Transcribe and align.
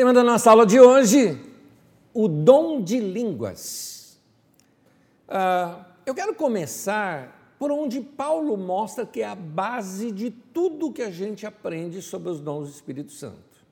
Tema 0.00 0.14
da 0.14 0.24
nossa 0.24 0.50
aula 0.50 0.64
de 0.64 0.80
hoje: 0.80 1.38
o 2.14 2.26
dom 2.26 2.80
de 2.80 2.98
línguas. 2.98 4.18
Uh, 5.28 5.84
eu 6.06 6.14
quero 6.14 6.34
começar 6.34 7.54
por 7.58 7.70
onde 7.70 8.00
Paulo 8.00 8.56
mostra 8.56 9.04
que 9.04 9.20
é 9.20 9.26
a 9.26 9.34
base 9.34 10.10
de 10.10 10.30
tudo 10.30 10.90
que 10.90 11.02
a 11.02 11.10
gente 11.10 11.44
aprende 11.44 12.00
sobre 12.00 12.30
os 12.30 12.40
dons 12.40 12.70
do 12.70 12.74
Espírito 12.74 13.12
Santo. 13.12 13.62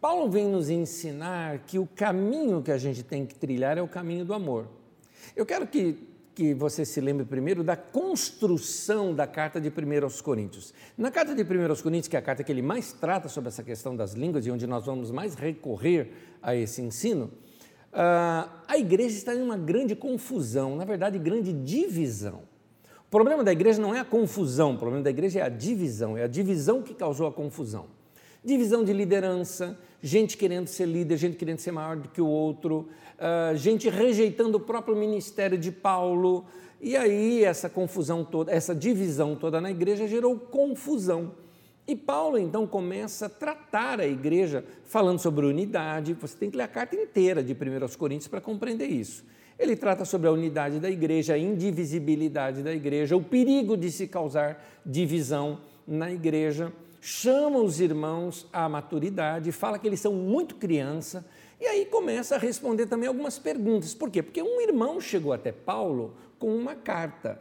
Paulo 0.00 0.28
vem 0.28 0.48
nos 0.48 0.68
ensinar 0.68 1.60
que 1.60 1.78
o 1.78 1.86
caminho 1.86 2.60
que 2.60 2.72
a 2.72 2.76
gente 2.76 3.04
tem 3.04 3.24
que 3.24 3.36
trilhar 3.36 3.78
é 3.78 3.82
o 3.82 3.86
caminho 3.86 4.24
do 4.24 4.34
amor. 4.34 4.66
Eu 5.36 5.46
quero 5.46 5.64
que 5.64 5.96
que 6.34 6.52
você 6.52 6.84
se 6.84 7.00
lembre 7.00 7.24
primeiro 7.24 7.62
da 7.62 7.76
construção 7.76 9.14
da 9.14 9.26
carta 9.26 9.60
de 9.60 9.68
1 9.68 10.02
aos 10.02 10.20
Coríntios. 10.20 10.74
Na 10.98 11.10
carta 11.10 11.34
de 11.34 11.42
1 11.42 11.68
aos 11.68 11.80
Coríntios, 11.80 12.08
que 12.08 12.16
é 12.16 12.18
a 12.18 12.22
carta 12.22 12.42
que 12.42 12.50
ele 12.50 12.62
mais 12.62 12.92
trata 12.92 13.28
sobre 13.28 13.48
essa 13.48 13.62
questão 13.62 13.94
das 13.94 14.14
línguas 14.14 14.44
e 14.44 14.50
onde 14.50 14.66
nós 14.66 14.84
vamos 14.84 15.10
mais 15.10 15.34
recorrer 15.34 16.10
a 16.42 16.54
esse 16.54 16.82
ensino, 16.82 17.30
ah, 17.92 18.48
a 18.66 18.76
igreja 18.76 19.16
está 19.16 19.34
em 19.34 19.40
uma 19.40 19.56
grande 19.56 19.94
confusão, 19.94 20.74
na 20.74 20.84
verdade, 20.84 21.18
grande 21.18 21.52
divisão. 21.52 22.42
O 23.06 23.10
problema 23.10 23.44
da 23.44 23.52
igreja 23.52 23.80
não 23.80 23.94
é 23.94 24.00
a 24.00 24.04
confusão, 24.04 24.74
o 24.74 24.78
problema 24.78 25.04
da 25.04 25.10
igreja 25.10 25.38
é 25.38 25.42
a 25.42 25.48
divisão, 25.48 26.18
é 26.18 26.24
a 26.24 26.26
divisão 26.26 26.82
que 26.82 26.92
causou 26.92 27.28
a 27.28 27.32
confusão. 27.32 27.86
Divisão 28.44 28.82
de 28.84 28.92
liderança, 28.92 29.78
gente 30.04 30.36
querendo 30.36 30.66
ser 30.66 30.84
líder, 30.84 31.16
gente 31.16 31.34
querendo 31.38 31.60
ser 31.60 31.72
maior 31.72 31.96
do 31.96 32.10
que 32.10 32.20
o 32.20 32.26
outro, 32.26 32.90
uh, 33.16 33.56
gente 33.56 33.88
rejeitando 33.88 34.56
o 34.56 34.60
próprio 34.60 34.94
ministério 34.94 35.56
de 35.56 35.72
Paulo. 35.72 36.44
E 36.78 36.94
aí 36.94 37.42
essa 37.42 37.70
confusão 37.70 38.22
toda, 38.22 38.52
essa 38.52 38.74
divisão 38.74 39.34
toda 39.34 39.62
na 39.62 39.70
igreja 39.70 40.06
gerou 40.06 40.38
confusão. 40.38 41.32
E 41.88 41.96
Paulo 41.96 42.36
então 42.36 42.66
começa 42.66 43.26
a 43.26 43.28
tratar 43.30 43.98
a 43.98 44.06
igreja 44.06 44.62
falando 44.84 45.20
sobre 45.20 45.46
unidade. 45.46 46.12
Você 46.20 46.36
tem 46.36 46.50
que 46.50 46.56
ler 46.58 46.64
a 46.64 46.68
carta 46.68 46.94
inteira 46.94 47.42
de 47.42 47.54
1 47.54 47.96
Coríntios 47.96 48.28
para 48.28 48.42
compreender 48.42 48.86
isso. 48.86 49.24
Ele 49.58 49.74
trata 49.74 50.04
sobre 50.04 50.28
a 50.28 50.32
unidade 50.32 50.80
da 50.80 50.90
igreja, 50.90 51.32
a 51.32 51.38
indivisibilidade 51.38 52.62
da 52.62 52.74
igreja, 52.74 53.16
o 53.16 53.22
perigo 53.22 53.74
de 53.74 53.90
se 53.90 54.06
causar 54.06 54.62
divisão 54.84 55.60
na 55.86 56.12
igreja 56.12 56.70
chama 57.06 57.58
os 57.58 57.80
irmãos 57.80 58.48
à 58.50 58.66
maturidade, 58.66 59.52
fala 59.52 59.78
que 59.78 59.86
eles 59.86 60.00
são 60.00 60.14
muito 60.14 60.54
criança, 60.54 61.22
e 61.60 61.66
aí 61.66 61.84
começa 61.84 62.36
a 62.36 62.38
responder 62.38 62.86
também 62.86 63.06
algumas 63.06 63.38
perguntas. 63.38 63.92
Por 63.92 64.08
quê? 64.08 64.22
Porque 64.22 64.42
um 64.42 64.58
irmão 64.58 64.98
chegou 64.98 65.30
até 65.30 65.52
Paulo 65.52 66.14
com 66.38 66.56
uma 66.56 66.74
carta, 66.74 67.38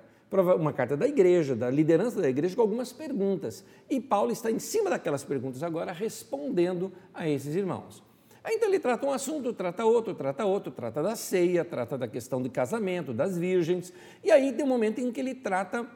uma 0.60 0.74
carta 0.74 0.98
da 0.98 1.08
igreja, 1.08 1.56
da 1.56 1.70
liderança 1.70 2.22
da 2.22 2.28
igreja, 2.28 2.58
com 2.58 2.62
algumas 2.62 2.92
perguntas. 2.92 3.64
E 3.90 4.02
Paulo 4.02 4.34
está 4.34 4.52
em 4.52 4.60
cima 4.60 4.90
daquelas 4.90 5.24
perguntas 5.24 5.64
agora, 5.64 5.94
respondendo 5.94 6.92
a 7.14 7.30
esses 7.30 7.56
irmãos. 7.56 8.04
Aí 8.44 8.56
então 8.56 8.68
ele 8.68 8.80
trata 8.80 9.08
um 9.08 9.14
assunto, 9.14 9.54
trata 9.54 9.86
outro, 9.86 10.14
trata 10.14 10.44
outro, 10.44 10.74
trata 10.74 11.02
da 11.02 11.16
ceia, 11.16 11.64
trata 11.64 11.98
da 11.98 12.10
questão 12.10 12.42
de 12.42 12.50
casamento, 12.50 13.14
das 13.14 13.38
virgens, 13.38 13.94
e 14.22 14.30
aí 14.30 14.52
tem 14.52 14.66
um 14.66 14.68
momento 14.68 15.00
em 15.00 15.10
que 15.10 15.22
ele 15.22 15.34
trata 15.34 15.88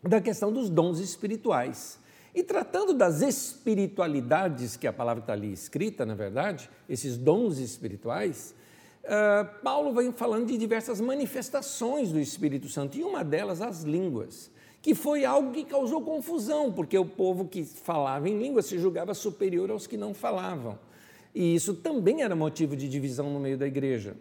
da 0.00 0.20
questão 0.20 0.52
dos 0.52 0.70
dons 0.70 1.00
espirituais. 1.00 2.00
E 2.34 2.42
tratando 2.42 2.94
das 2.94 3.20
espiritualidades, 3.20 4.76
que 4.76 4.86
a 4.86 4.92
palavra 4.92 5.22
está 5.22 5.34
ali 5.34 5.52
escrita, 5.52 6.06
na 6.06 6.14
verdade, 6.14 6.70
esses 6.88 7.18
dons 7.18 7.58
espirituais, 7.58 8.54
uh, 9.04 9.62
Paulo 9.62 9.92
vem 9.92 10.12
falando 10.12 10.46
de 10.46 10.56
diversas 10.56 11.00
manifestações 11.00 12.10
do 12.10 12.18
Espírito 12.18 12.68
Santo, 12.68 12.96
e 12.96 13.02
uma 13.02 13.22
delas 13.22 13.60
as 13.60 13.82
línguas, 13.82 14.50
que 14.80 14.94
foi 14.94 15.26
algo 15.26 15.52
que 15.52 15.64
causou 15.64 16.00
confusão, 16.00 16.72
porque 16.72 16.98
o 16.98 17.04
povo 17.04 17.46
que 17.46 17.64
falava 17.64 18.28
em 18.28 18.38
língua 18.38 18.62
se 18.62 18.78
julgava 18.78 19.12
superior 19.12 19.70
aos 19.70 19.86
que 19.86 19.98
não 19.98 20.14
falavam. 20.14 20.78
E 21.34 21.54
isso 21.54 21.74
também 21.74 22.22
era 22.22 22.34
motivo 22.34 22.74
de 22.74 22.88
divisão 22.88 23.30
no 23.30 23.38
meio 23.38 23.58
da 23.58 23.66
igreja. 23.66 24.16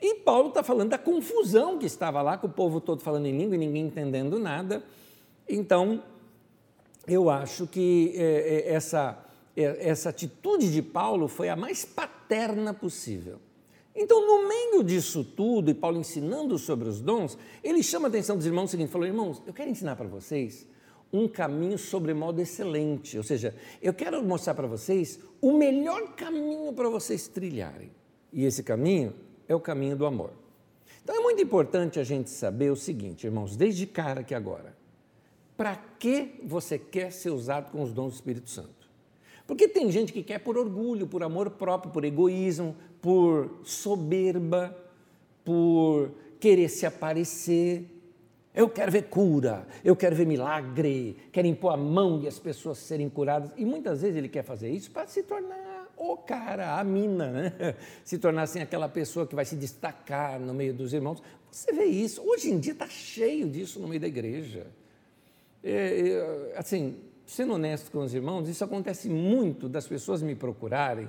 E 0.00 0.16
Paulo 0.16 0.48
está 0.48 0.62
falando 0.62 0.90
da 0.90 0.98
confusão 0.98 1.78
que 1.78 1.86
estava 1.86 2.20
lá, 2.20 2.36
com 2.36 2.46
o 2.46 2.50
povo 2.50 2.80
todo 2.80 3.00
falando 3.00 3.26
em 3.26 3.36
língua 3.36 3.56
e 3.56 3.58
ninguém 3.58 3.86
entendendo 3.86 4.38
nada. 4.38 4.82
Então, 5.48 6.02
eu 7.08 7.30
acho 7.30 7.66
que 7.66 8.12
é, 8.14 8.22
é, 8.22 8.72
essa, 8.74 9.18
é, 9.56 9.88
essa 9.88 10.10
atitude 10.10 10.70
de 10.72 10.82
Paulo 10.82 11.26
foi 11.26 11.48
a 11.48 11.56
mais 11.56 11.84
paterna 11.84 12.74
possível. 12.74 13.38
Então, 13.96 14.24
no 14.24 14.48
meio 14.48 14.84
disso 14.84 15.24
tudo, 15.24 15.70
e 15.70 15.74
Paulo 15.74 15.98
ensinando 15.98 16.56
sobre 16.58 16.88
os 16.88 17.00
dons, 17.00 17.36
ele 17.64 17.82
chama 17.82 18.06
a 18.06 18.10
atenção 18.10 18.36
dos 18.36 18.46
irmãos 18.46 18.68
o 18.68 18.70
seguinte: 18.70 18.92
falou, 18.92 19.06
irmãos, 19.06 19.42
eu 19.46 19.52
quero 19.52 19.70
ensinar 19.70 19.96
para 19.96 20.06
vocês 20.06 20.66
um 21.12 21.26
caminho 21.26 21.78
sobre 21.78 22.12
modo 22.14 22.40
excelente, 22.40 23.16
ou 23.16 23.24
seja, 23.24 23.54
eu 23.80 23.94
quero 23.94 24.22
mostrar 24.22 24.54
para 24.54 24.66
vocês 24.66 25.18
o 25.40 25.52
melhor 25.52 26.14
caminho 26.14 26.72
para 26.72 26.88
vocês 26.88 27.26
trilharem. 27.26 27.90
E 28.32 28.44
esse 28.44 28.62
caminho 28.62 29.14
é 29.48 29.54
o 29.54 29.60
caminho 29.60 29.96
do 29.96 30.04
amor. 30.04 30.32
Então 31.02 31.16
é 31.16 31.20
muito 31.20 31.42
importante 31.42 31.98
a 31.98 32.04
gente 32.04 32.28
saber 32.28 32.70
o 32.70 32.76
seguinte, 32.76 33.26
irmãos, 33.26 33.56
desde 33.56 33.86
cara 33.86 34.22
que 34.22 34.34
agora 34.34 34.77
para 35.58 35.74
que 35.74 36.40
você 36.44 36.78
quer 36.78 37.10
ser 37.10 37.30
usado 37.30 37.72
com 37.72 37.82
os 37.82 37.92
dons 37.92 38.12
do 38.12 38.14
Espírito 38.14 38.48
Santo. 38.48 38.88
Porque 39.44 39.66
tem 39.66 39.90
gente 39.90 40.12
que 40.12 40.22
quer 40.22 40.38
por 40.38 40.56
orgulho, 40.56 41.08
por 41.08 41.20
amor 41.24 41.50
próprio, 41.50 41.90
por 41.90 42.04
egoísmo, 42.04 42.76
por 43.02 43.58
soberba, 43.64 44.76
por 45.44 46.12
querer 46.38 46.68
se 46.68 46.86
aparecer. 46.86 47.84
Eu 48.54 48.68
quero 48.68 48.92
ver 48.92 49.08
cura, 49.08 49.66
eu 49.84 49.96
quero 49.96 50.14
ver 50.14 50.26
milagre, 50.26 51.16
quero 51.32 51.48
impor 51.48 51.74
a 51.74 51.76
mão 51.76 52.22
e 52.22 52.28
as 52.28 52.38
pessoas 52.38 52.78
serem 52.78 53.08
curadas. 53.08 53.50
E 53.56 53.64
muitas 53.64 54.02
vezes 54.02 54.16
ele 54.16 54.28
quer 54.28 54.44
fazer 54.44 54.70
isso 54.70 54.92
para 54.92 55.08
se 55.08 55.24
tornar 55.24 55.88
o 55.96 56.16
cara, 56.16 56.78
a 56.78 56.84
mina, 56.84 57.32
né? 57.32 57.74
se 58.04 58.16
tornar 58.16 58.42
assim 58.42 58.60
aquela 58.60 58.88
pessoa 58.88 59.26
que 59.26 59.34
vai 59.34 59.44
se 59.44 59.56
destacar 59.56 60.38
no 60.38 60.54
meio 60.54 60.72
dos 60.72 60.92
irmãos. 60.92 61.20
Você 61.50 61.72
vê 61.72 61.86
isso, 61.86 62.22
hoje 62.24 62.48
em 62.48 62.60
dia 62.60 62.74
está 62.74 62.88
cheio 62.88 63.48
disso 63.48 63.80
no 63.80 63.88
meio 63.88 64.00
da 64.00 64.06
igreja. 64.06 64.68
É, 65.62 66.52
é, 66.52 66.58
assim, 66.58 66.96
sendo 67.26 67.54
honesto 67.54 67.90
com 67.90 67.98
os 67.98 68.14
irmãos, 68.14 68.48
isso 68.48 68.64
acontece 68.64 69.08
muito 69.08 69.68
das 69.68 69.86
pessoas 69.86 70.22
me 70.22 70.34
procurarem 70.34 71.08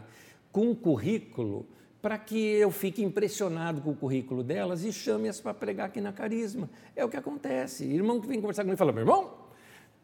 com 0.51 0.71
um 0.71 0.75
currículo 0.75 1.65
para 2.01 2.17
que 2.17 2.37
eu 2.37 2.71
fique 2.71 3.03
impressionado 3.03 3.81
com 3.81 3.91
o 3.91 3.95
currículo 3.95 4.43
delas 4.43 4.83
e 4.83 4.91
chame-as 4.91 5.39
para 5.39 5.53
pregar 5.53 5.87
aqui 5.87 5.99
na 5.99 6.13
Carisma. 6.13 6.69
É 6.95 7.03
o 7.03 7.09
que 7.09 7.17
acontece. 7.17 7.85
Irmão 7.85 8.21
que 8.21 8.27
vem 8.27 8.39
conversar 8.39 8.63
comigo 8.63 8.75
e 8.75 8.77
fala, 8.77 8.91
meu 8.91 9.01
irmão, 9.01 9.33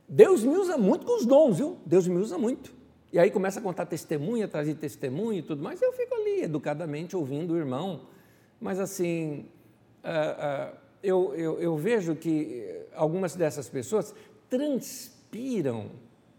Deus 0.08 0.44
me 0.44 0.56
usa 0.58 0.78
muito 0.78 1.06
com 1.06 1.18
os 1.18 1.26
dons, 1.26 1.58
viu? 1.58 1.78
Deus 1.86 2.08
me 2.08 2.18
usa 2.18 2.38
muito. 2.38 2.74
E 3.14 3.20
aí 3.20 3.32
começa 3.32 3.60
a 3.60 3.64
contar 3.64 3.86
testemunha, 3.86 4.48
trazer 4.48 4.76
testemunho 4.76 5.40
e 5.40 5.42
tudo 5.42 5.64
mais. 5.64 5.82
Eu 5.82 5.94
fico 5.94 6.14
ali, 6.16 6.44
educadamente, 6.44 7.16
ouvindo 7.16 7.54
o 7.54 7.58
irmão. 7.58 8.08
Mas 8.60 8.78
assim, 8.78 9.46
uh, 10.04 10.74
uh, 10.74 10.78
eu, 11.02 11.34
eu, 11.36 11.62
eu 11.62 11.78
vejo 11.78 12.14
que 12.16 12.84
algumas 12.94 13.36
dessas 13.36 13.70
pessoas 13.70 14.14
transpiram 14.56 15.88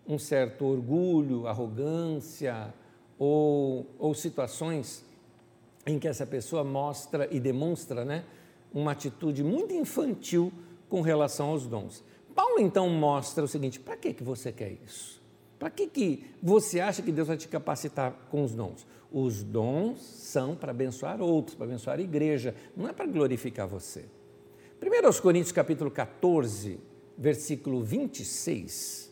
um 0.08 0.18
certo 0.18 0.64
orgulho, 0.64 1.46
arrogância 1.46 2.72
ou, 3.18 3.86
ou 3.98 4.14
situações 4.14 5.04
em 5.86 5.98
que 5.98 6.08
essa 6.08 6.24
pessoa 6.24 6.64
mostra 6.64 7.28
e 7.30 7.38
demonstra 7.38 8.06
né, 8.06 8.24
uma 8.72 8.92
atitude 8.92 9.44
muito 9.44 9.74
infantil 9.74 10.50
com 10.88 11.02
relação 11.02 11.50
aos 11.50 11.66
dons. 11.66 12.02
Paulo 12.34 12.58
então 12.58 12.88
mostra 12.88 13.44
o 13.44 13.48
seguinte: 13.48 13.78
para 13.78 13.96
que, 13.96 14.14
que 14.14 14.24
você 14.24 14.50
quer 14.50 14.72
isso? 14.84 15.20
Para 15.58 15.68
que, 15.68 15.86
que 15.86 16.24
você 16.42 16.80
acha 16.80 17.02
que 17.02 17.12
Deus 17.12 17.28
vai 17.28 17.36
te 17.36 17.48
capacitar 17.48 18.12
com 18.30 18.42
os 18.42 18.54
dons? 18.54 18.86
Os 19.12 19.42
dons 19.42 20.00
são 20.00 20.54
para 20.54 20.70
abençoar 20.70 21.20
outros, 21.20 21.54
para 21.54 21.66
abençoar 21.66 21.98
a 21.98 22.02
igreja, 22.02 22.54
não 22.74 22.88
é 22.88 22.92
para 22.92 23.06
glorificar 23.06 23.66
você. 23.68 24.06
1 24.80 25.20
Coríntios 25.20 25.52
capítulo 25.52 25.90
14, 25.90 26.78
versículo 27.16 27.82
26, 27.82 29.10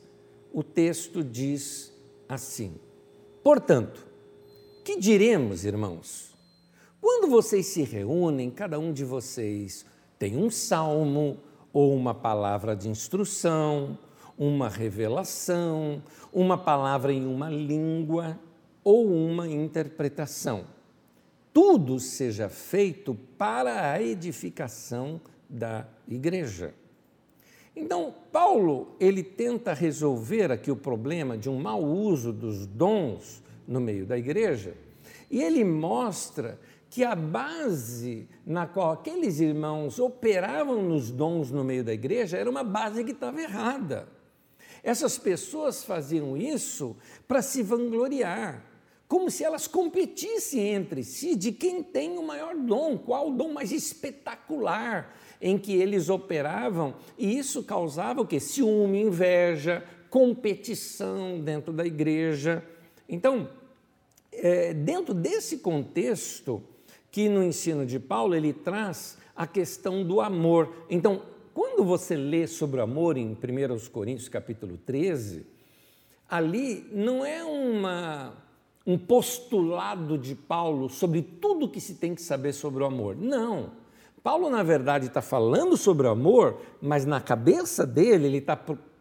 o 0.53 0.63
texto 0.63 1.23
diz 1.23 1.93
assim: 2.29 2.75
Portanto, 3.43 4.07
que 4.85 4.99
diremos, 4.99 5.65
irmãos? 5.65 6.35
Quando 7.01 7.29
vocês 7.29 7.67
se 7.67 7.83
reúnem, 7.83 8.51
cada 8.51 8.79
um 8.79 8.93
de 8.93 9.05
vocês 9.05 9.85
tem 10.19 10.37
um 10.37 10.51
salmo 10.51 11.39
ou 11.73 11.95
uma 11.95 12.15
palavra 12.15 12.75
de 12.75 12.89
instrução, 12.89 13.99
uma 14.39 14.69
revelação, 14.69 16.03
uma 16.33 16.57
palavra 16.57 17.13
em 17.13 17.27
uma 17.27 17.51
língua 17.51 18.39
ou 18.83 19.07
uma 19.07 19.49
interpretação. 19.49 20.67
Tudo 21.53 22.01
seja 22.01 22.49
feito 22.49 23.15
para 23.39 23.93
a 23.93 24.03
edificação 24.03 25.21
da 25.49 25.87
igreja. 26.09 26.75
Então, 27.77 28.15
Paulo, 28.31 28.95
ele 29.01 29.23
tenta 29.23 29.73
resolver 29.73 30.53
aqui 30.53 30.71
o 30.71 30.77
problema 30.77 31.37
de 31.37 31.51
um 31.51 31.59
mau 31.59 31.83
uso 31.83 32.33
dos 32.33 32.67
dons 32.67 33.43
no 33.67 33.81
meio 33.81 34.07
da 34.07 34.17
igreja, 34.17 34.77
e 35.31 35.43
ele 35.43 35.65
mostra 35.65 36.59
que 36.89 37.03
a 37.03 37.17
base 37.17 38.29
na 38.47 38.69
qual 38.69 38.93
aqueles 38.93 39.41
irmãos 39.41 39.99
operavam 39.99 40.81
nos 40.81 41.11
dons 41.11 41.51
no 41.51 41.65
meio 41.65 41.83
da 41.83 41.93
igreja 41.93 42.37
era 42.37 42.49
uma 42.49 42.63
base 42.63 43.03
que 43.03 43.11
estava 43.11 43.43
errada. 43.43 44.07
Essas 44.81 45.19
pessoas 45.19 45.83
faziam 45.83 46.37
isso 46.37 46.97
para 47.27 47.43
se 47.43 47.63
vangloriar, 47.63 48.63
como 49.15 49.31
se 49.31 49.45
elas 49.45 49.69
competissem 49.69 50.71
entre 50.71 51.05
si 51.05 51.37
de 51.37 51.53
quem 51.53 51.85
tem 51.85 52.19
o 52.19 52.27
maior 52.27 52.57
dom, 52.57 52.99
qual 52.99 53.29
o 53.29 53.37
dom 53.37 53.53
mais 53.53 53.71
espetacular 53.71 55.17
em 55.41 55.57
que 55.57 55.73
eles 55.73 56.09
operavam, 56.09 56.97
e 57.17 57.39
isso 57.39 57.63
causava 57.63 58.23
o 58.23 58.27
que? 58.27 58.41
Ciúme, 58.41 59.03
inveja, 59.03 59.85
competição 60.11 61.39
dentro 61.39 61.73
da 61.73 61.87
igreja. 61.87 62.65
Então, 63.09 63.49
é, 64.33 64.75
dentro 64.75 65.15
desse 65.15 65.59
contexto, 65.59 66.61
que 67.09 67.29
no 67.29 67.41
ensino 67.41 67.87
de 67.87 68.01
Paulo 68.01 68.35
ele 68.35 68.53
traz 68.53 69.17
a 69.37 69.47
questão 69.47 70.05
do 70.05 70.21
amor. 70.21 70.87
Então, 70.91 71.23
quando 71.55 71.85
você 71.85 72.17
lê 72.17 72.49
sobre 72.49 72.81
o 72.81 72.83
amor 72.83 73.17
em 73.17 73.29
1 73.29 73.91
Coríntios 73.93 74.29
capítulo 74.29 74.77
13, 74.77 75.47
ali 76.29 76.85
não 76.91 77.25
é 77.25 77.45
uma, 77.45 78.44
um 78.87 78.99
postulado 78.99 80.19
de 80.19 80.35
Paulo 80.35 80.89
sobre 80.89 81.23
tudo 81.23 81.69
que 81.69 81.81
se 81.81 81.95
tem 81.95 82.15
que 82.15 82.23
saber 82.23 82.53
sobre 82.53 82.83
o 82.83 82.87
amor. 82.87 83.17
Não. 83.17 83.71
Paulo, 84.23 84.49
na 84.49 84.63
verdade, 84.63 85.07
está 85.07 85.23
falando 85.23 85.77
sobre 85.77 86.07
o 86.07 86.11
amor, 86.11 86.59
mas 86.81 87.05
na 87.05 87.21
cabeça 87.21 87.87
dele 87.87 88.27
ele 88.27 88.39
está 88.39 88.59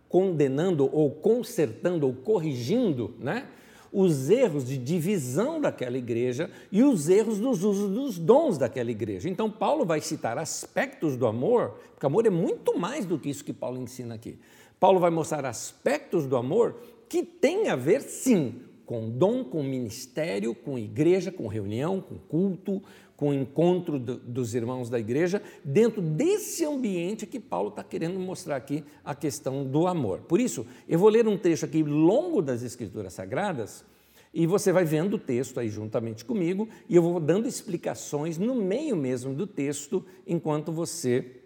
condenando 0.08 0.90
ou 0.94 1.10
consertando 1.12 2.06
ou 2.06 2.14
corrigindo 2.14 3.16
né, 3.20 3.48
os 3.92 4.30
erros 4.30 4.66
de 4.66 4.78
divisão 4.78 5.62
daquela 5.62 5.98
igreja 5.98 6.50
e 6.72 6.84
os 6.84 7.10
erros 7.10 7.40
dos 7.40 7.64
usos 7.64 7.90
dos 7.92 8.20
dons 8.20 8.58
daquela 8.58 8.92
igreja. 8.92 9.30
Então, 9.30 9.50
Paulo 9.50 9.86
vai 9.86 10.02
citar 10.02 10.38
aspectos 10.38 11.16
do 11.16 11.26
amor, 11.26 11.76
porque 11.92 12.06
amor 12.06 12.26
é 12.26 12.30
muito 12.30 12.78
mais 12.78 13.06
do 13.06 13.18
que 13.18 13.30
isso 13.30 13.46
que 13.46 13.54
Paulo 13.54 13.80
ensina 13.80 14.16
aqui. 14.16 14.38
Paulo 14.80 15.00
vai 15.00 15.10
mostrar 15.12 15.46
aspectos 15.46 16.26
do 16.26 16.36
amor 16.36 16.76
que 17.08 17.24
tem 17.24 17.70
a 17.70 17.76
ver, 17.76 18.02
sim, 18.02 18.62
com 18.86 19.10
dom, 19.10 19.44
com 19.44 19.64
ministério, 19.64 20.54
com 20.54 20.78
igreja, 20.78 21.32
com 21.32 21.48
reunião, 21.48 22.02
com 22.02 22.18
culto, 22.18 22.82
com 23.16 23.34
encontro 23.34 24.00
do, 24.00 24.18
dos 24.18 24.54
irmãos 24.54 24.90
da 24.90 25.00
igreja, 25.00 25.42
dentro 25.64 26.02
desse 26.02 26.66
ambiente 26.66 27.26
que 27.26 27.40
Paulo 27.40 27.70
está 27.70 27.84
querendo 27.84 28.20
mostrar 28.20 28.58
aqui 28.58 28.84
a 29.04 29.16
questão 29.16 29.66
do 29.66 29.88
amor. 29.88 30.22
Por 30.22 30.40
isso, 30.40 30.66
eu 30.90 31.00
vou 31.00 31.10
ler 31.10 31.28
um 31.28 31.38
trecho 31.38 31.66
aqui 31.66 31.84
longo 31.84 32.42
das 32.42 32.64
Escrituras 32.64 33.14
Sagradas 33.14 33.86
e 34.34 34.48
você 34.48 34.72
vai 34.72 34.84
vendo 34.84 35.14
o 35.14 35.20
texto 35.20 35.60
aí 35.60 35.70
juntamente 35.70 36.26
comigo 36.26 36.68
e 36.90 36.96
eu 36.96 37.04
vou 37.04 37.20
dando 37.20 37.48
explicações 37.48 38.38
no 38.38 38.56
meio 38.56 38.96
mesmo 38.96 39.34
do 39.34 39.46
texto 39.46 40.04
enquanto 40.26 40.72
você 40.72 41.44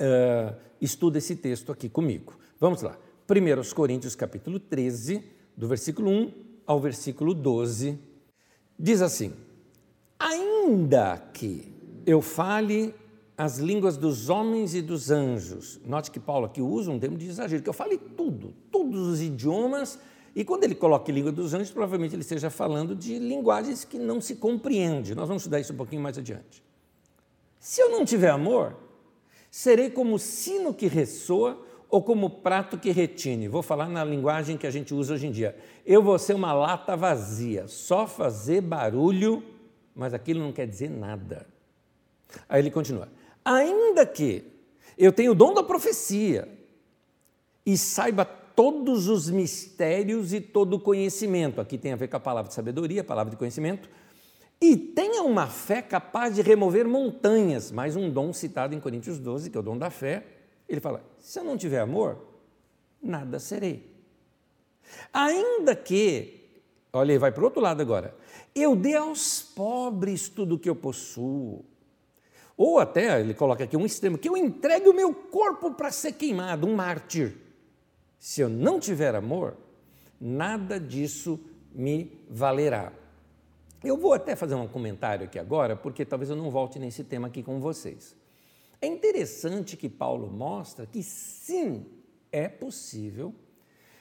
uh, 0.00 0.56
estuda 0.80 1.18
esse 1.18 1.34
texto 1.34 1.72
aqui 1.72 1.88
comigo. 1.88 2.38
Vamos 2.60 2.80
lá. 2.80 2.96
1 3.28 3.74
Coríntios 3.74 4.14
capítulo 4.14 4.60
13, 4.60 5.22
do 5.56 5.66
versículo 5.66 6.10
1 6.10 6.45
ao 6.66 6.80
versículo 6.80 7.32
12, 7.32 7.98
diz 8.78 9.00
assim: 9.00 9.32
Ainda 10.18 11.18
que 11.32 11.72
eu 12.04 12.20
fale 12.20 12.94
as 13.36 13.58
línguas 13.58 13.96
dos 13.96 14.30
homens 14.30 14.74
e 14.74 14.80
dos 14.80 15.10
anjos, 15.10 15.78
note 15.84 16.10
que 16.10 16.18
Paulo 16.18 16.46
aqui 16.46 16.62
usa 16.62 16.90
um 16.90 16.98
termo 16.98 17.16
de 17.16 17.26
exagero, 17.26 17.62
que 17.62 17.68
eu 17.68 17.74
fale 17.74 17.98
tudo, 17.98 18.54
todos 18.70 19.06
os 19.06 19.20
idiomas, 19.20 19.98
e 20.34 20.44
quando 20.44 20.64
ele 20.64 20.74
coloca 20.74 21.10
língua 21.12 21.32
dos 21.32 21.54
anjos, 21.54 21.70
provavelmente 21.70 22.14
ele 22.14 22.22
esteja 22.22 22.50
falando 22.50 22.94
de 22.94 23.18
linguagens 23.18 23.84
que 23.84 23.98
não 23.98 24.20
se 24.20 24.36
compreende. 24.36 25.14
Nós 25.14 25.28
vamos 25.28 25.42
estudar 25.42 25.60
isso 25.60 25.72
um 25.72 25.76
pouquinho 25.76 26.02
mais 26.02 26.18
adiante. 26.18 26.62
Se 27.58 27.80
eu 27.80 27.90
não 27.90 28.04
tiver 28.04 28.30
amor, 28.30 28.76
serei 29.50 29.90
como 29.90 30.18
sino 30.18 30.74
que 30.74 30.86
ressoa 30.86 31.65
ou 31.88 32.02
como 32.02 32.28
prato 32.28 32.78
que 32.78 32.90
retine. 32.90 33.48
Vou 33.48 33.62
falar 33.62 33.88
na 33.88 34.04
linguagem 34.04 34.56
que 34.56 34.66
a 34.66 34.70
gente 34.70 34.92
usa 34.92 35.14
hoje 35.14 35.26
em 35.26 35.30
dia. 35.30 35.56
Eu 35.84 36.02
vou 36.02 36.18
ser 36.18 36.34
uma 36.34 36.52
lata 36.52 36.96
vazia, 36.96 37.68
só 37.68 38.06
fazer 38.06 38.60
barulho, 38.60 39.42
mas 39.94 40.12
aquilo 40.12 40.40
não 40.40 40.52
quer 40.52 40.66
dizer 40.66 40.90
nada. 40.90 41.46
Aí 42.48 42.60
ele 42.60 42.70
continua: 42.70 43.08
ainda 43.44 44.04
que 44.04 44.44
eu 44.98 45.12
tenha 45.12 45.30
o 45.30 45.34
dom 45.34 45.54
da 45.54 45.62
profecia 45.62 46.48
e 47.64 47.76
saiba 47.76 48.24
todos 48.24 49.08
os 49.08 49.28
mistérios 49.28 50.32
e 50.32 50.40
todo 50.40 50.74
o 50.74 50.80
conhecimento, 50.80 51.60
aqui 51.60 51.76
tem 51.76 51.92
a 51.92 51.96
ver 51.96 52.08
com 52.08 52.16
a 52.16 52.20
palavra 52.20 52.48
de 52.48 52.54
sabedoria, 52.54 53.02
a 53.02 53.04
palavra 53.04 53.30
de 53.30 53.36
conhecimento, 53.36 53.88
e 54.58 54.74
tenha 54.76 55.22
uma 55.22 55.46
fé 55.46 55.82
capaz 55.82 56.34
de 56.34 56.40
remover 56.40 56.88
montanhas, 56.88 57.70
mais 57.70 57.94
um 57.94 58.08
dom 58.08 58.32
citado 58.32 58.74
em 58.74 58.80
Coríntios 58.80 59.18
12, 59.18 59.50
que 59.50 59.56
é 59.56 59.60
o 59.60 59.62
dom 59.62 59.76
da 59.76 59.90
fé, 59.90 60.24
ele 60.68 60.80
fala: 60.80 61.04
se 61.18 61.38
eu 61.38 61.44
não 61.44 61.56
tiver 61.56 61.80
amor, 61.80 62.18
nada 63.02 63.38
serei. 63.38 63.94
Ainda 65.12 65.74
que, 65.74 66.48
olha, 66.92 67.12
ele 67.12 67.18
vai 67.18 67.32
para 67.32 67.42
o 67.42 67.44
outro 67.44 67.60
lado 67.60 67.80
agora, 67.80 68.14
eu 68.54 68.74
dê 68.74 68.94
aos 68.94 69.42
pobres 69.42 70.28
tudo 70.28 70.54
o 70.54 70.58
que 70.58 70.68
eu 70.68 70.76
possuo. 70.76 71.64
Ou 72.56 72.78
até, 72.78 73.20
ele 73.20 73.34
coloca 73.34 73.64
aqui 73.64 73.76
um 73.76 73.84
extremo, 73.84 74.16
que 74.16 74.28
eu 74.28 74.36
entregue 74.36 74.88
o 74.88 74.94
meu 74.94 75.12
corpo 75.12 75.72
para 75.72 75.90
ser 75.90 76.12
queimado, 76.12 76.66
um 76.66 76.74
mártir. 76.74 77.36
Se 78.18 78.40
eu 78.40 78.48
não 78.48 78.80
tiver 78.80 79.14
amor, 79.14 79.56
nada 80.18 80.80
disso 80.80 81.38
me 81.74 82.18
valerá. 82.30 82.92
Eu 83.84 83.98
vou 83.98 84.14
até 84.14 84.34
fazer 84.34 84.54
um 84.54 84.66
comentário 84.66 85.26
aqui 85.26 85.38
agora, 85.38 85.76
porque 85.76 86.04
talvez 86.04 86.30
eu 86.30 86.36
não 86.36 86.50
volte 86.50 86.78
nesse 86.78 87.04
tema 87.04 87.28
aqui 87.28 87.42
com 87.42 87.60
vocês. 87.60 88.16
É 88.80 88.86
interessante 88.86 89.76
que 89.76 89.88
Paulo 89.88 90.30
mostra 90.30 90.86
que 90.86 91.02
sim, 91.02 91.86
é 92.30 92.48
possível 92.48 93.34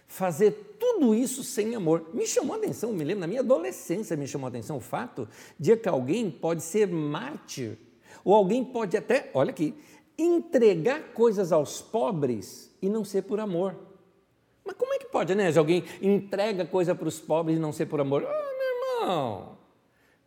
fazer 0.08 0.78
tudo 0.80 1.16
isso 1.16 1.44
sem 1.44 1.76
amor. 1.76 2.10
Me 2.14 2.28
chamou 2.28 2.56
a 2.56 2.60
atenção, 2.60 2.92
me 2.94 3.04
lembro, 3.04 3.22
na 3.22 3.28
minha 3.28 3.42
adolescência 3.42 4.16
me 4.16 4.28
chamou 4.28 4.48
a 4.48 4.50
atenção 4.50 4.78
o 4.78 4.82
fato 4.82 5.28
de 5.60 5.76
que 5.76 5.90
alguém 5.90 6.30
pode 6.30 6.62
ser 6.62 6.88
mártir, 6.88 7.78
ou 8.24 8.34
alguém 8.34 8.64
pode 8.64 8.96
até, 8.96 9.30
olha 9.34 9.50
aqui, 9.50 9.74
entregar 10.18 11.14
coisas 11.14 11.52
aos 11.52 11.82
pobres 11.82 12.74
e 12.82 12.90
não 12.90 13.04
ser 13.04 13.24
por 13.24 13.40
amor. 13.40 13.76
Mas 14.64 14.76
como 14.76 14.94
é 14.94 15.00
que 15.00 15.06
pode, 15.06 15.36
né? 15.36 15.52
Se 15.52 15.60
alguém 15.60 15.84
entrega 16.02 16.66
coisa 16.66 16.96
para 16.96 17.08
os 17.08 17.20
pobres 17.20 17.58
e 17.58 17.60
não 17.60 17.72
ser 17.72 17.86
por 17.86 18.00
amor? 18.00 18.26
Ah, 18.26 18.54
meu 18.58 19.02
irmão, 19.02 19.58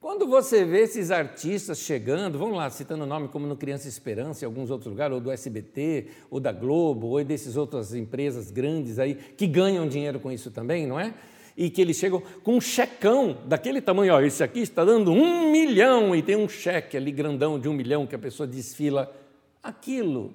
quando 0.00 0.28
você 0.28 0.64
vê 0.64 0.82
esses 0.82 1.10
artistas 1.10 1.78
chegando, 1.78 2.38
vamos 2.38 2.56
lá, 2.56 2.70
citando 2.70 3.02
o 3.02 3.06
nome 3.06 3.28
como 3.28 3.48
no 3.48 3.56
Criança 3.56 3.88
Esperança, 3.88 4.44
em 4.44 4.46
alguns 4.46 4.70
outros 4.70 4.90
lugares, 4.90 5.14
ou 5.14 5.20
do 5.20 5.30
SBT, 5.30 6.06
ou 6.30 6.38
da 6.38 6.52
Globo, 6.52 7.08
ou 7.08 7.24
dessas 7.24 7.56
outras 7.56 7.92
empresas 7.92 8.50
grandes 8.50 9.00
aí, 9.00 9.14
que 9.14 9.46
ganham 9.46 9.88
dinheiro 9.88 10.20
com 10.20 10.30
isso 10.30 10.52
também, 10.52 10.86
não 10.86 11.00
é? 11.00 11.14
E 11.56 11.68
que 11.68 11.80
eles 11.80 11.96
chegam 11.96 12.22
com 12.44 12.56
um 12.56 12.60
checão 12.60 13.38
daquele 13.46 13.80
tamanho, 13.80 14.14
ó, 14.14 14.20
esse 14.20 14.44
aqui 14.44 14.60
está 14.60 14.84
dando 14.84 15.10
um 15.10 15.50
milhão, 15.50 16.14
e 16.14 16.22
tem 16.22 16.36
um 16.36 16.48
cheque 16.48 16.96
ali 16.96 17.10
grandão 17.10 17.58
de 17.58 17.68
um 17.68 17.72
milhão 17.72 18.06
que 18.06 18.14
a 18.14 18.18
pessoa 18.18 18.46
desfila. 18.46 19.12
Aquilo 19.60 20.32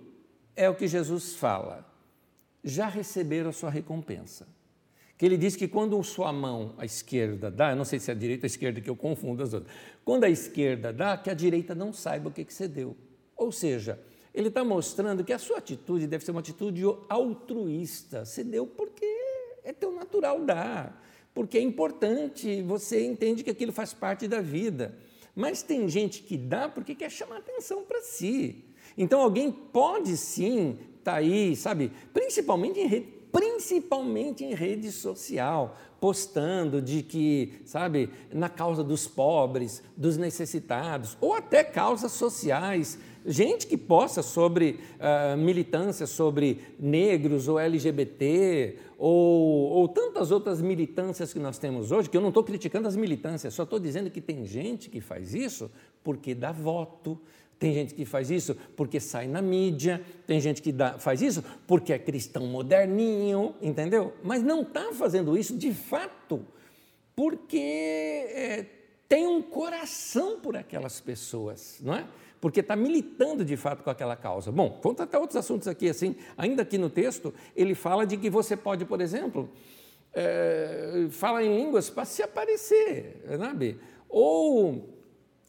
é 0.57 0.69
o 0.69 0.75
que 0.75 0.87
Jesus 0.87 1.35
fala. 1.35 1.89
Já 2.61 2.89
receberam 2.89 3.49
a 3.49 3.53
sua 3.53 3.69
recompensa 3.69 4.45
que 5.17 5.25
ele 5.25 5.37
diz 5.37 5.55
que 5.55 5.67
quando 5.67 6.01
sua 6.03 6.33
mão, 6.33 6.73
a 6.77 6.85
esquerda, 6.85 7.51
dá, 7.51 7.71
eu 7.71 7.75
não 7.75 7.85
sei 7.85 7.99
se 7.99 8.09
é 8.09 8.13
a 8.13 8.17
direita 8.17 8.45
ou 8.45 8.45
a 8.45 8.47
esquerda, 8.47 8.81
que 8.81 8.89
eu 8.89 8.95
confundo 8.95 9.43
as 9.43 9.53
outras, 9.53 9.73
quando 10.03 10.23
a 10.23 10.29
esquerda 10.29 10.91
dá, 10.91 11.17
que 11.17 11.29
a 11.29 11.33
direita 11.33 11.75
não 11.75 11.93
saiba 11.93 12.29
o 12.29 12.31
que, 12.31 12.43
que 12.43 12.53
você 12.53 12.67
deu. 12.67 12.95
Ou 13.35 13.51
seja, 13.51 13.99
ele 14.33 14.47
está 14.47 14.63
mostrando 14.63 15.23
que 15.23 15.31
a 15.31 15.37
sua 15.37 15.59
atitude 15.59 16.07
deve 16.07 16.25
ser 16.25 16.31
uma 16.31 16.39
atitude 16.39 16.81
altruísta. 17.07 18.25
Você 18.25 18.43
deu 18.43 18.65
porque 18.65 19.05
é 19.63 19.71
teu 19.71 19.91
natural 19.91 20.43
dar, 20.43 21.01
porque 21.33 21.57
é 21.57 21.61
importante, 21.61 22.61
você 22.63 23.05
entende 23.05 23.43
que 23.43 23.51
aquilo 23.51 23.71
faz 23.71 23.93
parte 23.93 24.27
da 24.27 24.41
vida. 24.41 24.97
Mas 25.35 25.61
tem 25.61 25.87
gente 25.87 26.23
que 26.23 26.37
dá 26.37 26.67
porque 26.67 26.95
quer 26.95 27.09
chamar 27.09 27.37
atenção 27.37 27.83
para 27.83 28.01
si. 28.01 28.65
Então 28.97 29.21
alguém 29.21 29.51
pode 29.51 30.17
sim 30.17 30.77
estar 30.97 31.13
tá 31.13 31.17
aí, 31.17 31.55
sabe, 31.55 31.91
principalmente 32.13 32.79
em 32.79 32.87
rede 32.87 33.22
principalmente 33.33 34.45
em 34.45 34.53
rede 34.53 34.91
social, 34.91 35.75
postando 35.99 36.79
de 36.79 37.01
que, 37.01 37.61
sabe, 37.65 38.11
na 38.31 38.47
causa 38.47 38.83
dos 38.83 39.07
pobres, 39.07 39.81
dos 39.97 40.17
necessitados, 40.17 41.17
ou 41.19 41.33
até 41.33 41.63
causas 41.63 42.11
sociais, 42.11 42.99
gente 43.25 43.65
que 43.65 43.75
posta 43.75 44.21
sobre 44.21 44.79
uh, 44.99 45.35
militância 45.35 46.05
sobre 46.05 46.61
negros 46.79 47.47
ou 47.47 47.59
LGBT, 47.59 48.77
ou, 48.99 49.71
ou 49.71 49.87
tantas 49.87 50.29
outras 50.29 50.61
militâncias 50.61 51.33
que 51.33 51.39
nós 51.39 51.57
temos 51.57 51.91
hoje, 51.91 52.09
que 52.09 52.15
eu 52.15 52.21
não 52.21 52.29
estou 52.29 52.43
criticando 52.43 52.87
as 52.87 52.95
militâncias, 52.95 53.55
só 53.55 53.63
estou 53.63 53.79
dizendo 53.79 54.11
que 54.11 54.21
tem 54.21 54.45
gente 54.45 54.91
que 54.91 55.01
faz 55.01 55.33
isso 55.33 55.71
porque 56.03 56.35
dá 56.35 56.51
voto, 56.51 57.19
tem 57.63 57.73
gente 57.73 57.93
que 57.93 58.03
faz 58.03 58.29
isso 58.29 58.57
porque 58.75 58.99
sai 58.99 59.25
na 59.25 59.41
mídia, 59.41 60.01
tem 60.27 60.37
gente 60.41 60.61
que 60.61 60.69
dá, 60.69 60.99
faz 60.99 61.21
isso 61.21 61.41
porque 61.65 61.93
é 61.93 61.97
cristão 61.97 62.45
moderninho, 62.45 63.55
entendeu? 63.61 64.11
Mas 64.21 64.43
não 64.43 64.63
está 64.63 64.91
fazendo 64.91 65.37
isso 65.37 65.57
de 65.57 65.73
fato 65.73 66.45
porque 67.15 67.57
é, 67.57 68.65
tem 69.07 69.25
um 69.25 69.41
coração 69.41 70.41
por 70.41 70.57
aquelas 70.57 70.99
pessoas, 70.99 71.77
não 71.79 71.95
é? 71.95 72.05
Porque 72.41 72.59
está 72.59 72.75
militando 72.75 73.45
de 73.45 73.55
fato 73.55 73.81
com 73.81 73.89
aquela 73.89 74.17
causa. 74.17 74.51
Bom, 74.51 74.81
vamos 74.83 74.97
tratar 74.97 75.19
outros 75.19 75.37
assuntos 75.37 75.65
aqui, 75.69 75.87
assim, 75.87 76.17
ainda 76.37 76.63
aqui 76.63 76.77
no 76.77 76.89
texto, 76.89 77.33
ele 77.55 77.73
fala 77.73 78.05
de 78.05 78.17
que 78.17 78.29
você 78.29 78.57
pode, 78.57 78.83
por 78.83 78.99
exemplo, 78.99 79.49
é, 80.13 81.07
falar 81.11 81.45
em 81.45 81.63
línguas 81.63 81.89
para 81.89 82.03
se 82.03 82.21
aparecer, 82.21 83.23
sabe? 83.39 83.79
Ou 84.09 84.92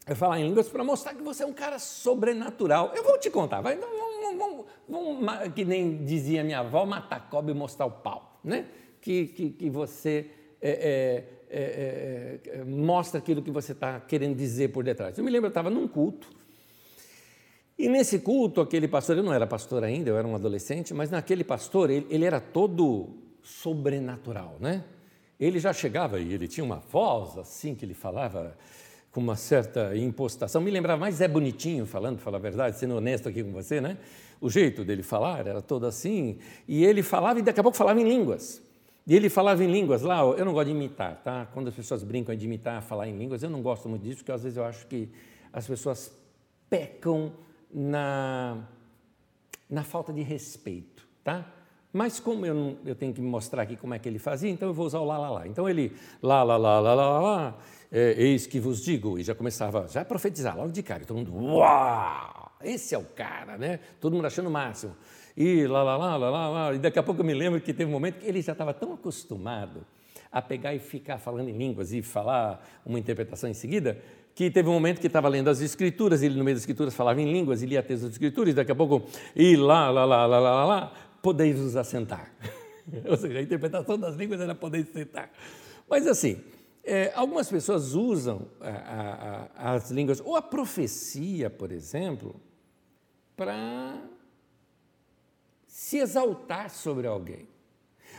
é 0.06 0.14
falar 0.14 0.40
em 0.40 0.48
línguas 0.48 0.68
para 0.68 0.84
mostrar 0.84 1.14
que 1.14 1.22
você 1.22 1.42
é 1.42 1.46
um 1.46 1.52
cara 1.52 1.78
sobrenatural. 1.78 2.92
Eu 2.94 3.02
vou 3.02 3.18
te 3.18 3.30
contar, 3.30 3.60
vai, 3.60 3.76
vamos, 3.76 4.38
vamos, 4.38 4.66
vamos, 4.88 5.54
que 5.54 5.64
nem 5.64 6.04
dizia 6.04 6.44
minha 6.44 6.60
avó, 6.60 6.84
matar 6.84 7.28
cobre 7.30 7.52
e 7.52 7.54
mostrar 7.54 7.86
o 7.86 7.90
pau, 7.90 8.38
né? 8.42 8.66
Que, 9.00 9.26
que, 9.26 9.50
que 9.50 9.70
você 9.70 10.30
é, 10.60 10.70
é, 10.70 11.58
é, 11.58 12.58
é 12.60 12.64
mostra 12.64 13.18
aquilo 13.18 13.42
que 13.42 13.50
você 13.50 13.72
está 13.72 14.00
querendo 14.00 14.36
dizer 14.36 14.68
por 14.68 14.84
detrás. 14.84 15.16
Eu 15.16 15.24
me 15.24 15.30
lembro, 15.30 15.46
eu 15.46 15.50
estava 15.50 15.70
num 15.70 15.88
culto, 15.88 16.28
e 17.78 17.88
nesse 17.88 18.20
culto, 18.20 18.60
aquele 18.60 18.86
pastor, 18.86 19.16
eu 19.16 19.22
não 19.22 19.32
era 19.32 19.46
pastor 19.46 19.82
ainda, 19.82 20.08
eu 20.08 20.16
era 20.16 20.26
um 20.26 20.34
adolescente, 20.34 20.94
mas 20.94 21.10
naquele 21.10 21.42
pastor, 21.42 21.90
ele, 21.90 22.06
ele 22.08 22.24
era 22.24 22.40
todo 22.40 23.08
sobrenatural, 23.42 24.56
né? 24.60 24.84
Ele 25.40 25.58
já 25.58 25.72
chegava 25.72 26.20
e 26.20 26.32
ele 26.32 26.46
tinha 26.46 26.62
uma 26.62 26.76
voz 26.76 27.36
assim 27.36 27.74
que 27.74 27.84
ele 27.84 27.92
falava 27.92 28.56
com 29.14 29.20
uma 29.20 29.36
certa 29.36 29.96
impostação. 29.96 30.60
Me 30.60 30.72
lembrava 30.72 30.98
mais 30.98 31.14
Zé 31.14 31.28
Bonitinho 31.28 31.86
falando, 31.86 32.16
para 32.16 32.24
falar 32.24 32.38
a 32.38 32.40
verdade, 32.40 32.76
sendo 32.76 32.96
honesto 32.96 33.28
aqui 33.28 33.44
com 33.44 33.52
você, 33.52 33.80
né? 33.80 33.96
O 34.40 34.50
jeito 34.50 34.84
dele 34.84 35.04
falar 35.04 35.46
era 35.46 35.62
todo 35.62 35.86
assim. 35.86 36.38
E 36.66 36.84
ele 36.84 37.00
falava 37.00 37.38
e 37.38 37.42
daqui 37.42 37.60
a 37.60 37.62
pouco 37.62 37.78
falava 37.78 38.00
em 38.00 38.08
línguas. 38.08 38.60
E 39.06 39.14
ele 39.14 39.30
falava 39.30 39.62
em 39.62 39.70
línguas 39.70 40.02
lá, 40.02 40.18
eu 40.22 40.44
não 40.44 40.52
gosto 40.52 40.66
de 40.66 40.72
imitar, 40.72 41.22
tá? 41.22 41.46
Quando 41.54 41.68
as 41.68 41.74
pessoas 41.74 42.02
brincam 42.02 42.34
de 42.34 42.44
imitar, 42.44 42.82
falar 42.82 43.06
em 43.06 43.16
línguas, 43.16 43.40
eu 43.44 43.50
não 43.50 43.62
gosto 43.62 43.88
muito 43.88 44.02
disso, 44.02 44.16
porque 44.16 44.32
às 44.32 44.42
vezes 44.42 44.56
eu 44.58 44.64
acho 44.64 44.84
que 44.88 45.08
as 45.52 45.64
pessoas 45.64 46.10
pecam 46.68 47.32
na, 47.72 48.66
na 49.70 49.84
falta 49.84 50.12
de 50.12 50.22
respeito, 50.22 51.06
tá? 51.22 51.53
Mas 51.94 52.18
como 52.18 52.44
eu, 52.44 52.52
não, 52.52 52.76
eu 52.84 52.96
tenho 52.96 53.14
que 53.14 53.20
mostrar 53.20 53.62
aqui 53.62 53.76
como 53.76 53.94
é 53.94 54.00
que 54.00 54.08
ele 54.08 54.18
fazia, 54.18 54.50
então 54.50 54.66
eu 54.66 54.74
vou 54.74 54.84
usar 54.84 54.98
o 54.98 55.04
lá, 55.04 55.16
lá, 55.16 55.30
lá. 55.30 55.46
Então 55.46 55.68
ele, 55.68 55.92
lá, 56.20 56.42
lá, 56.42 56.56
lá, 56.56 56.80
lá, 56.80 56.92
lá, 56.92 57.20
lá, 57.20 57.58
é, 57.92 58.16
eis 58.18 58.48
que 58.48 58.58
vos 58.58 58.82
digo, 58.82 59.16
e 59.16 59.22
já 59.22 59.32
começava 59.32 59.86
já 59.86 60.00
a 60.00 60.04
profetizar 60.04 60.56
logo 60.56 60.72
de 60.72 60.82
cara, 60.82 61.04
e 61.04 61.06
todo 61.06 61.18
mundo, 61.18 61.32
uau, 61.32 62.50
esse 62.64 62.96
é 62.96 62.98
o 62.98 63.04
cara, 63.04 63.56
né? 63.56 63.78
Todo 64.00 64.12
mundo 64.12 64.26
achando 64.26 64.48
o 64.48 64.50
máximo. 64.50 64.92
E 65.36 65.68
lá, 65.68 65.84
lá, 65.84 65.96
lá, 65.96 66.16
lá, 66.16 66.30
lá, 66.30 66.48
lá, 66.48 66.74
e 66.74 66.80
daqui 66.80 66.98
a 66.98 67.02
pouco 67.04 67.20
eu 67.20 67.24
me 67.24 67.32
lembro 67.32 67.60
que 67.60 67.72
teve 67.72 67.88
um 67.88 67.92
momento 67.92 68.18
que 68.18 68.26
ele 68.26 68.42
já 68.42 68.52
estava 68.52 68.74
tão 68.74 68.92
acostumado 68.92 69.86
a 70.32 70.42
pegar 70.42 70.74
e 70.74 70.80
ficar 70.80 71.18
falando 71.18 71.48
em 71.48 71.56
línguas 71.56 71.92
e 71.92 72.02
falar 72.02 72.60
uma 72.84 72.98
interpretação 72.98 73.48
em 73.48 73.54
seguida, 73.54 74.00
que 74.34 74.50
teve 74.50 74.68
um 74.68 74.72
momento 74.72 75.00
que 75.00 75.06
estava 75.06 75.28
lendo 75.28 75.48
as 75.48 75.60
escrituras, 75.60 76.22
ele 76.22 76.36
no 76.36 76.42
meio 76.42 76.56
das 76.56 76.62
escrituras 76.62 76.92
falava 76.92 77.22
em 77.22 77.32
línguas, 77.32 77.62
e 77.62 77.66
lia 77.66 77.80
textos 77.82 78.08
das 78.08 78.12
escrituras, 78.14 78.52
e 78.52 78.56
daqui 78.56 78.72
a 78.72 78.74
pouco, 78.74 79.04
e 79.36 79.54
lá, 79.54 79.88
lá, 79.90 80.04
lá, 80.04 80.26
lá, 80.26 80.38
lá, 80.40 80.64
lá, 80.64 80.92
podeis 81.24 81.58
vos 81.58 81.74
assentar. 81.74 82.30
Ou 83.08 83.16
seja, 83.16 83.38
a 83.38 83.42
interpretação 83.42 83.98
das 83.98 84.14
línguas 84.14 84.38
era 84.42 84.54
podeis 84.54 84.86
sentar. 84.90 85.32
Mas 85.88 86.06
assim, 86.06 86.44
é, 86.84 87.10
algumas 87.14 87.48
pessoas 87.48 87.94
usam 87.94 88.46
a, 88.60 88.68
a, 88.68 89.48
a, 89.70 89.74
as 89.74 89.90
línguas, 89.90 90.20
ou 90.20 90.36
a 90.36 90.42
profecia, 90.42 91.48
por 91.48 91.72
exemplo, 91.72 92.38
para 93.34 94.02
se 95.66 95.96
exaltar 95.96 96.68
sobre 96.68 97.06
alguém. 97.06 97.48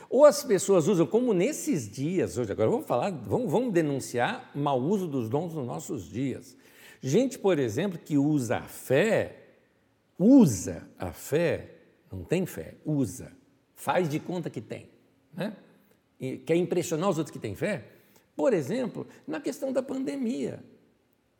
Ou 0.09 0.25
as 0.25 0.43
pessoas 0.43 0.88
usam, 0.88 1.05
como 1.05 1.31
nesses 1.31 1.88
dias, 1.88 2.39
hoje, 2.39 2.51
agora 2.51 2.69
vamos 2.71 2.88
falar, 2.88 3.12
vamos, 3.12 3.51
vamos 3.51 3.71
denunciar 3.71 4.50
mau 4.55 4.81
uso 4.81 5.07
dos 5.07 5.29
dons 5.29 5.53
nos 5.53 5.65
nossos 5.65 6.09
dias. 6.09 6.57
Gente, 7.01 7.38
por 7.38 7.59
exemplo, 7.59 8.00
que 8.00 8.17
usa 8.17 8.57
a 8.57 8.67
fé, 8.67 9.43
usa 10.17 10.89
a 10.97 11.12
fé, 11.12 11.75
não 12.15 12.24
tem 12.24 12.45
fé, 12.45 12.75
usa, 12.86 13.31
faz 13.75 14.10
de 14.10 14.19
conta 14.19 14.50
que 14.50 14.62
tem, 14.62 14.89
né? 15.34 15.55
E 16.19 16.38
quer 16.38 16.55
impressionar 16.55 17.10
os 17.10 17.17
outros 17.17 17.31
que 17.31 17.39
têm 17.39 17.55
fé? 17.55 17.84
Por 18.36 18.53
exemplo, 18.53 19.05
na 19.27 19.39
questão 19.39 19.72
da 19.72 19.84
pandemia. 19.84 20.63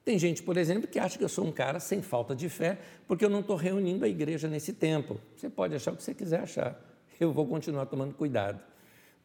Tem 0.04 0.20
gente, 0.20 0.44
por 0.44 0.56
exemplo, 0.56 0.88
que 0.88 1.00
acha 1.00 1.18
que 1.18 1.24
eu 1.24 1.30
sou 1.30 1.46
um 1.46 1.52
cara 1.52 1.80
sem 1.80 2.02
falta 2.02 2.36
de 2.36 2.48
fé 2.48 2.78
porque 3.08 3.26
eu 3.26 3.30
não 3.30 3.40
estou 3.40 3.56
reunindo 3.56 4.06
a 4.06 4.08
igreja 4.08 4.48
nesse 4.48 4.74
tempo. 4.74 5.20
Você 5.36 5.50
pode 5.50 5.74
achar 5.74 5.94
o 5.94 5.98
que 5.98 6.04
você 6.04 6.14
quiser 6.14 6.42
achar 6.42 6.80
eu 7.20 7.32
vou 7.32 7.46
continuar 7.48 7.86
tomando 7.86 8.14
cuidado. 8.14 8.60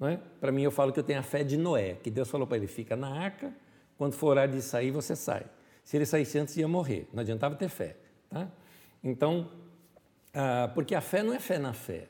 É? 0.03 0.19
Para 0.41 0.51
mim, 0.51 0.63
eu 0.63 0.71
falo 0.71 0.93
que 0.93 0.99
eu 0.99 1.05
tenho 1.05 1.19
a 1.19 1.23
fé 1.23 1.45
de 1.45 1.57
Noé, 1.59 1.95
que 1.95 2.11
Deus 2.11 2.31
falou 2.31 2.47
para 2.47 2.57
ele: 2.57 2.67
fica 2.67 2.97
na 2.97 3.09
arca, 3.09 3.53
quando 3.99 4.15
for 4.15 4.29
hora 4.39 4.47
de 4.47 4.63
sair, 4.63 4.91
você 4.91 5.15
sai. 5.15 5.45
Se 5.85 5.97
ele 5.97 6.07
saísse 6.07 6.39
antes, 6.39 6.57
ia 6.57 6.67
morrer. 6.67 7.07
Não 7.13 7.21
adiantava 7.21 7.55
ter 7.55 7.69
fé. 7.69 7.97
Tá? 8.29 8.49
Então, 9.05 9.51
ah, 10.35 10.71
porque 10.75 10.95
a 10.95 11.01
fé 11.01 11.23
não 11.23 11.33
é 11.33 11.39
fé 11.39 11.59
na 11.59 11.73
fé. 11.73 12.09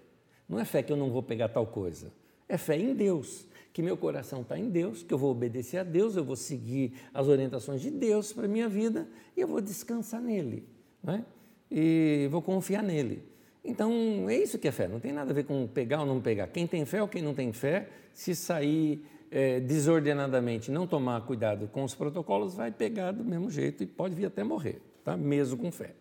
Não 0.48 0.58
é 0.58 0.64
fé 0.64 0.82
que 0.82 0.92
eu 0.92 0.96
não 0.96 1.10
vou 1.10 1.22
pegar 1.22 1.48
tal 1.48 1.66
coisa. 1.66 2.12
É 2.48 2.58
fé 2.58 2.76
em 2.76 2.94
Deus. 2.94 3.46
Que 3.72 3.82
meu 3.82 3.96
coração 3.96 4.42
está 4.42 4.58
em 4.58 4.68
Deus, 4.68 5.04
que 5.04 5.14
eu 5.14 5.18
vou 5.18 5.30
obedecer 5.30 5.78
a 5.78 5.84
Deus, 5.84 6.16
eu 6.16 6.24
vou 6.24 6.34
seguir 6.34 6.92
as 7.14 7.28
orientações 7.28 7.80
de 7.80 7.90
Deus 7.90 8.32
para 8.32 8.46
a 8.46 8.48
minha 8.48 8.68
vida 8.68 9.08
e 9.36 9.40
eu 9.40 9.46
vou 9.46 9.60
descansar 9.60 10.20
nele. 10.20 10.68
é? 11.06 11.22
E 11.70 12.28
vou 12.32 12.42
confiar 12.42 12.82
nele. 12.82 13.22
Então, 13.64 14.28
é 14.28 14.36
isso 14.36 14.58
que 14.58 14.66
é 14.66 14.72
fé, 14.72 14.88
não 14.88 14.98
tem 14.98 15.12
nada 15.12 15.30
a 15.30 15.34
ver 15.34 15.44
com 15.44 15.68
pegar 15.68 16.00
ou 16.00 16.06
não 16.06 16.20
pegar. 16.20 16.48
Quem 16.48 16.66
tem 16.66 16.84
fé 16.84 17.00
ou 17.00 17.06
quem 17.06 17.22
não 17.22 17.32
tem 17.32 17.52
fé, 17.52 17.88
se 18.12 18.34
sair 18.34 19.04
é, 19.30 19.60
desordenadamente, 19.60 20.70
não 20.70 20.86
tomar 20.86 21.20
cuidado 21.24 21.68
com 21.68 21.84
os 21.84 21.94
protocolos, 21.94 22.54
vai 22.54 22.72
pegar 22.72 23.12
do 23.12 23.22
mesmo 23.22 23.50
jeito 23.50 23.84
e 23.84 23.86
pode 23.86 24.14
vir 24.14 24.26
até 24.26 24.42
morrer, 24.42 24.80
tá? 25.04 25.16
mesmo 25.16 25.56
com 25.58 25.70
fé. 25.70 25.94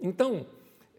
Então, 0.00 0.46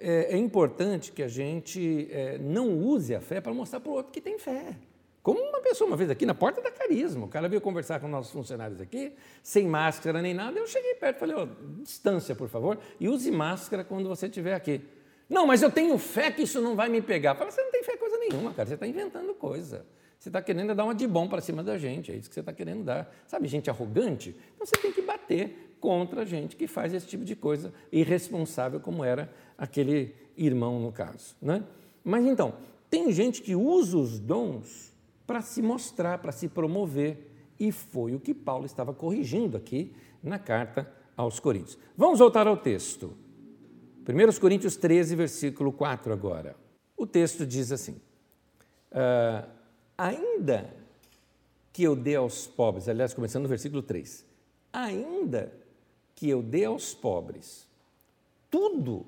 é, 0.02 0.34
é 0.34 0.38
importante 0.38 1.12
que 1.12 1.22
a 1.22 1.28
gente 1.28 2.08
é, 2.12 2.38
não 2.40 2.78
use 2.78 3.14
a 3.14 3.22
fé 3.22 3.40
para 3.40 3.54
mostrar 3.54 3.80
para 3.80 3.92
o 3.92 3.96
outro 3.96 4.12
que 4.12 4.20
tem 4.20 4.38
fé. 4.40 4.76
Como 5.24 5.40
uma 5.40 5.62
pessoa, 5.62 5.88
uma 5.88 5.96
vez 5.96 6.10
aqui 6.10 6.26
na 6.26 6.34
porta 6.34 6.62
da 6.62 6.72
Carisma, 6.72 7.26
o 7.26 7.28
cara 7.28 7.48
veio 7.48 7.62
conversar 7.62 8.00
com 8.00 8.08
nossos 8.08 8.32
funcionários 8.32 8.82
aqui, 8.82 9.14
sem 9.44 9.68
máscara 9.68 10.20
nem 10.20 10.34
nada, 10.34 10.58
eu 10.58 10.66
cheguei 10.66 10.96
perto 10.96 11.18
e 11.18 11.20
falei, 11.20 11.36
oh, 11.36 11.48
distância, 11.84 12.34
por 12.34 12.50
favor, 12.50 12.80
e 13.00 13.08
use 13.08 13.30
máscara 13.30 13.84
quando 13.84 14.10
você 14.10 14.26
estiver 14.26 14.56
aqui. 14.56 14.82
Não, 15.30 15.46
mas 15.46 15.62
eu 15.62 15.72
tenho 15.72 15.98
fé 15.98 16.32
que 16.32 16.42
isso 16.42 16.60
não 16.60 16.76
vai 16.76 16.90
me 16.90 17.02
pegar. 17.02 17.36
Fala, 17.36 17.52
você 17.52 17.62
não 17.62 17.72
tem 17.72 17.84
fé 17.84 17.96
coisa 17.96 18.18
nenhuma, 18.18 18.54
cara. 18.54 18.68
Você 18.68 18.74
está 18.74 18.86
inventando 18.86 19.34
coisa. 19.34 19.86
Você 20.20 20.28
está 20.28 20.42
querendo 20.42 20.76
dar 20.76 20.84
uma 20.84 20.94
de 20.94 21.08
bom 21.08 21.28
para 21.28 21.40
cima 21.40 21.64
da 21.64 21.78
gente. 21.78 22.12
É 22.12 22.16
isso 22.16 22.28
que 22.28 22.34
você 22.34 22.42
está 22.42 22.52
querendo 22.52 22.84
dar. 22.84 23.10
Sabe, 23.28 23.48
gente 23.48 23.70
arrogante? 23.70 24.36
Então 24.56 24.68
você 24.68 24.76
tem 24.76 24.92
que 24.92 25.02
bater 25.02 25.71
contra 25.82 26.22
a 26.22 26.26
gente 26.26 26.56
que 26.56 26.68
faz 26.68 26.94
esse 26.94 27.08
tipo 27.08 27.26
de 27.26 27.36
coisa 27.36 27.74
irresponsável, 27.92 28.80
como 28.80 29.04
era 29.04 29.30
aquele 29.58 30.16
irmão 30.38 30.80
no 30.80 30.92
caso. 30.92 31.36
Né? 31.42 31.64
Mas 32.04 32.26
então, 32.26 32.54
tem 32.90 33.12
gente 33.12 33.42
que 33.42 33.56
usa 33.56 33.98
os 33.98 34.20
dons 34.20 34.96
para 35.26 35.42
se 35.42 35.62
mostrar, 35.62 36.20
para 36.20 36.32
se 36.32 36.48
promover. 36.48 37.30
E 37.60 37.72
foi 37.72 38.16
o 38.16 38.20
que 38.20 38.34
Paulo 38.34 38.66
estava 38.66 38.94
corrigindo 38.94 39.58
aqui 39.58 39.94
na 40.24 40.40
carta 40.40 40.90
aos 41.18 41.40
Coríntios. 41.40 41.78
Vamos 41.98 42.20
voltar 42.20 42.48
ao 42.48 42.58
texto. 42.58 43.14
1 44.08 44.40
Coríntios 44.40 44.76
13, 44.76 45.16
versículo 45.16 45.72
4 45.72 46.14
agora. 46.14 46.56
O 46.96 47.06
texto 47.06 47.46
diz 47.46 47.72
assim: 47.72 48.00
ah, 48.92 49.48
Ainda 49.98 50.74
que 51.72 51.84
eu 51.84 51.96
dê 51.96 52.16
aos 52.16 52.48
pobres, 52.48 52.90
aliás, 52.90 53.14
começando 53.14 53.44
no 53.44 53.50
versículo 53.50 53.82
3, 53.82 54.26
ainda 54.74 55.61
que 56.22 56.30
eu 56.30 56.44
dê 56.44 56.66
aos 56.66 56.94
pobres 56.94 57.68
tudo 58.48 59.08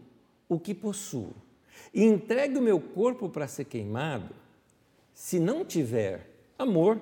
o 0.49 0.59
que 0.59 0.73
possuo 0.73 1.31
e 1.93 2.03
entregue 2.03 2.57
o 2.57 2.61
meu 2.61 2.79
corpo 2.79 3.29
para 3.29 3.47
ser 3.47 3.65
queimado, 3.65 4.33
se 5.13 5.39
não 5.39 5.63
tiver 5.63 6.27
amor, 6.57 6.99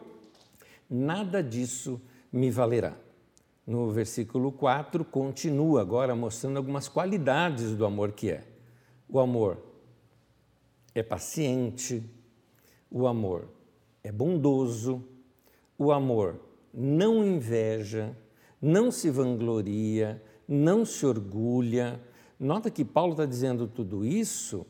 nada 0.89 1.41
disso 1.41 2.01
me 2.29 2.51
valerá 2.51 2.93
no 3.65 3.89
versículo 3.89 4.51
4, 4.51 5.05
continua 5.05 5.79
agora 5.79 6.13
mostrando 6.13 6.57
algumas 6.57 6.89
qualidades 6.89 7.73
do 7.73 7.85
amor 7.85 8.11
que 8.11 8.31
é. 8.31 8.43
O 9.07 9.17
amor 9.17 9.63
é 10.93 11.01
paciente, 11.01 12.03
o 12.91 13.07
amor 13.07 13.47
é 14.03 14.11
bondoso, 14.11 15.07
o 15.77 15.89
amor 15.89 16.37
não 16.73 17.25
inveja, 17.25 18.13
não 18.61 18.91
se 18.91 19.09
vangloria, 19.09 20.21
não 20.47 20.85
se 20.85 21.05
orgulha. 21.05 21.99
Nota 22.39 22.69
que 22.69 22.85
Paulo 22.85 23.13
está 23.13 23.25
dizendo 23.25 23.67
tudo 23.67 24.05
isso 24.05 24.65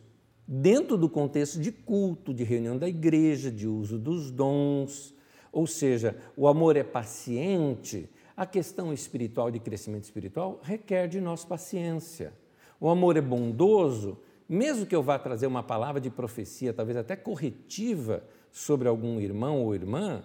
dentro 0.47 0.97
do 0.97 1.09
contexto 1.09 1.59
de 1.59 1.71
culto, 1.71 2.33
de 2.33 2.43
reunião 2.43 2.77
da 2.77 2.87
igreja, 2.87 3.51
de 3.51 3.67
uso 3.67 3.97
dos 3.97 4.31
dons. 4.31 5.13
Ou 5.51 5.67
seja, 5.67 6.15
o 6.35 6.47
amor 6.47 6.77
é 6.77 6.83
paciente, 6.83 8.09
a 8.35 8.45
questão 8.45 8.93
espiritual 8.93 9.51
de 9.51 9.59
crescimento 9.59 10.03
espiritual 10.03 10.59
requer 10.63 11.07
de 11.07 11.19
nós 11.19 11.43
paciência. 11.43 12.33
O 12.79 12.89
amor 12.89 13.17
é 13.17 13.21
bondoso, 13.21 14.17
mesmo 14.47 14.85
que 14.85 14.95
eu 14.95 15.03
vá 15.03 15.19
trazer 15.19 15.47
uma 15.47 15.63
palavra 15.63 16.01
de 16.01 16.09
profecia, 16.09 16.73
talvez 16.73 16.97
até 16.97 17.15
corretiva, 17.15 18.23
sobre 18.51 18.87
algum 18.87 19.19
irmão 19.19 19.63
ou 19.63 19.73
irmã, 19.73 20.23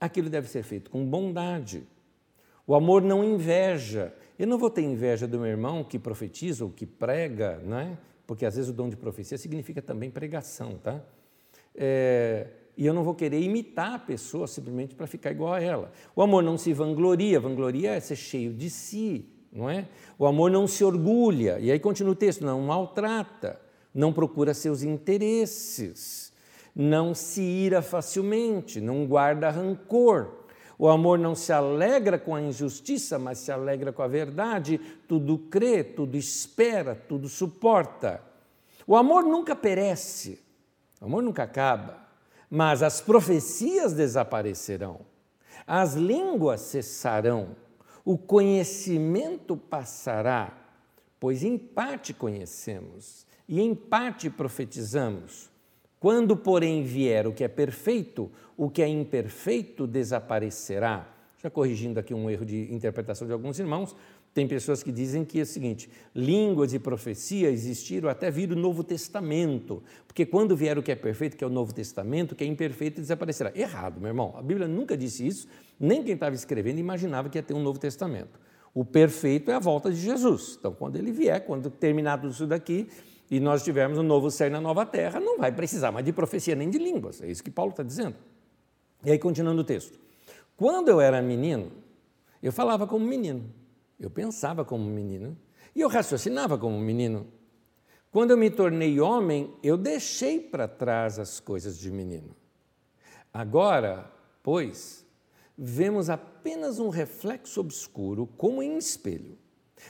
aquilo 0.00 0.30
deve 0.30 0.48
ser 0.48 0.62
feito 0.62 0.90
com 0.90 1.04
bondade. 1.04 1.86
O 2.68 2.74
amor 2.74 3.00
não 3.00 3.24
inveja. 3.24 4.14
Eu 4.38 4.46
não 4.46 4.58
vou 4.58 4.68
ter 4.68 4.82
inveja 4.82 5.26
do 5.26 5.38
meu 5.38 5.48
irmão 5.48 5.82
que 5.82 5.98
profetiza 5.98 6.64
ou 6.64 6.70
que 6.70 6.84
prega, 6.84 7.56
né? 7.64 7.96
porque 8.26 8.44
às 8.44 8.56
vezes 8.56 8.68
o 8.68 8.74
dom 8.74 8.90
de 8.90 8.96
profecia 8.96 9.38
significa 9.38 9.80
também 9.80 10.10
pregação. 10.10 10.76
Tá? 10.76 11.00
É, 11.74 12.46
e 12.76 12.84
eu 12.84 12.92
não 12.92 13.02
vou 13.02 13.14
querer 13.14 13.40
imitar 13.40 13.94
a 13.94 13.98
pessoa 13.98 14.46
simplesmente 14.46 14.94
para 14.94 15.06
ficar 15.06 15.30
igual 15.30 15.54
a 15.54 15.62
ela. 15.62 15.90
O 16.14 16.20
amor 16.20 16.42
não 16.42 16.58
se 16.58 16.74
vangloria, 16.74 17.40
vangloria 17.40 17.92
é 17.92 18.00
ser 18.00 18.16
cheio 18.16 18.52
de 18.52 18.68
si, 18.68 19.24
não 19.50 19.70
é? 19.70 19.88
O 20.18 20.26
amor 20.26 20.50
não 20.50 20.66
se 20.66 20.84
orgulha, 20.84 21.58
e 21.58 21.72
aí 21.72 21.80
continua 21.80 22.12
o 22.12 22.14
texto, 22.14 22.44
não 22.44 22.60
maltrata, 22.60 23.58
não 23.94 24.12
procura 24.12 24.52
seus 24.52 24.82
interesses, 24.82 26.34
não 26.76 27.14
se 27.14 27.40
ira 27.40 27.80
facilmente, 27.80 28.78
não 28.78 29.06
guarda 29.06 29.48
rancor. 29.48 30.37
O 30.78 30.88
amor 30.88 31.18
não 31.18 31.34
se 31.34 31.52
alegra 31.52 32.18
com 32.18 32.36
a 32.36 32.40
injustiça, 32.40 33.18
mas 33.18 33.38
se 33.38 33.50
alegra 33.50 33.92
com 33.92 34.00
a 34.00 34.06
verdade. 34.06 34.78
Tudo 35.08 35.36
crê, 35.36 35.82
tudo 35.82 36.16
espera, 36.16 36.94
tudo 36.94 37.28
suporta. 37.28 38.22
O 38.86 38.96
amor 38.96 39.24
nunca 39.24 39.56
perece, 39.56 40.40
o 41.00 41.06
amor 41.06 41.22
nunca 41.22 41.42
acaba, 41.42 41.98
mas 42.48 42.82
as 42.82 43.00
profecias 43.00 43.92
desaparecerão, 43.92 45.00
as 45.66 45.94
línguas 45.94 46.62
cessarão, 46.62 47.56
o 48.04 48.16
conhecimento 48.16 49.56
passará, 49.56 50.56
pois 51.20 51.42
em 51.42 51.58
parte 51.58 52.14
conhecemos 52.14 53.26
e 53.46 53.60
em 53.60 53.74
parte 53.74 54.30
profetizamos. 54.30 55.50
Quando, 56.00 56.36
porém, 56.36 56.82
vier 56.84 57.26
o 57.26 57.32
que 57.32 57.42
é 57.42 57.48
perfeito, 57.48 58.30
o 58.56 58.70
que 58.70 58.82
é 58.82 58.88
imperfeito 58.88 59.86
desaparecerá. 59.86 61.14
Já 61.40 61.48
corrigindo 61.48 62.00
aqui 62.00 62.12
um 62.12 62.28
erro 62.28 62.44
de 62.44 62.72
interpretação 62.72 63.26
de 63.26 63.32
alguns 63.32 63.58
irmãos, 63.58 63.94
tem 64.34 64.46
pessoas 64.46 64.82
que 64.82 64.92
dizem 64.92 65.24
que 65.24 65.38
é 65.38 65.42
o 65.42 65.46
seguinte: 65.46 65.88
línguas 66.14 66.72
e 66.72 66.78
profecia 66.78 67.50
existiram 67.50 68.08
até 68.08 68.30
vir 68.30 68.52
o 68.52 68.56
Novo 68.56 68.84
Testamento, 68.84 69.82
porque 70.06 70.24
quando 70.26 70.56
vier 70.56 70.78
o 70.78 70.82
que 70.82 70.92
é 70.92 70.96
perfeito, 70.96 71.36
que 71.36 71.42
é 71.42 71.46
o 71.46 71.50
Novo 71.50 71.72
Testamento, 71.72 72.32
o 72.32 72.36
que 72.36 72.44
é 72.44 72.46
imperfeito 72.46 73.00
desaparecerá. 73.00 73.52
Errado, 73.54 74.00
meu 74.00 74.08
irmão. 74.08 74.34
A 74.36 74.42
Bíblia 74.42 74.68
nunca 74.68 74.96
disse 74.96 75.26
isso, 75.26 75.48
nem 75.78 76.02
quem 76.02 76.14
estava 76.14 76.34
escrevendo 76.34 76.78
imaginava 76.78 77.28
que 77.28 77.38
ia 77.38 77.42
ter 77.42 77.54
um 77.54 77.62
Novo 77.62 77.78
Testamento. 77.78 78.38
O 78.74 78.84
perfeito 78.84 79.50
é 79.50 79.54
a 79.54 79.58
volta 79.58 79.90
de 79.90 80.00
Jesus. 80.00 80.56
Então, 80.58 80.72
quando 80.72 80.96
ele 80.96 81.10
vier, 81.10 81.44
quando 81.44 81.70
terminar 81.70 82.20
tudo 82.20 82.32
isso 82.32 82.46
daqui, 82.46 82.86
e 83.30 83.38
nós 83.40 83.62
tivermos 83.62 83.98
um 83.98 84.02
novo 84.02 84.30
céu 84.30 84.50
na 84.50 84.60
nova 84.60 84.86
terra, 84.86 85.20
não 85.20 85.38
vai 85.38 85.52
precisar 85.52 85.92
mais 85.92 86.04
de 86.04 86.12
profecia 86.12 86.54
nem 86.54 86.70
de 86.70 86.78
línguas. 86.78 87.20
É 87.20 87.30
isso 87.30 87.42
que 87.42 87.50
Paulo 87.50 87.70
está 87.70 87.82
dizendo. 87.82 88.16
E 89.04 89.10
aí, 89.10 89.18
continuando 89.18 89.60
o 89.60 89.64
texto. 89.64 89.98
Quando 90.56 90.88
eu 90.88 91.00
era 91.00 91.22
menino, 91.22 91.70
eu 92.42 92.52
falava 92.52 92.86
como 92.86 93.06
menino, 93.06 93.52
eu 93.98 94.10
pensava 94.10 94.64
como 94.64 94.84
menino 94.84 95.36
e 95.74 95.80
eu 95.80 95.88
raciocinava 95.88 96.58
como 96.58 96.78
menino. 96.78 97.26
Quando 98.10 98.30
eu 98.30 98.36
me 98.36 98.50
tornei 98.50 98.98
homem, 99.00 99.54
eu 99.62 99.76
deixei 99.76 100.40
para 100.40 100.66
trás 100.66 101.18
as 101.18 101.38
coisas 101.38 101.78
de 101.78 101.90
menino. 101.90 102.34
Agora, 103.32 104.10
pois, 104.42 105.06
vemos 105.56 106.08
apenas 106.08 106.78
um 106.78 106.88
reflexo 106.88 107.60
obscuro, 107.60 108.26
como 108.36 108.62
em 108.62 108.78
espelho. 108.78 109.38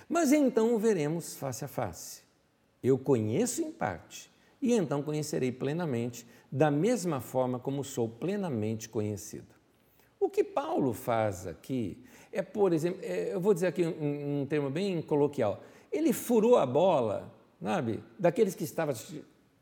Mas 0.08 0.32
então 0.32 0.74
o 0.74 0.78
veremos 0.78 1.36
face 1.36 1.64
a 1.64 1.68
face. 1.68 2.27
Eu 2.82 2.98
conheço 2.98 3.62
em 3.62 3.72
parte, 3.72 4.30
e 4.60 4.72
então 4.72 5.02
conhecerei 5.02 5.52
plenamente, 5.52 6.26
da 6.50 6.70
mesma 6.70 7.20
forma 7.20 7.58
como 7.58 7.84
sou 7.84 8.08
plenamente 8.08 8.88
conhecido. 8.88 9.54
O 10.20 10.28
que 10.28 10.42
Paulo 10.42 10.92
faz 10.92 11.46
aqui 11.46 12.02
é, 12.32 12.42
por 12.42 12.72
exemplo, 12.72 13.00
é, 13.02 13.34
eu 13.34 13.40
vou 13.40 13.54
dizer 13.54 13.68
aqui 13.68 13.84
um, 13.84 14.40
um, 14.40 14.46
termo 14.46 14.70
bem 14.70 15.00
coloquial, 15.02 15.62
ele 15.90 16.12
furou 16.12 16.56
a 16.56 16.66
bola, 16.66 17.32
sabe, 17.62 18.02
daqueles 18.18 18.54
que 18.54 18.64
estavam 18.64 18.94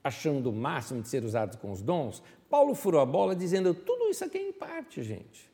achando 0.03 0.51
o 0.51 0.53
máximo 0.53 1.01
de 1.01 1.09
ser 1.09 1.25
usados 1.25 1.57
com 1.57 1.71
os 1.71 1.81
dons, 1.81 2.23
Paulo 2.51 2.75
furou 2.75 3.01
a 3.01 3.07
bola 3.07 3.35
dizendo, 3.35 3.75
tudo 3.75 4.09
isso 4.09 4.25
aqui 4.25 4.39
é 4.39 4.49
em 4.49 4.53
parte, 4.53 5.03
gente. 5.03 5.51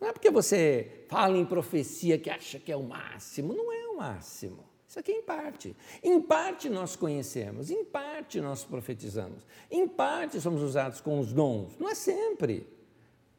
Não 0.00 0.08
é 0.08 0.12
porque 0.12 0.30
você 0.30 1.04
fala 1.08 1.36
em 1.36 1.44
profecia 1.44 2.18
que 2.18 2.30
acha 2.30 2.58
que 2.58 2.72
é 2.72 2.76
o 2.76 2.82
máximo, 2.82 3.52
não 3.52 3.72
é 3.72 3.88
o 3.88 3.96
máximo. 3.98 4.64
Isso 4.90 4.98
aqui 4.98 5.12
é 5.12 5.18
em 5.18 5.22
parte. 5.22 5.76
Em 6.02 6.20
parte 6.20 6.68
nós 6.68 6.96
conhecemos, 6.96 7.70
em 7.70 7.84
parte 7.84 8.40
nós 8.40 8.64
profetizamos, 8.64 9.46
em 9.70 9.86
parte 9.86 10.40
somos 10.40 10.64
usados 10.64 11.00
com 11.00 11.20
os 11.20 11.32
dons, 11.32 11.78
não 11.78 11.88
é 11.88 11.94
sempre. 11.94 12.66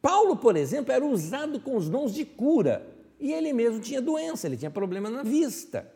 Paulo, 0.00 0.34
por 0.34 0.56
exemplo, 0.56 0.90
era 0.90 1.04
usado 1.04 1.60
com 1.60 1.76
os 1.76 1.90
dons 1.90 2.14
de 2.14 2.24
cura 2.24 2.90
e 3.20 3.30
ele 3.34 3.52
mesmo 3.52 3.80
tinha 3.80 4.00
doença, 4.00 4.46
ele 4.46 4.56
tinha 4.56 4.70
problema 4.70 5.10
na 5.10 5.22
vista. 5.22 5.92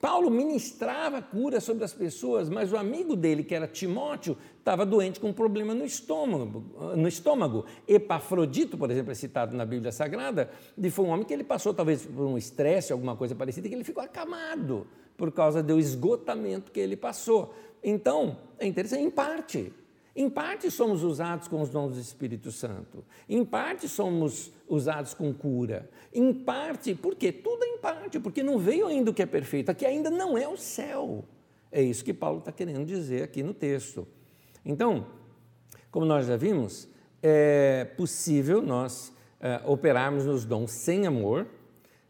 Paulo 0.00 0.30
ministrava 0.30 1.20
cura 1.20 1.60
sobre 1.60 1.84
as 1.84 1.92
pessoas, 1.92 2.48
mas 2.48 2.72
o 2.72 2.76
amigo 2.78 3.14
dele, 3.14 3.44
que 3.44 3.54
era 3.54 3.66
Timóteo, 3.66 4.34
estava 4.58 4.86
doente 4.86 5.20
com 5.20 5.28
um 5.28 5.32
problema 5.32 5.74
no 5.74 5.84
estômago, 5.84 6.64
no 6.96 7.06
estômago. 7.06 7.66
Epafrodito, 7.86 8.78
por 8.78 8.90
exemplo, 8.90 9.12
é 9.12 9.14
citado 9.14 9.54
na 9.54 9.66
Bíblia 9.66 9.92
Sagrada, 9.92 10.50
e 10.78 10.90
foi 10.90 11.04
um 11.04 11.08
homem 11.08 11.26
que 11.26 11.34
ele 11.34 11.44
passou 11.44 11.74
talvez 11.74 12.06
por 12.06 12.24
um 12.24 12.38
estresse, 12.38 12.92
alguma 12.92 13.14
coisa 13.14 13.34
parecida, 13.34 13.68
que 13.68 13.74
ele 13.74 13.84
ficou 13.84 14.02
acamado 14.02 14.86
por 15.18 15.30
causa 15.30 15.62
do 15.62 15.78
esgotamento 15.78 16.72
que 16.72 16.80
ele 16.80 16.96
passou. 16.96 17.54
Então, 17.84 18.38
é 18.58 18.66
interessante, 18.66 19.02
em 19.02 19.10
parte, 19.10 19.70
em 20.20 20.28
parte 20.28 20.70
somos 20.70 21.02
usados 21.02 21.48
com 21.48 21.62
os 21.62 21.70
dons 21.70 21.94
do 21.94 22.00
Espírito 22.00 22.52
Santo, 22.52 23.02
em 23.26 23.42
parte 23.42 23.88
somos 23.88 24.52
usados 24.68 25.14
com 25.14 25.32
cura, 25.32 25.88
em 26.12 26.32
parte, 26.34 26.94
por 26.94 27.14
quê? 27.14 27.32
Tudo 27.32 27.64
em 27.64 27.78
parte, 27.78 28.20
porque 28.20 28.42
não 28.42 28.58
veio 28.58 28.86
ainda 28.86 29.10
o 29.10 29.14
que 29.14 29.22
é 29.22 29.26
perfeito, 29.26 29.70
aqui 29.70 29.86
ainda 29.86 30.10
não 30.10 30.36
é 30.36 30.46
o 30.46 30.58
céu. 30.58 31.24
É 31.72 31.80
isso 31.80 32.04
que 32.04 32.12
Paulo 32.12 32.40
está 32.40 32.52
querendo 32.52 32.84
dizer 32.84 33.22
aqui 33.22 33.42
no 33.42 33.54
texto. 33.54 34.06
Então, 34.62 35.06
como 35.90 36.04
nós 36.04 36.26
já 36.26 36.36
vimos, 36.36 36.86
é 37.22 37.86
possível 37.96 38.60
nós 38.60 39.12
é, 39.40 39.62
operarmos 39.64 40.26
nos 40.26 40.44
dons 40.44 40.70
sem 40.70 41.06
amor, 41.06 41.46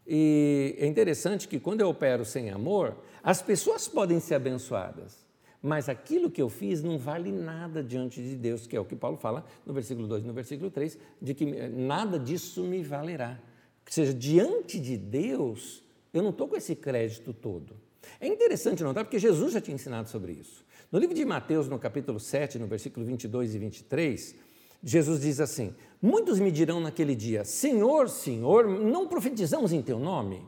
e 0.05 0.75
é 0.77 0.85
interessante 0.85 1.47
que 1.47 1.61
quando 1.61 1.79
eu 1.79 1.87
opero 1.87 2.25
sem 2.25 2.49
amor, 2.49 2.97
as 3.23 3.41
pessoas 3.41 3.87
podem 3.87 4.19
ser 4.19 4.35
abençoadas, 4.35 5.20
mas 5.61 5.87
aquilo 5.87 6.31
que 6.31 6.41
eu 6.41 6.49
fiz 6.49 6.81
não 6.81 6.97
vale 6.97 7.31
nada 7.31 7.83
diante 7.83 8.21
de 8.21 8.35
Deus, 8.35 8.65
que 8.65 8.75
é 8.75 8.79
o 8.79 8.85
que 8.85 8.95
Paulo 8.95 9.17
fala 9.17 9.45
no 9.65 9.73
versículo 9.73 10.07
2 10.07 10.23
e 10.23 10.27
no 10.27 10.33
versículo 10.33 10.71
3, 10.71 10.97
de 11.21 11.33
que 11.33 11.45
eh, 11.45 11.69
nada 11.69 12.17
disso 12.17 12.63
me 12.63 12.81
valerá. 12.81 13.39
Ou 13.85 13.91
seja, 13.91 14.13
diante 14.13 14.79
de 14.79 14.97
Deus, 14.97 15.83
eu 16.13 16.23
não 16.23 16.31
estou 16.31 16.47
com 16.47 16.55
esse 16.55 16.75
crédito 16.75 17.31
todo. 17.31 17.75
É 18.19 18.27
interessante 18.27 18.83
notar, 18.83 19.03
porque 19.03 19.19
Jesus 19.19 19.53
já 19.53 19.61
tinha 19.61 19.75
ensinado 19.75 20.09
sobre 20.09 20.33
isso. 20.33 20.65
No 20.91 20.97
livro 20.97 21.15
de 21.15 21.23
Mateus, 21.23 21.67
no 21.67 21.77
capítulo 21.77 22.19
7, 22.19 22.57
no 22.57 22.67
versículo 22.67 23.05
22 23.05 23.53
e 23.55 23.59
23, 23.59 24.35
Jesus 24.83 25.21
diz 25.21 25.39
assim: 25.39 25.75
Muitos 26.01 26.39
me 26.39 26.51
dirão 26.51 26.79
naquele 26.79 27.15
dia: 27.15 27.45
Senhor, 27.45 28.09
Senhor, 28.09 28.67
não 28.67 29.07
profetizamos 29.07 29.71
em 29.71 29.81
teu 29.81 29.99
nome? 29.99 30.41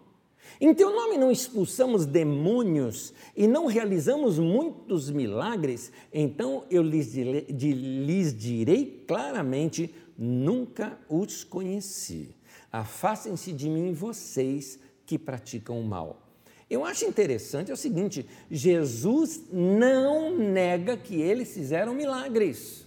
Em 0.61 0.73
teu 0.73 0.91
nome 0.93 1.17
não 1.17 1.31
expulsamos 1.31 2.05
demônios 2.05 3.13
e 3.35 3.47
não 3.47 3.65
realizamos 3.65 4.37
muitos 4.37 5.09
milagres, 5.09 5.91
então 6.13 6.63
eu 6.69 6.81
lhes, 6.81 7.13
lhes 7.15 8.37
direi 8.37 9.03
claramente: 9.07 9.93
nunca 10.17 10.97
os 11.09 11.43
conheci. 11.43 12.35
Afastem-se 12.71 13.51
de 13.51 13.69
mim, 13.69 13.93
vocês 13.93 14.79
que 15.05 15.17
praticam 15.17 15.79
o 15.79 15.83
mal. 15.83 16.23
Eu 16.69 16.83
acho 16.83 17.05
interessante 17.05 17.69
é 17.69 17.73
o 17.73 17.77
seguinte: 17.77 18.25
Jesus 18.49 19.41
não 19.51 20.35
nega 20.35 20.97
que 20.97 21.21
eles 21.21 21.53
fizeram 21.53 21.93
milagres. 21.93 22.82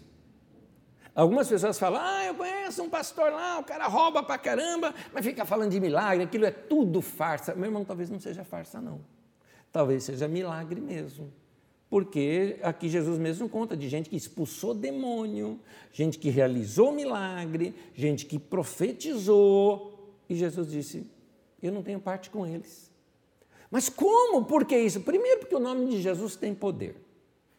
Algumas 1.17 1.49
pessoas 1.49 1.79
falam, 1.79 1.99
ah, 1.99 2.27
eu 2.27 2.35
conheço 2.35 2.83
um 2.83 2.91
pastor 2.91 3.33
lá, 3.33 3.59
o 3.59 3.65
cara 3.65 3.87
rouba 3.87 4.23
pra 4.23 4.37
caramba, 4.37 4.95
mas 5.15 5.25
fica 5.25 5.47
falando 5.47 5.71
de 5.71 5.81
milagre, 5.81 6.25
aquilo 6.25 6.45
é 6.45 6.51
tudo 6.51 7.01
farsa. 7.01 7.55
Meu 7.55 7.65
irmão, 7.65 7.87
talvez 7.87 8.11
não 8.11 8.21
seja 8.21 8.45
farsa, 8.45 8.83
não. 8.83 9.01
Talvez 9.73 10.05
seja 10.05 10.29
milagre 10.29 10.79
mesmo. 10.79 11.33
Porque 11.89 12.59
aqui 12.63 12.91
Jesus 12.91 13.19
mesmo 13.19 13.49
conta 13.49 13.75
de 13.75 13.89
gente 13.89 14.11
que 14.11 14.17
expulsou 14.17 14.75
demônio, 14.75 15.59
gente 15.91 16.19
que 16.19 16.29
realizou 16.29 16.93
milagre, 16.93 17.75
gente 17.95 18.27
que 18.27 18.39
profetizou. 18.39 20.13
E 20.29 20.35
Jesus 20.35 20.71
disse: 20.71 21.11
Eu 21.63 21.73
não 21.73 21.83
tenho 21.83 21.99
parte 21.99 22.29
com 22.29 22.47
eles. 22.47 22.91
Mas 23.71 23.89
como? 23.89 24.45
Por 24.45 24.67
que 24.67 24.77
isso? 24.77 25.01
Primeiro, 25.01 25.41
porque 25.41 25.55
o 25.55 25.61
nome 25.61 25.87
de 25.87 26.03
Jesus 26.03 26.37
tem 26.37 26.55
poder. 26.55 26.97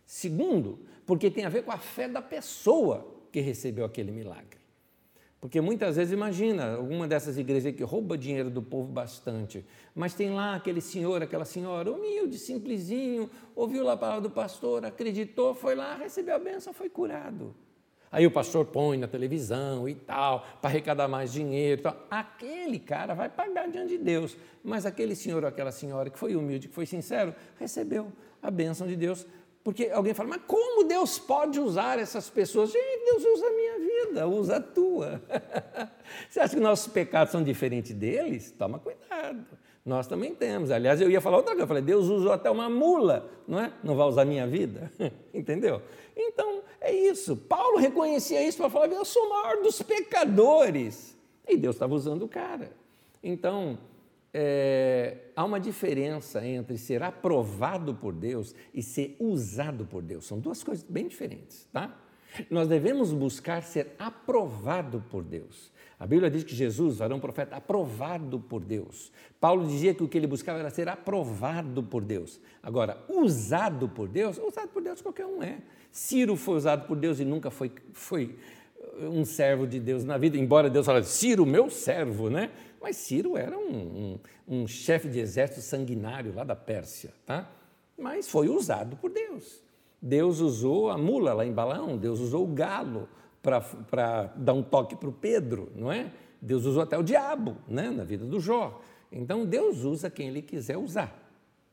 Segundo, 0.06 0.78
porque 1.08 1.32
tem 1.32 1.43
a 1.43 1.50
ver 1.50 1.63
com 1.63 1.72
a 1.72 1.78
fé 1.80 2.08
da 2.08 2.22
pessoa 2.22 3.16
recebeu 3.39 3.86
aquele 3.86 4.12
milagre. 4.12 4.58
Porque 5.39 5.62
muitas 5.62 5.95
vezes, 5.95 6.13
imagina, 6.13 6.76
alguma 6.76 7.08
dessas 7.08 7.38
igrejas 7.38 7.76
que 7.76 7.84
rouba 7.84 8.17
dinheiro 8.17 8.50
do 8.50 8.62
povo 8.62 8.91
bastante, 8.91 9.63
mas 9.93 10.15
tem 10.15 10.32
lá 10.32 10.56
aquele 10.56 10.82
senhor, 10.82 11.21
aquela 11.21 11.45
senhora, 11.45 11.91
humilde, 11.91 12.39
simplesinho, 12.39 13.30
ouviu 13.56 13.84
lá 13.84 13.93
a 13.93 13.97
palavra 13.97 14.21
do 14.21 14.32
pastor, 14.32 14.84
acreditou, 14.84 15.54
foi 15.54 15.76
lá, 15.76 15.95
recebeu 15.95 16.36
a 16.36 16.39
benção, 16.39 16.73
foi 16.73 16.89
curado. 16.89 17.54
Aí 18.12 18.26
o 18.26 18.32
pastor 18.32 18.65
põe 18.65 18.97
na 18.97 19.08
televisão 19.08 19.88
e 19.88 19.93
tal, 19.93 20.45
para 20.62 20.69
arrecadar 20.69 21.08
mais 21.08 21.32
dinheiro. 21.32 21.82
Tal. 21.82 22.08
Aquele 22.10 22.80
cara 22.80 23.13
vai 23.13 23.30
pagar 23.30 23.69
diante 23.69 23.89
de 23.89 23.97
Deus. 23.97 24.38
Mas 24.63 24.86
aquele 24.86 25.13
senhor 25.13 25.43
ou 25.43 25.50
aquela 25.50 25.71
senhora 25.71 26.10
que 26.10 26.17
foi 26.17 26.36
humilde, 26.36 26.69
que 26.69 26.73
foi 26.73 26.86
sincero, 26.86 27.36
recebeu 27.60 28.12
a 28.41 28.50
bênção 28.50 28.88
de 28.88 28.95
Deus 28.95 29.28
Porque 29.67 29.89
alguém 29.91 30.13
fala, 30.13 30.30
mas 30.30 30.41
como 30.47 30.86
Deus 30.86 31.19
pode 31.19 31.60
usar 31.60 31.99
essas 31.99 32.30
pessoas? 32.30 32.71
Gente, 32.71 33.03
Deus 33.03 33.21
usa 33.36 33.47
a 33.47 33.51
minha 33.51 33.80
vida, 33.80 34.25
usa 34.25 34.56
a 34.56 34.62
tua. 34.62 35.21
Você 36.30 36.39
acha 36.39 36.56
que 36.56 36.62
nossos 36.62 36.88
pecados 36.88 37.34
são 37.34 37.43
diferentes 37.43 37.91
deles? 37.93 38.49
Toma 38.58 38.80
cuidado. 38.80 39.45
Nós 39.86 40.08
também 40.08 40.34
temos. 40.34 40.71
Aliás, 40.71 41.01
eu 41.01 41.12
ia 41.12 41.19
falar 41.19 41.36
outra 41.36 41.51
coisa. 41.51 41.63
Eu 41.63 41.67
falei, 41.67 41.84
Deus 41.84 42.08
usou 42.08 42.32
até 42.32 42.49
uma 42.49 42.69
mula, 42.69 43.30
não 43.45 43.60
é? 43.60 43.73
Não 43.84 43.97
vai 43.97 44.08
usar 44.08 44.23
minha 44.23 44.47
vida? 44.47 44.89
Entendeu? 45.34 45.82
Então, 46.15 46.62
é 46.80 46.95
isso. 46.95 47.36
Paulo 47.36 47.77
reconhecia 47.77 48.41
isso 48.47 48.60
para 48.60 48.69
falar, 48.69 48.88
eu 48.88 49.03
sou 49.03 49.25
o 49.25 49.30
maior 49.30 49.62
dos 49.62 49.82
pecadores. 49.82 51.17
E 51.45 51.58
Deus 51.58 51.75
estava 51.75 51.93
usando 51.93 52.23
o 52.23 52.30
cara. 52.30 52.71
Então, 53.21 53.77
é, 54.39 55.17
há 55.36 55.43
uma 55.43 55.60
diferença 55.60 56.45
entre 56.45 56.78
ser 56.78 57.02
aprovado 57.02 57.95
por 57.95 58.13
Deus 58.13 58.54
e 58.71 58.84
ser 58.84 59.15
usado 59.19 59.84
por 59.84 60.04
Deus. 60.04 60.28
São 60.28 60.39
duas 60.39 60.63
coisas 60.63 60.86
bem 60.88 61.08
diferentes, 61.08 61.67
tá? 61.73 62.00
Nós 62.47 62.67
devemos 62.67 63.12
buscar 63.12 63.63
ser 63.63 63.95
aprovado 63.97 65.04
por 65.10 65.23
Deus. 65.23 65.71
A 66.00 66.06
Bíblia 66.06 66.30
diz 66.30 66.43
que 66.43 66.54
Jesus 66.54 67.02
era 67.02 67.15
um 67.15 67.19
profeta 67.19 67.56
aprovado 67.56 68.39
por 68.39 68.63
Deus. 68.63 69.12
Paulo 69.41 69.65
dizia 69.65 69.95
que 69.95 70.04
o 70.04 70.08
que 70.08 70.15
ele 70.15 70.28
buscava 70.28 70.60
era 70.60 70.69
ser 70.69 70.88
aprovado 70.88 71.82
por 71.82 72.04
Deus. 72.04 72.39
Agora, 72.62 73.04
usado 73.10 73.89
por 73.89 74.08
Deus, 74.08 74.38
usado 74.38 74.67
por 74.67 74.84
Deus 74.84 75.02
qualquer 75.02 75.26
um 75.26 75.41
é. 75.41 75.58
Ciro 75.91 76.36
foi 76.36 76.58
usado 76.58 76.86
por 76.86 76.95
Deus 76.95 77.19
e 77.19 77.26
nunca 77.26 77.50
foi, 77.50 77.71
foi 77.91 78.36
um 79.00 79.26
servo 79.26 79.65
de 79.65 79.80
Deus 79.80 80.04
na 80.04 80.17
vida, 80.17 80.38
embora 80.38 80.69
Deus 80.69 80.86
falasse, 80.86 81.10
Ciro, 81.10 81.43
meu 81.43 81.71
servo, 81.71 82.30
né? 82.30 82.52
Mas 82.81 82.95
Ciro 82.97 83.37
era 83.37 83.57
um, 83.57 84.17
um, 84.47 84.61
um 84.61 84.67
chefe 84.67 85.09
de 85.09 85.19
exército 85.19 85.61
sanguinário 85.61 86.33
lá 86.33 86.43
da 86.43 86.55
Pérsia, 86.55 87.13
tá? 87.25 87.49
Mas 87.97 88.27
foi 88.27 88.49
usado 88.49 88.95
por 88.97 89.11
Deus. 89.11 89.61
Deus 90.01 90.39
usou 90.39 90.89
a 90.89 90.97
mula 90.97 91.33
lá 91.33 91.45
em 91.45 91.51
Balaão, 91.51 91.97
Deus 91.97 92.19
usou 92.19 92.43
o 92.43 92.53
galo 92.53 93.09
para 93.41 94.31
dar 94.35 94.53
um 94.53 94.61
toque 94.61 94.95
para 94.95 95.09
o 95.09 95.11
Pedro, 95.13 95.71
não 95.75 95.91
é? 95.91 96.11
Deus 96.41 96.65
usou 96.65 96.83
até 96.83 96.97
o 96.97 97.03
diabo 97.03 97.57
né, 97.67 97.89
na 97.89 98.03
vida 98.03 98.25
do 98.25 98.39
Jó. 98.39 98.79
Então 99.11 99.45
Deus 99.45 99.83
usa 99.83 100.09
quem 100.09 100.27
Ele 100.27 100.41
quiser 100.41 100.77
usar, 100.77 101.17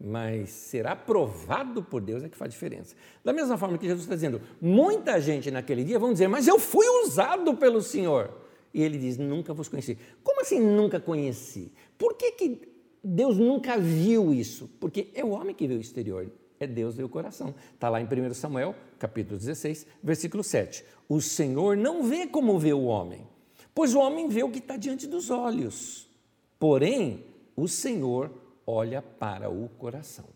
mas 0.00 0.50
ser 0.50 0.86
aprovado 0.86 1.82
por 1.82 2.00
Deus 2.00 2.24
é 2.24 2.28
que 2.28 2.36
faz 2.36 2.50
diferença. 2.50 2.94
Da 3.22 3.32
mesma 3.32 3.58
forma 3.58 3.76
que 3.76 3.86
Jesus 3.86 4.04
está 4.04 4.14
dizendo, 4.14 4.40
muita 4.60 5.20
gente 5.20 5.50
naquele 5.50 5.84
dia 5.84 5.98
vão 5.98 6.12
dizer, 6.12 6.28
mas 6.28 6.46
eu 6.46 6.58
fui 6.58 6.86
usado 7.04 7.54
pelo 7.56 7.82
Senhor. 7.82 8.43
E 8.74 8.82
ele 8.82 8.98
diz, 8.98 9.16
nunca 9.16 9.54
vos 9.54 9.68
conheci. 9.68 9.96
Como 10.24 10.40
assim 10.40 10.58
nunca 10.58 10.98
conheci? 10.98 11.72
Por 11.96 12.14
que, 12.14 12.32
que 12.32 12.60
Deus 13.02 13.38
nunca 13.38 13.78
viu 13.78 14.34
isso? 14.34 14.68
Porque 14.80 15.10
é 15.14 15.24
o 15.24 15.30
homem 15.30 15.54
que 15.54 15.68
vê 15.68 15.74
o 15.74 15.80
exterior, 15.80 16.28
é 16.58 16.66
Deus 16.66 16.96
vê 16.96 17.04
o 17.04 17.08
coração. 17.08 17.54
Está 17.72 17.88
lá 17.88 18.00
em 18.00 18.04
1 18.04 18.34
Samuel, 18.34 18.74
capítulo 18.98 19.38
16, 19.38 19.86
versículo 20.02 20.42
7. 20.42 20.84
O 21.08 21.20
Senhor 21.20 21.76
não 21.76 22.02
vê 22.02 22.26
como 22.26 22.58
vê 22.58 22.72
o 22.72 22.82
homem, 22.82 23.24
pois 23.72 23.94
o 23.94 24.00
homem 24.00 24.28
vê 24.28 24.42
o 24.42 24.50
que 24.50 24.58
está 24.58 24.76
diante 24.76 25.06
dos 25.06 25.30
olhos. 25.30 26.10
Porém, 26.58 27.24
o 27.54 27.68
Senhor 27.68 28.32
olha 28.66 29.00
para 29.00 29.48
o 29.48 29.68
coração. 29.68 30.26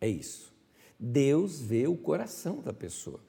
É 0.00 0.08
isso. 0.08 0.52
Deus 0.98 1.60
vê 1.60 1.88
o 1.88 1.96
coração 1.96 2.60
da 2.60 2.72
pessoa. 2.72 3.20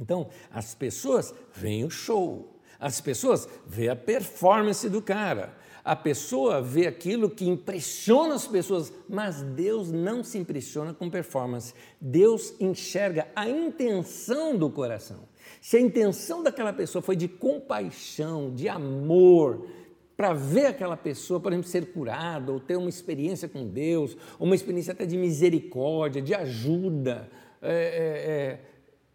Então, 0.00 0.28
as 0.50 0.74
pessoas 0.74 1.32
veem 1.54 1.84
o 1.84 1.90
show, 1.90 2.57
as 2.78 3.00
pessoas 3.00 3.48
veem 3.66 3.88
a 3.88 3.96
performance 3.96 4.88
do 4.88 5.02
cara, 5.02 5.56
a 5.84 5.96
pessoa 5.96 6.60
vê 6.60 6.86
aquilo 6.86 7.30
que 7.30 7.48
impressiona 7.48 8.34
as 8.34 8.46
pessoas, 8.46 8.92
mas 9.08 9.40
Deus 9.40 9.90
não 9.90 10.22
se 10.22 10.36
impressiona 10.36 10.92
com 10.92 11.08
performance. 11.08 11.72
Deus 11.98 12.52
enxerga 12.60 13.26
a 13.34 13.48
intenção 13.48 14.54
do 14.54 14.68
coração. 14.68 15.20
Se 15.62 15.78
a 15.78 15.80
intenção 15.80 16.42
daquela 16.42 16.74
pessoa 16.74 17.00
foi 17.00 17.16
de 17.16 17.26
compaixão, 17.26 18.52
de 18.54 18.68
amor, 18.68 19.66
para 20.14 20.34
ver 20.34 20.66
aquela 20.66 20.96
pessoa, 20.96 21.40
por 21.40 21.52
exemplo, 21.52 21.70
ser 21.70 21.92
curada, 21.92 22.52
ou 22.52 22.60
ter 22.60 22.76
uma 22.76 22.90
experiência 22.90 23.48
com 23.48 23.66
Deus, 23.66 24.14
uma 24.38 24.54
experiência 24.54 24.92
até 24.92 25.06
de 25.06 25.16
misericórdia, 25.16 26.20
de 26.20 26.34
ajuda. 26.34 27.30
É, 27.62 27.72
é, 27.72 28.30
é. 28.30 28.60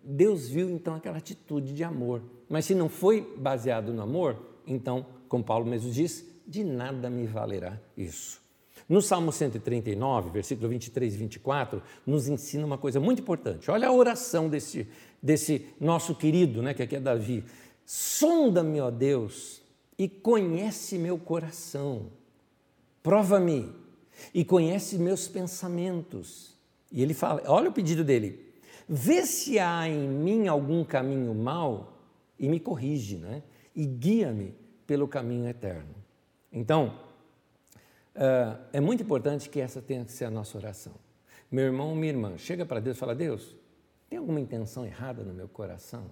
Deus 0.04 0.50
viu 0.50 0.70
então 0.72 0.96
aquela 0.96 1.18
atitude 1.18 1.72
de 1.72 1.84
amor. 1.84 2.24
Mas 2.54 2.66
se 2.66 2.76
não 2.76 2.88
foi 2.88 3.34
baseado 3.36 3.92
no 3.92 4.04
amor, 4.04 4.38
então, 4.68 5.08
como 5.28 5.44
Paulo 5.44 5.66
mesmo 5.66 5.90
diz, 5.90 6.24
de 6.46 6.64
nada 6.64 7.10
me 7.10 7.26
valerá 7.26 7.82
isso. 7.98 8.40
No 8.88 9.02
Salmo 9.02 9.32
139, 9.32 10.30
versículo 10.30 10.70
23 10.70 11.16
e 11.16 11.18
24, 11.18 11.82
nos 12.06 12.28
ensina 12.28 12.64
uma 12.64 12.78
coisa 12.78 13.00
muito 13.00 13.24
importante. 13.24 13.72
Olha 13.72 13.88
a 13.88 13.92
oração 13.92 14.50
desse, 14.50 14.88
desse 15.20 15.66
nosso 15.82 16.14
querido, 16.14 16.62
né, 16.62 16.76
que 16.76 16.84
aqui 16.84 16.96
é 16.96 17.00
Davi. 17.00 17.44
Sonda-me, 17.88 18.80
ó 18.80 18.92
Deus, 18.92 19.60
e 19.98 20.08
conhece 20.08 21.00
meu 21.00 21.18
coração. 21.18 22.12
Prova-me 23.02 23.72
e 24.32 24.46
conhece 24.46 25.00
meus 25.00 25.28
pensamentos. 25.28 26.56
E 26.92 27.02
ele 27.02 27.16
fala, 27.16 27.42
olha 27.48 27.72
o 27.72 27.74
pedido 27.74 28.04
dele. 28.04 28.54
Vê 28.88 29.26
se 29.26 29.58
há 29.58 29.90
em 29.90 30.08
mim 30.08 30.48
algum 30.48 30.84
caminho 30.84 31.34
mau 31.34 31.93
e 32.40 32.48
me 32.48 32.60
corrige, 32.60 33.18
né? 33.18 33.44
E 33.76 33.86
guia-me 33.86 34.56
pelo 34.86 35.08
caminho 35.08 35.48
eterno. 35.48 35.96
Então, 36.52 37.00
uh, 38.16 38.60
é 38.72 38.80
muito 38.80 39.04
importante 39.04 39.50
que 39.50 39.60
essa 39.60 39.82
tenha 39.82 40.06
que 40.06 40.12
ser 40.12 40.26
a 40.26 40.32
nossa 40.32 40.58
oração. 40.58 40.94
Meu 41.52 41.66
irmão, 41.66 41.96
minha 41.96 42.12
irmã, 42.12 42.38
chega 42.38 42.66
para 42.66 42.80
Deus 42.80 42.98
e 42.98 43.00
fala: 43.00 43.16
Deus, 43.16 43.56
tem 44.10 44.20
alguma 44.20 44.40
intenção 44.40 44.86
errada 44.86 45.24
no 45.24 45.34
meu 45.34 45.48
coração? 45.48 46.06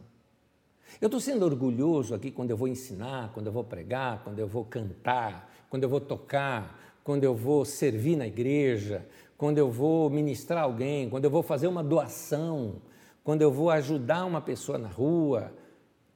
Eu 1.00 1.08
estou 1.08 1.22
sendo 1.22 1.46
orgulhoso 1.46 2.14
aqui 2.14 2.32
quando 2.32 2.52
eu 2.52 2.58
vou 2.58 2.68
ensinar, 2.68 3.32
quando 3.34 3.48
eu 3.48 3.54
vou 3.54 3.64
pregar, 3.64 4.24
quando 4.24 4.40
eu 4.40 4.48
vou 4.48 4.66
cantar, 4.66 5.52
quando 5.70 5.84
eu 5.84 5.90
vou 5.90 6.02
tocar, 6.02 6.80
quando 7.04 7.24
eu 7.24 7.34
vou 7.34 7.64
servir 7.64 8.16
na 8.16 8.28
igreja, 8.28 9.06
quando 9.38 9.58
eu 9.58 9.72
vou 9.72 10.10
ministrar 10.10 10.64
alguém, 10.64 11.10
quando 11.10 11.26
eu 11.26 11.32
vou 11.32 11.42
fazer 11.42 11.68
uma 11.68 11.84
doação, 11.84 12.76
quando 13.24 13.42
eu 13.42 13.52
vou 13.52 13.70
ajudar 13.70 14.26
uma 14.26 14.42
pessoa 14.42 14.78
na 14.78 14.88
rua. 14.88 15.54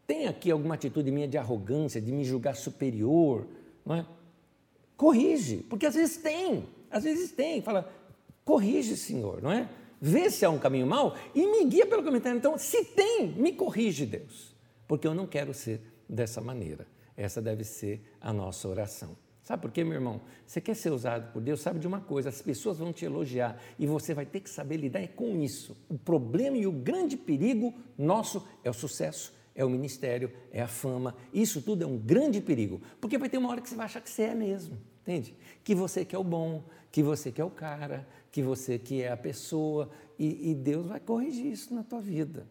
Tem 0.08 0.28
aqui 0.28 0.52
alguma 0.52 0.76
atitude 0.76 1.12
minha 1.12 1.28
de 1.28 1.38
arrogância, 1.38 2.02
de 2.02 2.12
me 2.12 2.24
julgar 2.24 2.56
superior? 2.56 3.48
Não 3.86 3.96
é? 3.96 4.06
Corrige, 4.96 5.58
porque 5.70 5.86
às 5.86 5.96
vezes 5.96 6.18
tem, 6.18 6.65
às 6.89 7.04
vezes 7.04 7.32
tem. 7.32 7.62
Fala, 7.62 7.91
corrige, 8.44 8.96
Senhor, 8.96 9.41
não 9.41 9.52
é? 9.52 9.70
Vê 10.00 10.30
se 10.30 10.46
há 10.46 10.50
um 10.50 10.60
caminho 10.60 10.86
mau 10.86 11.15
e 11.34 11.46
me 11.46 11.65
guia 11.65 11.86
pelo 11.86 12.04
comentário. 12.04 12.38
Então, 12.38 12.58
se 12.58 12.86
tem, 12.86 13.28
me 13.30 13.54
corrige, 13.54 14.06
Deus, 14.06 14.56
porque 14.88 15.08
eu 15.08 15.15
não 15.15 15.26
quero 15.26 15.54
ser 15.54 15.82
dessa 16.08 16.39
maneira. 16.39 16.88
Essa 17.18 17.41
deve 17.41 17.63
ser 17.63 18.02
a 18.22 18.32
nossa 18.32 18.68
oração. 18.68 19.18
Sabe 19.46 19.62
por 19.62 19.72
quê, 19.72 19.84
meu 19.84 19.94
irmão? 19.94 20.22
Você 20.46 20.60
quer 20.60 20.76
ser 20.76 20.91
usado 20.91 21.32
por 21.32 21.39
Deus, 21.39 21.62
sabe 21.62 21.80
de 21.80 21.86
uma 21.86 22.02
coisa: 22.02 22.30
as 22.30 22.41
pessoas 22.41 22.80
vão 22.80 22.91
te 22.91 23.06
elogiar 23.06 23.62
e 23.78 23.86
você 23.86 24.13
vai 24.13 24.26
ter 24.26 24.39
que 24.39 24.50
saber 24.50 24.78
lidar 24.78 25.08
com 25.10 25.39
isso. 25.39 25.78
O 25.88 25.98
problema 25.98 26.58
e 26.58 26.65
o 26.65 26.72
grande 26.72 27.15
perigo 27.15 27.72
nosso 27.96 28.46
é 28.63 28.70
o 28.70 28.74
sucesso, 28.74 29.32
é 29.56 29.63
o 29.63 29.70
ministério, 29.70 30.32
é 30.52 30.62
a 30.62 30.68
fama. 30.68 31.15
Isso 31.34 31.62
tudo 31.62 31.84
é 31.84 31.88
um 31.88 31.98
grande 31.98 32.41
perigo, 32.41 32.82
porque 33.00 33.18
vai 33.18 33.30
ter 33.30 33.38
uma 33.38 33.50
hora 33.50 33.62
que 33.62 33.70
você 33.70 33.76
vai 33.76 33.86
achar 33.86 34.02
que 34.02 34.10
você 34.10 34.24
é 34.24 34.36
mesmo, 34.36 34.78
entende? 35.02 35.36
Que 35.63 35.74
você 35.74 36.04
que 36.04 36.15
é 36.15 36.20
o 36.20 36.24
bom, 36.24 36.63
que 36.91 37.02
você 37.02 37.32
que 37.32 37.41
é 37.41 37.46
o 37.46 37.50
cara, 37.50 38.08
que 38.32 38.41
você 38.41 38.78
que 38.78 39.02
é 39.02 39.12
a 39.12 39.18
pessoa, 39.18 39.89
e, 40.20 40.52
e 40.52 40.54
Deus 40.54 40.86
vai 40.86 41.00
corrigir 41.00 41.48
isso 41.48 41.74
na 41.74 41.84
tua 41.84 42.02
vida. 42.02 42.46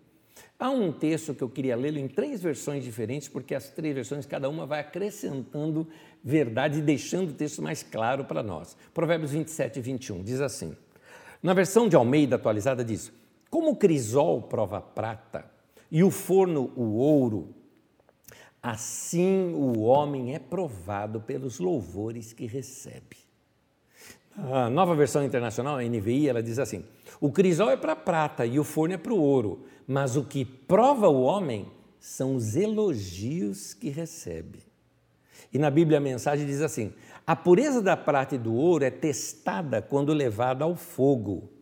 Há 0.58 0.70
um 0.70 0.90
texto 0.90 1.34
que 1.34 1.42
eu 1.42 1.48
queria 1.48 1.76
lê-lo 1.76 1.98
em 1.98 2.08
três 2.08 2.42
versões 2.42 2.82
diferentes, 2.82 3.28
porque 3.28 3.54
as 3.54 3.68
três 3.68 3.94
versões, 3.94 4.26
cada 4.26 4.48
uma 4.48 4.66
vai 4.66 4.80
acrescentando 4.80 5.86
verdade 6.22 6.78
e 6.78 6.82
deixando 6.82 7.30
o 7.30 7.34
texto 7.34 7.62
mais 7.62 7.82
claro 7.82 8.24
para 8.24 8.42
nós. 8.42 8.76
Provérbios 8.92 9.30
27 9.30 9.78
e 9.78 9.82
21 9.82 10.22
diz 10.22 10.40
assim: 10.40 10.74
na 11.44 11.52
versão 11.52 11.86
de 11.90 11.94
Almeida 11.94 12.36
atualizada, 12.36 12.82
diz: 12.82 13.12
Como 13.50 13.72
o 13.72 13.76
crisol 13.76 14.40
prova 14.40 14.80
prata, 14.80 15.44
e 15.94 16.02
o 16.02 16.10
forno 16.10 16.72
o 16.74 16.96
ouro, 16.96 17.54
assim 18.60 19.54
o 19.54 19.82
homem 19.82 20.34
é 20.34 20.40
provado 20.40 21.20
pelos 21.20 21.60
louvores 21.60 22.32
que 22.32 22.46
recebe. 22.46 23.16
A 24.36 24.68
nova 24.68 24.96
versão 24.96 25.24
internacional, 25.24 25.76
a 25.76 25.84
NVI, 25.84 26.28
ela 26.28 26.42
diz 26.42 26.58
assim: 26.58 26.84
o 27.20 27.30
crisol 27.30 27.70
é 27.70 27.76
para 27.76 27.94
prata 27.94 28.44
e 28.44 28.58
o 28.58 28.64
forno 28.64 28.94
é 28.94 28.98
para 28.98 29.14
o 29.14 29.20
ouro, 29.20 29.66
mas 29.86 30.16
o 30.16 30.24
que 30.24 30.44
prova 30.44 31.08
o 31.08 31.22
homem 31.22 31.70
são 32.00 32.34
os 32.34 32.56
elogios 32.56 33.72
que 33.72 33.88
recebe. 33.88 34.64
E 35.52 35.58
na 35.60 35.70
Bíblia 35.70 35.98
a 35.98 36.00
mensagem 36.00 36.44
diz 36.44 36.60
assim: 36.60 36.92
a 37.24 37.36
pureza 37.36 37.80
da 37.80 37.96
prata 37.96 38.34
e 38.34 38.38
do 38.38 38.52
ouro 38.52 38.84
é 38.84 38.90
testada 38.90 39.80
quando 39.80 40.12
levada 40.12 40.64
ao 40.64 40.74
fogo. 40.74 41.52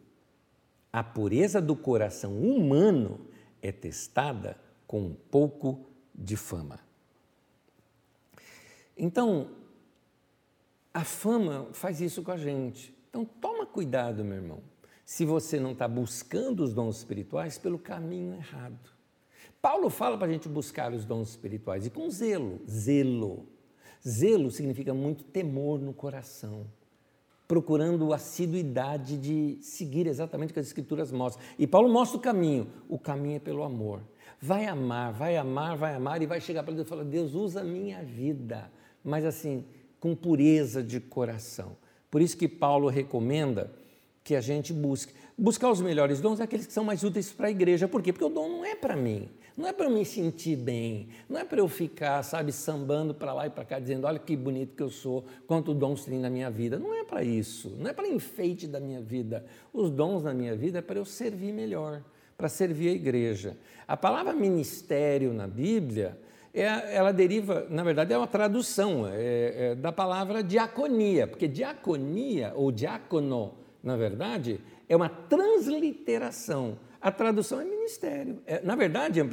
A 0.91 1.05
pureza 1.05 1.61
do 1.61 1.77
coração 1.77 2.39
humano 2.39 3.31
é 3.63 3.71
testada 3.71 4.59
com 4.87 5.01
um 5.01 5.15
pouco 5.15 5.87
de 6.15 6.37
fama. 6.37 6.81
Então, 8.97 9.51
a 10.93 11.05
fama 11.05 11.69
faz 11.73 12.01
isso 12.01 12.23
com 12.23 12.33
a 12.33 12.37
gente. 12.37 12.95
Então, 13.09 13.25
toma 13.25 13.65
cuidado, 13.65 14.25
meu 14.25 14.37
irmão. 14.37 14.63
se 15.05 15.25
você 15.25 15.61
não 15.61 15.73
está 15.73 15.87
buscando 15.87 16.63
os 16.63 16.73
dons 16.73 16.99
espirituais 16.99 17.59
pelo 17.59 17.79
caminho 17.79 18.35
errado. 18.35 18.91
Paulo 19.61 19.91
fala 19.91 20.17
para 20.17 20.27
a 20.27 20.31
gente 20.31 20.49
buscar 20.49 20.93
os 20.93 21.05
dons 21.05 21.31
espirituais 21.31 21.87
e 21.87 21.91
com 21.91 22.09
zelo. 22.09 22.61
Zelo. 22.69 23.47
Zelo 24.07 24.51
significa 24.51 24.95
muito 24.95 25.23
temor 25.23 25.81
no 25.81 25.93
coração, 25.93 26.67
procurando 27.53 28.15
assiduidade 28.15 29.19
de 29.19 29.59
seguir 29.61 30.07
exatamente 30.07 30.53
o 30.53 30.55
que 30.55 30.61
as 30.61 30.69
Escrituras 30.69 31.13
mostram. 31.13 31.45
E 31.59 31.67
Paulo 31.67 31.87
mostra 31.87 32.17
o 32.17 32.21
caminho. 32.21 32.67
O 32.89 32.99
caminho 32.99 33.37
é 33.37 33.39
pelo 33.39 33.63
amor. 33.63 34.01
Vai 34.41 34.65
amar, 34.65 35.13
vai 35.13 35.37
amar, 35.37 35.77
vai 35.77 35.95
amar 35.95 36.23
e 36.23 36.27
vai 36.27 36.41
chegar 36.41 36.63
para 36.63 36.73
Deus 36.73 36.87
e 36.87 36.89
falar: 36.89 37.05
Deus, 37.05 37.35
usa 37.35 37.61
a 37.61 37.63
minha 37.63 38.03
vida. 38.03 38.73
Mas 39.05 39.27
assim, 39.27 39.67
com 40.01 40.17
pureza 40.17 40.83
de 40.83 40.99
coração. 40.99 41.77
Por 42.11 42.23
isso 42.23 42.39
que 42.39 42.49
Paulo 42.49 42.89
recomenda 42.89 43.71
que 44.25 44.35
a 44.35 44.41
gente 44.41 44.73
busque. 44.73 45.13
Buscar 45.37 45.71
os 45.71 45.83
melhores 45.83 46.23
dons 46.23 46.41
é 46.41 46.45
aqueles 46.45 46.67
que 46.67 46.73
são 46.73 46.85
mais 46.85 47.05
úteis 47.05 47.31
para 47.33 47.49
a 47.49 47.51
igreja. 47.51 47.87
Por 47.87 48.01
quê? 48.01 48.15
Porque 48.15 48.25
o 48.25 48.31
dom 48.31 48.49
não 48.49 48.65
é 48.65 48.75
para 48.75 48.97
mim, 48.97 49.29
não 49.57 49.69
é 49.69 49.73
para 49.73 49.89
me 49.91 50.05
sentir 50.05 50.57
bem, 50.57 51.09
não 51.29 51.39
é 51.39 51.45
para 51.45 51.61
eu 51.61 51.69
ficar, 51.69 52.23
sabe, 52.23 52.53
sambando 52.53 53.15
para 53.15 53.33
lá 53.33 53.47
e 53.47 53.51
para 53.51 53.65
cá, 53.65 53.79
dizendo: 53.79 54.07
olha 54.07 54.19
que 54.19 54.37
bonito 54.37 54.75
que 54.77 54.83
eu 54.83 54.91
sou, 54.91 55.25
quanto 55.47 55.75
dons 55.75 56.05
tem 56.05 56.19
na 56.19 56.31
minha 56.31 56.51
vida. 56.51 56.79
Não 56.79 56.95
é 56.95 57.05
para 57.05 57.23
isso, 57.23 57.71
não 57.79 57.91
é 57.91 57.93
para 57.93 58.09
enfeite 58.09 58.67
da 58.67 58.81
minha 58.81 59.01
vida. 59.01 59.45
Os 59.73 59.91
dons 59.91 60.25
na 60.25 60.33
minha 60.33 60.57
vida 60.57 60.79
é 60.79 60.83
para 60.83 60.99
eu 60.99 61.05
servir 61.05 61.53
melhor, 61.53 62.03
para 62.37 62.49
servir 62.49 62.89
a 62.89 62.93
igreja. 62.93 63.57
A 63.87 63.97
palavra 63.97 64.33
ministério 64.33 65.33
na 65.33 65.47
Bíblia. 65.47 66.19
É, 66.55 66.95
ela 66.95 67.13
deriva, 67.13 67.67
na 67.71 67.83
verdade, 67.83 68.13
é 68.13 68.19
uma 68.19 68.27
tradução 68.27 69.07
é, 69.09 69.71
é, 69.71 69.75
da 69.75 69.91
palavra 69.91 70.43
diaconia, 70.43 71.27
porque 71.27 71.49
diaconia 71.49 72.53
ou 72.55 72.71
diácono 72.71 73.55
na 73.83 73.97
verdade, 73.97 74.61
é 74.89 74.95
uma 74.95 75.09
transliteração. 75.09 76.79
A 77.03 77.11
tradução 77.11 77.61
é 77.61 77.65
ministério. 77.65 78.41
É, 78.47 78.63
na 78.63 78.77
verdade, 78.77 79.21
a 79.21 79.25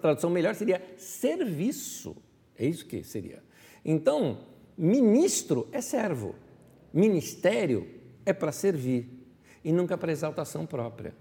tradução 0.00 0.30
melhor 0.30 0.54
seria 0.54 0.80
serviço. 0.96 2.16
É 2.56 2.64
isso 2.64 2.86
que 2.86 3.02
seria. 3.02 3.42
Então, 3.84 4.38
ministro 4.78 5.68
é 5.72 5.80
servo, 5.80 6.36
ministério 6.92 7.88
é 8.24 8.32
para 8.32 8.52
servir 8.52 9.08
e 9.64 9.72
nunca 9.72 9.98
para 9.98 10.12
exaltação 10.12 10.64
própria. 10.64 11.14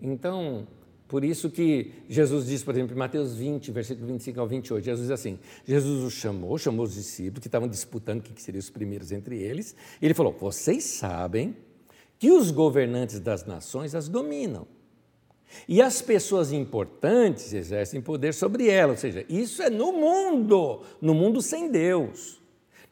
Então, 0.00 0.68
por 1.08 1.24
isso 1.24 1.50
que 1.50 1.92
Jesus 2.08 2.46
diz, 2.46 2.62
por 2.62 2.72
exemplo, 2.72 2.94
em 2.94 2.98
Mateus 2.98 3.34
20, 3.34 3.72
versículo 3.72 4.06
25 4.06 4.40
ao 4.40 4.46
28, 4.46 4.84
Jesus 4.84 5.08
diz 5.08 5.10
assim: 5.10 5.40
Jesus 5.64 6.04
os 6.04 6.12
chamou, 6.12 6.56
chamou 6.56 6.84
os 6.84 6.94
discípulos 6.94 7.40
que 7.40 7.48
estavam 7.48 7.68
disputando 7.68 8.22
quem 8.22 8.36
seriam 8.36 8.60
os 8.60 8.70
primeiros 8.70 9.10
entre 9.10 9.42
eles, 9.42 9.74
e 10.00 10.04
ele 10.06 10.14
falou: 10.14 10.32
Vocês 10.32 10.84
sabem 10.84 11.56
que 12.20 12.30
os 12.30 12.52
governantes 12.52 13.18
das 13.18 13.44
nações 13.44 13.96
as 13.96 14.08
dominam. 14.08 14.68
E 15.68 15.80
as 15.82 16.00
pessoas 16.00 16.52
importantes 16.52 17.52
exercem 17.52 18.00
poder 18.00 18.34
sobre 18.34 18.68
elas, 18.68 18.96
ou 18.96 19.00
seja, 19.00 19.24
isso 19.28 19.62
é 19.62 19.70
no 19.70 19.92
mundo, 19.92 20.82
no 21.00 21.14
mundo 21.14 21.42
sem 21.42 21.70
Deus. 21.70 22.40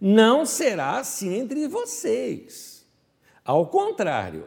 Não 0.01 0.45
será 0.47 0.99
assim 0.99 1.35
entre 1.35 1.67
vocês. 1.67 2.87
Ao 3.45 3.67
contrário, 3.67 4.47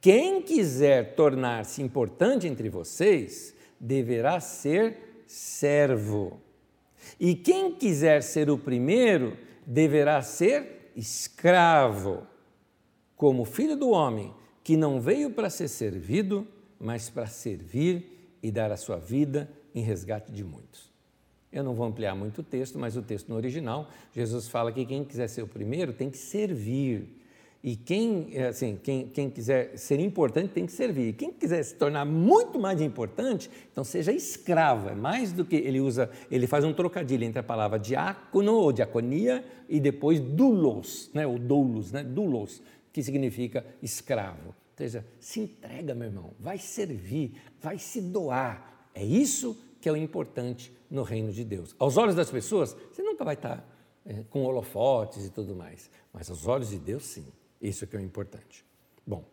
quem 0.00 0.40
quiser 0.40 1.14
tornar-se 1.14 1.82
importante 1.82 2.46
entre 2.46 2.68
vocês 2.68 3.54
deverá 3.78 4.40
ser 4.40 5.22
servo. 5.26 6.40
E 7.18 7.34
quem 7.34 7.72
quiser 7.72 8.22
ser 8.22 8.50
o 8.50 8.58
primeiro 8.58 9.36
deverá 9.66 10.22
ser 10.22 10.92
escravo 10.96 12.26
como 13.16 13.44
filho 13.44 13.76
do 13.76 13.90
homem, 13.90 14.34
que 14.62 14.76
não 14.76 15.00
veio 15.00 15.30
para 15.30 15.50
ser 15.50 15.68
servido, 15.68 16.46
mas 16.78 17.10
para 17.10 17.26
servir 17.26 18.36
e 18.42 18.50
dar 18.50 18.70
a 18.70 18.76
sua 18.76 18.96
vida 18.96 19.50
em 19.74 19.82
resgate 19.82 20.32
de 20.32 20.44
muitos. 20.44 20.90
Eu 21.52 21.62
não 21.62 21.74
vou 21.74 21.86
ampliar 21.86 22.14
muito 22.14 22.40
o 22.40 22.44
texto, 22.44 22.78
mas 22.78 22.96
o 22.96 23.02
texto 23.02 23.28
no 23.28 23.36
original, 23.36 23.88
Jesus 24.12 24.48
fala 24.48 24.72
que 24.72 24.84
quem 24.84 25.04
quiser 25.04 25.28
ser 25.28 25.42
o 25.42 25.46
primeiro 25.46 25.92
tem 25.92 26.10
que 26.10 26.18
servir. 26.18 27.08
E 27.62 27.74
quem, 27.74 28.36
assim, 28.38 28.78
quem, 28.80 29.08
quem 29.08 29.30
quiser 29.30 29.76
ser 29.76 29.98
importante 29.98 30.50
tem 30.50 30.66
que 30.66 30.72
servir. 30.72 31.14
Quem 31.14 31.32
quiser 31.32 31.62
se 31.62 31.74
tornar 31.74 32.04
muito 32.04 32.60
mais 32.60 32.80
importante, 32.80 33.50
então 33.72 33.82
seja 33.82 34.12
escravo. 34.12 34.90
É 34.90 34.94
mais 34.94 35.32
do 35.32 35.44
que 35.44 35.56
ele 35.56 35.80
usa, 35.80 36.10
ele 36.30 36.46
faz 36.46 36.64
um 36.64 36.72
trocadilho 36.72 37.24
entre 37.24 37.40
a 37.40 37.42
palavra 37.42 37.78
diácono 37.78 38.52
ou 38.54 38.70
diaconia 38.70 39.44
e 39.68 39.80
depois 39.80 40.20
doulos, 40.20 41.10
né, 41.12 41.26
ou 41.26 41.38
doulos, 41.38 41.90
né, 41.90 42.04
doulos, 42.04 42.62
que 42.92 43.02
significa 43.02 43.64
escravo. 43.82 44.54
Ou 44.76 44.84
seja, 44.84 45.06
se 45.18 45.40
entrega, 45.40 45.94
meu 45.94 46.08
irmão, 46.08 46.34
vai 46.38 46.58
servir, 46.58 47.40
vai 47.62 47.78
se 47.78 48.02
doar. 48.02 48.90
É 48.94 49.02
isso 49.02 49.58
que 49.80 49.88
é 49.88 49.92
o 49.92 49.96
importante 49.96 50.70
no 50.90 51.02
reino 51.02 51.32
de 51.32 51.44
Deus. 51.44 51.74
Aos 51.78 51.96
olhos 51.96 52.14
das 52.14 52.30
pessoas, 52.30 52.76
você 52.92 53.02
nunca 53.02 53.24
vai 53.24 53.34
estar 53.34 53.66
é, 54.04 54.22
com 54.28 54.44
holofotes 54.44 55.24
e 55.24 55.30
tudo 55.30 55.56
mais, 55.56 55.90
mas 56.12 56.28
aos 56.28 56.46
olhos 56.46 56.68
de 56.68 56.78
Deus, 56.78 57.04
sim. 57.04 57.24
Isso 57.58 57.84
é 57.84 57.86
que 57.86 57.96
é 57.96 57.98
o 57.98 58.02
importante. 58.02 58.66
Bom, 59.06 59.24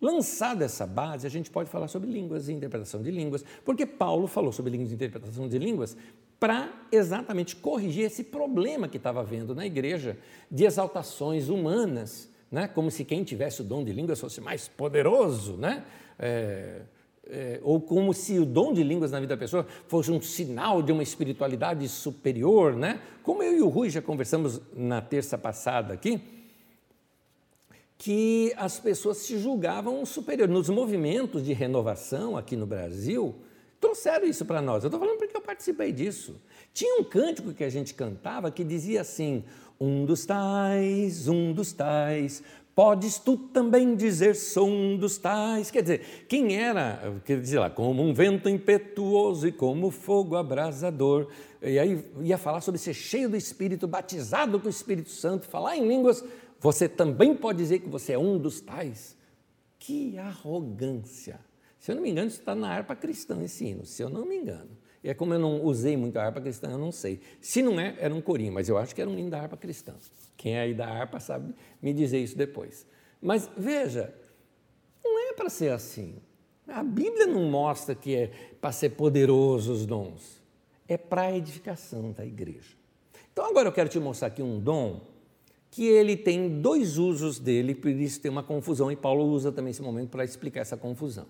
lançada 0.00 0.64
essa 0.64 0.86
base, 0.86 1.26
a 1.26 1.30
gente 1.30 1.50
pode 1.50 1.68
falar 1.68 1.88
sobre 1.88 2.10
línguas 2.10 2.48
e 2.48 2.54
interpretação 2.54 3.02
de 3.02 3.10
línguas, 3.10 3.44
porque 3.66 3.84
Paulo 3.84 4.26
falou 4.26 4.50
sobre 4.50 4.72
línguas 4.72 4.92
e 4.92 4.94
interpretação 4.94 5.46
de 5.46 5.58
línguas 5.58 5.94
para 6.40 6.72
exatamente 6.90 7.54
corrigir 7.54 8.04
esse 8.04 8.24
problema 8.24 8.88
que 8.88 8.96
estava 8.96 9.20
havendo 9.20 9.54
na 9.54 9.66
igreja 9.66 10.18
de 10.50 10.64
exaltações 10.64 11.50
humanas 11.50 12.30
né? 12.56 12.66
como 12.66 12.90
se 12.90 13.04
quem 13.04 13.22
tivesse 13.22 13.60
o 13.60 13.64
dom 13.64 13.84
de 13.84 13.92
línguas 13.92 14.18
fosse 14.18 14.40
mais 14.40 14.66
poderoso, 14.66 15.58
né? 15.58 15.84
É, 16.18 16.80
é, 17.28 17.60
ou 17.62 17.78
como 17.78 18.14
se 18.14 18.38
o 18.38 18.46
dom 18.46 18.72
de 18.72 18.82
línguas 18.82 19.12
na 19.12 19.20
vida 19.20 19.36
da 19.36 19.38
pessoa 19.38 19.66
fosse 19.88 20.10
um 20.10 20.22
sinal 20.22 20.80
de 20.80 20.90
uma 20.90 21.02
espiritualidade 21.02 21.86
superior, 21.86 22.74
né? 22.74 23.02
Como 23.22 23.42
eu 23.42 23.58
e 23.58 23.60
o 23.60 23.68
Rui 23.68 23.90
já 23.90 24.00
conversamos 24.00 24.58
na 24.74 25.02
terça 25.02 25.36
passada 25.36 25.92
aqui, 25.92 26.18
que 27.98 28.54
as 28.56 28.80
pessoas 28.80 29.18
se 29.18 29.38
julgavam 29.38 30.06
superior. 30.06 30.48
Nos 30.48 30.70
movimentos 30.70 31.44
de 31.44 31.52
renovação 31.52 32.38
aqui 32.38 32.56
no 32.56 32.64
Brasil, 32.64 33.34
trouxeram 33.78 34.26
isso 34.26 34.46
para 34.46 34.62
nós. 34.62 34.82
Eu 34.82 34.88
estou 34.88 34.98
falando 34.98 35.18
porque 35.18 35.36
eu 35.36 35.42
participei 35.42 35.92
disso. 35.92 36.40
Tinha 36.72 37.00
um 37.00 37.04
cântico 37.04 37.52
que 37.52 37.64
a 37.64 37.68
gente 37.68 37.92
cantava 37.92 38.50
que 38.50 38.64
dizia 38.64 39.02
assim: 39.02 39.44
um 39.80 40.04
dos 40.04 40.24
tais, 40.24 41.28
um 41.28 41.52
dos 41.52 41.72
tais, 41.72 42.42
podes 42.74 43.18
tu 43.18 43.36
também 43.36 43.96
dizer 43.96 44.36
sou 44.36 44.68
um 44.68 44.96
dos 44.98 45.16
tais. 45.16 45.70
Quer 45.70 45.82
dizer, 45.82 46.00
quem 46.28 46.56
era, 46.56 47.20
quer 47.24 47.40
dizer 47.40 47.58
lá, 47.58 47.70
como 47.70 48.02
um 48.02 48.12
vento 48.12 48.48
impetuoso 48.48 49.48
e 49.48 49.52
como 49.52 49.90
fogo 49.90 50.36
abrasador. 50.36 51.28
E 51.62 51.78
aí 51.78 52.04
ia 52.20 52.36
falar 52.36 52.60
sobre 52.60 52.78
ser 52.78 52.94
cheio 52.94 53.30
do 53.30 53.36
Espírito, 53.36 53.86
batizado 53.88 54.60
com 54.60 54.66
o 54.66 54.70
Espírito 54.70 55.10
Santo, 55.10 55.46
falar 55.46 55.76
em 55.76 55.88
línguas. 55.88 56.22
Você 56.60 56.88
também 56.88 57.34
pode 57.34 57.58
dizer 57.58 57.78
que 57.78 57.88
você 57.88 58.12
é 58.12 58.18
um 58.18 58.38
dos 58.38 58.60
tais. 58.60 59.16
Que 59.78 60.18
arrogância! 60.18 61.40
Se 61.78 61.92
eu 61.92 61.96
não 61.96 62.02
me 62.02 62.10
engano, 62.10 62.28
isso 62.28 62.40
está 62.40 62.54
na 62.54 62.68
harpa 62.68 62.96
cristã, 62.96 63.42
esse 63.42 63.64
hino, 63.64 63.86
se 63.86 64.02
eu 64.02 64.08
não 64.08 64.26
me 64.26 64.36
engano. 64.36 64.75
É 65.08 65.14
como 65.14 65.32
eu 65.32 65.38
não 65.38 65.62
usei 65.62 65.96
muito 65.96 66.16
a 66.16 66.24
harpa 66.24 66.40
cristã, 66.40 66.70
eu 66.70 66.78
não 66.78 66.90
sei. 66.90 67.20
Se 67.40 67.62
não 67.62 67.78
é, 67.78 67.94
era 67.98 68.12
um 68.12 68.20
corinho, 68.20 68.52
mas 68.52 68.68
eu 68.68 68.76
acho 68.76 68.94
que 68.94 69.00
era 69.00 69.08
um 69.08 69.16
hino 69.16 69.30
da 69.30 69.40
harpa 69.40 69.56
cristã. 69.56 69.94
Quem 70.36 70.54
é 70.56 70.60
aí 70.60 70.74
da 70.74 70.88
harpa 70.88 71.20
sabe 71.20 71.54
me 71.80 71.92
dizer 71.92 72.18
isso 72.18 72.36
depois. 72.36 72.84
Mas 73.22 73.48
veja, 73.56 74.12
não 75.04 75.30
é 75.30 75.32
para 75.32 75.48
ser 75.48 75.70
assim. 75.70 76.16
A 76.66 76.82
Bíblia 76.82 77.26
não 77.26 77.44
mostra 77.44 77.94
que 77.94 78.16
é 78.16 78.30
para 78.60 78.72
ser 78.72 78.90
poderoso 78.90 79.72
os 79.72 79.86
dons. 79.86 80.42
É 80.88 80.96
para 80.96 81.22
a 81.22 81.36
edificação 81.36 82.10
da 82.10 82.26
igreja. 82.26 82.74
Então 83.32 83.44
agora 83.44 83.68
eu 83.68 83.72
quero 83.72 83.88
te 83.88 84.00
mostrar 84.00 84.28
aqui 84.28 84.42
um 84.42 84.58
dom 84.58 85.00
que 85.70 85.84
ele 85.84 86.16
tem 86.16 86.60
dois 86.60 86.98
usos 86.98 87.38
dele, 87.38 87.74
por 87.74 87.90
isso 87.90 88.20
tem 88.20 88.30
uma 88.30 88.42
confusão, 88.42 88.90
e 88.90 88.96
Paulo 88.96 89.24
usa 89.26 89.52
também 89.52 89.70
esse 89.70 89.82
momento 89.82 90.10
para 90.10 90.24
explicar 90.24 90.62
essa 90.62 90.76
confusão. 90.76 91.26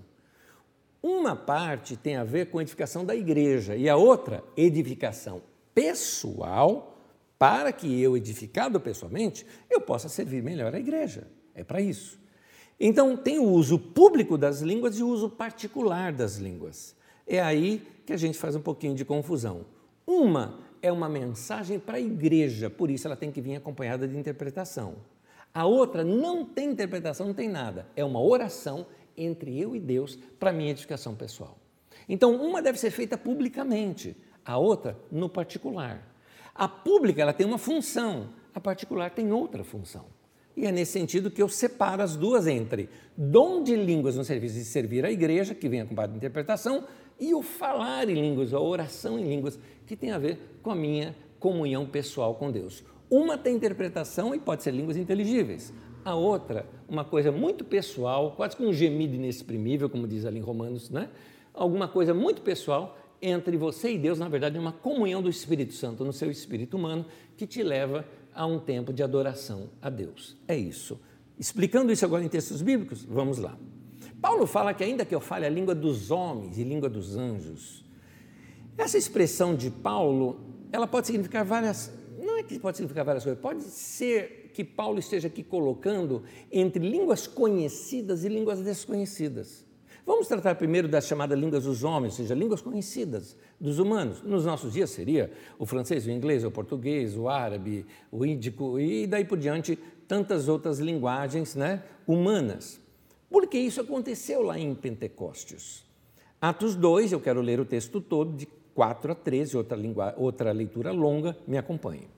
Uma 1.09 1.37
parte 1.37 1.97
tem 1.97 2.16
a 2.16 2.25
ver 2.25 2.51
com 2.51 2.61
edificação 2.61 3.05
da 3.05 3.14
igreja 3.14 3.77
e 3.77 3.88
a 3.88 3.95
outra, 3.95 4.42
edificação 4.57 5.40
pessoal, 5.73 6.99
para 7.38 7.71
que 7.71 8.03
eu, 8.03 8.16
edificado 8.16 8.81
pessoalmente, 8.81 9.47
eu 9.71 9.81
possa 9.81 10.09
servir 10.09 10.42
melhor 10.42 10.75
a 10.75 10.81
igreja. 10.81 11.29
É 11.55 11.62
para 11.62 11.81
isso. 11.81 12.19
Então, 12.81 13.16
tem 13.16 13.38
o 13.38 13.45
uso 13.45 13.79
público 13.79 14.37
das 14.37 14.62
línguas 14.62 14.99
e 14.99 15.05
o 15.05 15.09
uso 15.09 15.31
particular 15.31 16.12
das 16.12 16.38
línguas. 16.38 16.97
É 17.25 17.40
aí 17.40 17.87
que 18.05 18.12
a 18.12 18.16
gente 18.16 18.37
faz 18.37 18.57
um 18.57 18.61
pouquinho 18.61 18.97
de 18.97 19.05
confusão. 19.05 19.64
Uma 20.05 20.59
é 20.83 20.90
uma 20.90 21.09
mensagem 21.09 21.79
para 21.79 21.99
a 21.99 22.01
igreja, 22.01 22.69
por 22.69 22.90
isso 22.90 23.07
ela 23.07 23.14
tem 23.14 23.31
que 23.31 23.40
vir 23.40 23.55
acompanhada 23.55 24.09
de 24.09 24.19
interpretação. 24.19 24.97
A 25.55 25.66
outra 25.66 26.03
não 26.03 26.45
tem 26.45 26.69
interpretação, 26.69 27.29
não 27.29 27.35
tem 27.35 27.49
nada. 27.49 27.87
É 27.95 28.05
uma 28.05 28.21
oração 28.21 28.85
entre 29.16 29.59
eu 29.59 29.74
e 29.74 29.81
Deus 29.81 30.18
para 30.38 30.52
minha 30.52 30.70
edificação 30.70 31.14
pessoal. 31.14 31.59
Então, 32.09 32.37
uma 32.37 32.62
deve 32.62 32.79
ser 32.79 32.90
feita 32.90 33.18
publicamente, 33.18 34.16
a 34.44 34.59
outra 34.59 34.96
no 35.11 35.29
particular. 35.29 36.14
A 36.55 36.68
pública 36.68 37.20
ela 37.20 37.33
tem 37.33 37.46
uma 37.46 37.59
função, 37.59 38.31
a 38.55 38.61
particular 38.61 39.11
tem 39.11 39.33
outra 39.33 39.64
função. 39.64 40.07
E 40.57 40.64
é 40.64 40.72
nesse 40.72 40.92
sentido 40.92 41.31
que 41.31 41.42
eu 41.42 41.48
separo 41.48 42.02
as 42.02 42.16
duas 42.16 42.46
entre 42.46 42.88
dom 43.14 43.62
de 43.62 43.76
línguas 43.76 44.16
no 44.16 44.24
serviço 44.24 44.55
de 44.55 44.64
servir 44.64 45.05
a 45.05 45.11
igreja, 45.11 45.55
que 45.55 45.68
vem 45.68 45.83
acompanhado 45.83 46.12
de 46.12 46.18
interpretação, 46.18 46.85
e 47.20 47.35
o 47.35 47.42
falar 47.42 48.09
em 48.09 48.14
línguas, 48.14 48.55
a 48.55 48.61
oração 48.61 49.18
em 49.18 49.29
línguas, 49.29 49.59
que 49.87 49.96
tem 49.96 50.12
a 50.12 50.18
ver 50.18 50.59
com 50.62 50.70
a 50.70 50.74
minha 50.74 51.14
comunhão 51.38 51.87
pessoal 51.87 52.35
com 52.35 52.50
Deus. 52.50 52.83
Uma 53.11 53.37
tem 53.37 53.55
interpretação 53.55 54.35
e 54.35 54.38
pode 54.38 54.62
ser 54.62 54.72
línguas 54.72 54.96
inteligíveis. 54.96 55.72
A 56.05 56.14
outra, 56.14 56.66
uma 56.88 57.05
coisa 57.05 57.33
muito 57.33 57.64
pessoal, 57.64 58.33
quase 58.37 58.57
que 58.57 58.64
um 58.64 58.72
gemido 58.72 59.14
inexprimível, 59.14 59.88
como 59.88 60.07
diz 60.07 60.25
ali 60.25 60.38
em 60.38 60.42
Romanos, 60.42 60.90
né? 60.90 61.09
Alguma 61.53 61.88
coisa 61.88 62.14
muito 62.14 62.42
pessoal 62.42 62.99
entre 63.20 63.57
você 63.57 63.92
e 63.92 63.99
Deus, 63.99 64.18
na 64.18 64.29
verdade, 64.29 64.57
é 64.57 64.61
uma 64.61 64.72
comunhão 64.72 65.22
do 65.22 65.29
Espírito 65.29 65.72
Santo 65.72 66.05
no 66.05 66.12
seu 66.12 66.31
espírito 66.31 66.77
humano 66.77 67.07
que 67.37 67.46
te 67.46 67.62
leva 67.62 68.05
a 68.35 68.46
um 68.46 68.59
tempo 68.59 68.92
de 68.92 69.03
adoração 69.03 69.70
a 69.81 69.88
Deus. 69.88 70.37
É 70.46 70.57
isso. 70.57 71.01
Explicando 71.38 71.90
isso 71.90 72.05
agora 72.05 72.22
em 72.22 72.29
textos 72.29 72.62
bíblicos, 72.62 73.05
vamos 73.05 73.38
lá. 73.38 73.57
Paulo 74.20 74.46
fala 74.46 74.75
que 74.75 74.85
ainda 74.85 75.05
que 75.05 75.14
eu 75.14 75.20
fale 75.20 75.46
a 75.46 75.49
língua 75.49 75.75
dos 75.75 76.11
homens 76.11 76.59
e 76.59 76.64
língua 76.64 76.88
dos 76.88 77.16
anjos, 77.16 77.85
essa 78.77 78.99
expressão 78.99 79.55
de 79.55 79.70
Paulo, 79.70 80.40
ela 80.70 80.87
pode 80.87 81.07
significar 81.07 81.44
várias, 81.44 81.92
não 82.18 82.38
é 82.38 82.42
que 82.42 82.59
pode 82.59 82.77
significar 82.77 83.05
várias 83.05 83.25
coisas, 83.25 83.40
pode 83.40 83.62
ser 83.62 84.46
que 84.57 84.64
Paulo 84.64 84.99
esteja 84.99 85.29
aqui 85.29 85.42
colocando 85.42 86.23
entre 86.51 86.88
línguas 86.88 87.27
conhecidas 87.27 88.25
e 88.25 88.29
línguas 88.31 88.62
desconhecidas. 88.62 89.66
Vamos 90.07 90.29
tratar 90.29 90.55
primeiro 90.55 90.88
das 90.88 91.07
chamadas 91.07 91.38
línguas 91.38 91.64
dos 91.64 91.85
homens, 91.85 92.14
ou 92.14 92.16
seja, 92.16 92.35
línguas 92.35 92.62
conhecidas 92.62 93.37
dos 93.61 93.79
humanos. 93.79 94.23
Nos 94.23 94.47
nossos 94.47 94.73
dias 94.73 94.88
seria 94.88 95.31
o 95.59 95.66
francês, 95.66 96.07
o 96.07 96.11
inglês, 96.11 96.42
o 96.42 96.51
português, 96.51 97.19
o 97.19 97.29
árabe, 97.29 97.85
o 98.11 98.25
índico 98.25 98.81
e 98.81 99.07
daí 99.07 99.27
por 99.27 99.37
diante 99.37 99.79
tantas 100.09 100.49
outras 100.49 100.79
linguagens 100.79 101.55
né, 101.55 101.83
humanas. 102.07 102.81
Porque 103.29 103.59
isso 103.59 103.83
aconteceu 103.83 104.40
lá 104.40 104.59
em 104.59 104.75
Pentecostes. 104.75 105.85
Atos 106.40 106.75
2, 106.75 107.12
eu 107.12 107.21
quero 107.21 107.42
ler 107.42 107.61
o 107.61 107.66
texto 107.66 108.01
todo, 108.01 108.35
de 108.35 108.49
4 108.75 109.12
a 109.12 109.14
13, 109.14 109.55
outra, 109.55 109.79
outra 110.16 110.51
leitura 110.51 110.92
longa, 110.92 111.37
me 111.47 111.59
acompanhe. 111.59 112.15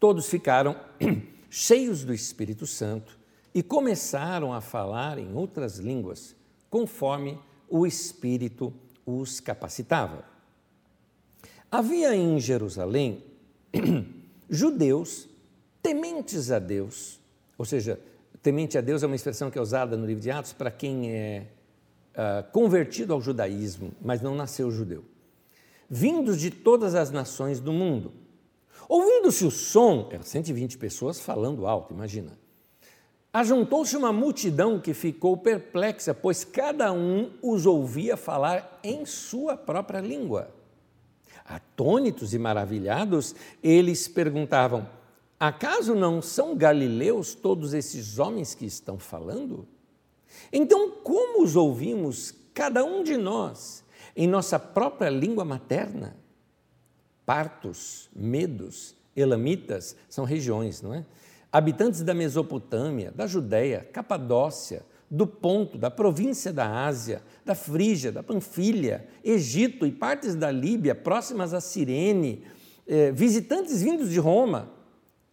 Todos 0.00 0.26
ficaram 0.28 0.76
cheios 1.50 2.04
do 2.04 2.14
Espírito 2.14 2.66
Santo 2.66 3.18
e 3.54 3.62
começaram 3.62 4.54
a 4.54 4.62
falar 4.62 5.18
em 5.18 5.34
outras 5.34 5.76
línguas 5.78 6.34
conforme 6.70 7.38
o 7.68 7.86
Espírito 7.86 8.72
os 9.04 9.40
capacitava. 9.40 10.24
Havia 11.70 12.16
em 12.16 12.40
Jerusalém 12.40 13.22
judeus 14.48 15.28
tementes 15.82 16.50
a 16.50 16.58
Deus, 16.58 17.20
ou 17.58 17.66
seja, 17.66 18.00
temente 18.42 18.78
a 18.78 18.80
Deus 18.80 19.02
é 19.02 19.06
uma 19.06 19.16
expressão 19.16 19.50
que 19.50 19.58
é 19.58 19.60
usada 19.60 19.98
no 19.98 20.06
livro 20.06 20.22
de 20.22 20.30
Atos 20.30 20.54
para 20.54 20.70
quem 20.70 21.12
é 21.12 21.46
uh, 22.14 22.50
convertido 22.52 23.12
ao 23.12 23.20
judaísmo, 23.20 23.92
mas 24.00 24.22
não 24.22 24.34
nasceu 24.34 24.70
judeu, 24.70 25.04
vindos 25.88 26.40
de 26.40 26.50
todas 26.50 26.94
as 26.94 27.10
nações 27.10 27.60
do 27.60 27.72
mundo. 27.72 28.12
Ouvindo-se 28.90 29.44
o 29.44 29.52
som, 29.52 30.08
eram 30.10 30.24
120 30.24 30.76
pessoas 30.76 31.20
falando 31.20 31.64
alto, 31.64 31.94
imagina. 31.94 32.36
Ajuntou-se 33.32 33.96
uma 33.96 34.12
multidão 34.12 34.80
que 34.80 34.92
ficou 34.92 35.36
perplexa, 35.36 36.12
pois 36.12 36.42
cada 36.42 36.92
um 36.92 37.30
os 37.40 37.66
ouvia 37.66 38.16
falar 38.16 38.80
em 38.82 39.06
sua 39.06 39.56
própria 39.56 40.00
língua. 40.00 40.52
Atônitos 41.44 42.34
e 42.34 42.38
maravilhados, 42.40 43.32
eles 43.62 44.08
perguntavam: 44.08 44.88
Acaso 45.38 45.94
não 45.94 46.20
são 46.20 46.56
galileus 46.56 47.32
todos 47.32 47.72
esses 47.72 48.18
homens 48.18 48.56
que 48.56 48.66
estão 48.66 48.98
falando? 48.98 49.68
Então, 50.52 50.90
como 51.04 51.44
os 51.44 51.54
ouvimos, 51.54 52.34
cada 52.52 52.84
um 52.84 53.04
de 53.04 53.16
nós, 53.16 53.84
em 54.16 54.26
nossa 54.26 54.58
própria 54.58 55.10
língua 55.10 55.44
materna? 55.44 56.16
Partos, 57.26 58.08
medos, 58.14 58.96
elamitas 59.14 59.96
são 60.08 60.24
regiões, 60.24 60.82
não 60.82 60.94
é? 60.94 61.04
habitantes 61.52 62.02
da 62.02 62.14
Mesopotâmia, 62.14 63.12
da 63.14 63.26
Judéia, 63.26 63.86
Capadócia, 63.92 64.82
do 65.10 65.26
Ponto, 65.26 65.76
da 65.76 65.90
província 65.90 66.52
da 66.52 66.86
Ásia, 66.86 67.22
da 67.44 67.54
Frígia, 67.54 68.12
da 68.12 68.22
Panfilha, 68.22 69.06
Egito 69.24 69.84
e 69.84 69.90
partes 69.90 70.36
da 70.36 70.50
Líbia 70.52 70.94
próximas 70.94 71.52
a 71.52 71.60
Cirene, 71.60 72.44
eh, 72.86 73.10
visitantes 73.10 73.82
vindos 73.82 74.10
de 74.10 74.20
Roma, 74.20 74.70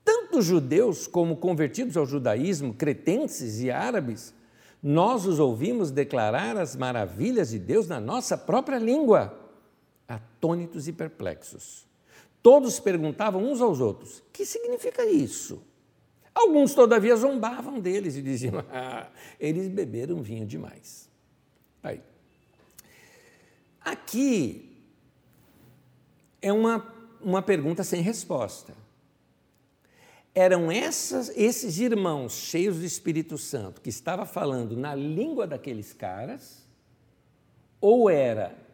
tanto 0.03 0.41
judeus 0.41 1.05
como 1.05 1.37
convertidos 1.37 1.95
ao 1.95 2.07
judaísmo, 2.07 2.73
cretenses 2.73 3.61
e 3.61 3.69
árabes, 3.69 4.33
nós 4.81 5.25
os 5.25 5.39
ouvimos 5.39 5.91
declarar 5.91 6.57
as 6.57 6.75
maravilhas 6.75 7.49
de 7.49 7.59
Deus 7.59 7.87
na 7.87 7.99
nossa 7.99 8.37
própria 8.37 8.77
língua, 8.77 9.37
atônitos 10.07 10.87
e 10.87 10.93
perplexos. 10.93 11.85
Todos 12.41 12.79
perguntavam 12.79 13.43
uns 13.43 13.61
aos 13.61 13.79
outros: 13.79 14.23
que 14.31 14.45
significa 14.45 15.05
isso? 15.05 15.61
Alguns, 16.33 16.73
todavia, 16.73 17.15
zombavam 17.15 17.79
deles 17.79 18.15
e 18.15 18.21
diziam: 18.21 18.63
ah, 18.71 19.09
eles 19.39 19.67
beberam 19.67 20.21
vinho 20.21 20.45
demais. 20.45 21.09
Aí. 21.83 22.01
Aqui 23.81 24.77
é 26.41 26.51
uma, 26.53 26.85
uma 27.21 27.41
pergunta 27.41 27.83
sem 27.83 28.01
resposta. 28.01 28.73
Eram 30.35 30.71
essas, 30.71 31.29
esses 31.35 31.79
irmãos 31.79 32.33
cheios 32.33 32.77
do 32.77 32.85
Espírito 32.85 33.37
Santo 33.39 33.81
que 33.81 33.89
estava 33.89 34.23
falando 34.23 34.77
na 34.77 34.93
língua 34.93 35.47
daqueles 35.47 35.93
caras, 35.93 36.63
ou 37.81 38.07
era 38.07 38.66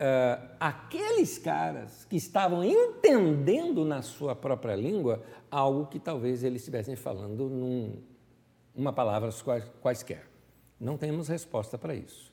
uh, 0.00 0.54
aqueles 0.58 1.38
caras 1.38 2.04
que 2.04 2.16
estavam 2.16 2.64
entendendo 2.64 3.84
na 3.84 4.02
sua 4.02 4.34
própria 4.34 4.74
língua 4.74 5.22
algo 5.50 5.86
que 5.86 5.98
talvez 5.98 6.42
eles 6.42 6.62
estivessem 6.62 6.96
falando 6.96 7.48
num, 7.48 7.94
uma 8.74 8.92
palavra 8.92 9.30
quaisquer. 9.80 10.26
Não 10.80 10.96
temos 10.96 11.28
resposta 11.28 11.78
para 11.78 11.94
isso. 11.94 12.32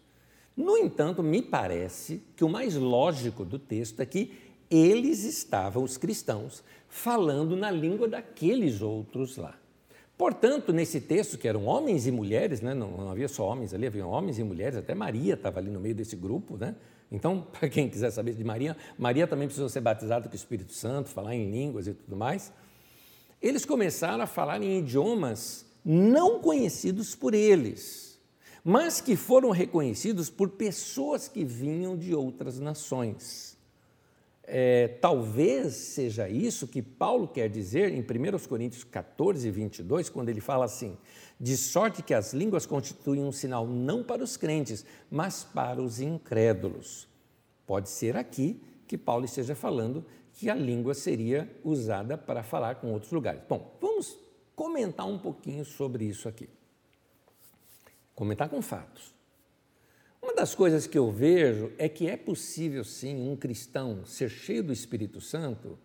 No 0.55 0.77
entanto, 0.77 1.23
me 1.23 1.41
parece 1.41 2.21
que 2.35 2.43
o 2.43 2.49
mais 2.49 2.75
lógico 2.75 3.45
do 3.45 3.57
texto 3.57 4.01
é 4.01 4.05
que 4.05 4.33
eles 4.69 5.23
estavam, 5.23 5.83
os 5.83 5.97
cristãos, 5.97 6.63
falando 6.87 7.55
na 7.55 7.71
língua 7.71 8.07
daqueles 8.07 8.81
outros 8.81 9.37
lá. 9.37 9.55
Portanto, 10.17 10.73
nesse 10.73 10.99
texto, 10.99 11.37
que 11.37 11.47
eram 11.47 11.65
homens 11.65 12.05
e 12.05 12.11
mulheres, 12.11 12.59
né, 12.59 12.73
não, 12.73 12.91
não 12.91 13.09
havia 13.09 13.29
só 13.29 13.47
homens 13.47 13.73
ali, 13.73 13.87
havia 13.87 14.05
homens 14.05 14.37
e 14.37 14.43
mulheres, 14.43 14.77
até 14.77 14.93
Maria 14.93 15.35
estava 15.35 15.59
ali 15.59 15.71
no 15.71 15.79
meio 15.79 15.95
desse 15.95 16.15
grupo, 16.17 16.57
né, 16.57 16.75
então, 17.11 17.41
para 17.51 17.69
quem 17.69 17.89
quiser 17.89 18.11
saber 18.11 18.33
de 18.33 18.43
Maria, 18.43 18.75
Maria 18.97 19.27
também 19.27 19.47
precisou 19.47 19.69
ser 19.69 19.81
batizada 19.81 20.27
com 20.27 20.33
o 20.33 20.35
Espírito 20.35 20.73
Santo, 20.73 21.09
falar 21.09 21.35
em 21.35 21.49
línguas 21.49 21.87
e 21.87 21.93
tudo 21.93 22.15
mais. 22.15 22.51
Eles 23.41 23.65
começaram 23.65 24.23
a 24.23 24.27
falar 24.27 24.61
em 24.61 24.79
idiomas 24.79 25.65
não 25.83 26.39
conhecidos 26.39 27.15
por 27.15 27.33
eles, 27.33 28.19
mas 28.63 28.99
que 28.99 29.15
foram 29.15 29.49
reconhecidos 29.49 30.29
por 30.29 30.49
pessoas 30.49 31.27
que 31.27 31.45
vinham 31.45 31.97
de 31.97 32.13
outras 32.13 32.59
nações. 32.59 33.57
É, 34.51 34.87
talvez 34.99 35.73
seja 35.73 36.27
isso 36.27 36.67
que 36.67 36.81
Paulo 36.81 37.27
quer 37.27 37.47
dizer 37.47 37.93
em 37.93 38.01
1 38.01 38.47
Coríntios 38.47 38.83
14, 38.83 39.49
22, 39.51 40.09
quando 40.09 40.29
ele 40.29 40.41
fala 40.41 40.65
assim: 40.65 40.97
de 41.39 41.55
sorte 41.55 42.01
que 42.01 42.13
as 42.13 42.33
línguas 42.33 42.65
constituem 42.65 43.23
um 43.23 43.31
sinal 43.31 43.67
não 43.67 44.03
para 44.03 44.23
os 44.23 44.35
crentes, 44.35 44.83
mas 45.09 45.43
para 45.43 45.79
os 45.79 45.99
incrédulos. 45.99 47.07
Pode 47.67 47.89
ser 47.89 48.17
aqui 48.17 48.59
que 48.87 48.97
Paulo 48.97 49.25
esteja 49.25 49.53
falando 49.53 50.03
que 50.33 50.49
a 50.49 50.55
língua 50.55 50.95
seria 50.95 51.47
usada 51.63 52.17
para 52.17 52.41
falar 52.41 52.75
com 52.75 52.91
outros 52.91 53.11
lugares. 53.11 53.41
Bom, 53.47 53.77
vamos 53.79 54.17
comentar 54.55 55.05
um 55.05 55.19
pouquinho 55.19 55.63
sobre 55.63 56.05
isso 56.05 56.27
aqui. 56.27 56.49
Comentar 58.15 58.49
com 58.49 58.61
fatos. 58.61 59.18
Uma 60.21 60.33
das 60.33 60.53
coisas 60.53 60.85
que 60.85 60.97
eu 60.97 61.11
vejo 61.11 61.71
é 61.77 61.87
que 61.87 62.07
é 62.07 62.17
possível 62.17 62.83
sim 62.83 63.29
um 63.29 63.35
cristão 63.35 64.05
ser 64.05 64.29
cheio 64.29 64.63
do 64.63 64.73
Espírito 64.73 65.21
Santo 65.21 65.77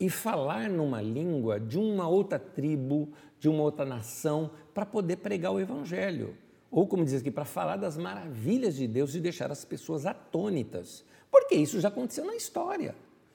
e 0.00 0.08
falar 0.08 0.70
numa 0.70 1.02
língua 1.02 1.58
de 1.58 1.78
uma 1.78 2.08
outra 2.08 2.38
tribo, 2.38 3.12
de 3.40 3.48
uma 3.48 3.62
outra 3.62 3.84
nação, 3.84 4.50
para 4.72 4.86
poder 4.86 5.16
pregar 5.16 5.52
o 5.52 5.60
Evangelho. 5.60 6.36
Ou, 6.70 6.86
como 6.86 7.04
diz 7.04 7.14
aqui, 7.14 7.30
para 7.30 7.44
falar 7.44 7.76
das 7.76 7.96
maravilhas 7.96 8.76
de 8.76 8.86
Deus 8.86 9.14
e 9.14 9.20
deixar 9.20 9.50
as 9.50 9.64
pessoas 9.64 10.06
atônitas. 10.06 11.04
Porque 11.30 11.54
isso 11.56 11.80
já 11.80 11.88
aconteceu 11.88 12.24
na 12.24 12.36
história. 12.36 12.94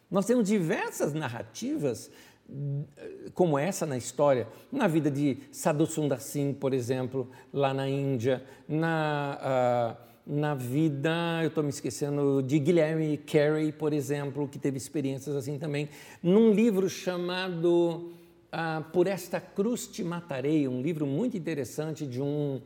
Nós 0.10 0.26
temos 0.26 0.48
diversas 0.48 1.14
narrativas 1.14 2.10
eh, 2.50 3.32
como 3.34 3.58
essa 3.58 3.86
na 3.86 3.98
história, 3.98 4.48
na 4.72 4.88
vida 4.88 5.10
de 5.10 5.38
Sadhu 5.52 5.86
Sundar 5.86 6.22
Singh, 6.22 6.54
por 6.54 6.74
exemplo, 6.74 7.30
lá 7.52 7.74
na 7.74 7.90
Índia, 7.90 8.44
na. 8.68 9.98
Uh, 10.00 10.13
na 10.26 10.56
vida, 10.56 11.40
eu 11.42 11.50
estou 11.50 11.64
me 11.64 11.70
esquecendo, 11.70 12.42
de 12.42 12.58
Guilherme 12.58 13.18
Carey, 13.18 13.72
por 13.72 13.92
exemplo, 13.92 14.48
que 14.48 14.58
teve 14.58 14.78
experiências 14.78 15.36
assim 15.36 15.58
também, 15.58 15.90
num 16.22 16.52
livro 16.52 16.90
chamado 16.90 18.14
ah, 18.52 18.84
Por 18.94 19.08
Esta 19.08 19.42
Cruz 19.42 19.86
Te 19.88 20.04
Matarei, 20.04 20.68
um 20.68 20.82
livro 20.82 21.06
muito 21.06 21.36
interessante 21.36 22.06
de 22.06 22.22
um, 22.22 22.62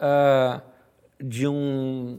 ah, 0.00 0.60
de 1.22 1.46
um 1.46 2.18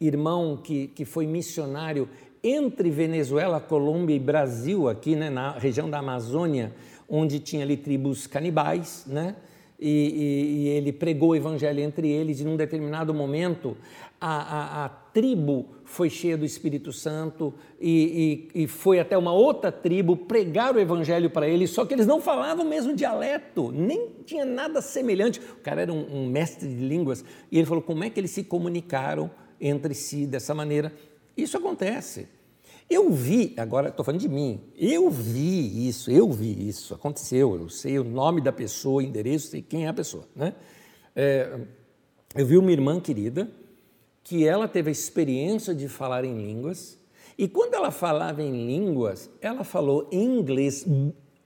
irmão 0.00 0.56
que, 0.56 0.88
que 0.88 1.04
foi 1.04 1.26
missionário 1.26 2.08
entre 2.42 2.90
Venezuela, 2.90 3.60
Colômbia 3.60 4.16
e 4.16 4.18
Brasil, 4.18 4.88
aqui 4.88 5.14
né, 5.14 5.28
na 5.28 5.52
região 5.52 5.88
da 5.88 5.98
Amazônia, 5.98 6.72
onde 7.08 7.38
tinha 7.38 7.62
ali 7.62 7.76
tribos 7.76 8.26
canibais, 8.26 9.04
né? 9.06 9.36
E, 9.78 9.88
e, 9.88 10.56
e, 10.56 10.68
ele 10.68 10.92
pregou 10.92 11.30
o 11.30 11.36
evangelho 11.36 11.80
entre 11.80 12.06
eles, 12.06 12.40
e 12.40 12.44
num 12.44 12.54
determinado 12.54 13.14
momento 13.14 13.76
a, 14.20 14.82
a, 14.82 14.84
a 14.84 14.88
tribo 14.88 15.68
foi 15.82 16.10
cheia 16.10 16.36
do 16.36 16.44
Espírito 16.44 16.92
Santo 16.92 17.54
e, 17.80 18.48
e, 18.54 18.66
foi 18.68 19.00
até 19.00 19.16
uma 19.16 19.32
outra 19.32 19.72
tribo 19.72 20.14
pregar 20.14 20.74
o 20.74 20.78
evangelho 20.78 21.30
para 21.30 21.48
eles, 21.48 21.70
só 21.70 21.86
que 21.86 21.94
eles 21.94 22.06
não 22.06 22.20
falavam 22.20 22.64
o 22.64 22.68
mesmo 22.68 22.94
dialeto, 22.94 23.72
nem 23.72 24.10
tinha 24.26 24.44
nada 24.44 24.82
semelhante. 24.82 25.40
O 25.40 25.62
cara 25.62 25.82
era 25.82 25.92
um, 25.92 26.24
um 26.24 26.26
mestre 26.26 26.68
de 26.68 26.86
línguas, 26.86 27.24
e 27.50 27.56
ele 27.58 27.66
falou 27.66 27.82
como 27.82 28.04
é 28.04 28.10
que 28.10 28.20
eles 28.20 28.30
se 28.30 28.44
comunicaram 28.44 29.30
entre 29.60 29.94
si 29.94 30.26
dessa 30.26 30.54
maneira. 30.54 30.92
Isso 31.36 31.56
acontece. 31.56 32.28
Eu 32.88 33.10
vi, 33.10 33.54
agora 33.56 33.88
estou 33.88 34.04
falando 34.04 34.20
de 34.20 34.28
mim, 34.28 34.60
eu 34.76 35.08
vi 35.08 35.88
isso, 35.88 36.10
eu 36.10 36.30
vi 36.30 36.68
isso, 36.68 36.92
aconteceu, 36.92 37.54
eu 37.54 37.68
sei 37.68 37.98
o 37.98 38.04
nome 38.04 38.40
da 38.40 38.52
pessoa, 38.52 39.02
endereço, 39.02 39.48
sei 39.48 39.62
quem 39.62 39.86
é 39.86 39.88
a 39.88 39.94
pessoa. 39.94 40.24
Né? 40.34 40.54
É, 41.14 41.56
eu 42.34 42.44
vi 42.44 42.58
uma 42.58 42.70
irmã 42.70 43.00
querida 43.00 43.48
que 44.22 44.46
ela 44.46 44.68
teve 44.68 44.88
a 44.88 44.92
experiência 44.92 45.74
de 45.74 45.88
falar 45.88 46.24
em 46.24 46.36
línguas, 46.36 46.98
e 47.38 47.48
quando 47.48 47.74
ela 47.74 47.90
falava 47.90 48.42
em 48.42 48.66
línguas, 48.66 49.30
ela 49.40 49.64
falou 49.64 50.08
em 50.12 50.38
inglês, 50.38 50.86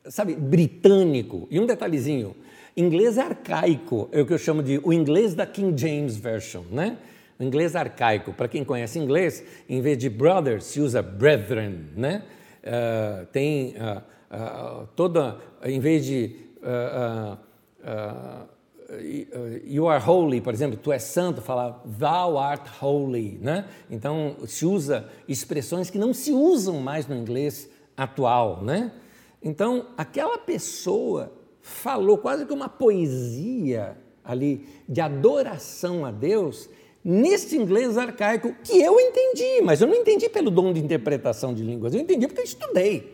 sabe, 0.06 0.34
britânico. 0.34 1.46
E 1.50 1.60
um 1.60 1.66
detalhezinho, 1.66 2.34
inglês 2.76 3.16
arcaico, 3.16 4.08
é 4.10 4.20
o 4.20 4.26
que 4.26 4.32
eu 4.32 4.38
chamo 4.38 4.62
de 4.62 4.80
o 4.82 4.92
inglês 4.92 5.34
da 5.34 5.46
King 5.46 5.80
James 5.80 6.16
Version, 6.16 6.64
né? 6.70 6.98
O 7.38 7.44
inglês 7.44 7.76
arcaico, 7.76 8.32
para 8.32 8.48
quem 8.48 8.64
conhece 8.64 8.98
inglês, 8.98 9.44
em 9.68 9.80
vez 9.80 9.96
de 9.96 10.08
brother, 10.08 10.60
se 10.62 10.80
usa 10.80 11.00
brethren, 11.00 11.86
né? 11.96 12.24
Uh, 12.62 13.26
tem 13.26 13.74
uh, 13.76 13.98
uh, 14.34 14.88
toda, 14.96 15.38
em 15.64 15.78
vez 15.78 16.04
de 16.04 16.36
you 19.64 19.88
are 19.88 20.02
holy, 20.04 20.40
por 20.40 20.52
exemplo, 20.52 20.78
tu 20.80 20.92
és 20.92 21.02
santo, 21.02 21.40
fala 21.40 21.82
thou 21.98 22.38
art 22.38 22.66
holy, 22.80 23.38
né? 23.40 23.66
Então 23.90 24.36
se 24.46 24.66
usa 24.66 25.08
expressões 25.28 25.90
que 25.90 25.98
não 25.98 26.12
se 26.12 26.32
usam 26.32 26.80
mais 26.80 27.06
no 27.06 27.14
inglês 27.14 27.68
atual, 27.96 28.62
né? 28.62 28.92
Então 29.42 29.86
aquela 29.96 30.38
pessoa 30.38 31.32
falou 31.60 32.18
quase 32.18 32.44
que 32.46 32.52
uma 32.52 32.68
poesia 32.68 33.96
ali 34.24 34.66
de 34.88 35.00
adoração 35.00 36.04
a 36.04 36.10
Deus 36.10 36.68
nesse 37.04 37.56
inglês 37.56 37.98
arcaico 37.98 38.54
que 38.64 38.80
eu 38.80 38.98
entendi, 38.98 39.60
mas 39.62 39.80
eu 39.80 39.86
não 39.86 39.94
entendi 39.94 40.28
pelo 40.28 40.50
dom 40.50 40.72
de 40.72 40.80
interpretação 40.80 41.52
de 41.52 41.62
línguas, 41.62 41.94
eu 41.94 42.00
entendi 42.00 42.26
porque 42.26 42.40
eu 42.40 42.44
estudei. 42.44 43.13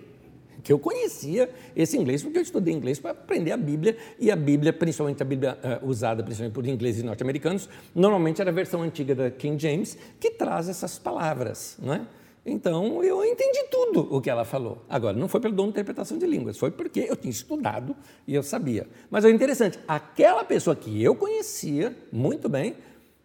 Que 0.62 0.72
eu 0.72 0.78
conhecia 0.78 1.50
esse 1.74 1.96
inglês, 1.96 2.22
porque 2.22 2.38
eu 2.38 2.42
estudei 2.42 2.74
inglês 2.74 2.98
para 2.98 3.12
aprender 3.12 3.52
a 3.52 3.56
Bíblia, 3.56 3.96
e 4.18 4.30
a 4.30 4.36
Bíblia, 4.36 4.72
principalmente 4.72 5.22
a 5.22 5.26
Bíblia 5.26 5.58
uh, 5.82 5.86
usada 5.86 6.22
principalmente 6.22 6.54
por 6.54 6.66
ingleses 6.66 7.02
e 7.02 7.04
norte-americanos, 7.04 7.68
normalmente 7.94 8.40
era 8.40 8.50
a 8.50 8.52
versão 8.52 8.82
antiga 8.82 9.14
da 9.14 9.30
King 9.30 9.60
James, 9.60 9.96
que 10.18 10.30
traz 10.30 10.68
essas 10.68 10.98
palavras, 10.98 11.76
não 11.80 11.94
é? 11.94 12.06
Então 12.44 13.04
eu 13.04 13.22
entendi 13.24 13.64
tudo 13.70 14.08
o 14.14 14.20
que 14.20 14.30
ela 14.30 14.44
falou. 14.44 14.84
Agora, 14.88 15.16
não 15.16 15.28
foi 15.28 15.40
pelo 15.40 15.54
dom 15.54 15.64
de 15.64 15.70
interpretação 15.70 16.16
de 16.18 16.26
línguas, 16.26 16.56
foi 16.56 16.70
porque 16.70 17.00
eu 17.00 17.16
tinha 17.16 17.30
estudado 17.30 17.94
e 18.26 18.34
eu 18.34 18.42
sabia. 18.42 18.86
Mas 19.10 19.24
é 19.24 19.30
interessante, 19.30 19.78
aquela 19.86 20.42
pessoa 20.42 20.74
que 20.74 21.02
eu 21.02 21.14
conhecia 21.14 21.94
muito 22.10 22.48
bem, 22.48 22.74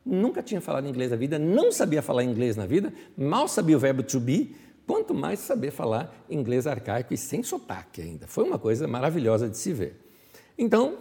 nunca 0.06 0.44
tinha 0.44 0.62
falado 0.62 0.88
inglês 0.88 1.12
na 1.12 1.18
vida, 1.18 1.40
não 1.40 1.72
sabia 1.72 2.02
falar 2.02 2.24
inglês 2.24 2.56
na 2.56 2.66
vida, 2.66 2.94
mal 3.18 3.48
sabia 3.48 3.78
o 3.78 3.80
verbo 3.80 4.04
to 4.04 4.20
be, 4.20 4.56
quanto 4.86 5.14
mais 5.14 5.40
saber 5.40 5.72
falar 5.72 6.16
inglês 6.30 6.68
arcaico 6.68 7.14
e 7.14 7.18
sem 7.18 7.44
sotaque 7.44 8.02
ainda. 8.02 8.28
Foi 8.28 8.44
uma 8.44 8.60
coisa 8.60 8.88
maravilhosa 8.88 9.50
de 9.50 9.58
se 9.58 9.74
ver. 9.74 10.00
Então, 10.58 11.00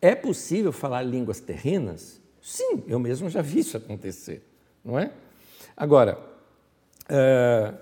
é 0.00 0.14
possível 0.14 0.72
falar 0.72 1.02
línguas 1.02 1.40
terrenas? 1.40 2.20
Sim, 2.40 2.84
eu 2.86 2.98
mesmo 2.98 3.28
já 3.30 3.40
vi 3.40 3.60
isso 3.60 3.76
acontecer, 3.76 4.42
não 4.84 4.98
é? 4.98 5.12
Agora, 5.76 6.18
uh, 7.04 7.76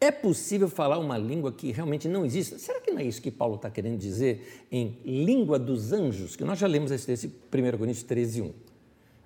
é 0.00 0.10
possível 0.10 0.68
falar 0.68 0.98
uma 0.98 1.18
língua 1.18 1.52
que 1.52 1.70
realmente 1.70 2.08
não 2.08 2.24
existe? 2.24 2.58
Será 2.58 2.80
que 2.80 2.90
não 2.90 3.00
é 3.00 3.04
isso 3.04 3.20
que 3.20 3.30
Paulo 3.30 3.56
está 3.56 3.70
querendo 3.70 3.98
dizer 3.98 4.64
em 4.70 4.98
língua 5.04 5.58
dos 5.58 5.92
anjos? 5.92 6.34
Que 6.34 6.44
nós 6.44 6.58
já 6.58 6.66
lemos 6.66 6.90
esse 6.90 7.06
texto 7.06 7.24
em 7.24 7.28
1 7.28 7.78
Coríntios 7.78 8.02
13, 8.02 8.42
1. 8.42 8.52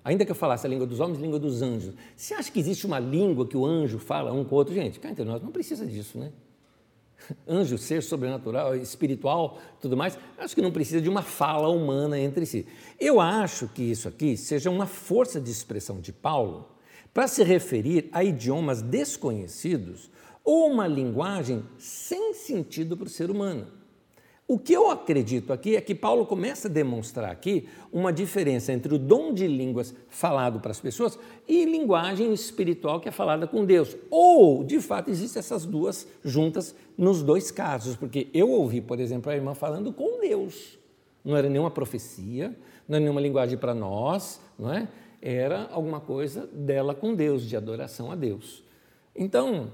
Ainda 0.07 0.23
que 0.23 0.31
eu 0.31 0.35
falasse 0.35 0.65
a 0.65 0.69
língua 0.69 0.87
dos 0.87 1.01
homens, 1.01 1.19
a 1.19 1.21
língua 1.21 1.37
dos 1.37 1.61
anjos. 1.61 1.93
Você 2.15 2.33
acha 2.33 2.49
que 2.49 2.57
existe 2.61 2.85
uma 2.85 2.97
língua 2.97 3.45
que 3.45 3.57
o 3.57 3.65
anjo 3.65 3.99
fala 3.99 4.31
um 4.31 4.45
com 4.45 4.55
o 4.55 4.57
outro? 4.57 4.73
Gente, 4.73 5.01
cá 5.01 5.09
entre 5.09 5.25
nós, 5.25 5.43
não 5.43 5.51
precisa 5.51 5.85
disso, 5.85 6.17
né? 6.17 6.31
Anjo, 7.45 7.77
ser 7.77 8.01
sobrenatural, 8.01 8.73
espiritual, 8.77 9.59
tudo 9.81 9.97
mais, 9.97 10.17
acho 10.37 10.55
que 10.55 10.61
não 10.61 10.71
precisa 10.71 11.01
de 11.01 11.09
uma 11.09 11.21
fala 11.21 11.67
humana 11.67 12.17
entre 12.17 12.45
si. 12.45 12.65
Eu 12.97 13.19
acho 13.19 13.67
que 13.67 13.83
isso 13.83 14.07
aqui 14.07 14.37
seja 14.37 14.69
uma 14.69 14.85
força 14.85 15.41
de 15.41 15.51
expressão 15.51 15.99
de 15.99 16.13
Paulo 16.13 16.69
para 17.13 17.27
se 17.27 17.43
referir 17.43 18.07
a 18.13 18.23
idiomas 18.23 18.81
desconhecidos 18.81 20.09
ou 20.41 20.71
uma 20.71 20.87
linguagem 20.87 21.65
sem 21.77 22.33
sentido 22.33 22.95
para 22.95 23.07
o 23.07 23.09
ser 23.09 23.29
humano. 23.29 23.67
O 24.49 24.57
que 24.57 24.71
eu 24.71 24.89
acredito 24.89 25.51
aqui 25.51 25.75
é 25.75 25.81
que 25.81 25.93
Paulo 25.93 26.25
começa 26.25 26.69
a 26.69 26.71
demonstrar 26.71 27.29
aqui 27.29 27.67
uma 27.91 28.13
diferença 28.13 28.71
entre 28.71 28.95
o 28.95 28.97
dom 28.97 29.33
de 29.33 29.45
línguas 29.45 29.93
falado 30.07 30.61
para 30.61 30.71
as 30.71 30.79
pessoas 30.79 31.19
e 31.45 31.65
linguagem 31.65 32.31
espiritual 32.31 33.01
que 33.01 33.09
é 33.09 33.11
falada 33.11 33.45
com 33.45 33.65
Deus. 33.65 33.97
Ou, 34.09 34.63
de 34.63 34.79
fato, 34.79 35.11
existem 35.11 35.41
essas 35.41 35.65
duas 35.65 36.07
juntas 36.23 36.73
nos 36.97 37.21
dois 37.21 37.51
casos, 37.51 37.97
porque 37.97 38.29
eu 38.33 38.49
ouvi, 38.49 38.79
por 38.79 39.01
exemplo, 39.01 39.29
a 39.29 39.35
irmã 39.35 39.53
falando 39.53 39.91
com 39.91 40.21
Deus. 40.21 40.79
Não 41.25 41.35
era 41.35 41.49
nenhuma 41.49 41.69
profecia, 41.69 42.55
não 42.87 42.95
era 42.95 43.01
nenhuma 43.01 43.19
linguagem 43.19 43.57
para 43.57 43.75
nós, 43.75 44.39
não 44.57 44.71
é? 44.73 44.87
Era 45.21 45.67
alguma 45.73 45.99
coisa 45.99 46.47
dela 46.47 46.95
com 46.95 47.13
Deus, 47.13 47.43
de 47.43 47.57
adoração 47.57 48.13
a 48.13 48.15
Deus. 48.15 48.63
Então, 49.13 49.71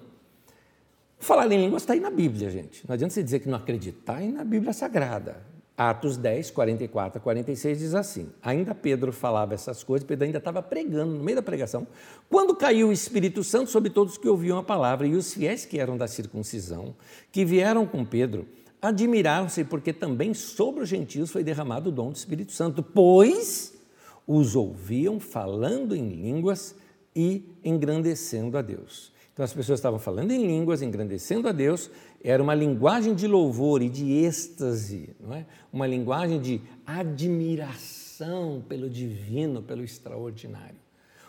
Falar 1.23 1.49
em 1.49 1.57
línguas 1.57 1.83
está 1.83 1.93
aí 1.93 2.01
na 2.01 2.09
Bíblia, 2.09 2.49
gente. 2.49 2.85
Não 2.85 2.93
adianta 2.93 3.13
você 3.13 3.23
dizer 3.23 3.39
que 3.39 3.47
não 3.47 3.57
acredita, 3.57 3.97
está 3.97 4.15
aí 4.17 4.29
na 4.29 4.43
Bíblia 4.43 4.73
Sagrada. 4.73 5.37
Atos 5.75 6.17
10, 6.17 6.51
44 6.51 7.17
a 7.17 7.21
46 7.21 7.79
diz 7.79 7.95
assim: 7.95 8.29
Ainda 8.41 8.75
Pedro 8.75 9.13
falava 9.13 9.53
essas 9.53 9.85
coisas, 9.85 10.05
Pedro 10.05 10.25
ainda 10.25 10.37
estava 10.39 10.61
pregando, 10.61 11.13
no 11.13 11.23
meio 11.23 11.37
da 11.37 11.41
pregação, 11.41 11.87
quando 12.29 12.53
caiu 12.53 12.89
o 12.89 12.91
Espírito 12.91 13.41
Santo 13.41 13.71
sobre 13.71 13.89
todos 13.89 14.17
que 14.17 14.27
ouviam 14.27 14.57
a 14.57 14.63
palavra, 14.63 15.07
e 15.07 15.15
os 15.15 15.33
fiéis 15.33 15.65
que 15.65 15.79
eram 15.79 15.95
da 15.95 16.07
circuncisão, 16.07 16.93
que 17.31 17.45
vieram 17.45 17.87
com 17.87 18.03
Pedro, 18.03 18.45
admiraram-se, 18.81 19.63
porque 19.63 19.93
também 19.93 20.33
sobre 20.33 20.83
os 20.83 20.89
gentios 20.89 21.31
foi 21.31 21.41
derramado 21.41 21.89
o 21.89 21.93
dom 21.93 22.11
do 22.11 22.17
Espírito 22.17 22.51
Santo, 22.51 22.83
pois 22.83 23.73
os 24.27 24.57
ouviam 24.57 25.21
falando 25.21 25.95
em 25.95 26.09
línguas 26.09 26.75
e 27.15 27.45
engrandecendo 27.63 28.57
a 28.57 28.61
Deus. 28.61 29.12
Então 29.33 29.43
as 29.43 29.51
pessoas 29.51 29.79
estavam 29.79 29.97
falando 29.97 30.31
em 30.31 30.45
línguas, 30.45 30.83
engrandecendo 30.83 31.47
a 31.47 31.51
Deus, 31.51 31.89
era 32.23 32.41
uma 32.41 32.53
linguagem 32.53 33.15
de 33.15 33.27
louvor 33.27 33.81
e 33.81 33.89
de 33.89 34.11
êxtase, 34.11 35.15
não 35.19 35.33
é? 35.33 35.45
uma 35.71 35.87
linguagem 35.87 36.39
de 36.39 36.61
admiração 36.85 38.63
pelo 38.69 38.87
divino, 38.87 39.63
pelo 39.63 39.83
extraordinário. 39.83 40.77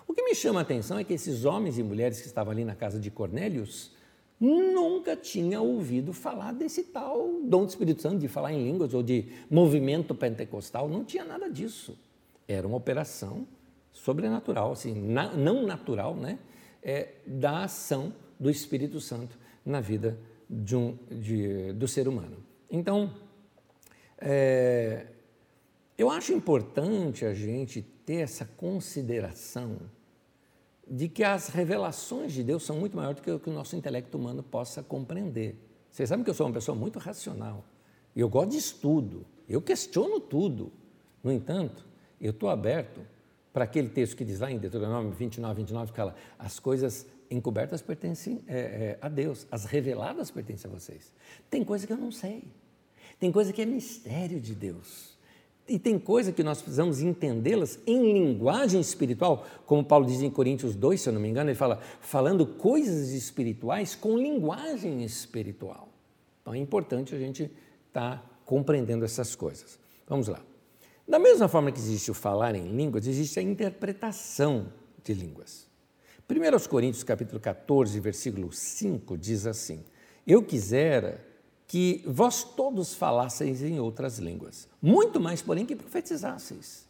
O 0.06 0.12
que 0.12 0.22
me 0.22 0.34
chama 0.34 0.60
a 0.60 0.62
atenção 0.62 0.98
é 0.98 1.04
que 1.04 1.14
esses 1.14 1.46
homens 1.46 1.78
e 1.78 1.82
mulheres 1.82 2.20
que 2.20 2.26
estavam 2.26 2.52
ali 2.52 2.62
na 2.62 2.74
casa 2.74 3.00
de 3.00 3.10
Cornélios 3.10 3.92
nunca 4.38 5.16
tinham 5.16 5.66
ouvido 5.66 6.12
falar 6.12 6.52
desse 6.52 6.84
tal 6.84 7.40
dom 7.42 7.64
do 7.64 7.70
Espírito 7.70 8.02
Santo, 8.02 8.18
de 8.18 8.28
falar 8.28 8.52
em 8.52 8.62
línguas 8.62 8.92
ou 8.92 9.02
de 9.02 9.28
movimento 9.50 10.14
pentecostal, 10.14 10.90
não 10.90 11.04
tinha 11.04 11.24
nada 11.24 11.48
disso. 11.48 11.98
Era 12.46 12.66
uma 12.66 12.76
operação 12.76 13.46
sobrenatural, 13.90 14.72
assim, 14.72 14.92
não 14.92 15.64
natural, 15.64 16.14
né? 16.14 16.38
É, 16.84 17.14
da 17.26 17.64
ação 17.64 18.14
do 18.38 18.50
Espírito 18.50 19.00
Santo 19.00 19.38
na 19.64 19.80
vida 19.80 20.18
de 20.48 20.76
um, 20.76 20.96
de, 21.10 21.72
do 21.72 21.88
ser 21.88 22.06
humano. 22.06 22.36
Então, 22.70 23.10
é, 24.18 25.06
eu 25.96 26.10
acho 26.10 26.32
importante 26.32 27.24
a 27.24 27.32
gente 27.32 27.82
ter 28.04 28.16
essa 28.16 28.44
consideração 28.44 29.78
de 30.86 31.08
que 31.08 31.24
as 31.24 31.48
revelações 31.48 32.32
de 32.32 32.44
Deus 32.44 32.62
são 32.62 32.76
muito 32.76 32.96
maiores 32.96 33.20
do 33.20 33.24
que 33.24 33.30
o 33.30 33.40
que 33.40 33.48
o 33.48 33.52
nosso 33.52 33.74
intelecto 33.74 34.18
humano 34.18 34.42
possa 34.42 34.82
compreender. 34.82 35.58
Vocês 35.90 36.08
sabem 36.08 36.22
que 36.22 36.30
eu 36.30 36.34
sou 36.34 36.46
uma 36.46 36.52
pessoa 36.52 36.76
muito 36.76 36.98
racional. 36.98 37.64
Eu 38.14 38.28
gosto 38.28 38.50
de 38.50 38.58
estudo. 38.58 39.26
Eu 39.48 39.62
questiono 39.62 40.20
tudo. 40.20 40.72
No 41.22 41.32
entanto, 41.32 41.86
eu 42.20 42.32
estou 42.32 42.50
aberto 42.50 43.00
para 43.54 43.62
aquele 43.62 43.88
texto 43.88 44.16
que 44.16 44.24
diz 44.24 44.40
lá 44.40 44.50
em 44.50 44.58
Deuteronômio 44.58 45.12
29, 45.12 45.54
29, 45.58 45.92
que 45.92 45.96
fala, 45.96 46.16
as 46.36 46.58
coisas 46.58 47.06
encobertas 47.30 47.80
pertencem 47.80 48.42
é, 48.48 48.58
é, 48.58 48.98
a 49.00 49.08
Deus, 49.08 49.46
as 49.48 49.64
reveladas 49.64 50.28
pertencem 50.28 50.68
a 50.68 50.74
vocês. 50.74 51.12
Tem 51.48 51.62
coisa 51.62 51.86
que 51.86 51.92
eu 51.92 51.96
não 51.96 52.10
sei. 52.10 52.42
Tem 53.20 53.30
coisa 53.30 53.52
que 53.52 53.62
é 53.62 53.64
mistério 53.64 54.40
de 54.40 54.56
Deus. 54.56 55.16
E 55.68 55.78
tem 55.78 56.00
coisa 56.00 56.32
que 56.32 56.42
nós 56.42 56.60
precisamos 56.60 57.00
entendê-las 57.00 57.78
em 57.86 58.12
linguagem 58.12 58.80
espiritual, 58.80 59.46
como 59.64 59.84
Paulo 59.84 60.04
diz 60.04 60.20
em 60.20 60.28
Coríntios 60.28 60.74
2, 60.74 61.00
se 61.00 61.08
eu 61.08 61.12
não 61.12 61.20
me 61.20 61.28
engano, 61.28 61.48
ele 61.48 61.56
fala, 61.56 61.80
falando 62.00 62.44
coisas 62.44 63.10
espirituais 63.10 63.94
com 63.94 64.18
linguagem 64.18 65.04
espiritual. 65.04 65.88
Então 66.42 66.54
é 66.54 66.58
importante 66.58 67.14
a 67.14 67.18
gente 67.18 67.44
estar 67.86 68.18
tá 68.18 68.30
compreendendo 68.44 69.04
essas 69.04 69.36
coisas. 69.36 69.78
Vamos 70.08 70.26
lá. 70.26 70.42
Da 71.06 71.18
mesma 71.18 71.48
forma 71.48 71.70
que 71.70 71.78
existe 71.78 72.10
o 72.10 72.14
falar 72.14 72.54
em 72.54 72.74
línguas, 72.74 73.06
existe 73.06 73.38
a 73.38 73.42
interpretação 73.42 74.72
de 75.02 75.12
línguas. 75.12 75.68
1 76.28 76.68
Coríntios 76.68 77.04
capítulo 77.04 77.38
14, 77.38 78.00
versículo 78.00 78.50
5 78.50 79.18
diz 79.18 79.46
assim: 79.46 79.84
Eu 80.26 80.42
quisera 80.42 81.22
que 81.66 82.02
vós 82.06 82.42
todos 82.42 82.94
falasseis 82.94 83.62
em 83.62 83.78
outras 83.78 84.18
línguas, 84.18 84.66
muito 84.80 85.20
mais, 85.20 85.42
porém, 85.42 85.66
que 85.66 85.76
profetizasseis. 85.76 86.86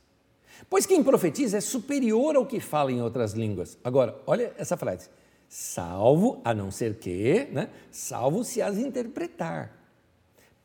Pois 0.70 0.86
quem 0.86 1.02
profetiza 1.02 1.58
é 1.58 1.60
superior 1.60 2.36
ao 2.36 2.46
que 2.46 2.60
fala 2.60 2.92
em 2.92 3.02
outras 3.02 3.32
línguas. 3.32 3.76
Agora, 3.82 4.16
olha 4.24 4.52
essa 4.56 4.76
frase: 4.76 5.08
salvo, 5.48 6.40
a 6.44 6.54
não 6.54 6.70
ser 6.70 6.94
que, 7.00 7.48
né? 7.50 7.68
salvo 7.90 8.44
se 8.44 8.62
as 8.62 8.78
interpretar, 8.78 9.76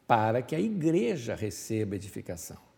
para 0.05 0.43
que 0.43 0.55
a 0.55 0.59
igreja 0.59 1.33
receba 1.33 1.95
edificação. 1.95 2.68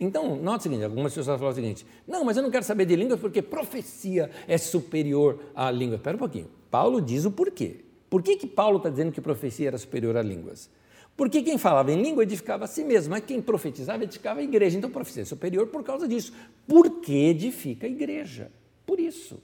Então, 0.00 0.36
note 0.36 0.60
o 0.60 0.62
seguinte: 0.64 0.84
algumas 0.84 1.14
pessoas 1.14 1.38
falam 1.38 1.52
o 1.52 1.54
seguinte, 1.54 1.86
não, 2.06 2.24
mas 2.24 2.36
eu 2.36 2.42
não 2.42 2.50
quero 2.50 2.64
saber 2.64 2.86
de 2.86 2.96
línguas 2.96 3.20
porque 3.20 3.42
profecia 3.42 4.30
é 4.48 4.58
superior 4.58 5.40
à 5.54 5.70
língua. 5.70 5.96
Espera 5.96 6.16
um 6.16 6.18
pouquinho. 6.18 6.48
Paulo 6.70 7.00
diz 7.00 7.24
o 7.24 7.30
porquê. 7.30 7.80
Por 8.08 8.22
que, 8.22 8.36
que 8.36 8.46
Paulo 8.46 8.78
está 8.78 8.88
dizendo 8.88 9.12
que 9.12 9.20
profecia 9.20 9.68
era 9.68 9.78
superior 9.78 10.16
a 10.16 10.22
línguas? 10.22 10.70
Porque 11.16 11.42
quem 11.42 11.56
falava 11.56 11.90
em 11.90 12.00
língua 12.00 12.22
edificava 12.22 12.64
a 12.64 12.68
si 12.68 12.84
mesmo, 12.84 13.10
mas 13.10 13.24
quem 13.24 13.40
profetizava 13.40 14.04
edificava 14.04 14.40
a 14.40 14.42
igreja. 14.42 14.76
Então, 14.76 14.90
profecia 14.90 15.22
é 15.22 15.24
superior 15.24 15.66
por 15.68 15.82
causa 15.82 16.06
disso. 16.06 16.32
Por 16.66 17.00
que 17.00 17.28
edifica 17.28 17.86
a 17.86 17.90
igreja? 17.90 18.52
Por 18.84 19.00
isso. 19.00 19.40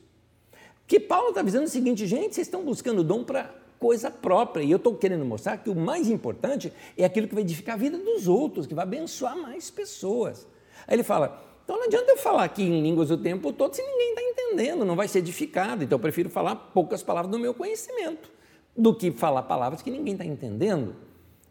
Que 0.87 1.01
Paulo 1.01 1.30
está 1.30 1.41
dizendo 1.41 1.64
o 1.64 1.68
seguinte, 1.68 2.07
gente, 2.07 2.35
vocês 2.35 2.47
estão 2.47 2.62
buscando 2.62 3.03
dom 3.03 3.24
para 3.24 3.62
coisa 3.83 4.12
própria. 4.12 4.62
E 4.62 4.70
eu 4.70 4.76
estou 4.76 4.95
querendo 4.95 5.24
mostrar 5.24 5.57
que 5.57 5.68
o 5.68 5.74
mais 5.74 6.09
importante 6.09 6.72
é 6.97 7.05
aquilo 7.05 7.26
que 7.26 7.35
vai 7.35 7.43
edificar 7.43 7.74
a 7.74 7.78
vida 7.78 7.99
dos 7.99 8.28
outros, 8.28 8.64
que 8.64 8.74
vai 8.74 8.85
abençoar 8.85 9.37
mais 9.37 9.72
pessoas. 9.72 10.47
Aí 10.87 10.95
ele 10.95 11.03
fala: 11.03 11.45
então 11.64 11.76
não 11.76 11.87
adianta 11.87 12.12
eu 12.12 12.16
falar 12.16 12.45
aqui 12.45 12.62
em 12.62 12.80
línguas 12.80 13.11
o 13.11 13.18
tempo 13.18 13.53
todo 13.53 13.74
se 13.74 13.83
ninguém 13.83 14.11
está 14.11 14.22
entendendo, 14.22 14.85
não 14.85 14.95
vai 14.95 15.09
ser 15.09 15.18
edificado. 15.18 15.83
Então 15.83 15.97
eu 15.97 16.01
prefiro 16.01 16.30
falar 16.30 16.55
poucas 16.55 17.03
palavras 17.03 17.30
do 17.30 17.41
meu 17.41 17.53
conhecimento 17.53 18.30
do 18.76 18.95
que 18.95 19.11
falar 19.11 19.43
palavras 19.43 19.83
que 19.83 19.91
ninguém 19.91 20.14
está 20.14 20.24
entendendo. 20.24 20.95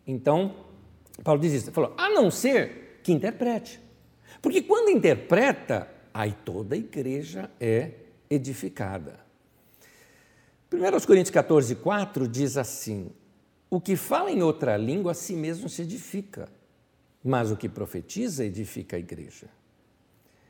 Então, 0.07 0.55
Paulo 1.23 1.39
diz 1.39 1.51
isso, 1.51 1.65
ele 1.65 1.75
falou, 1.75 1.93
a 1.97 2.09
não 2.09 2.31
ser 2.31 2.99
que 3.03 3.11
interprete. 3.11 3.79
Porque 4.41 4.61
quando 4.61 4.89
interpreta, 4.89 5.87
aí 6.13 6.33
toda 6.45 6.75
a 6.75 6.77
igreja 6.77 7.51
é 7.59 7.91
edificada. 8.29 9.19
1 10.73 11.05
Coríntios 11.05 11.31
14, 11.31 11.75
4 11.75 12.27
diz 12.29 12.55
assim: 12.55 13.11
O 13.69 13.81
que 13.81 13.97
fala 13.97 14.31
em 14.31 14.41
outra 14.41 14.77
língua 14.77 15.11
a 15.11 15.15
si 15.15 15.33
mesmo 15.33 15.67
se 15.67 15.81
edifica, 15.81 16.47
mas 17.21 17.51
o 17.51 17.57
que 17.57 17.67
profetiza 17.67 18.45
edifica 18.45 18.95
a 18.95 18.99
igreja. 18.99 19.47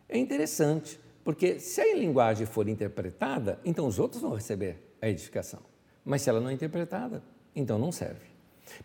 É 0.07 0.19
interessante, 0.19 0.99
porque 1.23 1.59
se 1.59 1.81
a 1.81 1.95
linguagem 1.95 2.45
for 2.45 2.69
interpretada, 2.69 3.59
então 3.65 3.87
os 3.87 3.97
outros 3.97 4.21
vão 4.21 4.35
receber 4.35 4.77
a 5.01 5.09
edificação. 5.09 5.61
Mas 6.05 6.21
se 6.21 6.29
ela 6.29 6.39
não 6.39 6.49
é 6.49 6.53
interpretada, 6.53 7.23
então 7.55 7.79
não 7.79 7.91
serve. 7.91 8.29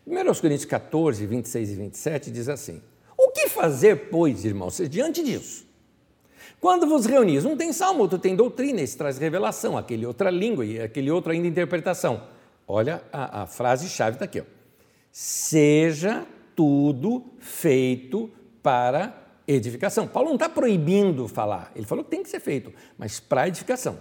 1 0.06 0.40
Coríntios 0.40 0.64
14, 0.64 1.26
26 1.26 1.70
e 1.70 1.74
27 1.74 2.30
diz 2.30 2.48
assim: 2.48 2.80
O 3.14 3.30
que 3.30 3.46
fazer, 3.50 4.08
pois, 4.08 4.46
irmãos, 4.46 4.80
diante 4.88 5.22
disso? 5.22 5.65
Quando 6.60 6.86
vos 6.86 7.06
reunis, 7.06 7.44
um 7.44 7.56
tem 7.56 7.72
salmo, 7.72 8.00
outro 8.00 8.18
tem 8.18 8.34
doutrina, 8.34 8.80
esse 8.80 8.96
traz 8.96 9.18
revelação, 9.18 9.76
aquele 9.76 10.06
outra 10.06 10.30
língua 10.30 10.64
e 10.64 10.80
aquele 10.80 11.10
outro 11.10 11.32
ainda 11.32 11.46
interpretação. 11.46 12.22
Olha, 12.66 13.02
a, 13.12 13.42
a 13.42 13.46
frase-chave 13.46 14.16
está 14.16 14.24
aqui. 14.24 14.40
Ó. 14.40 14.44
Seja 15.12 16.26
tudo 16.54 17.24
feito 17.38 18.30
para 18.62 19.26
edificação. 19.46 20.08
Paulo 20.08 20.28
não 20.28 20.36
está 20.36 20.48
proibindo 20.48 21.28
falar, 21.28 21.70
ele 21.76 21.86
falou 21.86 22.02
que 22.02 22.10
tem 22.10 22.22
que 22.22 22.28
ser 22.28 22.40
feito, 22.40 22.72
mas 22.98 23.20
para 23.20 23.46
edificação. 23.46 23.98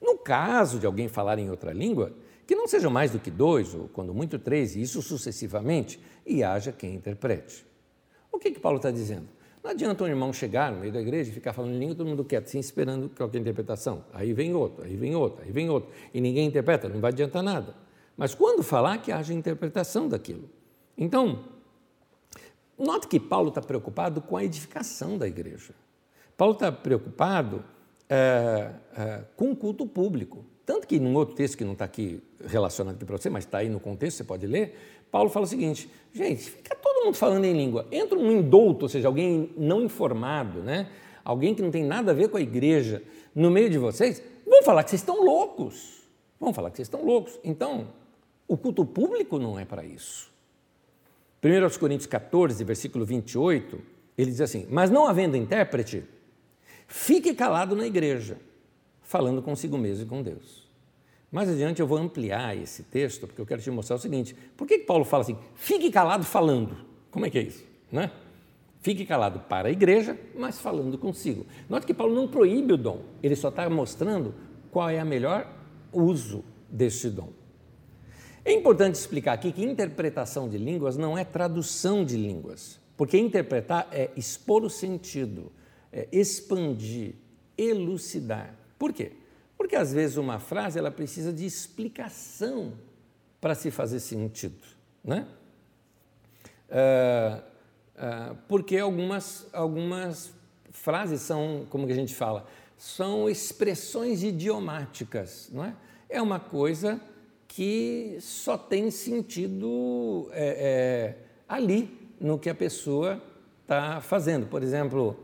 No 0.00 0.18
caso 0.18 0.78
de 0.78 0.86
alguém 0.86 1.08
falar 1.08 1.38
em 1.38 1.50
outra 1.50 1.72
língua, 1.72 2.12
que 2.46 2.54
não 2.54 2.66
sejam 2.66 2.90
mais 2.90 3.10
do 3.10 3.18
que 3.18 3.30
dois, 3.30 3.74
ou 3.74 3.88
quando 3.88 4.14
muito 4.14 4.38
três, 4.38 4.74
e 4.74 4.82
isso 4.82 5.02
sucessivamente, 5.02 6.00
e 6.26 6.42
haja 6.42 6.72
quem 6.72 6.94
interprete. 6.94 7.66
O 8.30 8.38
que, 8.38 8.50
que 8.50 8.60
Paulo 8.60 8.78
está 8.78 8.90
dizendo? 8.90 9.28
Não 9.62 9.70
adianta 9.70 10.04
um 10.04 10.06
irmão 10.06 10.32
chegar 10.32 10.72
no 10.72 10.80
meio 10.80 10.92
da 10.92 11.00
igreja 11.00 11.30
e 11.30 11.32
ficar 11.32 11.52
falando 11.52 11.74
em 11.74 11.78
língua, 11.78 11.94
todo 11.94 12.06
mundo 12.06 12.24
quieto, 12.24 12.46
assim, 12.46 12.58
esperando 12.58 13.08
qualquer 13.08 13.38
interpretação. 13.38 14.04
Aí 14.12 14.32
vem 14.32 14.54
outro, 14.54 14.84
aí 14.84 14.96
vem 14.96 15.14
outro, 15.14 15.44
aí 15.44 15.50
vem 15.50 15.68
outro, 15.68 15.90
e 16.14 16.20
ninguém 16.20 16.46
interpreta, 16.46 16.88
não 16.88 17.00
vai 17.00 17.10
adiantar 17.10 17.42
nada. 17.42 17.74
Mas 18.16 18.34
quando 18.34 18.62
falar, 18.62 18.98
que 18.98 19.12
haja 19.12 19.32
interpretação 19.32 20.08
daquilo. 20.08 20.48
Então, 20.96 21.44
note 22.78 23.06
que 23.06 23.20
Paulo 23.20 23.48
está 23.48 23.60
preocupado 23.60 24.20
com 24.20 24.36
a 24.36 24.44
edificação 24.44 25.16
da 25.16 25.26
igreja. 25.26 25.74
Paulo 26.36 26.54
está 26.54 26.70
preocupado 26.70 27.64
é, 28.08 28.70
é, 28.96 29.24
com 29.36 29.52
o 29.52 29.56
culto 29.56 29.86
público. 29.86 30.44
Tanto 30.64 30.86
que 30.86 30.98
num 31.00 31.14
outro 31.14 31.34
texto 31.34 31.56
que 31.56 31.64
não 31.64 31.72
está 31.72 31.84
aqui 31.84 32.22
relacionado 32.46 32.96
aqui 32.96 33.04
para 33.04 33.16
você, 33.16 33.30
mas 33.30 33.44
está 33.44 33.58
aí 33.58 33.68
no 33.68 33.80
contexto, 33.80 34.18
você 34.18 34.24
pode 34.24 34.46
ler, 34.46 34.97
Paulo 35.10 35.30
fala 35.30 35.44
o 35.44 35.48
seguinte, 35.48 35.90
gente, 36.12 36.50
fica 36.50 36.74
todo 36.74 37.04
mundo 37.04 37.14
falando 37.14 37.44
em 37.44 37.52
língua, 37.52 37.86
entra 37.90 38.18
um 38.18 38.30
indouto, 38.30 38.84
ou 38.84 38.88
seja, 38.88 39.08
alguém 39.08 39.50
não 39.56 39.82
informado, 39.82 40.60
né? 40.60 40.88
alguém 41.28 41.54
que 41.54 41.60
não 41.60 41.70
tem 41.70 41.84
nada 41.84 42.12
a 42.12 42.14
ver 42.14 42.30
com 42.30 42.38
a 42.38 42.40
igreja 42.40 43.02
no 43.34 43.50
meio 43.50 43.68
de 43.68 43.76
vocês, 43.76 44.22
vão 44.46 44.62
falar 44.62 44.82
que 44.82 44.88
vocês 44.88 45.02
estão 45.02 45.22
loucos, 45.22 46.00
vão 46.40 46.54
falar 46.54 46.70
que 46.70 46.76
vocês 46.76 46.86
estão 46.86 47.04
loucos. 47.04 47.38
Então, 47.44 47.88
o 48.48 48.56
culto 48.56 48.82
público 48.82 49.38
não 49.38 49.58
é 49.58 49.64
para 49.66 49.84
isso. 49.84 50.30
1 51.44 51.78
Coríntios 51.78 52.06
14, 52.06 52.64
versículo 52.64 53.04
28, 53.04 53.78
ele 54.16 54.30
diz 54.30 54.40
assim, 54.40 54.66
mas 54.70 54.90
não 54.90 55.06
havendo 55.06 55.36
intérprete, 55.36 56.02
fique 56.86 57.34
calado 57.34 57.76
na 57.76 57.86
igreja 57.86 58.38
falando 59.02 59.42
consigo 59.42 59.76
mesmo 59.76 60.04
e 60.04 60.08
com 60.08 60.22
Deus. 60.22 60.67
Mais 61.30 61.48
adiante 61.48 61.80
eu 61.80 61.86
vou 61.86 61.98
ampliar 61.98 62.56
esse 62.56 62.82
texto, 62.82 63.26
porque 63.26 63.40
eu 63.40 63.46
quero 63.46 63.60
te 63.60 63.70
mostrar 63.70 63.96
o 63.96 63.98
seguinte: 63.98 64.34
por 64.56 64.66
que 64.66 64.78
Paulo 64.78 65.04
fala 65.04 65.22
assim, 65.22 65.36
fique 65.54 65.90
calado 65.90 66.24
falando? 66.24 66.76
Como 67.10 67.26
é 67.26 67.30
que 67.30 67.38
é 67.38 67.42
isso? 67.42 67.64
Né? 67.92 68.10
Fique 68.80 69.04
calado 69.04 69.40
para 69.40 69.68
a 69.68 69.70
igreja, 69.70 70.18
mas 70.34 70.58
falando 70.58 70.96
consigo. 70.96 71.44
Note 71.68 71.86
que 71.86 71.92
Paulo 71.92 72.14
não 72.14 72.28
proíbe 72.28 72.72
o 72.72 72.76
dom, 72.76 73.02
ele 73.22 73.36
só 73.36 73.48
está 73.48 73.68
mostrando 73.68 74.34
qual 74.70 74.88
é 74.88 75.02
o 75.02 75.06
melhor 75.06 75.52
uso 75.92 76.44
deste 76.70 77.10
dom. 77.10 77.30
É 78.44 78.52
importante 78.52 78.94
explicar 78.94 79.32
aqui 79.34 79.52
que 79.52 79.62
interpretação 79.62 80.48
de 80.48 80.56
línguas 80.56 80.96
não 80.96 81.18
é 81.18 81.24
tradução 81.24 82.04
de 82.04 82.16
línguas, 82.16 82.80
porque 82.96 83.18
interpretar 83.18 83.88
é 83.92 84.10
expor 84.16 84.64
o 84.64 84.70
sentido, 84.70 85.52
é 85.92 86.08
expandir, 86.10 87.14
elucidar. 87.58 88.54
Por 88.78 88.92
quê? 88.92 89.12
Porque 89.58 89.74
às 89.74 89.92
vezes 89.92 90.16
uma 90.16 90.38
frase 90.38 90.78
ela 90.78 90.90
precisa 90.90 91.32
de 91.32 91.44
explicação 91.44 92.72
para 93.40 93.56
se 93.56 93.70
fazer 93.70 93.98
sentido, 93.98 94.64
né? 95.04 95.26
Uh, 96.70 97.42
uh, 97.96 98.36
porque 98.46 98.78
algumas, 98.78 99.46
algumas 99.52 100.32
frases 100.70 101.20
são, 101.22 101.66
como 101.68 101.86
que 101.86 101.92
a 101.92 101.96
gente 101.96 102.14
fala, 102.14 102.46
são 102.76 103.28
expressões 103.28 104.22
idiomáticas, 104.22 105.50
não 105.52 105.64
é? 105.64 105.74
É 106.08 106.22
uma 106.22 106.38
coisa 106.38 107.00
que 107.48 108.16
só 108.20 108.56
tem 108.56 108.90
sentido 108.90 110.28
é, 110.32 111.16
é, 111.16 111.16
ali, 111.48 111.98
no 112.20 112.38
que 112.38 112.48
a 112.48 112.54
pessoa 112.54 113.20
está 113.62 114.00
fazendo. 114.00 114.46
Por 114.46 114.62
exemplo, 114.62 115.18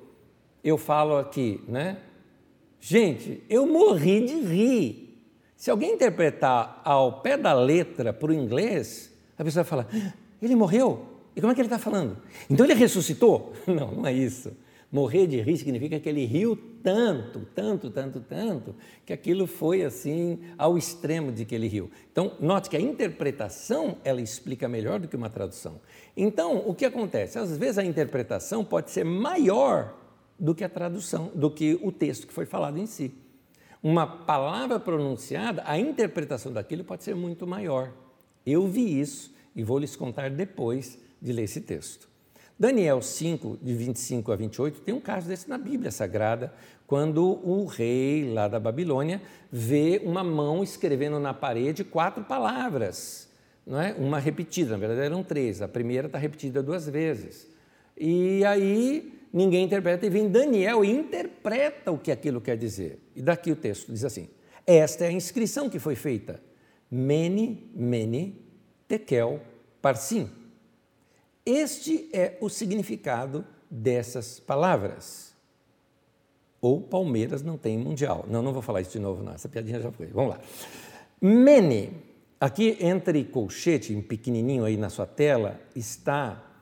eu 0.62 0.76
falo 0.76 1.16
aqui, 1.16 1.62
né? 1.68 1.98
Gente, 2.86 3.42
eu 3.48 3.66
morri 3.66 4.26
de 4.26 4.40
rir. 4.42 5.18
Se 5.56 5.70
alguém 5.70 5.94
interpretar 5.94 6.82
ao 6.84 7.22
pé 7.22 7.34
da 7.34 7.54
letra 7.54 8.12
para 8.12 8.30
o 8.30 8.34
inglês, 8.34 9.10
a 9.38 9.42
pessoa 9.42 9.64
fala: 9.64 9.88
ah, 9.90 10.12
ele 10.42 10.54
morreu? 10.54 11.06
E 11.34 11.40
como 11.40 11.50
é 11.50 11.54
que 11.54 11.62
ele 11.62 11.66
está 11.68 11.78
falando? 11.78 12.18
Então 12.50 12.66
ele 12.66 12.74
ressuscitou? 12.74 13.54
Não, 13.66 13.90
não 13.90 14.06
é 14.06 14.12
isso. 14.12 14.52
Morrer 14.92 15.26
de 15.26 15.40
rir 15.40 15.56
significa 15.56 15.98
que 15.98 16.06
ele 16.06 16.26
riu 16.26 16.56
tanto, 16.82 17.48
tanto, 17.54 17.88
tanto, 17.88 18.20
tanto, 18.20 18.74
que 19.06 19.14
aquilo 19.14 19.46
foi 19.46 19.82
assim 19.82 20.40
ao 20.58 20.76
extremo 20.76 21.32
de 21.32 21.46
que 21.46 21.54
ele 21.54 21.66
riu. 21.66 21.90
Então, 22.12 22.36
note 22.38 22.68
que 22.68 22.76
a 22.76 22.80
interpretação 22.80 23.96
ela 24.04 24.20
explica 24.20 24.68
melhor 24.68 25.00
do 25.00 25.08
que 25.08 25.16
uma 25.16 25.30
tradução. 25.30 25.80
Então, 26.14 26.62
o 26.66 26.74
que 26.74 26.84
acontece? 26.84 27.38
Às 27.38 27.56
vezes 27.56 27.78
a 27.78 27.84
interpretação 27.84 28.62
pode 28.62 28.90
ser 28.90 29.04
maior 29.04 30.03
do 30.38 30.54
que 30.54 30.64
a 30.64 30.68
tradução, 30.68 31.30
do 31.34 31.50
que 31.50 31.78
o 31.82 31.92
texto 31.92 32.26
que 32.26 32.32
foi 32.32 32.46
falado 32.46 32.78
em 32.78 32.86
si. 32.86 33.14
Uma 33.82 34.06
palavra 34.06 34.80
pronunciada, 34.80 35.62
a 35.66 35.78
interpretação 35.78 36.52
daquilo 36.52 36.84
pode 36.84 37.04
ser 37.04 37.14
muito 37.14 37.46
maior. 37.46 37.92
Eu 38.46 38.66
vi 38.66 39.00
isso 39.00 39.34
e 39.54 39.62
vou 39.62 39.78
lhes 39.78 39.94
contar 39.94 40.30
depois 40.30 40.98
de 41.20 41.32
ler 41.32 41.44
esse 41.44 41.60
texto. 41.60 42.08
Daniel 42.58 43.02
5, 43.02 43.58
de 43.60 43.74
25 43.74 44.30
a 44.30 44.36
28, 44.36 44.80
tem 44.80 44.94
um 44.94 45.00
caso 45.00 45.26
desse 45.26 45.48
na 45.48 45.58
Bíblia 45.58 45.90
Sagrada, 45.90 46.52
quando 46.86 47.40
o 47.46 47.64
rei 47.64 48.32
lá 48.32 48.46
da 48.46 48.60
Babilônia 48.60 49.20
vê 49.50 50.00
uma 50.04 50.22
mão 50.22 50.62
escrevendo 50.62 51.18
na 51.18 51.34
parede 51.34 51.82
quatro 51.82 52.22
palavras, 52.22 53.28
não 53.66 53.80
é? 53.80 53.92
uma 53.94 54.18
repetida, 54.18 54.72
na 54.72 54.78
verdade 54.78 55.00
eram 55.06 55.24
três, 55.24 55.62
a 55.62 55.68
primeira 55.68 56.06
está 56.06 56.18
repetida 56.18 56.62
duas 56.62 56.88
vezes. 56.88 57.48
E 57.96 58.44
aí 58.44 59.13
ninguém 59.34 59.64
interpreta, 59.64 60.06
e 60.06 60.08
vem 60.08 60.28
Daniel 60.28 60.84
e 60.84 60.90
interpreta 60.92 61.90
o 61.90 61.98
que 61.98 62.12
aquilo 62.12 62.40
quer 62.40 62.56
dizer. 62.56 63.00
E 63.16 63.20
daqui 63.20 63.50
o 63.50 63.56
texto 63.56 63.92
diz 63.92 64.04
assim: 64.04 64.28
Esta 64.64 65.04
é 65.04 65.08
a 65.08 65.12
inscrição 65.12 65.68
que 65.68 65.80
foi 65.80 65.96
feita. 65.96 66.40
Mene, 66.88 67.68
mene, 67.74 68.40
tekel, 68.86 69.40
parsim. 69.82 70.30
Este 71.44 72.08
é 72.12 72.38
o 72.40 72.48
significado 72.48 73.44
dessas 73.68 74.38
palavras. 74.38 75.34
Ou 76.60 76.80
Palmeiras 76.80 77.42
não 77.42 77.58
tem 77.58 77.76
mundial. 77.76 78.24
Não, 78.30 78.40
não 78.40 78.52
vou 78.52 78.62
falar 78.62 78.80
isso 78.80 78.92
de 78.92 79.00
novo, 79.00 79.22
não. 79.22 79.32
Essa 79.32 79.48
piadinha 79.48 79.80
já 79.80 79.90
foi. 79.90 80.06
Vamos 80.06 80.30
lá. 80.30 80.40
Mene. 81.20 82.14
Aqui 82.40 82.76
entre 82.80 83.24
colchete, 83.24 83.92
em 83.92 84.02
pequenininho 84.02 84.64
aí 84.64 84.76
na 84.76 84.90
sua 84.90 85.06
tela, 85.06 85.60
está 85.74 86.53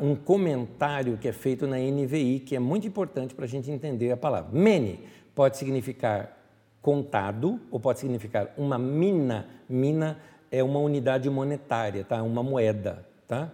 um 0.00 0.16
comentário 0.16 1.18
que 1.18 1.28
é 1.28 1.32
feito 1.32 1.66
na 1.66 1.76
NVI, 1.76 2.40
que 2.40 2.56
é 2.56 2.58
muito 2.58 2.86
importante 2.86 3.34
para 3.34 3.44
a 3.44 3.48
gente 3.48 3.70
entender 3.70 4.10
a 4.10 4.16
palavra. 4.16 4.50
Mene 4.52 5.00
pode 5.34 5.56
significar 5.56 6.36
contado 6.80 7.60
ou 7.70 7.78
pode 7.78 7.98
significar 7.98 8.54
uma 8.56 8.78
mina. 8.78 9.46
Mina 9.68 10.18
é 10.50 10.62
uma 10.62 10.78
unidade 10.78 11.28
monetária, 11.28 12.04
tá? 12.04 12.22
Uma 12.22 12.42
moeda, 12.42 13.06
tá? 13.26 13.52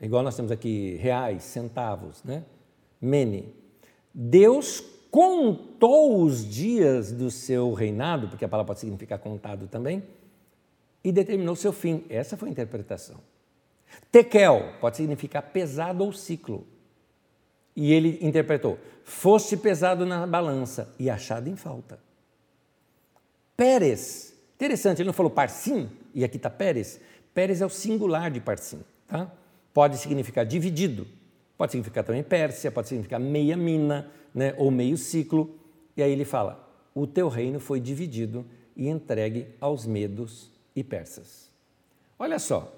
Igual 0.00 0.22
nós 0.22 0.36
temos 0.36 0.52
aqui 0.52 0.96
reais, 1.00 1.42
centavos, 1.42 2.22
né? 2.22 2.44
Mene. 3.00 3.52
Deus 4.12 4.80
contou 5.10 6.20
os 6.22 6.48
dias 6.48 7.12
do 7.12 7.30
seu 7.30 7.72
reinado, 7.72 8.28
porque 8.28 8.44
a 8.44 8.48
palavra 8.48 8.68
pode 8.68 8.80
significar 8.80 9.18
contado 9.18 9.66
também, 9.66 10.02
e 11.02 11.12
determinou 11.12 11.54
seu 11.54 11.72
fim. 11.72 12.04
Essa 12.08 12.36
foi 12.36 12.48
a 12.48 12.52
interpretação. 12.52 13.16
Tekel 14.10 14.74
pode 14.80 14.96
significar 14.96 15.42
pesado 15.42 16.04
ou 16.04 16.12
ciclo. 16.12 16.66
E 17.76 17.92
ele 17.92 18.18
interpretou: 18.20 18.78
foste 19.04 19.56
pesado 19.56 20.06
na 20.06 20.26
balança 20.26 20.94
e 20.98 21.10
achado 21.10 21.48
em 21.48 21.56
falta. 21.56 21.98
Pérez, 23.56 24.34
interessante, 24.54 25.00
ele 25.00 25.06
não 25.06 25.12
falou 25.12 25.30
parsim, 25.30 25.88
e 26.14 26.24
aqui 26.24 26.36
está 26.36 26.50
Pérez. 26.50 27.00
Pérez 27.32 27.60
é 27.60 27.66
o 27.66 27.70
singular 27.70 28.30
de 28.30 28.40
parsim, 28.40 28.80
tá? 29.06 29.30
Pode 29.72 29.98
significar 29.98 30.44
dividido, 30.44 31.06
pode 31.56 31.72
significar 31.72 32.04
também 32.04 32.22
Pérsia, 32.22 32.70
pode 32.70 32.88
significar 32.88 33.20
meia 33.20 33.56
mina, 33.56 34.10
né, 34.34 34.54
ou 34.56 34.70
meio 34.70 34.96
ciclo. 34.96 35.58
E 35.96 36.02
aí 36.02 36.12
ele 36.12 36.24
fala: 36.24 36.68
o 36.94 37.06
teu 37.06 37.28
reino 37.28 37.58
foi 37.58 37.80
dividido 37.80 38.44
e 38.76 38.88
entregue 38.88 39.48
aos 39.60 39.86
medos 39.86 40.50
e 40.74 40.82
persas. 40.82 41.50
Olha 42.18 42.38
só, 42.38 42.72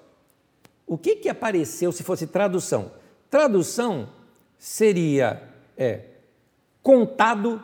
o 0.87 0.97
que, 0.97 1.17
que 1.17 1.27
apareceu 1.27 1.91
se 1.91 2.01
fosse 2.01 2.25
tradução? 2.25 2.93
Tradução 3.29 4.09
seria 4.57 5.53
é, 5.75 6.05
contado, 6.81 7.61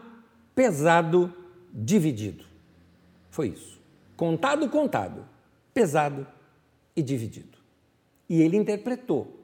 pesado, 0.54 1.34
dividido. 1.74 2.46
Foi 3.30 3.48
isso. 3.48 3.82
Contado, 4.18 4.70
contado, 4.70 5.26
pesado 5.74 6.28
e 6.94 7.02
dividido. 7.02 7.58
E 8.28 8.42
ele 8.42 8.58
interpretou. 8.58 9.40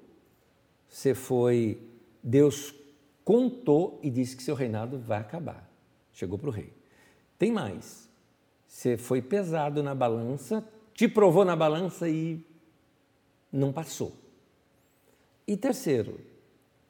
Você 0.90 1.16
foi, 1.16 1.82
Deus 2.22 2.76
contou 3.24 4.00
e 4.04 4.10
disse 4.10 4.36
que 4.36 4.44
seu 4.44 4.56
reinado 4.56 5.00
vai 5.00 5.20
acabar. 5.20 5.72
Chegou 6.12 6.38
para 6.38 6.50
o 6.50 6.52
rei. 6.52 6.74
Tem 7.38 7.52
mais. 7.52 8.10
Você 8.68 8.98
foi 8.98 9.22
pesado 9.22 9.82
na 9.82 9.96
balança, 9.96 10.68
te 10.94 11.08
provou 11.08 11.46
na 11.46 11.56
balança 11.56 12.10
e 12.10 12.46
não 13.52 13.72
passou. 13.72 14.14
E 15.47 15.58
terceiro, 15.58 16.20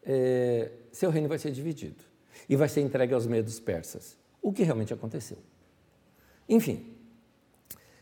é, 0.03 0.71
seu 0.91 1.09
reino 1.09 1.27
vai 1.27 1.37
ser 1.37 1.51
dividido 1.51 2.03
e 2.47 2.55
vai 2.55 2.67
ser 2.67 2.81
entregue 2.81 3.13
aos 3.13 3.25
medos 3.25 3.59
persas, 3.59 4.17
o 4.41 4.51
que 4.51 4.63
realmente 4.63 4.93
aconteceu. 4.93 5.37
Enfim, 6.47 6.95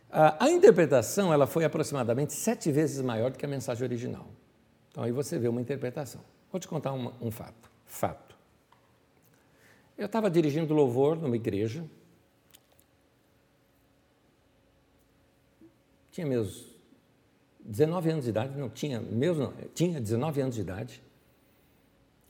a, 0.10 0.45
a, 0.45 0.49
interpretação 0.49 1.34
ela 1.34 1.45
foi 1.45 1.66
aproximadamente 1.66 2.34
sete 2.34 2.72
vezes 2.72 3.01
maior 3.01 3.32
do 3.32 3.38
que 3.38 3.45
a 3.45 3.49
mensagem 3.49 3.84
original. 3.84 4.28
Então 4.89 5.03
aí 5.03 5.12
você 5.12 5.38
vê 5.38 5.47
uma 5.47 5.62
interpretação. 5.62 6.22
Vou 6.51 6.60
te 6.60 6.68
contar 6.68 6.93
um 6.93 7.30
fato. 7.30 7.70
Fato. 7.86 8.38
Eu 9.97 10.05
estava 10.05 10.30
dirigindo 10.30 10.74
louvor 10.74 11.18
numa 11.18 11.36
igreja. 11.36 11.84
Tinha 16.12 16.26
meus 16.26 16.77
19 17.68 18.09
anos 18.09 18.24
de 18.24 18.30
idade, 18.30 18.57
não 18.57 18.70
tinha, 18.70 19.01
meus 19.01 19.38
não, 19.38 19.53
tinha 19.76 19.99
19 19.99 20.41
anos 20.41 20.55
de 20.55 20.61
idade. 20.61 21.03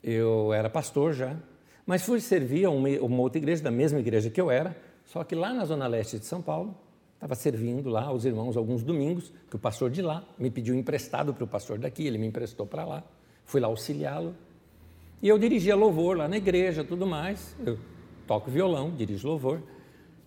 Eu 0.03 0.51
era 0.51 0.69
pastor 0.69 1.13
já, 1.13 1.37
mas 1.85 2.01
fui 2.01 2.19
servir 2.19 2.65
a 2.65 2.71
uma, 2.71 2.89
uma 3.01 3.21
outra 3.21 3.37
igreja, 3.37 3.63
da 3.63 3.71
mesma 3.71 3.99
igreja 3.99 4.31
que 4.31 4.41
eu 4.41 4.49
era, 4.49 4.75
só 5.05 5.23
que 5.23 5.35
lá 5.35 5.53
na 5.53 5.63
zona 5.63 5.85
leste 5.85 6.17
de 6.17 6.25
São 6.25 6.41
Paulo, 6.41 6.75
estava 7.13 7.35
servindo 7.35 7.89
lá 7.89 8.05
aos 8.05 8.25
irmãos 8.25 8.57
alguns 8.57 8.83
domingos, 8.83 9.31
que 9.49 9.55
o 9.55 9.59
pastor 9.59 9.91
de 9.91 10.01
lá 10.01 10.23
me 10.39 10.49
pediu 10.49 10.73
emprestado 10.73 11.33
para 11.33 11.43
o 11.43 11.47
pastor 11.47 11.77
daqui, 11.77 12.05
ele 12.07 12.17
me 12.17 12.27
emprestou 12.27 12.65
para 12.65 12.83
lá, 12.83 13.03
fui 13.45 13.61
lá 13.61 13.67
auxiliá-lo. 13.67 14.35
E 15.21 15.27
eu 15.27 15.37
dirigia 15.37 15.75
louvor 15.75 16.17
lá 16.17 16.27
na 16.27 16.37
igreja, 16.37 16.83
tudo 16.83 17.05
mais. 17.07 17.55
Eu 17.65 17.79
toco 18.27 18.51
violão, 18.51 18.91
dirijo 18.91 19.27
louvor. 19.27 19.63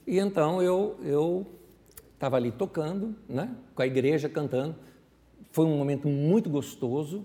E 0.05 0.19
então 0.19 0.61
eu 0.61 0.99
eu 1.03 1.47
estava 2.15 2.37
ali 2.37 2.51
tocando, 2.51 3.15
né, 3.29 3.55
com 3.75 3.83
a 3.83 3.87
igreja 3.87 4.29
cantando. 4.29 4.75
Foi 5.51 5.65
um 5.65 5.77
momento 5.77 6.09
muito 6.09 6.49
gostoso. 6.49 7.25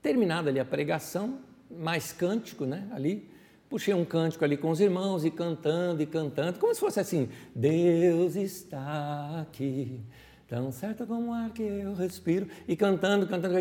Terminada 0.00 0.50
ali 0.50 0.60
a 0.60 0.64
pregação, 0.64 1.38
mais 1.70 2.12
cântico, 2.12 2.64
né? 2.64 2.88
Ali, 2.92 3.28
puxei 3.68 3.94
um 3.94 4.04
cântico 4.04 4.44
ali 4.44 4.56
com 4.56 4.70
os 4.70 4.80
irmãos 4.80 5.24
e 5.24 5.30
cantando 5.30 6.02
e 6.02 6.06
cantando, 6.06 6.58
como 6.58 6.74
se 6.74 6.80
fosse 6.80 7.00
assim: 7.00 7.28
Deus 7.54 8.36
está 8.36 9.40
aqui, 9.40 10.00
tão 10.46 10.70
certo 10.70 11.06
como 11.06 11.30
o 11.30 11.32
ar 11.32 11.50
que 11.50 11.62
eu 11.62 11.94
respiro, 11.94 12.46
e 12.68 12.76
cantando, 12.76 13.26
cantando. 13.26 13.54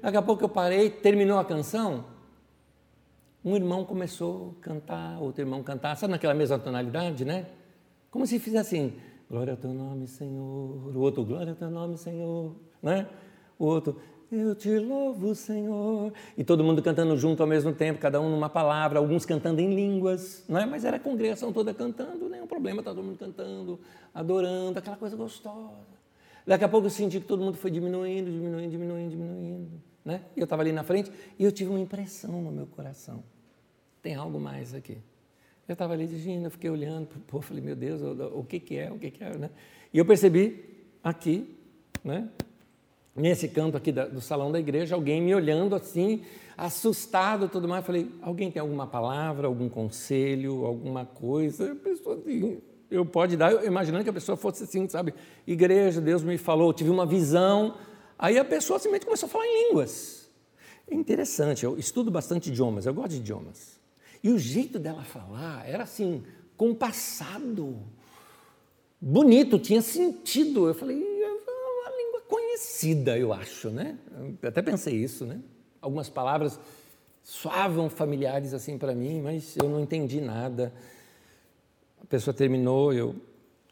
Daqui 0.00 0.16
a 0.16 0.22
pouco 0.22 0.44
eu 0.44 0.48
parei, 0.48 0.90
terminou 0.90 1.38
a 1.38 1.44
canção. 1.44 2.04
Um 3.44 3.54
irmão 3.56 3.84
começou 3.84 4.56
a 4.58 4.62
cantar, 4.62 5.20
outro 5.20 5.42
irmão 5.42 5.62
cantar, 5.62 5.96
sabe 5.96 6.12
naquela 6.12 6.34
mesma 6.34 6.58
tonalidade, 6.58 7.24
né? 7.24 7.46
Como 8.10 8.26
se 8.26 8.38
fizesse 8.38 8.76
assim: 8.76 8.94
Glória 9.28 9.52
ao 9.52 9.56
teu 9.56 9.74
nome, 9.74 10.06
Senhor. 10.06 10.96
O 10.96 11.00
outro, 11.00 11.24
Glória 11.24 11.50
ao 11.50 11.56
teu 11.56 11.70
nome, 11.70 11.98
Senhor. 11.98 12.54
Né? 12.82 13.06
O 13.58 13.64
outro, 13.66 13.96
eu 14.30 14.54
te 14.54 14.78
louvo, 14.78 15.34
Senhor. 15.34 16.12
E 16.36 16.44
todo 16.44 16.62
mundo 16.62 16.82
cantando 16.82 17.16
junto 17.16 17.42
ao 17.42 17.48
mesmo 17.48 17.72
tempo, 17.72 17.98
cada 17.98 18.20
um 18.20 18.28
numa 18.28 18.48
palavra, 18.48 18.98
alguns 18.98 19.24
cantando 19.24 19.60
em 19.60 19.74
línguas, 19.74 20.44
não 20.48 20.60
é? 20.60 20.66
Mas 20.66 20.84
era 20.84 20.98
a 20.98 21.00
congregação 21.00 21.52
toda 21.52 21.72
cantando, 21.72 22.28
nenhum 22.28 22.46
problema, 22.46 22.82
tá 22.82 22.90
todo 22.90 23.02
mundo 23.02 23.18
cantando, 23.18 23.80
adorando, 24.14 24.78
aquela 24.78 24.96
coisa 24.96 25.16
gostosa. 25.16 25.98
Daqui 26.46 26.64
a 26.64 26.68
pouco 26.68 26.86
eu 26.86 26.90
senti 26.90 27.20
que 27.20 27.26
todo 27.26 27.42
mundo 27.42 27.56
foi 27.56 27.70
diminuindo, 27.70 28.30
diminuindo, 28.30 28.70
diminuindo, 28.70 29.10
diminuindo, 29.10 29.82
né? 30.04 30.22
E 30.36 30.40
eu 30.40 30.44
estava 30.44 30.62
ali 30.62 30.72
na 30.72 30.82
frente 30.82 31.10
e 31.38 31.44
eu 31.44 31.52
tive 31.52 31.70
uma 31.70 31.80
impressão 31.80 32.42
no 32.42 32.52
meu 32.52 32.66
coração. 32.66 33.22
Tem 34.02 34.14
algo 34.14 34.38
mais 34.38 34.74
aqui. 34.74 34.98
Eu 35.66 35.74
estava 35.74 35.92
ali 35.92 36.06
dirigindo, 36.06 36.46
eu 36.46 36.50
fiquei 36.50 36.70
olhando, 36.70 37.08
pô, 37.26 37.40
falei, 37.40 37.62
meu 37.62 37.76
Deus, 37.76 38.00
o, 38.02 38.40
o 38.40 38.44
que 38.44 38.60
que 38.60 38.76
é, 38.76 38.90
o 38.90 38.98
que 38.98 39.10
que 39.10 39.24
é, 39.24 39.36
né? 39.36 39.50
E 39.92 39.98
eu 39.98 40.04
percebi 40.04 40.64
aqui, 41.02 41.54
né? 42.04 42.28
Nesse 43.18 43.48
canto 43.48 43.76
aqui 43.76 43.92
da, 43.92 44.06
do 44.06 44.20
salão 44.20 44.50
da 44.50 44.58
igreja, 44.58 44.94
alguém 44.94 45.20
me 45.20 45.34
olhando 45.34 45.74
assim, 45.74 46.22
assustado 46.56 47.48
tudo 47.48 47.68
mais. 47.68 47.84
Falei, 47.84 48.10
alguém 48.22 48.50
tem 48.50 48.60
alguma 48.60 48.86
palavra, 48.86 49.46
algum 49.46 49.68
conselho, 49.68 50.64
alguma 50.64 51.04
coisa? 51.04 51.72
A 51.72 51.74
pessoa 51.74 52.16
assim, 52.16 52.58
eu 52.90 53.04
pode 53.04 53.36
dar, 53.36 53.52
eu, 53.52 53.64
imaginando 53.66 54.04
que 54.04 54.10
a 54.10 54.14
pessoa 54.14 54.36
fosse 54.36 54.64
assim, 54.64 54.88
sabe? 54.88 55.12
Igreja, 55.46 56.00
Deus 56.00 56.22
me 56.22 56.38
falou, 56.38 56.72
tive 56.72 56.90
uma 56.90 57.04
visão. 57.04 57.74
Aí 58.18 58.38
a 58.38 58.44
pessoa 58.44 58.78
simplesmente 58.78 59.04
começou 59.04 59.26
a 59.26 59.30
falar 59.30 59.46
em 59.46 59.68
línguas. 59.68 60.30
É 60.90 60.94
interessante, 60.94 61.64
eu 61.64 61.78
estudo 61.78 62.10
bastante 62.10 62.48
idiomas, 62.48 62.86
eu 62.86 62.94
gosto 62.94 63.10
de 63.10 63.16
idiomas. 63.16 63.78
E 64.22 64.30
o 64.30 64.38
jeito 64.38 64.78
dela 64.78 65.04
falar 65.04 65.68
era 65.68 65.82
assim, 65.82 66.24
compassado, 66.56 67.76
bonito, 69.00 69.58
tinha 69.58 69.82
sentido. 69.82 70.66
Eu 70.66 70.74
falei, 70.74 71.17
conhecida, 72.58 73.16
eu 73.16 73.32
acho, 73.32 73.70
né? 73.70 73.96
Eu 74.42 74.48
até 74.48 74.60
pensei 74.60 74.94
isso, 74.94 75.24
né? 75.24 75.40
Algumas 75.80 76.08
palavras 76.08 76.58
soavam 77.22 77.88
familiares 77.88 78.52
assim 78.52 78.76
para 78.76 78.94
mim, 78.94 79.20
mas 79.22 79.56
eu 79.56 79.68
não 79.68 79.80
entendi 79.80 80.20
nada. 80.20 80.72
A 82.02 82.06
pessoa 82.06 82.34
terminou, 82.34 82.92
eu, 82.92 83.14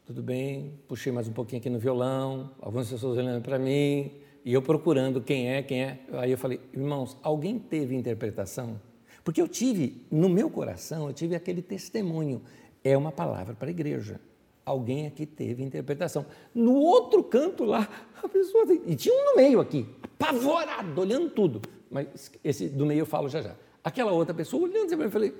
tudo 0.05 0.23
bem, 0.23 0.79
puxei 0.87 1.11
mais 1.11 1.27
um 1.27 1.33
pouquinho 1.33 1.59
aqui 1.59 1.69
no 1.69 1.79
violão, 1.79 2.51
algumas 2.61 2.89
pessoas 2.89 3.17
olhando 3.17 3.41
para 3.41 3.59
mim, 3.59 4.11
E 4.47 4.53
eu 4.53 4.61
procurando 4.61 5.19
quem 5.19 5.49
é, 5.49 5.61
quem 5.61 5.83
é. 5.83 5.99
Aí 6.13 6.31
eu 6.31 6.37
falei, 6.37 6.61
irmãos, 6.73 7.17
alguém 7.21 7.59
teve 7.59 7.93
interpretação? 7.93 8.79
Porque 9.21 9.41
eu 9.41 9.47
tive, 9.49 10.01
no 10.09 10.29
meu 10.29 10.49
coração, 10.49 11.07
eu 11.07 11.13
tive 11.13 11.35
aquele 11.35 11.61
testemunho. 11.61 12.41
É 12.81 12.97
uma 12.97 13.11
palavra 13.11 13.53
para 13.53 13.67
a 13.67 13.71
igreja. 13.71 14.21
Alguém 14.67 15.07
aqui 15.07 15.25
teve 15.25 15.63
interpretação. 15.63 16.25
No 16.53 16.73
outro 16.73 17.23
canto 17.23 17.63
lá, 17.63 17.87
a 18.21 18.27
pessoa. 18.27 18.65
E 18.85 18.97
tinha 18.97 19.15
um 19.15 19.29
no 19.29 19.35
meio 19.37 19.61
aqui, 19.61 19.87
apavorado, 20.03 20.99
olhando 20.99 21.29
tudo. 21.29 21.61
Mas 21.89 22.29
esse 22.43 22.67
do 22.67 22.85
meio 22.85 22.99
eu 22.99 23.05
falo 23.05 23.29
já 23.29 23.41
já. 23.41 23.55
Aquela 23.81 24.11
outra 24.11 24.33
pessoa 24.33 24.63
olhando 24.63 24.89
para 24.97 25.05
eu 25.05 25.09
falei: 25.09 25.33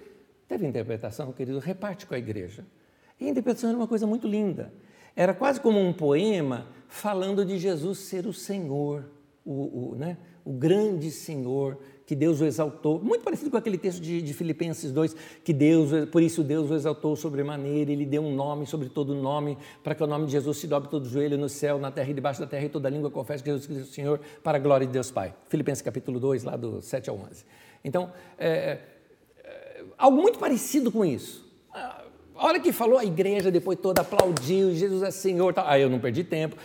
teve 0.47 0.65
interpretação, 0.65 1.33
querido? 1.33 1.59
Reparte 1.59 2.05
com 2.05 2.15
a 2.15 2.17
igreja. 2.17 2.65
E 3.19 3.25
a 3.25 3.29
interpretação 3.29 3.69
era 3.69 3.77
uma 3.77 3.87
coisa 3.87 4.07
muito 4.07 4.29
linda. 4.29 4.73
Era 5.13 5.33
quase 5.33 5.59
como 5.59 5.77
um 5.77 5.91
poema 5.91 6.69
falando 6.87 7.43
de 7.43 7.57
Jesus 7.57 7.97
ser 7.97 8.25
o 8.27 8.31
Senhor, 8.31 9.09
o, 9.43 9.91
o, 9.91 9.95
né? 9.95 10.17
o 10.45 10.53
grande 10.53 11.11
Senhor, 11.11 11.77
que 12.07 12.15
Deus 12.15 12.39
o 12.39 12.45
exaltou, 12.45 13.01
muito 13.03 13.21
parecido 13.21 13.51
com 13.51 13.57
aquele 13.57 13.77
texto 13.77 14.01
de, 14.01 14.21
de, 14.21 14.33
Filipenses 14.33 14.93
2, 14.93 15.13
que 15.43 15.51
Deus, 15.51 16.07
por 16.09 16.23
isso 16.23 16.41
Deus 16.41 16.71
o 16.71 16.73
exaltou 16.73 17.13
sobremaneira, 17.17 17.91
ele 17.91 18.05
deu 18.05 18.23
um 18.23 18.33
nome 18.33 18.65
sobre 18.65 18.87
todo 18.87 19.13
nome, 19.13 19.57
para 19.83 19.93
que 19.93 20.01
o 20.01 20.07
nome 20.07 20.25
de 20.25 20.31
Jesus 20.31 20.57
se 20.57 20.67
dobre 20.67 20.89
todo 20.89 21.03
o 21.05 21.09
joelho 21.09 21.37
no 21.37 21.49
céu, 21.49 21.77
na 21.77 21.91
terra 21.91 22.09
e 22.09 22.13
debaixo 22.13 22.39
da 22.39 22.47
terra, 22.47 22.63
e 22.63 22.69
toda 22.69 22.89
língua 22.89 23.11
confesse 23.11 23.43
que 23.43 23.49
Jesus 23.49 23.67
Cristo 23.67 23.81
é 23.81 23.91
o 23.91 23.93
Senhor, 23.93 24.21
para 24.41 24.57
a 24.57 24.61
glória 24.61 24.87
de 24.87 24.93
Deus 24.93 25.11
Pai. 25.11 25.35
Filipenses 25.49 25.81
capítulo 25.81 26.17
2, 26.17 26.45
lá 26.45 26.55
do 26.55 26.81
7 26.81 27.09
ao 27.09 27.17
11. 27.17 27.43
Então, 27.83 28.09
é, 28.39 28.79
é, 29.43 29.83
algo 29.97 30.21
muito 30.21 30.39
parecido 30.39 30.89
com 30.89 31.03
isso. 31.03 31.45
A 31.73 32.45
hora 32.45 32.59
que 32.59 32.71
falou 32.71 32.99
a 32.99 33.03
igreja, 33.03 33.49
depois 33.49 33.79
toda 33.79 34.01
aplaudiu, 34.01 34.71
Jesus 34.73 35.01
é 35.01 35.09
Senhor. 35.09 35.53
Tal. 35.53 35.67
Aí 35.67 35.81
eu 35.81 35.89
não 35.89 35.99
perdi 35.99 36.23
tempo, 36.23 36.55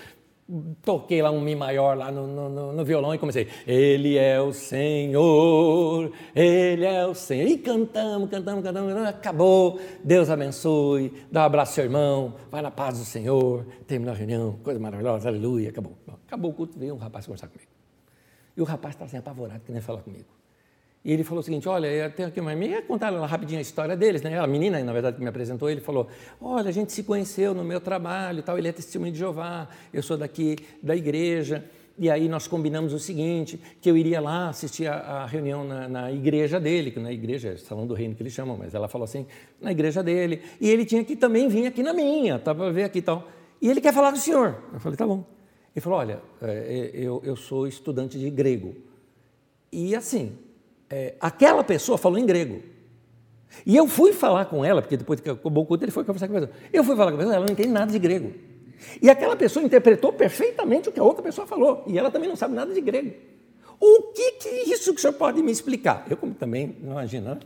toquei 0.82 1.22
lá 1.22 1.30
um 1.30 1.40
Mi 1.40 1.54
maior 1.56 1.96
lá 1.96 2.10
no, 2.10 2.26
no, 2.26 2.72
no, 2.72 2.84
violão 2.84 3.14
e 3.14 3.18
comecei, 3.18 3.48
Ele 3.66 4.16
é 4.16 4.40
o 4.40 4.52
Senhor, 4.52 6.12
Ele 6.34 6.84
é 6.84 7.06
o 7.06 7.14
Senhor. 7.14 7.48
E 7.48 7.58
cantamos, 7.58 8.28
cantamos, 8.28 8.62
cantamos, 8.62 8.92
acabou. 9.06 9.80
Deus 10.04 10.28
abençoe, 10.30 11.12
dá 11.30 11.42
um 11.42 11.44
abraço 11.44 11.74
seu 11.74 11.84
irmão, 11.84 12.34
vai 12.50 12.62
na 12.62 12.70
paz 12.70 12.98
do 12.98 13.04
Senhor, 13.04 13.66
terminou 13.86 14.14
a 14.14 14.16
reunião, 14.16 14.58
coisa 14.62 14.78
maravilhosa, 14.78 15.28
aleluia, 15.28 15.70
acabou. 15.70 15.96
Acabou 16.26 16.50
o 16.50 16.54
culto, 16.54 16.78
veio 16.78 16.94
um 16.94 16.98
rapaz 16.98 17.26
conversar 17.26 17.48
comigo. 17.48 17.70
E 18.56 18.60
o 18.60 18.64
rapaz 18.64 18.94
estava 18.94 19.08
assim 19.08 19.16
apavorado, 19.16 19.60
que 19.64 19.72
nem 19.72 19.80
falar 19.80 20.02
comigo. 20.02 20.41
E 21.04 21.12
ele 21.12 21.24
falou 21.24 21.40
o 21.40 21.42
seguinte: 21.42 21.68
Olha, 21.68 21.86
eu 21.86 22.10
tenho 22.10 22.28
aqui 22.28 22.40
uma 22.40 22.52
amiga, 22.52 22.80
contar 22.82 23.10
rapidinho 23.26 23.58
a 23.58 23.62
história 23.62 23.96
deles, 23.96 24.22
né? 24.22 24.38
A 24.38 24.46
menina, 24.46 24.82
na 24.82 24.92
verdade, 24.92 25.16
que 25.16 25.22
me 25.22 25.28
apresentou, 25.28 25.68
ele 25.68 25.80
falou: 25.80 26.08
Olha, 26.40 26.68
a 26.68 26.72
gente 26.72 26.92
se 26.92 27.02
conheceu 27.02 27.54
no 27.54 27.64
meu 27.64 27.80
trabalho, 27.80 28.42
tal. 28.42 28.56
Ele 28.56 28.68
é 28.68 28.72
testemunho 28.72 29.12
de 29.12 29.18
Jeová, 29.18 29.68
eu 29.92 30.02
sou 30.02 30.16
daqui 30.16 30.56
da 30.82 30.94
igreja. 30.94 31.64
E 31.98 32.08
aí 32.08 32.28
nós 32.28 32.46
combinamos 32.46 32.92
o 32.92 32.98
seguinte: 33.00 33.60
que 33.80 33.90
eu 33.90 33.96
iria 33.96 34.20
lá 34.20 34.48
assistir 34.48 34.86
a, 34.86 34.94
a 34.94 35.26
reunião 35.26 35.64
na, 35.64 35.88
na, 35.88 36.12
igreja 36.12 36.60
dele, 36.60 36.92
que 36.92 37.00
na 37.00 37.12
igreja, 37.12 37.50
é 37.50 37.56
Salão 37.56 37.86
do 37.86 37.94
Reino 37.94 38.14
que 38.14 38.22
eles 38.22 38.32
chamam, 38.32 38.56
mas 38.56 38.72
ela 38.72 38.88
falou 38.88 39.04
assim: 39.04 39.26
na 39.60 39.72
igreja 39.72 40.04
dele. 40.04 40.40
E 40.60 40.70
ele 40.70 40.84
tinha 40.84 41.04
que 41.04 41.16
também 41.16 41.48
vir 41.48 41.66
aqui 41.66 41.82
na 41.82 41.92
minha, 41.92 42.38
tá, 42.38 42.54
para 42.54 42.70
ver 42.70 42.84
aqui 42.84 43.00
e 43.00 43.02
tal. 43.02 43.28
E 43.60 43.68
ele 43.68 43.80
quer 43.80 43.92
falar 43.92 44.12
com 44.12 44.18
o 44.18 44.20
senhor. 44.20 44.56
Eu 44.72 44.78
falei: 44.78 44.96
Tá 44.96 45.06
bom. 45.06 45.24
Ele 45.74 45.80
falou: 45.80 45.98
Olha, 45.98 46.20
é, 46.40 46.90
eu, 46.94 47.20
eu 47.24 47.34
sou 47.34 47.66
estudante 47.66 48.18
de 48.20 48.30
grego. 48.30 48.76
E 49.72 49.96
assim, 49.96 50.36
é, 50.92 51.14
aquela 51.18 51.64
pessoa 51.64 51.96
falou 51.96 52.18
em 52.18 52.26
grego. 52.26 52.60
E 53.64 53.74
eu 53.74 53.86
fui 53.86 54.12
falar 54.12 54.44
com 54.44 54.62
ela, 54.62 54.82
porque 54.82 54.96
depois 54.96 55.20
que 55.20 55.30
acabou 55.30 55.64
o 55.64 55.66
culto, 55.66 55.82
ele 55.82 55.90
foi 55.90 56.04
conversar 56.04 56.28
com 56.28 56.36
a 56.36 56.40
pessoa. 56.40 56.58
Eu 56.70 56.84
fui 56.84 56.94
falar 56.94 57.10
com 57.10 57.16
a 57.16 57.18
pessoa, 57.18 57.36
ela 57.36 57.46
não 57.46 57.52
entende 57.52 57.70
nada 57.70 57.90
de 57.90 57.98
grego. 57.98 58.34
E 59.00 59.08
aquela 59.08 59.34
pessoa 59.34 59.64
interpretou 59.64 60.12
perfeitamente 60.12 60.90
o 60.90 60.92
que 60.92 61.00
a 61.00 61.02
outra 61.02 61.22
pessoa 61.22 61.46
falou, 61.46 61.82
e 61.86 61.98
ela 61.98 62.10
também 62.10 62.28
não 62.28 62.36
sabe 62.36 62.54
nada 62.54 62.74
de 62.74 62.80
grego. 62.82 63.10
O 63.80 64.12
que, 64.12 64.32
que 64.32 64.48
é 64.48 64.62
isso 64.68 64.92
que 64.92 64.98
o 64.98 65.00
senhor 65.00 65.14
pode 65.14 65.42
me 65.42 65.50
explicar? 65.50 66.04
Eu, 66.10 66.16
como 66.16 66.34
também, 66.34 66.76
não 66.82 66.92
imagina, 66.92 67.36
né? 67.36 67.40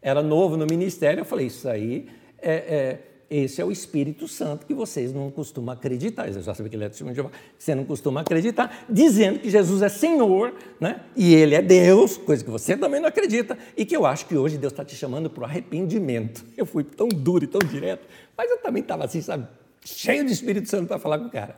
era 0.00 0.22
novo 0.22 0.56
no 0.56 0.64
ministério, 0.64 1.20
eu 1.20 1.24
falei, 1.26 1.48
isso 1.48 1.68
aí 1.68 2.08
é, 2.40 2.52
é 2.52 2.98
esse 3.30 3.60
é 3.60 3.64
o 3.64 3.70
Espírito 3.70 4.26
Santo 4.26 4.64
que 4.64 4.72
vocês 4.72 5.12
não 5.12 5.30
costumam 5.30 5.74
acreditar. 5.74 6.26
Você 6.26 6.40
já 6.40 6.54
sabe 6.54 6.70
que 6.70 6.76
ele 6.76 6.84
é 6.84 6.88
testemunho 6.88 7.14
de 7.14 7.20
Jeová. 7.20 7.30
Você 7.58 7.74
não 7.74 7.84
costuma 7.84 8.22
acreditar, 8.22 8.86
dizendo 8.88 9.38
que 9.38 9.50
Jesus 9.50 9.82
é 9.82 9.88
Senhor, 9.90 10.54
né? 10.80 11.02
E 11.14 11.34
Ele 11.34 11.54
é 11.54 11.60
Deus, 11.60 12.16
coisa 12.16 12.42
que 12.42 12.50
você 12.50 12.74
também 12.74 13.00
não 13.00 13.08
acredita, 13.08 13.58
e 13.76 13.84
que 13.84 13.94
eu 13.94 14.06
acho 14.06 14.24
que 14.24 14.34
hoje 14.34 14.56
Deus 14.56 14.72
está 14.72 14.82
te 14.82 14.96
chamando 14.96 15.28
para 15.28 15.42
o 15.42 15.44
arrependimento. 15.44 16.42
Eu 16.56 16.64
fui 16.64 16.82
tão 16.82 17.08
duro 17.08 17.44
e 17.44 17.46
tão 17.46 17.60
direto, 17.60 18.06
mas 18.34 18.50
eu 18.50 18.58
também 18.58 18.80
estava 18.80 19.04
assim, 19.04 19.20
sabe, 19.20 19.46
cheio 19.84 20.24
de 20.24 20.32
Espírito 20.32 20.68
Santo 20.68 20.86
para 20.86 20.98
falar 20.98 21.18
com 21.18 21.26
o 21.26 21.30
cara. 21.30 21.56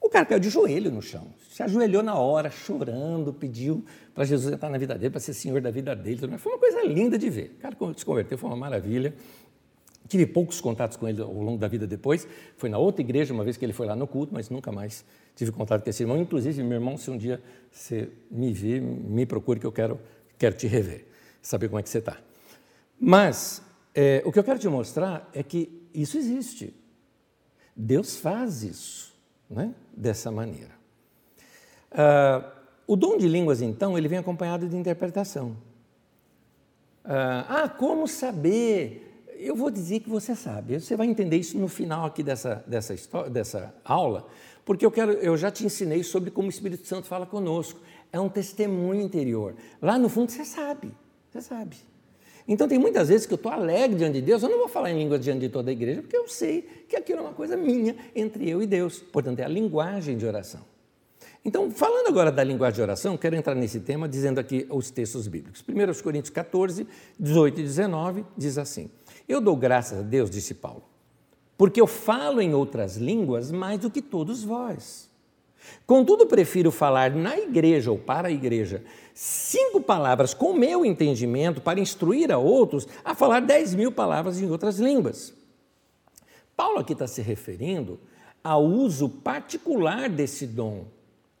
O 0.00 0.10
cara 0.10 0.26
caiu 0.26 0.38
de 0.38 0.48
joelho 0.48 0.90
no 0.90 1.02
chão, 1.02 1.26
se 1.50 1.62
ajoelhou 1.62 2.02
na 2.02 2.14
hora, 2.14 2.50
chorando, 2.50 3.32
pediu 3.32 3.84
para 4.14 4.24
Jesus 4.24 4.52
entrar 4.52 4.68
na 4.68 4.78
vida 4.78 4.94
dele, 4.94 5.10
para 5.10 5.20
ser 5.20 5.32
senhor 5.32 5.60
da 5.60 5.70
vida 5.70 5.96
dele. 5.96 6.38
Foi 6.38 6.52
uma 6.52 6.58
coisa 6.58 6.82
linda 6.84 7.18
de 7.18 7.28
ver. 7.28 7.56
O 7.58 7.62
cara 7.62 7.76
se 7.96 8.04
converteu, 8.04 8.38
foi 8.38 8.48
uma 8.48 8.56
maravilha. 8.56 9.14
Tive 10.08 10.26
poucos 10.26 10.60
contatos 10.60 10.96
com 10.96 11.06
ele 11.06 11.20
ao 11.20 11.32
longo 11.32 11.58
da 11.58 11.68
vida 11.68 11.86
depois. 11.86 12.26
Foi 12.56 12.68
na 12.70 12.78
outra 12.78 13.02
igreja, 13.02 13.34
uma 13.34 13.44
vez 13.44 13.56
que 13.56 13.64
ele 13.64 13.72
foi 13.72 13.86
lá 13.86 13.94
no 13.94 14.06
culto, 14.06 14.32
mas 14.32 14.48
nunca 14.48 14.72
mais 14.72 15.04
tive 15.36 15.52
contato 15.52 15.84
com 15.84 15.90
esse 15.90 16.02
irmão. 16.02 16.16
Inclusive, 16.16 16.62
meu 16.62 16.78
irmão, 16.78 16.96
se 16.96 17.10
um 17.10 17.18
dia 17.18 17.40
você 17.70 18.08
me 18.30 18.52
vir, 18.52 18.80
me 18.80 19.26
procure 19.26 19.60
que 19.60 19.66
eu 19.66 19.72
quero, 19.72 20.00
quero 20.38 20.56
te 20.56 20.66
rever, 20.66 21.06
saber 21.42 21.68
como 21.68 21.78
é 21.78 21.82
que 21.82 21.90
você 21.90 21.98
está. 21.98 22.16
Mas 22.98 23.62
é, 23.94 24.22
o 24.24 24.32
que 24.32 24.38
eu 24.38 24.44
quero 24.44 24.58
te 24.58 24.68
mostrar 24.68 25.28
é 25.32 25.42
que 25.42 25.70
isso 25.92 26.16
existe. 26.16 26.74
Deus 27.76 28.16
faz 28.16 28.62
isso, 28.62 29.14
né? 29.48 29.74
dessa 29.92 30.30
maneira. 30.30 30.72
Ah, 31.90 32.52
o 32.86 32.96
dom 32.96 33.18
de 33.18 33.28
línguas, 33.28 33.60
então, 33.60 33.96
ele 33.96 34.08
vem 34.08 34.18
acompanhado 34.18 34.68
de 34.68 34.76
interpretação. 34.76 35.56
Ah, 37.04 37.62
ah 37.64 37.68
como 37.68 38.08
saber 38.08 39.07
eu 39.38 39.54
vou 39.54 39.70
dizer 39.70 40.00
que 40.00 40.08
você 40.10 40.34
sabe. 40.34 40.80
Você 40.80 40.96
vai 40.96 41.06
entender 41.06 41.36
isso 41.36 41.56
no 41.58 41.68
final 41.68 42.06
aqui 42.06 42.22
dessa, 42.22 42.62
dessa, 42.66 42.92
história, 42.92 43.30
dessa 43.30 43.74
aula, 43.84 44.26
porque 44.64 44.84
eu, 44.84 44.90
quero, 44.90 45.12
eu 45.12 45.36
já 45.36 45.50
te 45.50 45.64
ensinei 45.64 46.02
sobre 46.02 46.30
como 46.30 46.48
o 46.48 46.50
Espírito 46.50 46.86
Santo 46.86 47.06
fala 47.06 47.24
conosco. 47.24 47.80
É 48.12 48.18
um 48.20 48.28
testemunho 48.28 49.00
interior. 49.00 49.54
Lá 49.80 49.98
no 49.98 50.08
fundo 50.08 50.30
você 50.32 50.44
sabe, 50.44 50.92
você 51.30 51.40
sabe. 51.40 51.76
Então 52.46 52.66
tem 52.66 52.78
muitas 52.78 53.08
vezes 53.08 53.26
que 53.26 53.32
eu 53.32 53.36
estou 53.36 53.52
alegre 53.52 53.96
diante 53.96 54.14
de 54.14 54.22
Deus, 54.22 54.42
eu 54.42 54.48
não 54.48 54.58
vou 54.58 54.68
falar 54.68 54.90
em 54.90 54.98
língua 54.98 55.18
diante 55.18 55.40
de 55.40 55.48
toda 55.50 55.70
a 55.70 55.72
igreja, 55.72 56.00
porque 56.00 56.16
eu 56.16 56.26
sei 56.26 56.62
que 56.88 56.96
aquilo 56.96 57.18
é 57.18 57.22
uma 57.22 57.34
coisa 57.34 57.56
minha 57.56 57.94
entre 58.16 58.48
eu 58.48 58.62
e 58.62 58.66
Deus. 58.66 58.98
Portanto, 58.98 59.40
é 59.40 59.44
a 59.44 59.48
linguagem 59.48 60.16
de 60.16 60.24
oração. 60.24 60.62
Então, 61.44 61.70
falando 61.70 62.08
agora 62.08 62.32
da 62.32 62.42
linguagem 62.42 62.76
de 62.76 62.82
oração, 62.82 63.16
quero 63.16 63.36
entrar 63.36 63.54
nesse 63.54 63.80
tema 63.80 64.08
dizendo 64.08 64.38
aqui 64.38 64.66
os 64.70 64.90
textos 64.90 65.28
bíblicos. 65.28 65.64
1 65.68 66.02
Coríntios 66.02 66.30
14, 66.30 66.86
18 67.18 67.60
e 67.60 67.62
19 67.62 68.24
diz 68.36 68.58
assim: 68.58 68.90
eu 69.28 69.40
dou 69.40 69.56
graças 69.56 69.98
a 69.98 70.02
Deus, 70.02 70.30
disse 70.30 70.54
Paulo, 70.54 70.84
porque 71.56 71.80
eu 71.80 71.86
falo 71.86 72.40
em 72.40 72.54
outras 72.54 72.96
línguas 72.96 73.50
mais 73.50 73.78
do 73.80 73.90
que 73.90 74.00
todos 74.00 74.42
vós. 74.42 75.08
Contudo, 75.86 76.26
prefiro 76.26 76.70
falar 76.70 77.10
na 77.10 77.38
igreja 77.38 77.90
ou 77.90 77.98
para 77.98 78.28
a 78.28 78.30
igreja 78.30 78.82
cinco 79.12 79.80
palavras 79.80 80.32
com 80.32 80.52
meu 80.52 80.84
entendimento 80.84 81.60
para 81.60 81.80
instruir 81.80 82.30
a 82.30 82.38
outros 82.38 82.86
a 83.04 83.14
falar 83.14 83.40
dez 83.40 83.74
mil 83.74 83.90
palavras 83.90 84.40
em 84.40 84.50
outras 84.50 84.78
línguas. 84.78 85.34
Paulo 86.56 86.78
aqui 86.78 86.92
está 86.92 87.06
se 87.06 87.20
referindo 87.20 88.00
ao 88.42 88.64
uso 88.64 89.08
particular 89.08 90.08
desse 90.08 90.46
dom, 90.46 90.86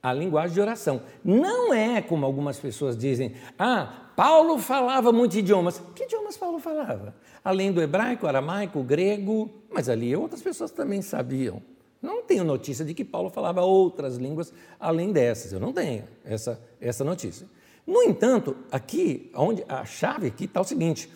a 0.02 0.12
linguagem 0.12 0.54
de 0.54 0.60
oração. 0.60 1.02
Não 1.24 1.72
é 1.72 2.02
como 2.02 2.26
algumas 2.26 2.58
pessoas 2.58 2.96
dizem, 2.96 3.34
ah, 3.58 4.10
Paulo 4.14 4.58
falava 4.58 5.12
muitos 5.12 5.36
idiomas. 5.36 5.80
Que 5.94 6.04
idiomas 6.04 6.36
Paulo 6.36 6.58
falava? 6.58 7.14
Além 7.44 7.72
do 7.72 7.82
hebraico, 7.82 8.26
aramaico, 8.26 8.82
grego, 8.82 9.50
mas 9.70 9.88
ali 9.88 10.14
outras 10.14 10.42
pessoas 10.42 10.70
também 10.70 11.02
sabiam. 11.02 11.62
Não 12.00 12.22
tenho 12.22 12.44
notícia 12.44 12.84
de 12.84 12.94
que 12.94 13.04
Paulo 13.04 13.30
falava 13.30 13.62
outras 13.62 14.16
línguas 14.16 14.52
além 14.78 15.12
dessas, 15.12 15.52
eu 15.52 15.60
não 15.60 15.72
tenho 15.72 16.04
essa, 16.24 16.60
essa 16.80 17.02
notícia. 17.02 17.46
No 17.86 18.02
entanto, 18.02 18.56
aqui, 18.70 19.30
onde 19.34 19.64
a 19.68 19.84
chave 19.84 20.26
aqui 20.26 20.44
está 20.44 20.60
o 20.60 20.64
seguinte: 20.64 21.10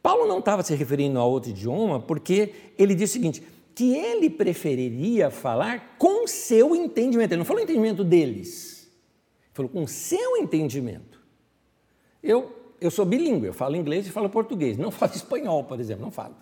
Paulo 0.00 0.26
não 0.26 0.38
estava 0.38 0.62
se 0.62 0.74
referindo 0.74 1.18
a 1.18 1.24
outro 1.24 1.50
idioma 1.50 2.00
porque 2.00 2.54
ele 2.78 2.94
disse 2.94 3.18
o 3.18 3.20
seguinte, 3.20 3.42
que 3.74 3.96
ele 3.96 4.30
preferiria 4.30 5.30
falar 5.30 5.96
com 5.98 6.26
seu 6.28 6.76
entendimento. 6.76 7.32
Ele 7.32 7.38
não 7.38 7.44
falou 7.44 7.62
entendimento 7.62 8.04
deles, 8.04 8.82
ele 9.42 9.50
falou 9.52 9.70
com 9.70 9.86
seu 9.86 10.36
entendimento. 10.36 11.20
Eu 12.22 12.53
eu 12.80 12.90
sou 12.90 13.04
bilíngue, 13.04 13.46
eu 13.46 13.54
falo 13.54 13.76
inglês 13.76 14.06
e 14.06 14.10
falo 14.10 14.28
português. 14.28 14.76
Não 14.76 14.90
falo 14.90 15.12
espanhol, 15.16 15.64
por 15.64 15.80
exemplo, 15.80 16.04
não 16.04 16.10
falo. 16.10 16.34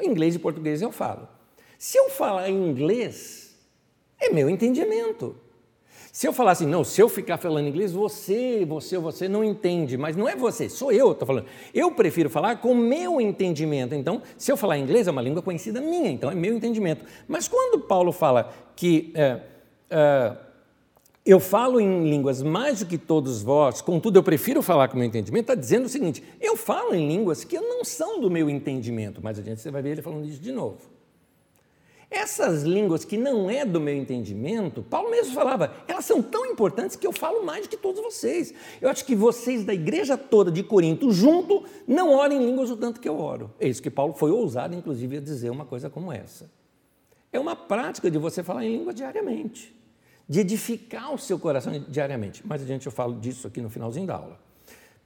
Inglês 0.00 0.34
e 0.34 0.38
português 0.38 0.82
eu 0.82 0.90
falo. 0.90 1.28
Se 1.78 1.98
eu 1.98 2.10
falar 2.10 2.48
inglês, 2.48 3.56
é 4.20 4.30
meu 4.30 4.48
entendimento. 4.48 5.36
Se 6.12 6.28
eu 6.28 6.32
falar 6.32 6.50
assim, 6.50 6.66
não, 6.66 6.84
se 6.84 7.00
eu 7.00 7.08
ficar 7.08 7.38
falando 7.38 7.66
inglês, 7.68 7.90
você, 7.90 8.66
você, 8.68 8.98
você 8.98 9.26
não 9.26 9.42
entende, 9.42 9.96
mas 9.96 10.14
não 10.14 10.28
é 10.28 10.36
você, 10.36 10.68
sou 10.68 10.92
eu 10.92 11.06
que 11.06 11.12
estou 11.14 11.26
falando. 11.26 11.46
Eu 11.72 11.90
prefiro 11.92 12.28
falar 12.28 12.56
com 12.56 12.74
meu 12.74 13.18
entendimento. 13.18 13.94
Então, 13.94 14.20
se 14.36 14.52
eu 14.52 14.56
falar 14.56 14.76
inglês, 14.76 15.08
é 15.08 15.10
uma 15.10 15.22
língua 15.22 15.40
conhecida 15.40 15.80
minha, 15.80 16.10
então 16.10 16.30
é 16.30 16.34
meu 16.34 16.54
entendimento. 16.54 17.02
Mas 17.26 17.48
quando 17.48 17.80
Paulo 17.80 18.12
fala 18.12 18.52
que 18.76 19.10
é, 19.14 19.40
é, 19.88 20.36
Eu 21.24 21.38
falo 21.38 21.80
em 21.80 22.10
línguas 22.10 22.42
mais 22.42 22.80
do 22.80 22.86
que 22.86 22.98
todos 22.98 23.42
vós, 23.42 23.80
contudo 23.80 24.18
eu 24.18 24.24
prefiro 24.24 24.60
falar 24.60 24.88
com 24.88 24.94
o 24.94 24.98
meu 24.98 25.06
entendimento, 25.06 25.42
está 25.42 25.54
dizendo 25.54 25.86
o 25.86 25.88
seguinte: 25.88 26.20
eu 26.40 26.56
falo 26.56 26.94
em 26.96 27.06
línguas 27.06 27.44
que 27.44 27.60
não 27.60 27.84
são 27.84 28.20
do 28.20 28.28
meu 28.28 28.50
entendimento. 28.50 29.22
Mais 29.22 29.38
adiante 29.38 29.60
você 29.60 29.70
vai 29.70 29.82
ver 29.82 29.90
ele 29.90 30.02
falando 30.02 30.26
isso 30.26 30.40
de 30.40 30.50
novo. 30.50 30.78
Essas 32.10 32.64
línguas 32.64 33.04
que 33.04 33.16
não 33.16 33.48
é 33.48 33.64
do 33.64 33.80
meu 33.80 33.94
entendimento, 33.94 34.82
Paulo 34.82 35.10
mesmo 35.10 35.32
falava, 35.32 35.72
elas 35.86 36.04
são 36.04 36.20
tão 36.20 36.44
importantes 36.44 36.96
que 36.96 37.06
eu 37.06 37.12
falo 37.12 37.46
mais 37.46 37.62
do 37.62 37.70
que 37.70 37.76
todos 37.76 38.02
vocês. 38.02 38.52
Eu 38.80 38.90
acho 38.90 39.04
que 39.06 39.14
vocês 39.14 39.64
da 39.64 39.72
igreja 39.72 40.18
toda 40.18 40.50
de 40.50 40.62
Corinto, 40.62 41.10
junto, 41.10 41.64
não 41.86 42.10
orem 42.10 42.42
em 42.42 42.46
línguas 42.46 42.68
o 42.68 42.76
tanto 42.76 43.00
que 43.00 43.08
eu 43.08 43.18
oro. 43.18 43.50
É 43.58 43.66
isso 43.66 43.80
que 43.80 43.90
Paulo 43.90 44.12
foi 44.12 44.30
ousado, 44.30 44.74
inclusive, 44.74 45.18
a 45.18 45.20
dizer 45.20 45.50
uma 45.50 45.64
coisa 45.64 45.88
como 45.88 46.12
essa. 46.12 46.50
É 47.32 47.40
uma 47.40 47.56
prática 47.56 48.10
de 48.10 48.18
você 48.18 48.42
falar 48.42 48.66
em 48.66 48.76
língua 48.76 48.92
diariamente 48.92 49.81
de 50.28 50.40
edificar 50.40 51.12
o 51.12 51.18
seu 51.18 51.38
coração 51.38 51.72
diariamente. 51.88 52.46
Mais 52.46 52.62
adiante 52.62 52.86
eu 52.86 52.92
falo 52.92 53.18
disso 53.18 53.46
aqui 53.46 53.60
no 53.60 53.68
finalzinho 53.68 54.06
da 54.06 54.16
aula. 54.16 54.40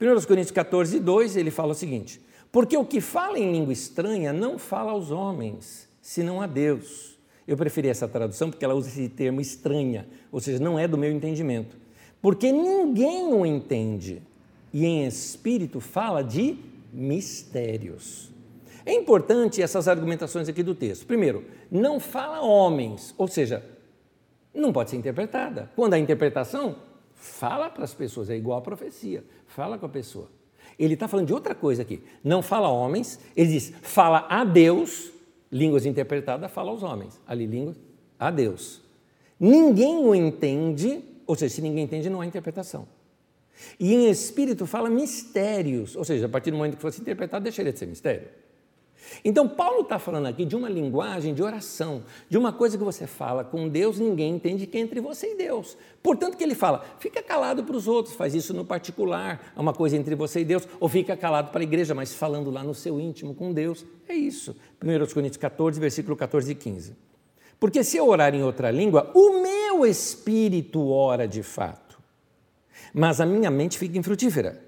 1 0.01 0.27
Coríntios 0.27 0.51
14, 0.51 1.01
2, 1.01 1.37
ele 1.37 1.51
fala 1.51 1.73
o 1.73 1.75
seguinte: 1.75 2.21
Porque 2.53 2.77
o 2.77 2.85
que 2.85 3.01
fala 3.01 3.39
em 3.39 3.51
língua 3.51 3.73
estranha 3.73 4.33
não 4.33 4.59
fala 4.59 4.93
aos 4.93 5.11
homens, 5.11 5.89
senão 6.01 6.41
a 6.41 6.47
Deus. 6.47 7.17
Eu 7.47 7.57
preferi 7.57 7.89
essa 7.89 8.09
tradução 8.09 8.51
porque 8.51 8.65
ela 8.65 8.75
usa 8.75 8.89
esse 8.89 9.09
termo 9.09 9.41
estranha, 9.41 10.07
ou 10.33 10.41
seja, 10.41 10.59
não 10.59 10.79
é 10.79 10.87
do 10.89 10.99
meu 10.99 11.13
entendimento. 11.13 11.77
Porque 12.21 12.51
ninguém 12.51 13.33
o 13.33 13.47
entende, 13.47 14.21
e 14.73 14.85
em 14.85 15.07
espírito 15.07 15.81
fala 15.81 16.23
de 16.23 16.59
mistérios. 16.93 18.31
É 18.85 18.93
importante 18.93 19.63
essas 19.63 19.89
argumentações 19.89 20.49
aqui 20.49 20.63
do 20.63 20.75
texto. 20.75 21.07
Primeiro, 21.07 21.45
não 21.71 21.99
fala 21.99 22.41
homens, 22.41 23.15
ou 23.17 23.29
seja, 23.29 23.65
não 24.61 24.73
pode 24.73 24.91
ser 24.91 24.97
interpretada. 24.97 25.71
Quando 25.77 25.95
a 25.95 25.99
interpretação, 25.99 26.77
fala 27.15 27.69
para 27.71 27.85
as 27.85 27.95
pessoas, 27.95 28.31
é 28.31 28.37
igual 28.37 28.59
a 28.59 28.63
profecia, 28.63 29.25
fala 29.47 29.79
com 29.79 29.87
a 29.87 29.89
pessoa. 29.89 30.29
Ele 30.79 30.95
está 30.95 31.09
falando 31.09 31.27
de 31.27 31.33
outra 31.33 31.55
coisa 31.55 31.83
aqui. 31.83 32.03
Não 32.23 32.43
fala 32.43 32.69
homens, 32.69 33.19
ele 33.35 33.51
diz, 33.51 33.73
fala 33.83 34.27
a 34.29 34.45
Deus, 34.45 35.11
línguas 35.51 35.87
interpretadas, 35.87 36.51
fala 36.51 36.71
aos 36.71 36.83
homens. 36.83 37.21
Ali, 37.27 37.47
línguas 37.47 37.77
a 38.19 38.31
Deus. 38.31 38.83
Ninguém 39.39 39.99
o 39.99 40.15
entende, 40.15 41.03
ou 41.27 41.35
seja, 41.35 41.55
se 41.55 41.63
ninguém 41.63 41.85
entende, 41.85 42.11
não 42.11 42.21
há 42.21 42.27
interpretação. 42.27 42.87
E 43.81 43.95
em 43.95 44.11
espírito 44.11 44.67
fala 44.67 44.91
mistérios, 44.91 45.97
ou 45.97 46.05
seja, 46.05 46.27
a 46.27 46.29
partir 46.29 46.51
do 46.51 46.59
momento 46.59 46.77
que 46.77 46.83
fosse 46.83 47.01
interpretado, 47.01 47.43
deixaria 47.43 47.73
de 47.73 47.79
ser 47.79 47.87
mistério. 47.87 48.29
Então, 49.25 49.49
Paulo 49.49 49.83
está 49.83 49.99
falando 49.99 50.27
aqui 50.27 50.45
de 50.45 50.57
uma 50.57 50.69
linguagem 50.69 51.35
de 51.35 51.43
oração, 51.43 52.03
de 52.29 52.37
uma 52.37 52.53
coisa 52.53 52.77
que 52.77 52.85
você 52.85 53.07
fala 53.07 53.45
com 53.45 53.69
Deus, 53.69 53.99
ninguém 53.99 54.35
entende 54.35 54.67
que 54.67 54.77
é 54.77 54.81
entre 54.81 55.01
você 55.01 55.33
e 55.33 55.37
Deus. 55.37 55.77
Portanto, 56.03 56.37
que 56.37 56.45
ele 56.45 56.55
fala, 56.55 56.85
fica 56.99 57.23
calado 57.23 57.65
para 57.65 57.77
os 57.77 57.89
outros, 57.89 58.15
faz 58.15 58.35
isso 58.35 58.55
no 58.55 58.65
particular, 58.65 59.53
é 59.57 59.61
uma 59.61 59.73
coisa 59.73 59.97
entre 59.97 60.15
você 60.15 60.41
e 60.41 60.45
Deus, 60.45 60.67
ou 60.79 60.89
fica 60.89 61.17
calado 61.17 61.51
para 61.51 61.61
a 61.61 61.65
igreja, 61.65 61.95
mas 61.95 62.15
falando 62.15 62.51
lá 62.51 62.63
no 62.63 62.75
seu 62.75 63.01
íntimo 63.01 63.35
com 63.35 63.53
Deus. 63.53 63.85
É 64.09 64.15
isso. 64.15 64.57
1 64.83 65.13
Coríntios 65.13 65.37
14, 65.37 65.81
versículo 65.81 66.17
14 66.17 66.53
e 66.53 66.55
15. 66.55 66.97
Porque 67.59 67.83
se 67.83 67.97
eu 67.97 68.07
orar 68.09 68.35
em 68.35 68.43
outra 68.43 68.71
língua, 68.71 69.11
o 69.15 69.41
meu 69.43 69.87
espírito 69.87 70.89
ora 70.91 71.27
de 71.27 71.43
fato, 71.43 71.99
mas 72.93 73.21
a 73.21 73.27
minha 73.27 73.51
mente 73.51 73.79
fica 73.79 73.99
infrutífera. 73.99 74.66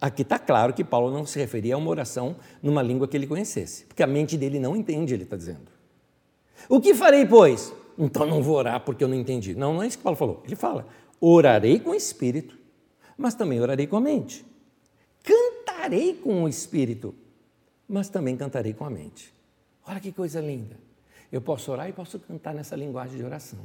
Aqui 0.00 0.22
está 0.22 0.38
claro 0.38 0.74
que 0.74 0.84
Paulo 0.84 1.10
não 1.10 1.24
se 1.24 1.38
referia 1.38 1.74
a 1.74 1.78
uma 1.78 1.90
oração 1.90 2.36
numa 2.62 2.82
língua 2.82 3.08
que 3.08 3.16
ele 3.16 3.26
conhecesse, 3.26 3.86
porque 3.86 4.02
a 4.02 4.06
mente 4.06 4.36
dele 4.36 4.60
não 4.60 4.76
entende, 4.76 5.14
ele 5.14 5.22
está 5.22 5.36
dizendo. 5.36 5.70
O 6.68 6.80
que 6.80 6.94
farei, 6.94 7.24
pois? 7.24 7.72
Então 7.98 8.26
não 8.26 8.42
vou 8.42 8.56
orar 8.56 8.80
porque 8.80 9.02
eu 9.02 9.08
não 9.08 9.14
entendi. 9.14 9.54
Não, 9.54 9.74
não 9.74 9.82
é 9.82 9.86
isso 9.86 9.98
que 9.98 10.04
Paulo 10.04 10.16
falou. 10.16 10.42
Ele 10.44 10.56
fala: 10.56 10.86
orarei 11.20 11.80
com 11.80 11.90
o 11.90 11.94
espírito, 11.94 12.58
mas 13.16 13.34
também 13.34 13.60
orarei 13.60 13.86
com 13.86 13.96
a 13.96 14.00
mente. 14.00 14.44
Cantarei 15.22 16.14
com 16.14 16.44
o 16.44 16.48
espírito, 16.48 17.14
mas 17.88 18.08
também 18.08 18.36
cantarei 18.36 18.74
com 18.74 18.84
a 18.84 18.90
mente. 18.90 19.32
Olha 19.86 20.00
que 20.00 20.12
coisa 20.12 20.40
linda. 20.40 20.76
Eu 21.32 21.40
posso 21.40 21.72
orar 21.72 21.88
e 21.88 21.92
posso 21.92 22.18
cantar 22.18 22.54
nessa 22.54 22.76
linguagem 22.76 23.16
de 23.16 23.24
oração. 23.24 23.60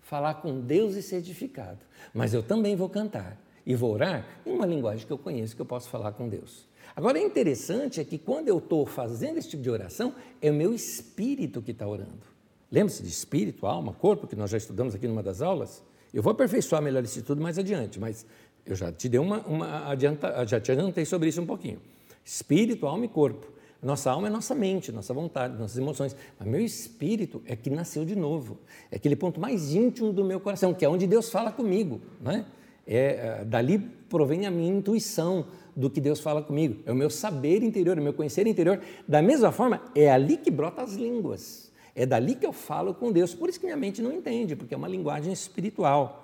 Falar 0.00 0.34
com 0.34 0.60
Deus 0.60 0.94
e 0.94 1.02
ser 1.02 1.16
edificado. 1.16 1.78
Mas 2.12 2.34
eu 2.34 2.42
também 2.42 2.76
vou 2.76 2.88
cantar 2.88 3.36
e 3.66 3.74
vou 3.74 3.92
orar 3.92 4.26
em 4.44 4.52
uma 4.52 4.66
linguagem 4.66 5.06
que 5.06 5.12
eu 5.12 5.18
conheço, 5.18 5.56
que 5.56 5.62
eu 5.62 5.66
posso 5.66 5.88
falar 5.88 6.12
com 6.12 6.28
Deus. 6.28 6.66
Agora, 6.94 7.18
é 7.18 7.22
interessante 7.22 8.00
é 8.00 8.04
que 8.04 8.18
quando 8.18 8.48
eu 8.48 8.58
estou 8.58 8.86
fazendo 8.86 9.38
esse 9.38 9.48
tipo 9.48 9.62
de 9.62 9.70
oração, 9.70 10.14
é 10.40 10.50
o 10.50 10.54
meu 10.54 10.72
espírito 10.74 11.60
que 11.62 11.72
está 11.72 11.86
orando. 11.86 12.34
Lembre-se 12.70 13.02
de 13.02 13.08
espírito, 13.08 13.66
alma, 13.66 13.92
corpo, 13.92 14.26
que 14.26 14.36
nós 14.36 14.50
já 14.50 14.58
estudamos 14.58 14.94
aqui 14.94 15.08
numa 15.08 15.22
das 15.22 15.40
aulas. 15.40 15.82
Eu 16.12 16.22
vou 16.22 16.32
aperfeiçoar 16.32 16.82
melhor 16.82 17.02
esse 17.02 17.18
estudo 17.18 17.40
mais 17.40 17.58
adiante, 17.58 17.98
mas 17.98 18.26
eu 18.66 18.76
já 18.76 18.92
te 18.92 19.08
dei 19.08 19.18
uma, 19.18 19.40
uma 19.40 19.88
adianta, 19.88 20.46
já 20.46 20.60
te 20.60 20.72
adiantei 20.72 21.04
sobre 21.04 21.28
isso 21.28 21.40
um 21.40 21.46
pouquinho. 21.46 21.80
Espírito, 22.24 22.86
alma 22.86 23.04
e 23.04 23.08
corpo. 23.08 23.52
Nossa 23.82 24.10
alma 24.10 24.28
é 24.28 24.30
nossa 24.30 24.54
mente, 24.54 24.90
nossa 24.90 25.12
vontade, 25.12 25.58
nossas 25.58 25.76
emoções. 25.76 26.16
Mas 26.38 26.48
meu 26.48 26.60
espírito 26.60 27.42
é 27.44 27.54
que 27.54 27.68
nasceu 27.68 28.04
de 28.04 28.16
novo. 28.16 28.58
É 28.90 28.96
aquele 28.96 29.14
ponto 29.14 29.38
mais 29.38 29.74
íntimo 29.74 30.12
do 30.12 30.24
meu 30.24 30.40
coração, 30.40 30.72
que 30.72 30.84
é 30.84 30.88
onde 30.88 31.06
Deus 31.06 31.28
fala 31.28 31.52
comigo. 31.52 32.00
Não 32.20 32.32
é? 32.32 32.46
É, 32.86 33.40
é, 33.40 33.44
dali 33.44 33.78
provém 33.78 34.46
a 34.46 34.50
minha 34.50 34.72
intuição 34.72 35.46
do 35.74 35.90
que 35.90 36.00
Deus 36.00 36.20
fala 36.20 36.42
comigo, 36.42 36.82
é 36.86 36.92
o 36.92 36.94
meu 36.94 37.10
saber 37.10 37.62
interior, 37.62 37.96
é 37.96 38.00
o 38.00 38.04
meu 38.04 38.12
conhecer 38.12 38.46
interior. 38.46 38.80
Da 39.08 39.20
mesma 39.20 39.50
forma, 39.50 39.82
é 39.94 40.10
ali 40.10 40.36
que 40.36 40.50
brota 40.50 40.82
as 40.82 40.94
línguas, 40.94 41.72
é 41.94 42.06
dali 42.06 42.34
que 42.34 42.46
eu 42.46 42.52
falo 42.52 42.94
com 42.94 43.10
Deus. 43.10 43.34
Por 43.34 43.48
isso 43.48 43.58
que 43.58 43.66
minha 43.66 43.76
mente 43.76 44.02
não 44.02 44.12
entende, 44.12 44.54
porque 44.54 44.74
é 44.74 44.76
uma 44.76 44.88
linguagem 44.88 45.32
espiritual. 45.32 46.22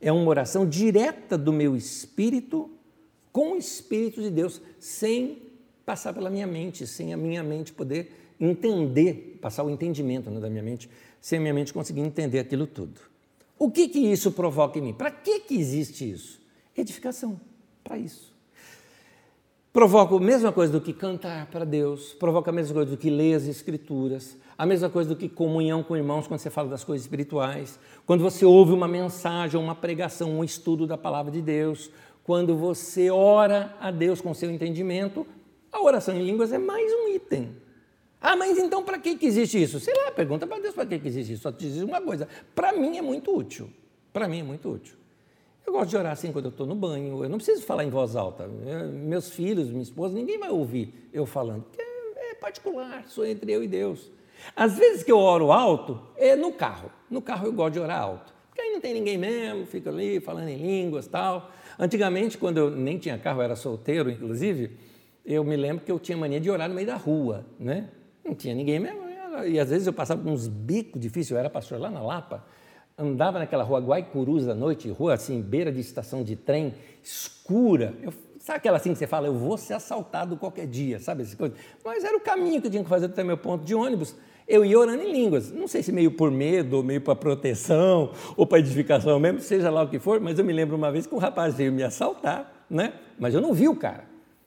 É 0.00 0.12
uma 0.12 0.28
oração 0.28 0.68
direta 0.68 1.38
do 1.38 1.52
meu 1.52 1.76
espírito 1.76 2.70
com 3.36 3.52
o 3.52 3.58
Espírito 3.58 4.22
de 4.22 4.30
Deus, 4.30 4.62
sem 4.78 5.42
passar 5.84 6.14
pela 6.14 6.30
minha 6.30 6.46
mente, 6.46 6.86
sem 6.86 7.12
a 7.12 7.18
minha 7.18 7.42
mente 7.42 7.70
poder 7.70 8.34
entender, 8.40 9.38
passar 9.42 9.62
o 9.62 9.68
entendimento 9.68 10.30
né, 10.30 10.40
da 10.40 10.48
minha 10.48 10.62
mente, 10.62 10.88
sem 11.20 11.38
a 11.38 11.42
minha 11.42 11.52
mente 11.52 11.70
conseguir 11.70 12.00
entender 12.00 12.38
aquilo 12.38 12.66
tudo. 12.66 12.98
O 13.58 13.70
que, 13.70 13.88
que 13.88 13.98
isso 13.98 14.32
provoca 14.32 14.78
em 14.78 14.82
mim? 14.82 14.92
Para 14.92 15.10
que, 15.10 15.40
que 15.40 15.54
existe 15.58 16.10
isso? 16.10 16.40
Edificação, 16.76 17.40
para 17.82 17.96
isso. 17.96 18.34
Provoca 19.72 20.14
a 20.14 20.20
mesma 20.20 20.52
coisa 20.52 20.72
do 20.72 20.80
que 20.80 20.92
cantar 20.92 21.46
para 21.46 21.64
Deus, 21.64 22.12
provoca 22.14 22.50
a 22.50 22.52
mesma 22.52 22.74
coisa 22.74 22.90
do 22.90 22.96
que 22.96 23.10
ler 23.10 23.34
as 23.34 23.46
Escrituras, 23.46 24.36
a 24.56 24.64
mesma 24.64 24.88
coisa 24.88 25.10
do 25.10 25.16
que 25.16 25.28
comunhão 25.28 25.82
com 25.82 25.96
irmãos 25.96 26.26
quando 26.26 26.40
você 26.40 26.48
fala 26.48 26.68
das 26.68 26.82
coisas 26.82 27.04
espirituais, 27.04 27.78
quando 28.06 28.22
você 28.22 28.44
ouve 28.44 28.72
uma 28.72 28.88
mensagem, 28.88 29.60
uma 29.60 29.74
pregação, 29.74 30.30
um 30.30 30.44
estudo 30.44 30.86
da 30.86 30.96
palavra 30.96 31.30
de 31.30 31.42
Deus, 31.42 31.90
quando 32.24 32.56
você 32.56 33.10
ora 33.10 33.74
a 33.78 33.90
Deus 33.90 34.20
com 34.20 34.32
seu 34.32 34.50
entendimento, 34.50 35.26
a 35.70 35.82
oração 35.82 36.14
em 36.16 36.24
línguas 36.24 36.52
é 36.52 36.58
mais 36.58 36.90
um 36.92 37.08
item 37.14 37.65
ah, 38.20 38.36
mas 38.36 38.58
então 38.58 38.82
para 38.82 38.98
que, 38.98 39.16
que 39.16 39.26
existe 39.26 39.62
isso? 39.62 39.78
Sei 39.78 39.94
lá, 39.94 40.10
pergunta 40.10 40.46
para 40.46 40.58
Deus 40.58 40.74
para 40.74 40.86
que, 40.86 40.98
que 40.98 41.08
existe 41.08 41.34
isso. 41.34 41.42
Só 41.42 41.52
te 41.52 41.70
diz 41.70 41.82
uma 41.82 42.00
coisa: 42.00 42.28
para 42.54 42.72
mim 42.72 42.96
é 42.96 43.02
muito 43.02 43.34
útil. 43.34 43.70
Para 44.12 44.26
mim 44.26 44.40
é 44.40 44.42
muito 44.42 44.70
útil. 44.70 44.96
Eu 45.66 45.72
gosto 45.72 45.90
de 45.90 45.96
orar 45.96 46.12
assim 46.12 46.32
quando 46.32 46.46
eu 46.46 46.50
estou 46.50 46.66
no 46.66 46.74
banho. 46.74 47.24
Eu 47.24 47.28
não 47.28 47.38
preciso 47.38 47.62
falar 47.62 47.84
em 47.84 47.90
voz 47.90 48.14
alta. 48.14 48.46
Meus 48.46 49.30
filhos, 49.30 49.68
minha 49.68 49.82
esposa, 49.82 50.14
ninguém 50.14 50.38
vai 50.38 50.50
ouvir 50.50 51.08
eu 51.12 51.26
falando, 51.26 51.64
porque 51.64 51.82
é, 51.82 52.34
particular, 52.34 53.04
sou 53.08 53.26
entre 53.26 53.52
eu 53.52 53.62
e 53.62 53.68
Deus. 53.68 54.10
Às 54.54 54.78
vezes 54.78 55.02
que 55.02 55.10
eu 55.10 55.18
oro 55.18 55.50
alto, 55.50 56.00
é 56.16 56.36
no 56.36 56.52
carro. 56.52 56.90
No 57.10 57.20
carro 57.20 57.46
eu 57.46 57.52
gosto 57.52 57.74
de 57.74 57.80
orar 57.80 58.00
alto. 58.00 58.32
Porque 58.48 58.60
aí 58.60 58.72
não 58.72 58.80
tem 58.80 58.94
ninguém 58.94 59.18
mesmo, 59.18 59.66
fica 59.66 59.90
ali 59.90 60.20
falando 60.20 60.48
em 60.48 60.56
línguas 60.56 61.06
tal. 61.06 61.50
Antigamente, 61.78 62.38
quando 62.38 62.58
eu 62.58 62.70
nem 62.70 62.96
tinha 62.96 63.18
carro, 63.18 63.40
eu 63.40 63.44
era 63.44 63.56
solteiro, 63.56 64.08
inclusive, 64.08 64.78
eu 65.24 65.44
me 65.44 65.56
lembro 65.56 65.84
que 65.84 65.92
eu 65.92 65.98
tinha 65.98 66.16
mania 66.16 66.40
de 66.40 66.50
orar 66.50 66.68
no 66.68 66.74
meio 66.74 66.86
da 66.86 66.96
rua, 66.96 67.44
né? 67.58 67.88
Não 68.26 68.34
tinha 68.34 68.54
ninguém 68.54 68.80
mesmo. 68.80 69.06
E 69.46 69.58
às 69.60 69.70
vezes 69.70 69.86
eu 69.86 69.92
passava 69.92 70.28
uns 70.28 70.48
bicos 70.48 71.00
difíceis, 71.00 71.30
eu 71.30 71.38
era 71.38 71.50
pastor 71.50 71.78
lá 71.78 71.90
na 71.90 72.00
Lapa, 72.00 72.42
andava 72.96 73.38
naquela 73.38 73.62
rua 73.62 73.80
Guaicurus 73.80 74.48
à 74.48 74.54
noite, 74.54 74.88
rua 74.90 75.14
assim, 75.14 75.42
beira 75.42 75.70
de 75.70 75.80
estação 75.80 76.22
de 76.22 76.34
trem, 76.34 76.74
escura. 77.02 77.94
Eu, 78.02 78.12
sabe 78.38 78.58
aquela 78.58 78.78
assim 78.78 78.92
que 78.92 78.98
você 78.98 79.06
fala, 79.06 79.26
eu 79.26 79.34
vou 79.34 79.58
ser 79.58 79.74
assaltado 79.74 80.36
qualquer 80.36 80.66
dia, 80.66 80.98
sabe 80.98 81.22
essa 81.22 81.36
coisa? 81.36 81.54
Mas 81.84 82.02
era 82.02 82.16
o 82.16 82.20
caminho 82.20 82.60
que 82.60 82.68
eu 82.68 82.70
tinha 82.70 82.82
que 82.82 82.88
fazer 82.88 83.06
até 83.06 83.22
meu 83.22 83.36
ponto 83.36 83.64
de 83.64 83.74
ônibus. 83.74 84.16
Eu 84.48 84.64
ia 84.64 84.78
orando 84.78 85.02
em 85.02 85.12
línguas, 85.12 85.50
não 85.50 85.66
sei 85.66 85.82
se 85.82 85.90
meio 85.90 86.12
por 86.12 86.30
medo, 86.30 86.76
ou 86.76 86.82
meio 86.82 87.00
para 87.00 87.16
proteção, 87.16 88.12
ou 88.36 88.46
para 88.46 88.60
edificação 88.60 89.18
mesmo, 89.18 89.40
seja 89.40 89.70
lá 89.70 89.82
o 89.82 89.88
que 89.88 89.98
for, 89.98 90.20
mas 90.20 90.38
eu 90.38 90.44
me 90.44 90.52
lembro 90.52 90.76
uma 90.76 90.90
vez 90.90 91.06
que 91.06 91.14
um 91.14 91.18
rapaz 91.18 91.56
veio 91.56 91.72
me 91.72 91.82
assaltar, 91.82 92.64
né? 92.70 92.94
Mas 93.18 93.34
eu 93.34 93.40
não 93.40 93.52
vi 93.52 93.68
o 93.68 93.74
cara, 93.74 94.04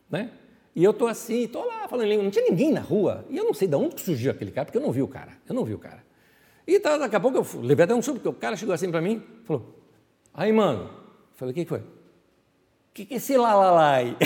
né? 0.09 0.32
E 0.76 0.84
eu 0.84 0.91
estou 0.91 1.07
assim, 1.07 1.43
estou 1.43 1.65
lá 1.65 1.88
falando 1.88 2.07
língua, 2.07 2.24
não 2.24 2.32
tinha 2.32 2.45
ninguém 2.49 2.72
na 2.72 2.82
rua. 2.82 3.26
E 3.30 3.38
eu 3.38 3.43
não 3.43 3.53
sei 3.53 3.67
de 3.67 3.76
onde 3.76 3.99
surgiu 3.99 4.32
aquele 4.32 4.51
cara, 4.51 4.65
porque 4.65 4.78
eu 4.78 4.82
não 4.82 4.91
vi 4.91 5.01
o 5.01 5.07
cara. 5.07 5.34
Eu 5.47 5.55
não 5.55 5.65
vi 5.65 5.74
o 5.74 5.80
cara. 5.80 6.03
E 6.67 6.80
tá, 6.80 6.97
daqui 6.97 7.15
a 7.15 7.20
pouco 7.20 7.38
eu 7.38 7.61
levei 7.61 7.86
até 7.86 7.95
um 7.95 8.01
susto, 8.01 8.20
porque 8.20 8.30
o 8.30 8.34
cara 8.34 8.55
chegou 8.55 8.74
assim 8.76 8.91
para 8.91 9.01
mim 9.01 9.24
falou: 9.43 9.76
Aí, 10.34 10.51
mano. 10.51 10.84
Eu 10.84 11.36
falei: 11.36 11.51
O 11.51 11.55
que, 11.55 11.63
que 11.63 11.70
foi? 11.70 11.80
O 11.80 11.86
que, 12.93 13.05
que 13.05 13.13
é 13.15 13.17
esse 13.17 13.36
lalalai? 13.36 14.15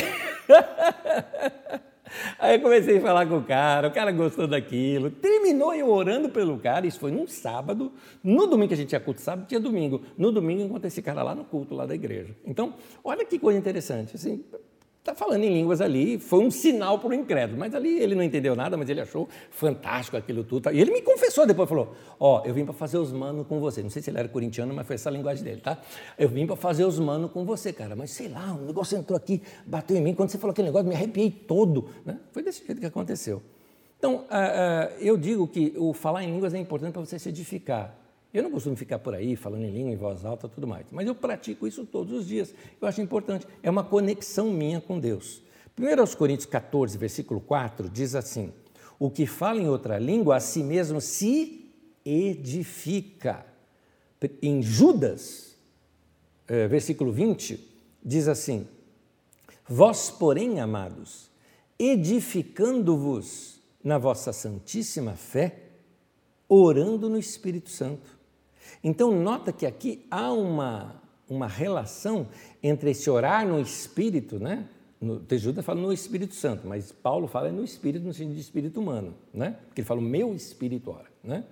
Aí 2.37 2.57
eu 2.57 2.61
comecei 2.61 2.97
a 2.97 3.01
falar 3.01 3.25
com 3.25 3.37
o 3.37 3.43
cara, 3.43 3.87
o 3.87 3.91
cara 3.91 4.11
gostou 4.11 4.47
daquilo. 4.47 5.09
Terminou 5.09 5.73
eu 5.73 5.89
orando 5.89 6.29
pelo 6.29 6.59
cara, 6.59 6.85
isso 6.85 6.99
foi 6.99 7.11
num 7.11 7.25
sábado, 7.25 7.91
no 8.23 8.45
domingo 8.45 8.67
que 8.67 8.73
a 8.73 8.77
gente 8.77 8.89
tinha 8.89 9.01
culto 9.01 9.21
sábado, 9.21 9.47
tinha 9.47 9.59
domingo. 9.59 10.01
No 10.17 10.31
domingo 10.31 10.61
encontrei 10.61 10.89
esse 10.89 11.01
cara 11.01 11.23
lá 11.23 11.33
no 11.33 11.43
culto, 11.43 11.73
lá 11.73 11.85
da 11.85 11.95
igreja. 11.95 12.35
Então, 12.45 12.75
olha 13.03 13.25
que 13.25 13.39
coisa 13.39 13.57
interessante. 13.57 14.15
Assim, 14.15 14.43
está 15.03 15.13
falando 15.13 15.43
em 15.43 15.53
línguas 15.53 15.81
ali, 15.81 16.17
foi 16.17 16.39
um 16.39 16.49
sinal 16.49 16.97
para 16.97 17.09
o 17.09 17.13
incrédulo, 17.13 17.59
mas 17.59 17.75
ali 17.75 17.99
ele 17.99 18.15
não 18.15 18.23
entendeu 18.23 18.55
nada, 18.55 18.77
mas 18.77 18.89
ele 18.89 19.01
achou 19.01 19.27
fantástico 19.51 20.15
aquilo 20.15 20.45
tudo. 20.45 20.71
E 20.71 20.79
ele 20.79 20.91
me 20.91 21.01
confessou 21.01 21.45
depois, 21.45 21.67
falou, 21.67 21.93
ó, 22.17 22.39
oh, 22.39 22.47
eu 22.47 22.53
vim 22.53 22.63
para 22.63 22.73
fazer 22.73 22.97
os 22.97 23.11
manos 23.11 23.45
com 23.45 23.59
você. 23.59 23.83
Não 23.83 23.89
sei 23.89 24.01
se 24.01 24.09
ele 24.09 24.17
era 24.17 24.29
corintiano, 24.29 24.73
mas 24.73 24.87
foi 24.87 24.95
essa 24.95 25.09
a 25.09 25.11
linguagem 25.11 25.43
dele, 25.43 25.59
tá? 25.59 25.77
Eu 26.17 26.29
vim 26.29 26.47
para 26.47 26.55
fazer 26.55 26.85
os 26.85 26.97
manos 26.99 27.31
com 27.31 27.43
você, 27.43 27.73
cara, 27.73 27.97
mas 27.97 28.11
sei 28.11 28.29
lá, 28.29 28.53
o 28.53 28.65
negócio 28.65 28.97
entrou 28.97 29.17
aqui, 29.17 29.41
bateu 29.65 29.97
em 29.97 30.01
mim, 30.01 30.13
quando 30.13 30.29
você 30.29 30.37
falou 30.37 30.53
aquele 30.53 30.69
negócio, 30.69 30.87
me 30.87 30.95
arrepiei 30.95 31.29
todo. 31.29 31.89
Né? 32.05 32.17
Foi 32.31 32.41
desse 32.41 32.65
jeito 32.65 32.79
que 32.79 32.87
aconteceu. 32.87 33.43
Então, 33.99 34.15
uh, 34.15 34.19
uh, 34.19 34.93
eu 35.01 35.17
digo 35.17 35.49
que 35.49 35.73
o 35.77 35.91
falar 35.91 36.23
em 36.23 36.31
línguas 36.31 36.53
é 36.53 36.57
importante 36.57 36.93
para 36.93 37.01
você 37.01 37.19
se 37.19 37.27
edificar. 37.27 38.02
Eu 38.33 38.41
não 38.41 38.49
costumo 38.49 38.75
ficar 38.75 38.97
por 38.97 39.13
aí 39.13 39.35
falando 39.35 39.63
em 39.63 39.71
língua, 39.71 39.91
em 39.91 39.95
voz 39.95 40.25
alta, 40.25 40.49
tudo 40.49 40.65
mais, 40.65 40.87
mas 40.91 41.05
eu 41.05 41.13
pratico 41.13 41.67
isso 41.67 41.85
todos 41.85 42.11
os 42.11 42.27
dias. 42.27 42.53
Eu 42.81 42.87
acho 42.87 42.99
importante. 42.99 43.45
É 43.61 43.69
uma 43.69 43.83
conexão 43.83 44.51
minha 44.51 44.81
com 44.81 44.99
Deus. 44.99 45.43
1 45.77 46.15
Coríntios 46.17 46.47
14, 46.47 46.97
versículo 46.97 47.39
4, 47.39 47.87
diz 47.89 48.15
assim: 48.15 48.51
O 48.97 49.11
que 49.11 49.27
fala 49.27 49.61
em 49.61 49.69
outra 49.69 49.99
língua 49.99 50.37
a 50.37 50.39
si 50.39 50.63
mesmo 50.63 50.99
se 50.99 51.71
edifica. 52.03 53.45
Em 54.41 54.61
Judas, 54.63 55.55
eh, 56.47 56.67
versículo 56.67 57.11
20, 57.11 57.59
diz 58.03 58.27
assim: 58.27 58.67
Vós, 59.67 60.09
porém, 60.09 60.59
amados, 60.59 61.29
edificando-vos 61.77 63.59
na 63.83 63.97
vossa 63.97 64.33
santíssima 64.33 65.13
fé, 65.13 65.59
orando 66.47 67.09
no 67.09 67.17
Espírito 67.17 67.69
Santo. 67.69 68.22
Então, 68.83 69.11
nota 69.13 69.53
que 69.53 69.65
aqui 69.65 70.05
há 70.11 70.31
uma, 70.33 71.01
uma 71.29 71.47
relação 71.47 72.27
entre 72.61 72.91
esse 72.91 73.09
orar 73.09 73.47
no 73.47 73.59
Espírito, 73.61 74.39
né? 74.39 74.67
No, 74.99 75.19
Tejuda 75.19 75.63
fala 75.63 75.81
no 75.81 75.91
Espírito 75.91 76.33
Santo, 76.35 76.67
mas 76.67 76.91
Paulo 76.91 77.27
fala 77.27 77.51
no 77.51 77.63
Espírito 77.63 78.05
no 78.05 78.13
sentido 78.13 78.35
de 78.35 78.41
Espírito 78.41 78.79
humano, 78.79 79.13
né? 79.33 79.57
Porque 79.67 79.81
ele 79.81 79.87
fala 79.87 79.99
o 79.99 80.03
meu 80.03 80.33
Espírito 80.35 80.91
ora, 80.91 81.07
né? 81.23 81.43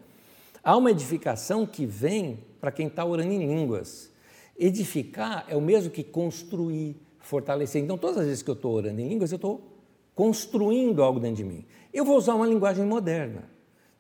Há 0.64 0.76
uma 0.78 0.92
edificação 0.92 1.66
que 1.66 1.86
vem 1.86 2.40
para 2.60 2.72
quem 2.72 2.88
está 2.88 3.04
orando 3.04 3.32
em 3.32 3.40
línguas. 3.40 4.12
Edificar 4.58 5.46
é 5.48 5.56
o 5.56 5.62
mesmo 5.62 5.90
que 5.90 6.04
construir, 6.04 6.96
fortalecer. 7.20 7.82
Então, 7.82 7.98
todas 7.98 8.18
as 8.18 8.26
vezes 8.26 8.44
que 8.44 8.50
eu 8.50 8.56
estou 8.56 8.74
orando 8.74 9.02
em 9.02 9.08
línguas, 9.08 9.32
eu 9.32 9.38
estou 9.38 9.72
construindo 10.14 11.02
algo 11.02 11.20
dentro 11.20 11.38
de 11.38 11.44
mim. 11.44 11.66
Eu 11.94 12.06
vou 12.06 12.16
usar 12.16 12.36
uma 12.36 12.46
linguagem 12.46 12.86
moderna. 12.86 13.50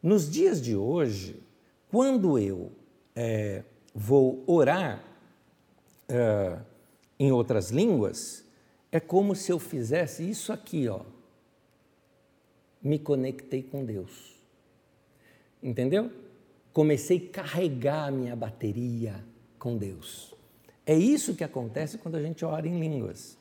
Nos 0.03 0.29
dias 0.29 0.61
de 0.61 0.75
hoje, 0.75 1.41
quando 1.89 2.37
eu 2.37 2.71
é, 3.15 3.63
vou 3.93 4.43
orar 4.47 5.03
é, 6.07 6.57
em 7.19 7.31
outras 7.31 7.69
línguas, 7.69 8.45
é 8.91 8.99
como 8.99 9.35
se 9.35 9.51
eu 9.51 9.59
fizesse 9.59 10.27
isso 10.29 10.51
aqui, 10.51 10.87
ó. 10.87 11.01
Me 12.81 12.97
conectei 12.97 13.61
com 13.61 13.85
Deus. 13.85 14.35
Entendeu? 15.61 16.11
Comecei 16.73 17.29
a 17.29 17.33
carregar 17.33 18.07
a 18.07 18.11
minha 18.11 18.35
bateria 18.35 19.23
com 19.59 19.77
Deus. 19.77 20.33
É 20.85 20.95
isso 20.95 21.35
que 21.35 21.43
acontece 21.43 21.97
quando 21.97 22.15
a 22.15 22.21
gente 22.21 22.43
ora 22.43 22.67
em 22.67 22.79
línguas. 22.79 23.37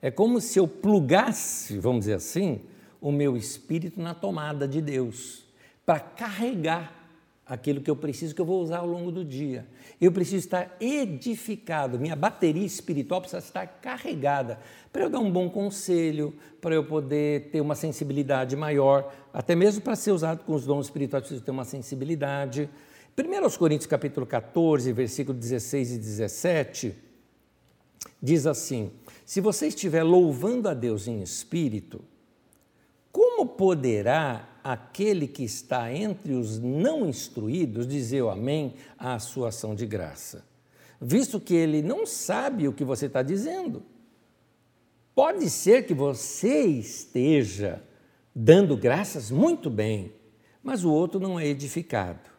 É 0.00 0.10
como 0.10 0.40
se 0.40 0.58
eu 0.58 0.68
plugasse, 0.68 1.78
vamos 1.78 2.00
dizer 2.00 2.14
assim, 2.14 2.60
o 3.00 3.10
meu 3.10 3.36
espírito 3.36 4.00
na 4.00 4.14
tomada 4.14 4.68
de 4.68 4.82
Deus, 4.82 5.44
para 5.86 5.98
carregar 5.98 7.01
aquilo 7.52 7.82
que 7.82 7.90
eu 7.90 7.96
preciso, 7.96 8.34
que 8.34 8.40
eu 8.40 8.46
vou 8.46 8.62
usar 8.62 8.78
ao 8.78 8.86
longo 8.86 9.12
do 9.12 9.22
dia. 9.22 9.66
Eu 10.00 10.10
preciso 10.10 10.38
estar 10.38 10.74
edificado, 10.80 12.00
minha 12.00 12.16
bateria 12.16 12.64
espiritual 12.64 13.20
precisa 13.20 13.44
estar 13.44 13.66
carregada 13.66 14.58
para 14.90 15.02
eu 15.02 15.10
dar 15.10 15.18
um 15.18 15.30
bom 15.30 15.50
conselho, 15.50 16.34
para 16.62 16.74
eu 16.74 16.82
poder 16.82 17.50
ter 17.50 17.60
uma 17.60 17.74
sensibilidade 17.74 18.56
maior, 18.56 19.12
até 19.34 19.54
mesmo 19.54 19.82
para 19.82 19.94
ser 19.94 20.12
usado 20.12 20.44
com 20.44 20.54
os 20.54 20.64
dons 20.64 20.86
espirituais, 20.86 21.24
preciso 21.24 21.44
ter 21.44 21.50
uma 21.50 21.66
sensibilidade. 21.66 22.70
1 23.18 23.58
Coríntios 23.58 23.86
capítulo 23.86 24.24
14, 24.24 24.90
versículo 24.90 25.36
16 25.38 25.92
e 25.92 25.98
17, 25.98 26.94
diz 28.22 28.46
assim: 28.46 28.90
Se 29.26 29.42
você 29.42 29.66
estiver 29.66 30.02
louvando 30.02 30.70
a 30.70 30.72
Deus 30.74 31.06
em 31.06 31.20
espírito, 31.20 32.02
como 33.12 33.44
poderá 33.44 34.48
aquele 34.62 35.26
que 35.26 35.44
está 35.44 35.92
entre 35.92 36.32
os 36.32 36.58
não 36.58 37.06
instruídos 37.08 37.86
dizer 37.86 38.22
o 38.22 38.30
amém 38.30 38.74
à 38.98 39.18
sua 39.18 39.48
ação 39.48 39.74
de 39.74 39.86
graça, 39.86 40.44
visto 41.00 41.40
que 41.40 41.54
ele 41.54 41.82
não 41.82 42.06
sabe 42.06 42.68
o 42.68 42.72
que 42.72 42.84
você 42.84 43.06
está 43.06 43.22
dizendo? 43.22 43.82
Pode 45.14 45.50
ser 45.50 45.84
que 45.84 45.92
você 45.92 46.64
esteja 46.64 47.82
dando 48.34 48.76
graças 48.76 49.30
muito 49.30 49.68
bem, 49.68 50.12
mas 50.62 50.84
o 50.84 50.90
outro 50.90 51.20
não 51.20 51.38
é 51.38 51.46
edificado. 51.46 52.30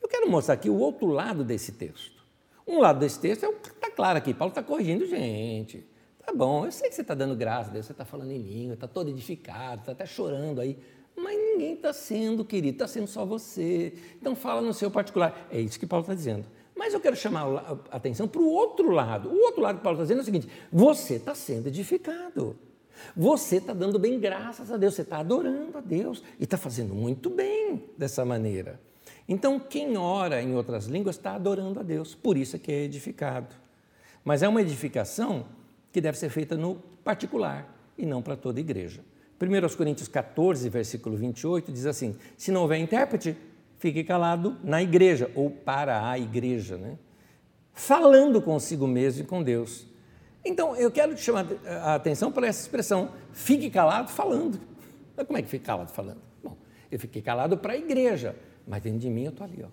Eu 0.00 0.08
quero 0.08 0.30
mostrar 0.30 0.54
aqui 0.54 0.70
o 0.70 0.78
outro 0.78 1.08
lado 1.08 1.42
desse 1.42 1.72
texto. 1.72 2.24
Um 2.66 2.78
lado 2.78 3.00
desse 3.00 3.18
texto 3.18 3.44
é 3.44 3.48
o 3.48 3.54
que 3.54 3.70
está 3.70 3.90
claro 3.90 4.18
aqui, 4.18 4.32
Paulo 4.32 4.50
está 4.50 4.62
corrigindo 4.62 5.06
gente. 5.06 5.84
Tá 6.24 6.32
bom, 6.32 6.64
eu 6.64 6.72
sei 6.72 6.88
que 6.88 6.94
você 6.94 7.02
está 7.02 7.14
dando 7.14 7.36
graça 7.36 7.70
Deus, 7.70 7.86
você 7.86 7.92
está 7.92 8.04
falando 8.04 8.32
em 8.32 8.38
língua, 8.38 8.74
está 8.74 8.88
todo 8.88 9.10
edificado, 9.10 9.80
está 9.80 9.92
até 9.92 10.04
chorando 10.06 10.60
aí, 10.60 10.78
mas 11.16 11.36
ninguém 11.38 11.74
está 11.74 11.92
sendo, 11.92 12.44
querido, 12.44 12.74
está 12.74 12.86
sendo 12.86 13.06
só 13.06 13.24
você. 13.24 13.94
Então 14.20 14.36
fala 14.36 14.60
no 14.60 14.74
seu 14.74 14.90
particular. 14.90 15.48
É 15.50 15.60
isso 15.60 15.78
que 15.80 15.86
Paulo 15.86 16.02
está 16.02 16.14
dizendo. 16.14 16.44
Mas 16.76 16.92
eu 16.92 17.00
quero 17.00 17.16
chamar 17.16 17.46
a 17.90 17.96
atenção 17.96 18.28
para 18.28 18.40
o 18.40 18.46
outro 18.46 18.90
lado. 18.90 19.30
O 19.30 19.44
outro 19.44 19.62
lado 19.62 19.78
que 19.78 19.82
Paulo 19.82 19.96
está 19.96 20.04
dizendo 20.04 20.18
é 20.18 20.22
o 20.22 20.24
seguinte: 20.24 20.48
você 20.70 21.14
está 21.14 21.34
sendo 21.34 21.68
edificado. 21.68 22.56
Você 23.16 23.56
está 23.56 23.72
dando 23.72 23.98
bem 23.98 24.18
graças 24.18 24.70
a 24.70 24.76
Deus, 24.76 24.94
você 24.94 25.02
está 25.02 25.18
adorando 25.18 25.76
a 25.76 25.80
Deus 25.80 26.22
e 26.38 26.44
está 26.44 26.56
fazendo 26.56 26.94
muito 26.94 27.28
bem 27.28 27.84
dessa 27.96 28.24
maneira. 28.24 28.80
Então, 29.28 29.58
quem 29.58 29.96
ora 29.96 30.40
em 30.40 30.54
outras 30.54 30.86
línguas 30.86 31.16
está 31.16 31.34
adorando 31.34 31.80
a 31.80 31.82
Deus, 31.82 32.14
por 32.14 32.36
isso 32.36 32.56
é 32.56 32.58
que 32.58 32.72
é 32.72 32.84
edificado. 32.84 33.54
Mas 34.24 34.42
é 34.42 34.48
uma 34.48 34.62
edificação 34.62 35.46
que 35.92 36.00
deve 36.00 36.18
ser 36.18 36.30
feita 36.30 36.56
no 36.56 36.76
particular 37.04 37.74
e 37.98 38.06
não 38.06 38.22
para 38.22 38.36
toda 38.36 38.60
igreja. 38.60 39.02
1 39.40 39.76
Coríntios 39.76 40.08
14, 40.08 40.68
versículo 40.68 41.16
28 41.16 41.70
diz 41.70 41.86
assim: 41.86 42.16
Se 42.36 42.50
não 42.50 42.62
houver 42.62 42.78
intérprete, 42.78 43.36
fique 43.78 44.02
calado 44.02 44.56
na 44.64 44.82
igreja 44.82 45.30
ou 45.34 45.50
para 45.50 46.08
a 46.08 46.18
igreja, 46.18 46.76
né? 46.76 46.98
falando 47.76 48.40
consigo 48.40 48.86
mesmo 48.86 49.22
e 49.22 49.26
com 49.26 49.42
Deus. 49.42 49.86
Então, 50.44 50.74
eu 50.74 50.90
quero 50.90 51.14
te 51.14 51.20
chamar 51.20 51.46
a 51.66 51.94
atenção 51.94 52.32
para 52.32 52.46
essa 52.46 52.62
expressão, 52.62 53.12
fique 53.32 53.68
calado 53.68 54.10
falando. 54.10 54.58
Mas 55.14 55.26
como 55.26 55.38
é 55.38 55.42
que 55.42 55.48
fica 55.48 55.66
calado 55.66 55.90
falando? 55.90 56.20
Bom, 56.42 56.56
eu 56.90 56.98
fiquei 56.98 57.20
calado 57.20 57.58
para 57.58 57.74
a 57.74 57.76
igreja, 57.76 58.34
mas 58.66 58.82
dentro 58.82 59.00
de 59.00 59.10
mim 59.10 59.24
eu 59.24 59.30
estou 59.30 59.44
ali, 59.44 59.62
ó, 59.62 59.68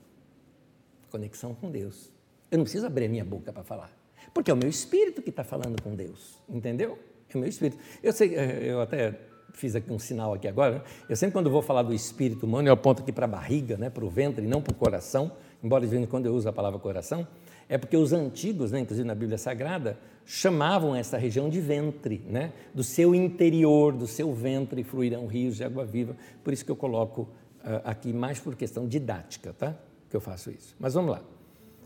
conexão 1.09 1.55
com 1.55 1.71
Deus. 1.71 2.11
Eu 2.51 2.57
não 2.57 2.65
preciso 2.65 2.85
abrir 2.85 3.07
minha 3.07 3.23
boca 3.23 3.53
para 3.53 3.63
falar. 3.63 3.91
Porque 4.33 4.51
é 4.51 4.53
o 4.53 4.57
meu 4.57 4.69
espírito 4.69 5.21
que 5.21 5.29
está 5.29 5.43
falando 5.43 5.81
com 5.81 5.95
Deus, 5.95 6.39
entendeu? 6.49 6.99
É 7.33 7.37
o 7.37 7.39
meu 7.39 7.47
espírito. 7.47 7.81
Eu 8.01 8.11
sei, 8.11 8.35
eh, 8.35 8.63
eu 8.63 8.81
até 8.81 9.17
fiz 9.53 9.75
aqui 9.75 9.91
um 9.91 9.99
sinal 9.99 10.33
aqui 10.33 10.47
agora. 10.47 10.75
Né? 10.75 10.81
Eu 11.07 11.15
sempre 11.15 11.33
quando 11.33 11.49
vou 11.49 11.61
falar 11.61 11.83
do 11.83 11.93
espírito 11.93 12.45
humano, 12.45 12.67
eu 12.67 12.73
aponto 12.73 13.01
aqui 13.01 13.11
para 13.11 13.25
a 13.25 13.29
barriga, 13.29 13.77
né, 13.77 13.89
para 13.89 14.03
o 14.03 14.09
ventre, 14.09 14.43
e 14.43 14.47
não 14.47 14.61
para 14.61 14.71
o 14.71 14.75
coração. 14.75 15.31
Embora 15.63 15.85
de 15.85 15.91
vez 15.91 16.03
em 16.03 16.05
quando 16.05 16.25
eu 16.25 16.33
use 16.33 16.47
a 16.47 16.51
palavra 16.51 16.77
coração, 16.79 17.25
é 17.69 17.77
porque 17.77 17.95
os 17.95 18.11
antigos, 18.11 18.71
né, 18.71 18.81
inclusive 18.81 19.07
na 19.07 19.15
Bíblia 19.15 19.37
Sagrada, 19.37 19.97
chamavam 20.25 20.95
essa 20.95 21.17
região 21.17 21.49
de 21.49 21.59
ventre, 21.59 22.23
né? 22.27 22.53
Do 22.73 22.83
seu 22.83 23.13
interior, 23.13 23.93
do 23.93 24.07
seu 24.07 24.33
ventre 24.33 24.83
fluirão 24.83 25.27
rios 25.27 25.57
de 25.57 25.63
água 25.63 25.85
viva. 25.85 26.15
Por 26.43 26.53
isso 26.53 26.63
que 26.63 26.71
eu 26.71 26.75
coloco 26.75 27.21
uh, 27.21 27.81
aqui 27.83 28.13
mais 28.13 28.39
por 28.39 28.55
questão 28.55 28.87
didática, 28.87 29.53
tá? 29.53 29.75
Que 30.09 30.15
eu 30.15 30.21
faço 30.21 30.49
isso. 30.49 30.75
Mas 30.79 30.93
vamos 30.93 31.11
lá. 31.11 31.21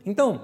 Então, 0.05 0.41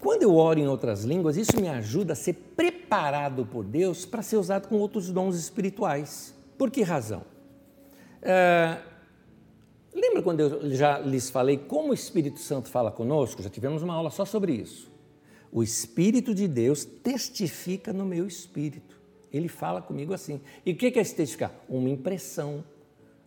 quando 0.00 0.22
eu 0.22 0.34
oro 0.34 0.58
em 0.58 0.66
outras 0.66 1.04
línguas, 1.04 1.36
isso 1.36 1.60
me 1.60 1.68
ajuda 1.68 2.14
a 2.14 2.16
ser 2.16 2.32
preparado 2.32 3.44
por 3.44 3.64
Deus 3.64 4.06
para 4.06 4.22
ser 4.22 4.36
usado 4.36 4.66
com 4.66 4.76
outros 4.76 5.12
dons 5.12 5.36
espirituais. 5.36 6.34
Por 6.56 6.70
que 6.70 6.82
razão? 6.82 7.22
É, 8.22 8.78
lembra 9.94 10.22
quando 10.22 10.40
eu 10.40 10.70
já 10.70 10.98
lhes 10.98 11.28
falei 11.28 11.58
como 11.58 11.90
o 11.90 11.94
Espírito 11.94 12.38
Santo 12.40 12.70
fala 12.70 12.90
conosco? 12.90 13.42
Já 13.42 13.50
tivemos 13.50 13.82
uma 13.82 13.94
aula 13.94 14.10
só 14.10 14.24
sobre 14.24 14.52
isso. 14.54 14.90
O 15.52 15.62
Espírito 15.62 16.34
de 16.34 16.48
Deus 16.48 16.84
testifica 16.84 17.92
no 17.92 18.06
meu 18.06 18.26
espírito. 18.26 18.98
Ele 19.32 19.48
fala 19.48 19.82
comigo 19.82 20.14
assim. 20.14 20.40
E 20.64 20.72
o 20.72 20.76
que 20.76 20.86
é 20.86 20.98
esse 21.00 21.14
testificar? 21.14 21.52
Uma 21.68 21.88
impressão, 21.88 22.64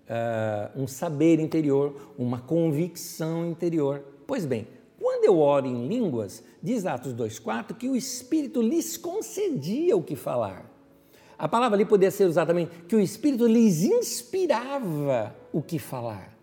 uh, 0.07 0.81
um 0.81 0.87
saber 0.87 1.39
interior, 1.39 2.13
uma 2.17 2.39
convicção 2.39 3.45
interior. 3.45 4.03
Pois 4.25 4.45
bem, 4.45 4.67
quando 5.03 5.25
eu 5.25 5.37
oro 5.37 5.67
em 5.67 5.85
línguas, 5.85 6.41
diz 6.61 6.85
Atos 6.85 7.13
2,4 7.13 7.75
que 7.75 7.89
o 7.89 7.95
Espírito 7.95 8.61
lhes 8.61 8.95
concedia 8.95 9.97
o 9.97 10.01
que 10.01 10.15
falar. 10.15 10.71
A 11.37 11.45
palavra 11.45 11.75
ali 11.75 11.83
poderia 11.83 12.09
ser 12.09 12.23
usada 12.23 12.53
também 12.53 12.69
que 12.87 12.95
o 12.95 13.01
Espírito 13.01 13.45
lhes 13.45 13.83
inspirava 13.83 15.35
o 15.51 15.61
que 15.61 15.77
falar. 15.77 16.33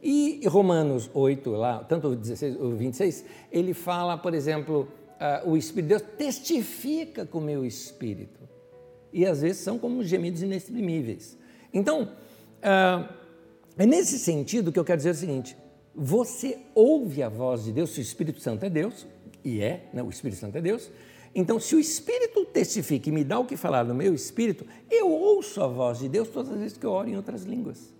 E 0.00 0.40
Romanos 0.46 1.10
8, 1.12 1.50
lá, 1.50 1.82
tanto 1.82 2.06
o 2.06 2.14
16 2.14 2.60
o 2.60 2.76
26, 2.76 3.24
ele 3.50 3.74
fala, 3.74 4.16
por 4.16 4.34
exemplo, 4.34 4.86
uh, 5.44 5.50
o 5.50 5.56
Espírito 5.56 5.88
de 5.88 5.98
Deus 5.98 6.16
testifica 6.16 7.26
com 7.26 7.38
o 7.38 7.42
meu 7.42 7.66
espírito. 7.66 8.38
E 9.12 9.26
às 9.26 9.42
vezes 9.42 9.62
são 9.62 9.80
como 9.80 10.04
gemidos 10.04 10.44
inexprimíveis. 10.44 11.36
Então, 11.74 12.04
uh, 12.04 13.12
é 13.76 13.84
nesse 13.84 14.16
sentido 14.16 14.70
que 14.70 14.78
eu 14.78 14.84
quero 14.84 14.98
dizer 14.98 15.10
o 15.10 15.14
seguinte: 15.14 15.56
você 16.02 16.58
ouve 16.74 17.22
a 17.22 17.28
voz 17.28 17.64
de 17.64 17.72
Deus, 17.72 17.90
se 17.90 18.00
o 18.00 18.02
Espírito 18.02 18.40
Santo 18.40 18.64
é 18.64 18.70
Deus, 18.70 19.06
e 19.44 19.60
é, 19.60 19.90
né, 19.92 20.02
o 20.02 20.08
Espírito 20.08 20.40
Santo 20.40 20.56
é 20.56 20.60
Deus. 20.62 20.90
Então, 21.34 21.60
se 21.60 21.76
o 21.76 21.78
Espírito 21.78 22.46
testifica 22.46 23.10
e 23.10 23.12
me 23.12 23.22
dá 23.22 23.38
o 23.38 23.44
que 23.44 23.54
falar 23.54 23.84
no 23.84 23.94
meu 23.94 24.14
espírito, 24.14 24.66
eu 24.90 25.10
ouço 25.10 25.62
a 25.62 25.66
voz 25.66 25.98
de 25.98 26.08
Deus 26.08 26.28
todas 26.28 26.50
as 26.52 26.58
vezes 26.58 26.78
que 26.78 26.86
eu 26.86 26.90
oro 26.90 27.08
em 27.08 27.16
outras 27.16 27.44
línguas. 27.44 27.92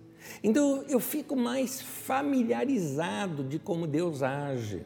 Então 0.43 0.83
eu 0.89 0.99
fico 0.99 1.35
mais 1.35 1.81
familiarizado 1.81 3.43
de 3.43 3.59
como 3.59 3.87
Deus 3.87 4.23
age. 4.23 4.85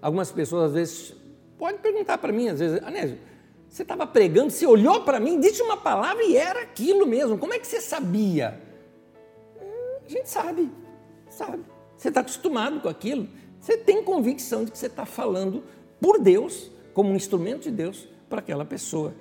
Algumas 0.00 0.30
pessoas 0.30 0.66
às 0.66 0.72
vezes 0.72 1.14
podem 1.58 1.78
perguntar 1.78 2.18
para 2.18 2.32
mim, 2.32 2.48
às 2.48 2.58
vezes, 2.58 2.82
Anésio, 2.82 3.18
você 3.68 3.82
estava 3.82 4.06
pregando, 4.06 4.50
você 4.50 4.66
olhou 4.66 5.02
para 5.02 5.20
mim, 5.20 5.40
disse 5.40 5.62
uma 5.62 5.76
palavra 5.76 6.22
e 6.24 6.36
era 6.36 6.62
aquilo 6.62 7.06
mesmo. 7.06 7.38
Como 7.38 7.52
é 7.52 7.58
que 7.58 7.66
você 7.66 7.80
sabia? 7.80 8.60
Hum, 9.60 9.98
a 10.06 10.08
gente 10.08 10.28
sabe, 10.28 10.70
sabe. 11.28 11.75
Você 11.96 12.08
está 12.08 12.20
acostumado 12.20 12.80
com 12.80 12.88
aquilo. 12.88 13.28
Você 13.60 13.76
tem 13.76 14.02
convicção 14.02 14.64
de 14.64 14.70
que 14.70 14.78
você 14.78 14.86
está 14.86 15.06
falando 15.06 15.62
por 16.00 16.20
Deus, 16.20 16.70
como 16.92 17.10
um 17.10 17.16
instrumento 17.16 17.62
de 17.62 17.70
Deus 17.70 18.08
para 18.28 18.40
aquela 18.40 18.64
pessoa. 18.64 19.14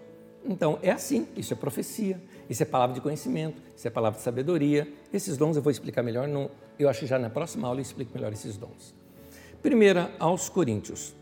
Então 0.43 0.78
é 0.82 0.91
assim, 0.91 1.28
isso 1.36 1.53
é 1.53 1.55
profecia. 1.55 2.21
Isso 2.49 2.61
é 2.61 2.65
palavra 2.65 2.93
de 2.93 3.01
conhecimento, 3.01 3.61
isso 3.76 3.88
é 3.88 3.91
palavra 3.91 4.17
de 4.17 4.23
sabedoria. 4.23 4.88
Esses 5.11 5.36
dons 5.38 5.55
eu 5.55 5.63
vou 5.63 5.71
explicar 5.71 6.03
melhor, 6.03 6.28
no, 6.28 6.49
eu 6.78 6.88
acho 6.88 7.01
que 7.01 7.07
já 7.07 7.17
na 7.17 7.30
próxima 7.30 7.67
aula 7.67 7.80
eu 7.80 7.82
explico 7.82 8.11
melhor 8.13 8.32
esses 8.32 8.55
dons. 8.55 8.93
Primeira 9.61 10.11
aos 10.19 10.47
Coríntios, 10.47 11.15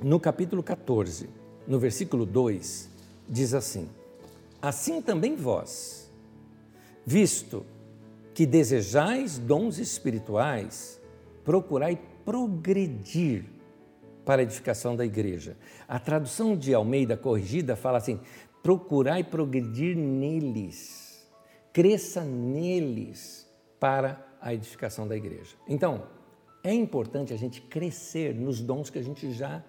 no 0.00 0.18
capítulo 0.18 0.62
14, 0.62 1.28
no 1.66 1.78
versículo 1.78 2.24
2, 2.24 2.88
diz 3.28 3.52
assim: 3.52 3.88
Assim 4.62 5.02
também 5.02 5.36
vós, 5.36 6.10
visto 7.04 7.66
que 8.36 8.44
desejais 8.44 9.38
dons 9.38 9.78
espirituais, 9.78 11.00
procurai 11.42 11.98
progredir 12.22 13.46
para 14.26 14.42
a 14.42 14.44
edificação 14.44 14.94
da 14.94 15.06
igreja. 15.06 15.56
A 15.88 15.98
tradução 15.98 16.54
de 16.54 16.74
Almeida 16.74 17.16
corrigida 17.16 17.74
fala 17.74 17.96
assim: 17.96 18.20
procurar 18.62 19.18
e 19.18 19.24
progredir 19.24 19.96
neles, 19.96 21.26
cresça 21.72 22.24
neles 22.24 23.50
para 23.80 24.22
a 24.38 24.52
edificação 24.52 25.08
da 25.08 25.16
igreja. 25.16 25.56
Então, 25.66 26.02
é 26.62 26.74
importante 26.74 27.32
a 27.32 27.38
gente 27.38 27.62
crescer 27.62 28.34
nos 28.34 28.60
dons 28.60 28.90
que 28.90 28.98
a 28.98 29.02
gente 29.02 29.32
já 29.32 29.64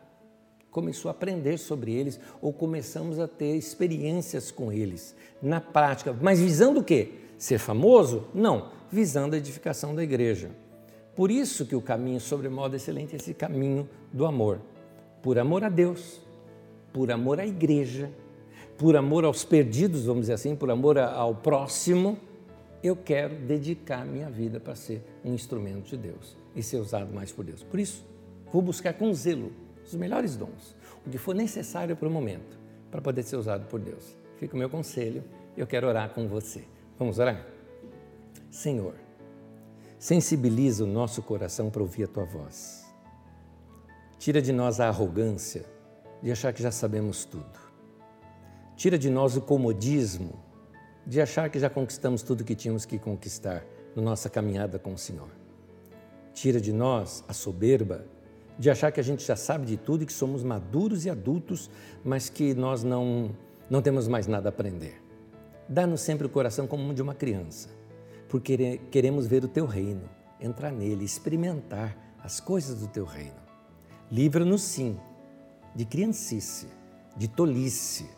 começou 0.69 1.07
a 1.07 1.13
aprender 1.13 1.57
sobre 1.57 1.93
eles 1.93 2.19
ou 2.41 2.51
começamos 2.51 3.17
a 3.17 3.29
ter 3.29 3.55
experiências 3.55 4.51
com 4.51 4.73
eles 4.73 5.15
na 5.41 5.61
prática, 5.61 6.11
mas 6.21 6.41
visando 6.41 6.81
o 6.81 6.83
quê? 6.83 7.26
Ser 7.37 7.59
famoso? 7.59 8.25
Não, 8.33 8.71
visando 8.91 9.35
a 9.35 9.37
edificação 9.37 9.93
da 9.93 10.03
igreja. 10.03 10.49
Por 11.15 11.31
isso 11.31 11.65
que 11.65 11.75
o 11.75 11.81
caminho 11.81 12.19
sobre 12.19 12.49
modo 12.49 12.75
excelente 12.75 13.13
é 13.13 13.17
esse 13.17 13.33
caminho 13.33 13.89
do 14.13 14.25
amor. 14.25 14.59
Por 15.21 15.37
amor 15.39 15.63
a 15.63 15.69
Deus, 15.69 16.21
por 16.93 17.11
amor 17.11 17.39
à 17.39 17.45
igreja, 17.45 18.11
por 18.77 18.95
amor 18.95 19.25
aos 19.25 19.43
perdidos, 19.43 20.05
vamos 20.05 20.21
dizer 20.21 20.33
assim, 20.33 20.55
por 20.55 20.69
amor 20.69 20.97
ao 20.97 21.33
próximo, 21.33 22.17
eu 22.83 22.95
quero 22.95 23.35
dedicar 23.35 24.05
minha 24.05 24.29
vida 24.29 24.59
para 24.59 24.75
ser 24.75 25.03
um 25.25 25.33
instrumento 25.33 25.89
de 25.89 25.97
Deus 25.97 26.37
e 26.55 26.61
ser 26.61 26.77
usado 26.77 27.13
mais 27.13 27.31
por 27.31 27.43
Deus. 27.43 27.63
Por 27.63 27.79
isso, 27.79 28.05
vou 28.53 28.61
buscar 28.61 28.93
com 28.93 29.11
zelo 29.13 29.51
os 29.83 29.95
melhores 29.95 30.35
dons, 30.35 30.75
o 31.05 31.09
que 31.09 31.17
for 31.17 31.33
necessário 31.33 31.95
para 31.95 32.07
o 32.07 32.11
momento, 32.11 32.59
para 32.91 33.01
poder 33.01 33.23
ser 33.23 33.37
usado 33.37 33.65
por 33.67 33.79
Deus. 33.79 34.15
Fica 34.37 34.55
o 34.55 34.59
meu 34.59 34.69
conselho, 34.69 35.23
eu 35.55 35.65
quero 35.65 35.87
orar 35.87 36.09
com 36.11 36.27
você. 36.27 36.63
Vamos 36.97 37.19
orar? 37.19 37.45
Senhor, 38.49 38.95
sensibiliza 39.99 40.83
o 40.83 40.87
nosso 40.87 41.21
coração 41.21 41.69
para 41.69 41.81
ouvir 41.81 42.05
a 42.05 42.07
tua 42.07 42.25
voz. 42.25 42.85
Tira 44.17 44.41
de 44.41 44.51
nós 44.51 44.79
a 44.79 44.87
arrogância 44.87 45.65
de 46.23 46.31
achar 46.31 46.51
que 46.51 46.63
já 46.63 46.71
sabemos 46.71 47.23
tudo. 47.23 47.59
Tira 48.75 48.97
de 48.97 49.09
nós 49.09 49.37
o 49.37 49.41
comodismo 49.41 50.39
de 51.05 51.21
achar 51.21 51.49
que 51.49 51.59
já 51.59 51.69
conquistamos 51.69 52.23
tudo 52.23 52.43
que 52.43 52.55
tínhamos 52.55 52.85
que 52.85 52.97
conquistar 52.97 53.63
na 53.95 54.01
nossa 54.01 54.29
caminhada 54.29 54.79
com 54.79 54.93
o 54.93 54.97
Senhor. 54.97 55.29
Tira 56.33 56.59
de 56.59 56.73
nós 56.73 57.23
a 57.27 57.33
soberba 57.33 58.05
de 58.57 58.71
achar 58.71 58.91
que 58.91 58.99
a 58.99 59.03
gente 59.03 59.23
já 59.23 59.35
sabe 59.35 59.67
de 59.67 59.77
tudo 59.77 60.03
e 60.03 60.05
que 60.05 60.13
somos 60.13 60.43
maduros 60.43 61.05
e 61.05 61.09
adultos, 61.11 61.69
mas 62.03 62.27
que 62.27 62.55
nós 62.55 62.83
não, 62.83 63.29
não 63.69 63.83
temos 63.83 64.07
mais 64.07 64.25
nada 64.25 64.49
a 64.49 64.51
aprender. 64.51 65.06
Dá-nos 65.69 66.01
sempre 66.01 66.25
o 66.25 66.29
coração 66.29 66.65
como 66.65 66.93
de 66.93 67.01
uma 67.01 67.13
criança, 67.13 67.69
porque 68.29 68.79
queremos 68.89 69.27
ver 69.27 69.43
o 69.43 69.47
teu 69.47 69.65
reino, 69.65 70.09
entrar 70.39 70.71
nele, 70.71 71.03
experimentar 71.03 71.97
as 72.23 72.39
coisas 72.39 72.79
do 72.79 72.87
teu 72.87 73.05
reino. 73.05 73.35
Livra-nos, 74.11 74.61
sim, 74.61 74.97
de 75.75 75.85
criancice, 75.85 76.67
de 77.15 77.27
tolice, 77.27 78.09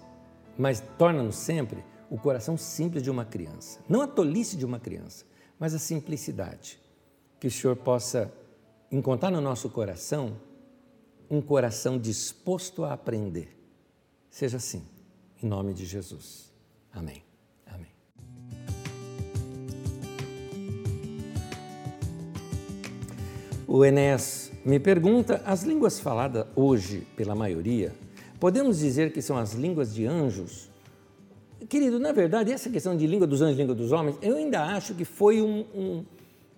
mas 0.57 0.83
torna-nos 0.97 1.35
sempre 1.35 1.83
o 2.09 2.17
coração 2.17 2.57
simples 2.57 3.01
de 3.01 3.09
uma 3.09 3.25
criança. 3.25 3.79
Não 3.87 4.01
a 4.01 4.07
tolice 4.07 4.55
de 4.55 4.65
uma 4.65 4.79
criança, 4.79 5.25
mas 5.57 5.73
a 5.73 5.79
simplicidade. 5.79 6.79
Que 7.39 7.47
o 7.47 7.51
Senhor 7.51 7.75
possa 7.75 8.31
encontrar 8.91 9.31
no 9.31 9.41
nosso 9.41 9.69
coração 9.69 10.37
um 11.29 11.41
coração 11.41 11.97
disposto 11.97 12.83
a 12.83 12.93
aprender. 12.93 13.55
Seja 14.29 14.57
assim, 14.57 14.83
em 15.41 15.47
nome 15.47 15.73
de 15.73 15.85
Jesus. 15.85 16.51
Amém. 16.91 17.28
O 23.71 23.85
Enéas 23.85 24.51
me 24.65 24.79
pergunta: 24.79 25.43
as 25.45 25.61
línguas 25.61 25.99
faladas 25.99 26.47
hoje 26.55 27.07
pela 27.15 27.35
maioria 27.35 27.93
Podemos 28.39 28.79
dizer 28.79 29.11
que 29.11 29.21
são 29.21 29.37
as 29.37 29.53
línguas 29.53 29.93
de 29.93 30.05
anjos? 30.05 30.69
Querido, 31.67 31.99
na 31.99 32.13
verdade, 32.13 32.53
essa 32.53 32.69
questão 32.69 32.95
de 32.95 33.05
língua 33.05 33.27
dos 33.27 33.41
anjos 33.41 33.57
língua 33.57 33.75
dos 33.75 33.91
homens, 33.91 34.17
eu 34.21 34.37
ainda 34.37 34.63
acho 34.63 34.95
que 34.95 35.03
foi 35.03 35.41
um, 35.41 35.65
um, 35.75 36.05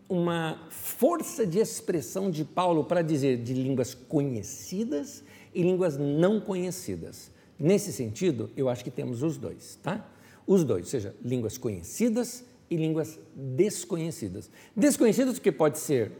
uma 0.07 0.67
força 0.69 1.45
de 1.45 1.57
expressão 1.57 2.29
de 2.29 2.45
Paulo 2.45 2.83
para 2.83 3.01
dizer 3.01 3.41
de 3.41 3.55
línguas 3.55 3.95
conhecidas 3.95 5.23
e 5.55 5.63
línguas 5.63 5.97
não 5.97 6.39
conhecidas. 6.39 7.31
Nesse 7.57 7.91
sentido, 7.91 8.51
eu 8.55 8.69
acho 8.69 8.83
que 8.83 8.91
temos 8.91 9.23
os 9.23 9.37
dois, 9.37 9.79
tá? 9.81 10.07
Os 10.45 10.63
dois, 10.63 10.83
ou 10.83 10.89
seja, 10.89 11.15
línguas 11.25 11.57
conhecidas 11.57 12.45
e 12.69 12.75
línguas 12.75 13.19
desconhecidas. 13.35 14.51
Desconhecidas 14.75 15.39
que 15.39 15.51
pode 15.51 15.79
ser 15.79 16.11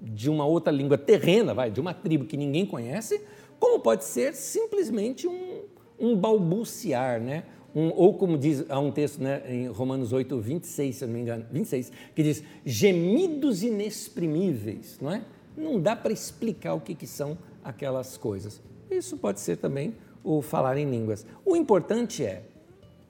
de 0.00 0.28
uma 0.28 0.44
outra 0.44 0.72
língua 0.72 0.98
terrena, 0.98 1.54
vai, 1.54 1.70
de 1.70 1.80
uma 1.80 1.94
tribo 1.94 2.24
que 2.24 2.36
ninguém 2.36 2.66
conhece, 2.66 3.20
como 3.58 3.80
pode 3.80 4.04
ser 4.04 4.34
simplesmente 4.34 5.26
um, 5.26 5.62
um 5.98 6.16
balbuciar, 6.16 7.20
né? 7.20 7.44
Um, 7.74 7.90
ou 7.96 8.14
como 8.14 8.38
diz, 8.38 8.64
há 8.68 8.78
um 8.78 8.92
texto 8.92 9.20
né, 9.20 9.42
em 9.48 9.66
Romanos 9.66 10.12
8, 10.12 10.38
26, 10.38 10.94
se 10.94 11.06
não 11.06 11.12
me 11.12 11.20
engano, 11.20 11.44
26, 11.50 11.90
que 12.14 12.22
diz 12.22 12.44
gemidos 12.64 13.64
inexprimíveis, 13.64 14.98
não 15.00 15.12
é? 15.12 15.24
Não 15.56 15.80
dá 15.80 15.96
para 15.96 16.12
explicar 16.12 16.74
o 16.74 16.80
que, 16.80 16.94
que 16.94 17.06
são 17.06 17.36
aquelas 17.64 18.16
coisas. 18.16 18.60
Isso 18.90 19.16
pode 19.16 19.40
ser 19.40 19.56
também 19.56 19.94
o 20.22 20.40
falar 20.40 20.76
em 20.76 20.88
línguas. 20.88 21.26
O 21.44 21.56
importante 21.56 22.24
é 22.24 22.44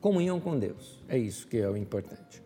comunhão 0.01 0.39
com 0.41 0.59
Deus. 0.59 1.03
É 1.09 1.19
isso 1.19 1.47
que 1.47 1.59
é 1.59 1.69
o 1.69 1.77
importante. 1.77 2.44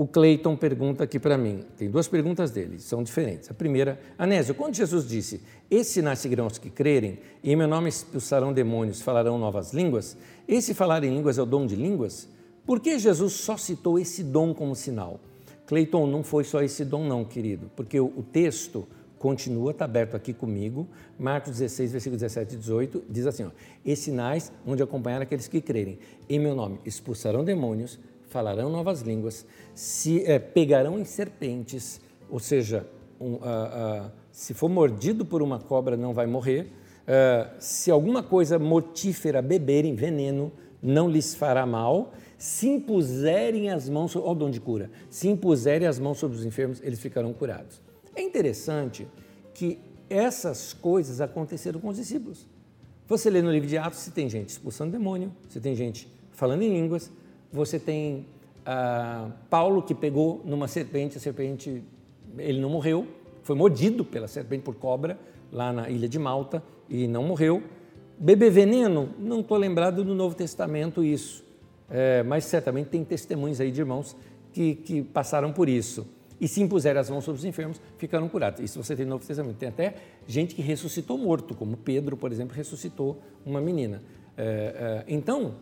O 0.00 0.06
Cleiton 0.06 0.56
pergunta 0.56 1.04
aqui 1.04 1.18
para 1.18 1.36
mim, 1.36 1.62
tem 1.76 1.90
duas 1.90 2.08
perguntas 2.08 2.50
dele, 2.50 2.78
são 2.78 3.02
diferentes. 3.02 3.50
A 3.50 3.52
primeira, 3.52 4.00
Anésio, 4.16 4.54
quando 4.54 4.74
Jesus 4.74 5.06
disse, 5.06 5.42
esses 5.70 5.92
sinais 5.92 6.20
seguirão 6.20 6.46
os 6.46 6.56
que 6.56 6.70
crerem, 6.70 7.18
e 7.44 7.52
em 7.52 7.54
meu 7.54 7.68
nome 7.68 7.90
expulsarão 7.90 8.50
demônios, 8.50 9.02
falarão 9.02 9.38
novas 9.38 9.74
línguas, 9.74 10.16
esse 10.48 10.72
falar 10.72 11.04
em 11.04 11.14
línguas 11.14 11.36
é 11.36 11.42
o 11.42 11.44
dom 11.44 11.66
de 11.66 11.76
línguas? 11.76 12.26
Por 12.64 12.80
que 12.80 12.98
Jesus 12.98 13.34
só 13.34 13.58
citou 13.58 13.98
esse 13.98 14.24
dom 14.24 14.54
como 14.54 14.74
sinal? 14.74 15.20
Cleiton, 15.66 16.06
não 16.06 16.22
foi 16.22 16.44
só 16.44 16.62
esse 16.62 16.82
dom 16.82 17.04
não, 17.04 17.22
querido, 17.22 17.70
porque 17.76 18.00
o, 18.00 18.24
texto 18.32 18.88
continua, 19.18 19.72
está 19.72 19.84
aberto 19.84 20.16
aqui 20.16 20.32
comigo, 20.32 20.88
Marcos 21.18 21.58
16, 21.58 21.92
versículo 21.92 22.18
17 22.18 22.54
e 22.54 22.56
18, 22.56 23.04
diz 23.06 23.26
assim, 23.26 23.44
ó, 23.44 23.50
esses 23.84 24.06
sinais 24.06 24.50
onde 24.66 24.82
acompanhar 24.82 25.20
aqueles 25.20 25.46
que 25.46 25.60
crerem, 25.60 25.98
em 26.26 26.38
meu 26.38 26.54
nome 26.54 26.80
expulsarão 26.86 27.44
demônios, 27.44 27.98
falarão 28.30 28.70
novas 28.70 29.02
línguas, 29.02 29.44
se 29.74 30.24
é, 30.24 30.38
pegarão 30.38 30.98
em 30.98 31.04
serpentes, 31.04 32.00
ou 32.30 32.38
seja, 32.38 32.86
um, 33.20 33.38
se 34.32 34.54
for 34.54 34.70
mordido 34.70 35.24
por 35.24 35.42
uma 35.42 35.58
cobra 35.58 35.96
não 35.96 36.14
vai 36.14 36.26
morrer, 36.26 36.72
uh, 37.02 37.50
se 37.58 37.90
alguma 37.90 38.22
coisa 38.22 38.58
mortífera 38.58 39.42
beberem 39.42 39.94
veneno 39.94 40.52
não 40.82 41.10
lhes 41.10 41.34
fará 41.34 41.66
mal, 41.66 42.12
se 42.38 42.68
impuserem 42.68 43.70
as 43.70 43.88
mãos, 43.88 44.16
olha 44.16 44.24
o 44.24 44.34
dom 44.34 44.50
de 44.50 44.60
cura, 44.60 44.90
se 45.10 45.28
impuserem 45.28 45.86
as 45.86 45.98
mãos 45.98 46.18
sobre 46.18 46.38
os 46.38 46.44
enfermos, 46.44 46.80
eles 46.82 46.98
ficarão 46.98 47.32
curados. 47.34 47.82
É 48.16 48.22
interessante 48.22 49.06
que 49.52 49.78
essas 50.08 50.72
coisas 50.72 51.20
aconteceram 51.20 51.80
com 51.80 51.88
os 51.88 51.96
discípulos. 51.96 52.48
Você 53.06 53.28
lê 53.28 53.42
no 53.42 53.50
livro 53.50 53.68
de 53.68 53.76
Atos, 53.76 53.98
se 53.98 54.12
tem 54.12 54.30
gente 54.30 54.48
expulsando 54.48 54.92
demônio, 54.92 55.34
se 55.48 55.60
tem 55.60 55.74
gente 55.74 56.08
falando 56.30 56.62
em 56.62 56.72
línguas, 56.72 57.10
você 57.52 57.78
tem 57.78 58.26
ah, 58.64 59.30
Paulo 59.48 59.82
que 59.82 59.94
pegou 59.94 60.42
numa 60.44 60.68
serpente, 60.68 61.16
a 61.16 61.20
serpente, 61.20 61.82
ele 62.38 62.60
não 62.60 62.70
morreu, 62.70 63.06
foi 63.42 63.56
mordido 63.56 64.04
pela 64.04 64.28
serpente 64.28 64.62
por 64.62 64.74
cobra 64.74 65.18
lá 65.50 65.72
na 65.72 65.88
ilha 65.90 66.08
de 66.08 66.18
Malta 66.18 66.62
e 66.88 67.08
não 67.08 67.24
morreu. 67.24 67.62
Beber 68.18 68.50
veneno, 68.50 69.10
não 69.18 69.40
estou 69.40 69.56
lembrado 69.56 70.04
do 70.04 70.14
Novo 70.14 70.34
Testamento 70.34 71.02
isso, 71.02 71.44
é, 71.88 72.22
mas 72.22 72.44
certamente 72.44 72.88
tem 72.88 73.02
testemunhos 73.02 73.60
aí 73.60 73.70
de 73.70 73.80
irmãos 73.80 74.14
que, 74.52 74.74
que 74.74 75.02
passaram 75.02 75.52
por 75.52 75.68
isso. 75.68 76.06
E 76.40 76.48
se 76.48 76.62
impuseram 76.62 77.00
as 77.00 77.10
mãos 77.10 77.24
sobre 77.24 77.38
os 77.38 77.44
enfermos, 77.44 77.80
ficaram 77.98 78.26
curados. 78.28 78.60
Isso 78.60 78.82
você 78.82 78.96
tem 78.96 79.04
no 79.04 79.10
Novo 79.10 79.26
Testamento. 79.26 79.56
Tem 79.56 79.68
até 79.68 79.94
gente 80.26 80.54
que 80.54 80.62
ressuscitou 80.62 81.18
morto, 81.18 81.54
como 81.54 81.76
Pedro, 81.76 82.16
por 82.16 82.32
exemplo, 82.32 82.56
ressuscitou 82.56 83.20
uma 83.44 83.60
menina. 83.60 84.02
É, 84.38 84.44
é, 84.44 85.04
então, 85.06 85.56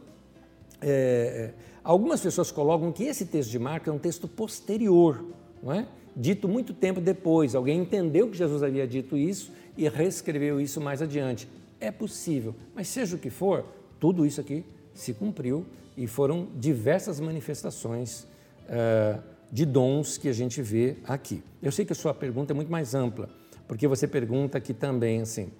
é, 0.80 1.50
algumas 1.88 2.20
pessoas 2.20 2.52
colocam 2.52 2.92
que 2.92 3.04
esse 3.04 3.24
texto 3.24 3.50
de 3.50 3.58
Marcos 3.58 3.88
é 3.88 3.90
um 3.90 3.98
texto 3.98 4.28
posterior, 4.28 5.24
não 5.62 5.72
é? 5.72 5.88
dito 6.14 6.46
muito 6.46 6.74
tempo 6.74 7.00
depois. 7.00 7.54
Alguém 7.54 7.80
entendeu 7.80 8.28
que 8.28 8.36
Jesus 8.36 8.62
havia 8.62 8.86
dito 8.86 9.16
isso 9.16 9.50
e 9.74 9.88
reescreveu 9.88 10.60
isso 10.60 10.82
mais 10.82 11.00
adiante. 11.00 11.48
É 11.80 11.90
possível, 11.90 12.54
mas 12.74 12.88
seja 12.88 13.16
o 13.16 13.18
que 13.18 13.30
for, 13.30 13.64
tudo 13.98 14.26
isso 14.26 14.38
aqui 14.38 14.66
se 14.92 15.14
cumpriu 15.14 15.64
e 15.96 16.06
foram 16.06 16.48
diversas 16.56 17.20
manifestações 17.20 18.26
uh, 18.64 19.22
de 19.50 19.64
dons 19.64 20.18
que 20.18 20.28
a 20.28 20.32
gente 20.34 20.60
vê 20.60 20.96
aqui. 21.04 21.42
Eu 21.62 21.72
sei 21.72 21.86
que 21.86 21.92
a 21.94 21.96
sua 21.96 22.12
pergunta 22.12 22.52
é 22.52 22.54
muito 22.54 22.70
mais 22.70 22.94
ampla, 22.94 23.30
porque 23.66 23.88
você 23.88 24.06
pergunta 24.06 24.58
aqui 24.58 24.74
também 24.74 25.22
assim: 25.22 25.50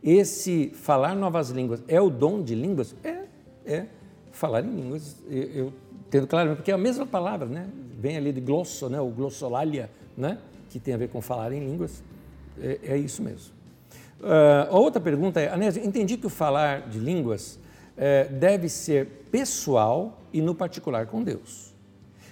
esse 0.00 0.70
falar 0.74 1.16
novas 1.16 1.50
línguas 1.50 1.82
é 1.88 2.00
o 2.00 2.08
dom 2.08 2.40
de 2.40 2.54
línguas? 2.54 2.94
É, 3.02 3.24
é. 3.66 3.86
Falar 4.32 4.64
em 4.64 4.74
línguas, 4.74 5.16
eu, 5.28 5.42
eu 5.42 5.72
tendo 6.10 6.26
claramente, 6.26 6.56
porque 6.56 6.70
é 6.70 6.74
a 6.74 6.78
mesma 6.78 7.06
palavra, 7.06 7.46
né? 7.46 7.68
Vem 7.98 8.16
ali 8.16 8.32
de 8.32 8.40
glosso, 8.40 8.88
né? 8.88 9.00
O 9.00 9.08
glossolalia, 9.08 9.90
né? 10.16 10.38
Que 10.68 10.80
tem 10.80 10.94
a 10.94 10.96
ver 10.96 11.08
com 11.08 11.20
falar 11.22 11.52
em 11.52 11.60
línguas. 11.60 12.02
É, 12.60 12.78
é 12.82 12.96
isso 12.96 13.22
mesmo. 13.22 13.52
Uh, 14.20 14.70
a 14.70 14.78
outra 14.78 15.00
pergunta 15.00 15.40
é, 15.40 15.48
Anésio, 15.48 15.84
entendi 15.84 16.16
que 16.16 16.26
o 16.26 16.30
falar 16.30 16.88
de 16.88 16.98
línguas 16.98 17.58
uh, 17.96 18.32
deve 18.32 18.68
ser 18.68 19.06
pessoal 19.30 20.20
e 20.32 20.40
no 20.40 20.54
particular 20.54 21.06
com 21.06 21.22
Deus. 21.22 21.72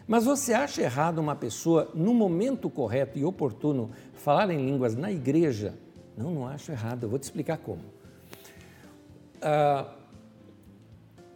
Mas 0.07 0.25
você 0.25 0.53
acha 0.53 0.83
errado 0.83 1.19
uma 1.19 1.35
pessoa, 1.35 1.91
no 1.95 2.13
momento 2.13 2.69
correto 2.69 3.19
e 3.19 3.25
oportuno, 3.25 3.91
falar 4.13 4.51
em 4.51 4.65
línguas 4.65 4.95
na 4.95 5.11
igreja? 5.11 5.75
Não, 6.17 6.31
não 6.31 6.47
acho 6.47 6.71
errado. 6.71 7.05
Eu 7.05 7.09
vou 7.09 7.19
te 7.19 7.23
explicar 7.23 7.59
como. 7.59 7.83
Uh, 9.37 10.00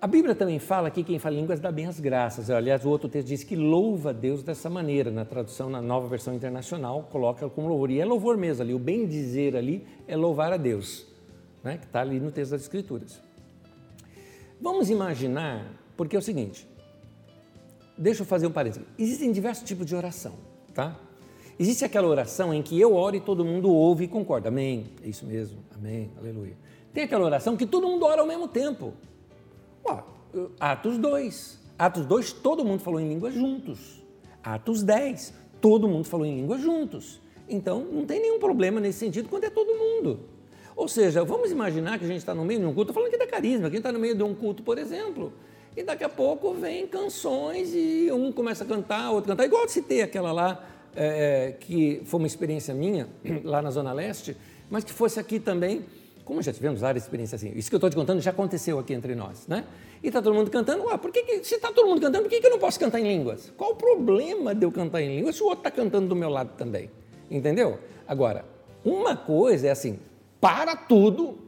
a 0.04 0.06
Bíblia 0.06 0.34
também 0.34 0.58
fala 0.58 0.90
que 0.90 1.02
quem 1.02 1.18
fala 1.18 1.34
línguas 1.34 1.58
dá 1.58 1.72
bem 1.72 1.86
as 1.86 1.98
graças. 1.98 2.50
Aliás, 2.50 2.84
o 2.84 2.90
outro 2.90 3.08
texto 3.08 3.26
diz 3.26 3.42
que 3.42 3.56
louva 3.56 4.10
a 4.10 4.12
Deus 4.12 4.42
dessa 4.42 4.68
maneira. 4.68 5.10
Na 5.10 5.24
tradução, 5.24 5.70
na 5.70 5.80
nova 5.80 6.06
versão 6.06 6.34
internacional, 6.34 7.08
coloca 7.10 7.48
como 7.48 7.68
louvor. 7.68 7.90
E 7.90 7.98
é 7.98 8.04
louvor 8.04 8.36
mesmo 8.36 8.62
ali. 8.62 8.74
O 8.74 8.78
bem 8.78 9.06
dizer 9.06 9.56
ali 9.56 9.86
é 10.06 10.14
louvar 10.14 10.52
a 10.52 10.58
Deus, 10.58 11.06
né? 11.62 11.78
que 11.78 11.86
está 11.86 12.02
ali 12.02 12.20
no 12.20 12.30
texto 12.30 12.50
das 12.50 12.60
Escrituras. 12.60 13.18
Vamos 14.60 14.90
imaginar, 14.90 15.72
porque 15.96 16.14
é 16.14 16.18
o 16.18 16.22
seguinte, 16.22 16.68
deixa 17.96 18.20
eu 18.20 18.26
fazer 18.26 18.46
um 18.46 18.52
parênteses. 18.52 18.86
Existem 18.98 19.32
diversos 19.32 19.66
tipos 19.66 19.86
de 19.86 19.96
oração, 19.96 20.34
tá? 20.74 21.00
Existe 21.58 21.82
aquela 21.82 22.08
oração 22.08 22.52
em 22.52 22.62
que 22.62 22.78
eu 22.78 22.94
oro 22.94 23.16
e 23.16 23.20
todo 23.20 23.42
mundo 23.42 23.70
ouve 23.72 24.04
e 24.04 24.08
concorda. 24.08 24.48
Amém, 24.48 24.84
é 25.02 25.08
isso 25.08 25.24
mesmo, 25.24 25.64
amém, 25.74 26.10
aleluia. 26.18 26.58
Tem 26.92 27.04
aquela 27.04 27.24
oração 27.24 27.56
que 27.56 27.64
todo 27.64 27.88
mundo 27.88 28.04
ora 28.04 28.20
ao 28.20 28.26
mesmo 28.26 28.46
tempo. 28.46 28.92
Ó, 29.84 30.02
Atos 30.58 30.98
2. 30.98 31.60
Atos 31.78 32.06
2, 32.06 32.32
todo 32.32 32.64
mundo 32.64 32.80
falou 32.80 33.00
em 33.00 33.08
línguas 33.08 33.34
juntos. 33.34 34.02
Atos 34.42 34.82
10, 34.82 35.34
todo 35.60 35.88
mundo 35.88 36.04
falou 36.06 36.26
em 36.26 36.36
línguas 36.36 36.60
juntos. 36.60 37.20
Então, 37.48 37.84
não 37.84 38.06
tem 38.06 38.20
nenhum 38.20 38.38
problema 38.38 38.80
nesse 38.80 39.00
sentido 39.00 39.28
quando 39.28 39.44
é 39.44 39.50
todo 39.50 39.74
mundo. 39.74 40.20
Ou 40.76 40.88
seja, 40.88 41.24
vamos 41.24 41.50
imaginar 41.50 41.98
que 41.98 42.04
a 42.04 42.08
gente 42.08 42.18
está 42.18 42.34
no 42.34 42.44
meio 42.44 42.60
de 42.60 42.66
um 42.66 42.74
culto, 42.74 42.92
falando 42.92 43.08
aqui 43.08 43.18
da 43.18 43.26
carisma, 43.26 43.70
quem 43.70 43.78
está 43.78 43.92
no 43.92 43.98
meio 43.98 44.14
de 44.14 44.22
um 44.22 44.34
culto, 44.34 44.62
por 44.62 44.76
exemplo, 44.76 45.32
e 45.76 45.82
daqui 45.82 46.02
a 46.02 46.08
pouco 46.08 46.52
vem 46.54 46.86
canções 46.86 47.72
e 47.74 48.10
um 48.10 48.32
começa 48.32 48.64
a 48.64 48.66
cantar, 48.66 49.10
outro 49.10 49.28
cantar, 49.28 49.44
igual 49.44 49.62
eu 49.62 49.68
citei 49.68 50.02
aquela 50.02 50.32
lá, 50.32 50.64
é, 50.96 51.54
que 51.60 52.02
foi 52.04 52.18
uma 52.18 52.26
experiência 52.26 52.74
minha, 52.74 53.08
lá 53.44 53.62
na 53.62 53.70
Zona 53.70 53.92
Leste, 53.92 54.36
mas 54.68 54.82
que 54.82 54.92
fosse 54.92 55.20
aqui 55.20 55.38
também, 55.38 55.84
como 56.24 56.40
já 56.42 56.52
tivemos 56.52 56.80
várias 56.80 57.04
experiências 57.04 57.42
assim, 57.42 57.52
isso 57.56 57.68
que 57.68 57.74
eu 57.74 57.78
estou 57.78 57.90
te 57.90 57.96
contando 57.96 58.20
já 58.20 58.30
aconteceu 58.30 58.78
aqui 58.78 58.94
entre 58.94 59.14
nós, 59.14 59.46
né? 59.46 59.64
E 60.02 60.08
está 60.08 60.22
todo 60.22 60.34
mundo 60.34 60.50
cantando, 60.50 60.84
ué, 60.84 60.96
por 60.96 61.10
que, 61.10 61.22
que 61.22 61.44
se 61.44 61.56
está 61.56 61.70
todo 61.70 61.86
mundo 61.86 62.00
cantando, 62.00 62.22
por 62.24 62.30
que, 62.30 62.40
que 62.40 62.46
eu 62.46 62.50
não 62.50 62.58
posso 62.58 62.80
cantar 62.80 62.98
em 63.00 63.04
línguas? 63.04 63.52
Qual 63.56 63.72
o 63.72 63.76
problema 63.76 64.54
de 64.54 64.64
eu 64.64 64.72
cantar 64.72 65.02
em 65.02 65.16
línguas 65.16 65.36
se 65.36 65.42
o 65.42 65.46
outro 65.46 65.60
está 65.60 65.70
cantando 65.70 66.08
do 66.08 66.16
meu 66.16 66.30
lado 66.30 66.50
também? 66.56 66.90
Entendeu? 67.30 67.78
Agora, 68.06 68.44
uma 68.84 69.16
coisa 69.16 69.66
é 69.68 69.70
assim, 69.70 69.98
para 70.40 70.76
tudo, 70.76 71.38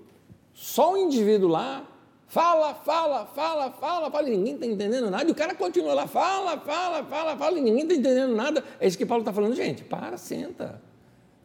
só 0.53 0.93
o 0.95 0.97
indivíduo 0.97 1.49
lá, 1.49 1.87
fala, 2.27 2.75
fala, 2.75 3.27
fala, 3.27 3.71
fala, 3.73 4.11
fala, 4.11 4.29
e 4.29 4.37
ninguém 4.37 4.55
está 4.55 4.67
entendendo 4.67 5.11
nada, 5.11 5.29
e 5.29 5.33
o 5.33 5.35
cara 5.35 5.55
continua 5.55 5.95
lá, 5.95 6.07
fala, 6.07 6.59
fala, 6.59 7.05
fala, 7.05 7.37
fala, 7.37 7.59
e 7.59 7.63
ninguém 7.63 7.83
está 7.83 7.95
entendendo 7.95 8.35
nada. 8.35 8.63
É 8.81 8.87
isso 8.87 8.99
que 8.99 9.07
Paulo 9.07 9.23
está 9.23 9.33
falando, 9.33 9.55
gente, 9.55 9.85
para, 9.85 10.17
senta, 10.17 10.83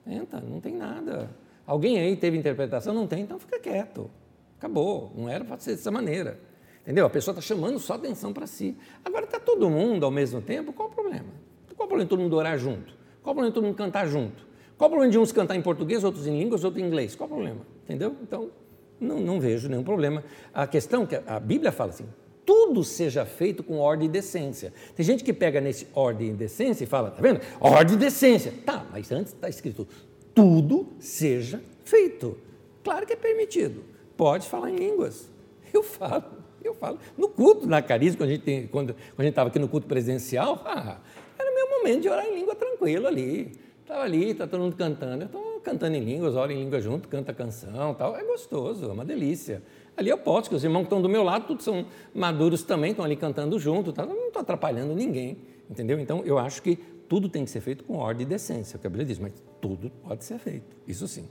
senta, 0.06 0.40
não 0.40 0.60
tem 0.60 0.76
nada. 0.76 1.30
Alguém 1.72 1.98
aí 1.98 2.18
teve 2.18 2.38
interpretação? 2.38 2.94
Não 2.94 3.08
tem, 3.08 3.22
então 3.22 3.40
fica 3.40 3.58
quieto. 3.58 4.12
Acabou. 4.58 5.14
Não 5.16 5.30
era 5.30 5.46
para 5.46 5.58
ser 5.58 5.72
dessa 5.72 5.90
maneira. 5.90 6.38
Entendeu? 6.82 7.06
A 7.06 7.10
pessoa 7.10 7.32
está 7.32 7.42
chamando 7.42 7.80
só 7.80 7.94
atenção 7.94 8.34
para 8.34 8.46
si. 8.46 8.76
Agora 9.06 9.24
está 9.24 9.40
todo 9.40 9.70
mundo 9.70 10.04
ao 10.06 10.12
mesmo 10.12 10.42
tempo, 10.42 10.74
qual 10.74 10.90
o 10.90 10.92
problema? 10.92 11.30
Qual 11.78 11.86
o 11.86 11.88
problema 11.88 12.04
de 12.04 12.10
todo 12.10 12.20
mundo 12.20 12.36
orar 12.36 12.58
junto? 12.58 12.94
Qual 13.24 13.32
o 13.32 13.36
problema 13.36 13.52
de 13.52 13.54
todo 13.54 13.64
mundo 13.64 13.76
cantar 13.78 14.06
junto? 14.06 14.46
Qual 14.78 14.90
o 14.90 14.92
problema 14.92 15.10
de 15.14 15.18
uns 15.18 15.32
cantar 15.32 15.56
em 15.56 15.62
português, 15.62 16.04
outros 16.04 16.28
em 16.28 16.38
línguas, 16.38 16.66
outros 16.66 16.84
em 16.84 16.86
inglês? 16.86 17.16
Qual 17.16 17.30
o 17.30 17.32
problema? 17.32 17.62
Entendeu? 17.86 18.18
Então, 18.22 18.52
não, 19.00 19.22
não 19.22 19.40
vejo 19.40 19.70
nenhum 19.70 19.84
problema. 19.86 20.26
A 20.54 20.68
questão 20.68 21.04
é 21.04 21.06
que 21.06 21.22
a 21.26 21.40
Bíblia 21.40 21.72
fala 21.72 21.92
assim: 21.92 22.06
tudo 22.46 22.84
seja 22.84 23.26
feito 23.26 23.64
com 23.64 23.78
ordem 23.78 24.10
e 24.10 24.12
decência. 24.12 24.74
Tem 24.94 25.06
gente 25.06 25.24
que 25.24 25.32
pega 25.32 25.62
nesse 25.62 25.88
ordem 25.94 26.32
e 26.32 26.34
decência 26.34 26.84
e 26.84 26.88
fala, 26.88 27.12
tá 27.12 27.22
vendo? 27.22 27.40
Ordem 27.62 27.96
e 27.96 27.98
decência. 27.98 28.54
Tá, 28.66 28.86
mas 28.92 29.10
antes 29.10 29.32
está 29.32 29.48
escrito 29.48 29.88
tudo 30.34 30.88
seja 31.00 31.62
feito. 31.84 32.38
Claro 32.84 33.06
que 33.06 33.14
é 33.14 33.16
permitido. 33.16 33.84
Pode 34.18 34.48
falar 34.48 34.72
em 34.72 34.76
línguas. 34.76 35.30
Eu 35.74 35.84
falo, 35.84 36.26
eu 36.62 36.74
falo. 36.74 37.00
No 37.18 37.30
culto, 37.30 37.66
na 37.66 37.82
Carisma, 37.82 38.18
quando 38.18 38.30
a 38.30 38.34
gente 38.34 38.68
quando, 38.70 38.92
a 38.92 39.24
gente 39.24 39.30
estava 39.30 39.48
aqui 39.48 39.58
no 39.58 39.70
culto 39.70 39.88
presencial, 39.88 40.62
ah, 40.68 41.00
era 41.40 41.54
meu 41.54 41.70
momento 41.78 42.02
de 42.02 42.10
orar 42.10 42.26
em 42.26 42.36
língua 42.36 42.54
tranquilo 42.56 43.08
ali. 43.08 43.54
Estava 43.82 44.02
ali, 44.02 44.32
está 44.32 44.46
todo 44.46 44.60
mundo 44.60 44.76
cantando. 44.76 45.24
Eu 45.24 45.28
estou 45.28 45.62
cantando 45.62 45.96
em 45.96 46.04
línguas, 46.04 46.36
oro 46.36 46.52
em 46.52 46.62
língua 46.62 46.82
junto, 46.82 47.08
canta 47.08 47.34
canção 47.34 47.94
tal. 47.94 48.18
É 48.18 48.24
gostoso, 48.24 48.86
é 48.86 48.92
uma 48.92 49.06
delícia. 49.06 49.64
Ali 49.96 50.10
eu 50.10 50.18
posso, 50.18 50.50
que 50.50 50.56
os 50.56 50.64
irmãos 50.64 50.82
que 50.82 50.86
estão 50.88 51.02
do 51.02 51.10
meu 51.10 51.24
lado, 51.24 51.48
todos 51.48 51.64
são 51.64 51.86
maduros 52.14 52.64
também, 52.64 52.92
estão 52.92 53.04
ali 53.04 53.16
cantando 53.16 53.60
junto, 53.60 53.92
tá? 53.92 54.06
não 54.06 54.28
estou 54.28 54.42
atrapalhando 54.42 54.96
ninguém, 54.96 55.38
entendeu? 55.70 56.00
Então 56.00 56.24
eu 56.26 56.38
acho 56.38 56.62
que 56.62 56.78
tudo 57.08 57.28
tem 57.28 57.44
que 57.44 57.52
ser 57.52 57.62
feito 57.62 57.84
com 57.84 57.98
ordem 57.98 58.26
e 58.26 58.30
decência, 58.30 58.76
é 58.76 58.78
o 58.78 58.80
que 58.80 58.88
a 58.88 58.90
Bíblia 58.90 59.06
diz, 59.06 59.20
mas 59.20 59.34
tudo 59.60 59.92
pode 60.02 60.24
ser 60.24 60.40
feito, 60.40 60.76
isso 60.88 61.08
sim. 61.08 61.28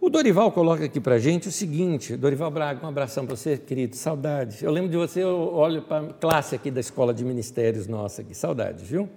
O 0.00 0.10
Dorival 0.10 0.52
coloca 0.52 0.84
aqui 0.84 1.00
para 1.00 1.18
gente 1.18 1.48
o 1.48 1.52
seguinte, 1.52 2.16
Dorival 2.16 2.50
Braga, 2.50 2.84
um 2.84 2.88
abração 2.88 3.26
para 3.26 3.34
você, 3.34 3.56
querido, 3.56 3.96
saudades. 3.96 4.62
Eu 4.62 4.70
lembro 4.70 4.90
de 4.90 4.96
você, 4.96 5.22
eu 5.22 5.52
olho 5.54 5.82
para 5.82 6.06
a 6.06 6.12
classe 6.12 6.54
aqui 6.54 6.70
da 6.70 6.80
Escola 6.80 7.14
de 7.14 7.24
Ministérios 7.24 7.86
nossa 7.86 8.20
aqui, 8.22 8.34
saudades, 8.34 8.82
viu? 8.88 9.08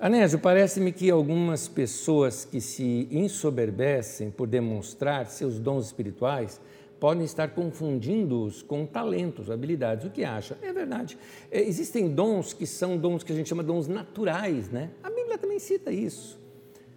Anésio, 0.00 0.38
parece-me 0.38 0.90
que 0.90 1.10
algumas 1.10 1.68
pessoas 1.68 2.44
que 2.44 2.60
se 2.60 3.06
ensoberbecem 3.10 4.30
por 4.30 4.48
demonstrar 4.48 5.26
seus 5.26 5.60
dons 5.60 5.86
espirituais 5.86 6.60
podem 7.02 7.24
estar 7.24 7.48
confundindo-os 7.48 8.62
com 8.62 8.86
talentos, 8.86 9.50
habilidades. 9.50 10.06
O 10.06 10.10
que 10.10 10.22
acha? 10.22 10.56
É 10.62 10.72
verdade. 10.72 11.18
É, 11.50 11.60
existem 11.60 12.08
dons 12.08 12.52
que 12.52 12.64
são 12.64 12.96
dons 12.96 13.24
que 13.24 13.32
a 13.32 13.34
gente 13.34 13.48
chama 13.48 13.64
de 13.64 13.66
dons 13.66 13.88
naturais, 13.88 14.70
né? 14.70 14.88
A 15.02 15.10
Bíblia 15.10 15.36
também 15.36 15.58
cita 15.58 15.90
isso. 15.90 16.38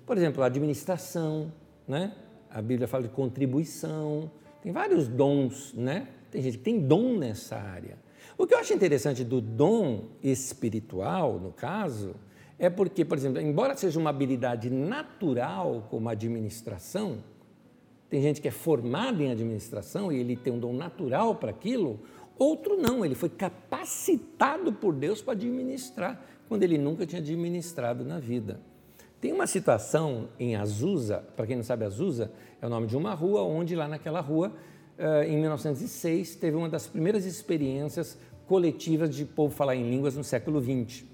Por 0.05 0.15
exemplo, 0.15 0.43
a 0.43 0.45
administração, 0.45 1.51
né? 1.87 2.13
A 2.51 2.61
Bíblia 2.61 2.87
fala 2.87 3.01
de 3.01 3.09
contribuição. 3.09 4.29
Tem 4.61 4.71
vários 4.71 5.07
dons, 5.07 5.73
né? 5.73 6.07
Tem 6.29 6.39
gente 6.39 6.59
que 6.59 6.63
tem 6.63 6.79
dom 6.79 7.17
nessa 7.17 7.55
área. 7.55 7.97
O 8.37 8.45
que 8.45 8.53
eu 8.53 8.59
acho 8.59 8.75
interessante 8.75 9.23
do 9.23 9.41
dom 9.41 10.03
espiritual, 10.21 11.39
no 11.39 11.51
caso, 11.51 12.13
é 12.59 12.69
porque, 12.69 13.03
por 13.03 13.17
exemplo, 13.17 13.41
embora 13.41 13.75
seja 13.75 13.99
uma 13.99 14.11
habilidade 14.11 14.69
natural 14.69 15.87
como 15.89 16.09
administração, 16.09 17.23
tem 18.09 18.21
gente 18.21 18.41
que 18.41 18.47
é 18.47 18.51
formada 18.51 19.21
em 19.21 19.31
administração 19.31 20.11
e 20.11 20.19
ele 20.19 20.35
tem 20.35 20.53
um 20.53 20.59
dom 20.59 20.73
natural 20.73 21.35
para 21.35 21.49
aquilo, 21.49 21.99
Outro 22.37 22.75
não, 22.75 23.05
ele 23.05 23.15
foi 23.15 23.29
capacitado 23.29 24.73
por 24.73 24.93
Deus 24.93 25.21
para 25.21 25.33
administrar, 25.33 26.21
quando 26.49 26.63
ele 26.63 26.77
nunca 26.77 27.05
tinha 27.05 27.21
administrado 27.21 28.03
na 28.03 28.19
vida. 28.19 28.59
Tem 29.21 29.31
uma 29.31 29.47
situação 29.47 30.27
em 30.37 30.55
Azusa, 30.55 31.23
para 31.35 31.47
quem 31.47 31.55
não 31.55 31.63
sabe, 31.63 31.85
Azusa 31.85 32.31
é 32.61 32.67
o 32.67 32.69
nome 32.69 32.87
de 32.87 32.97
uma 32.97 33.13
rua, 33.13 33.41
onde 33.41 33.75
lá 33.75 33.87
naquela 33.87 34.19
rua, 34.19 34.51
eh, 34.97 35.27
em 35.29 35.37
1906, 35.37 36.35
teve 36.35 36.55
uma 36.57 36.67
das 36.67 36.87
primeiras 36.87 37.25
experiências 37.25 38.17
coletivas 38.45 39.15
de 39.15 39.23
povo 39.23 39.55
falar 39.55 39.75
em 39.75 39.89
línguas 39.89 40.15
no 40.15 40.23
século 40.23 40.61
XX. 40.61 41.05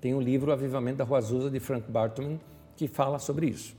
Tem 0.00 0.14
o 0.14 0.18
um 0.18 0.20
livro 0.20 0.52
Avivamento 0.52 0.98
da 0.98 1.04
Rua 1.04 1.18
Azusa, 1.18 1.50
de 1.50 1.58
Frank 1.58 1.90
Bartman, 1.90 2.40
que 2.76 2.86
fala 2.86 3.18
sobre 3.18 3.48
isso. 3.48 3.76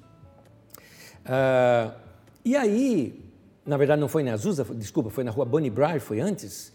Uh, 1.21 2.08
e 2.43 2.55
aí, 2.55 3.25
na 3.65 3.77
verdade 3.77 3.99
não 3.99 4.07
foi 4.07 4.23
na 4.23 4.33
Azusa, 4.33 4.63
desculpa, 4.75 5.09
foi 5.09 5.23
na 5.23 5.31
rua 5.31 5.45
Bonnie 5.45 5.69
Bry, 5.69 5.99
foi 5.99 6.19
antes, 6.19 6.73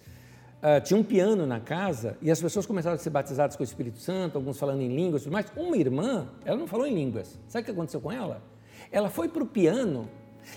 uh, 0.62 0.80
tinha 0.82 0.98
um 0.98 1.02
piano 1.02 1.46
na 1.46 1.60
casa 1.60 2.16
e 2.20 2.30
as 2.30 2.40
pessoas 2.40 2.66
começaram 2.66 2.94
a 2.94 2.98
ser 2.98 3.10
batizadas 3.10 3.56
com 3.56 3.62
o 3.62 3.64
Espírito 3.64 3.98
Santo, 3.98 4.36
alguns 4.36 4.58
falando 4.58 4.82
em 4.82 4.94
línguas 4.94 5.22
e 5.22 5.24
tudo 5.24 5.32
mais. 5.32 5.46
Uma 5.56 5.76
irmã, 5.76 6.28
ela 6.44 6.58
não 6.58 6.66
falou 6.66 6.86
em 6.86 6.94
línguas. 6.94 7.38
Sabe 7.48 7.62
o 7.62 7.64
que 7.66 7.70
aconteceu 7.70 8.00
com 8.00 8.12
ela? 8.12 8.42
Ela 8.90 9.08
foi 9.08 9.28
para 9.28 9.42
o 9.42 9.46
piano 9.46 10.08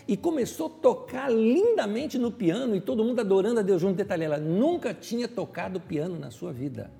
e 0.07 0.17
começou 0.17 0.67
a 0.67 0.69
tocar 0.69 1.31
lindamente 1.31 2.17
no 2.17 2.31
piano 2.31 2.75
e 2.75 2.81
todo 2.81 3.03
mundo 3.03 3.19
adorando 3.19 3.59
a 3.59 3.63
Deus 3.63 3.81
junto. 3.81 3.95
Detalhe, 3.95 4.25
ela 4.25 4.37
nunca 4.37 4.93
tinha 4.93 5.27
tocado 5.27 5.79
piano 5.79 6.19
na 6.19 6.31
sua 6.31 6.51
vida. 6.51 6.91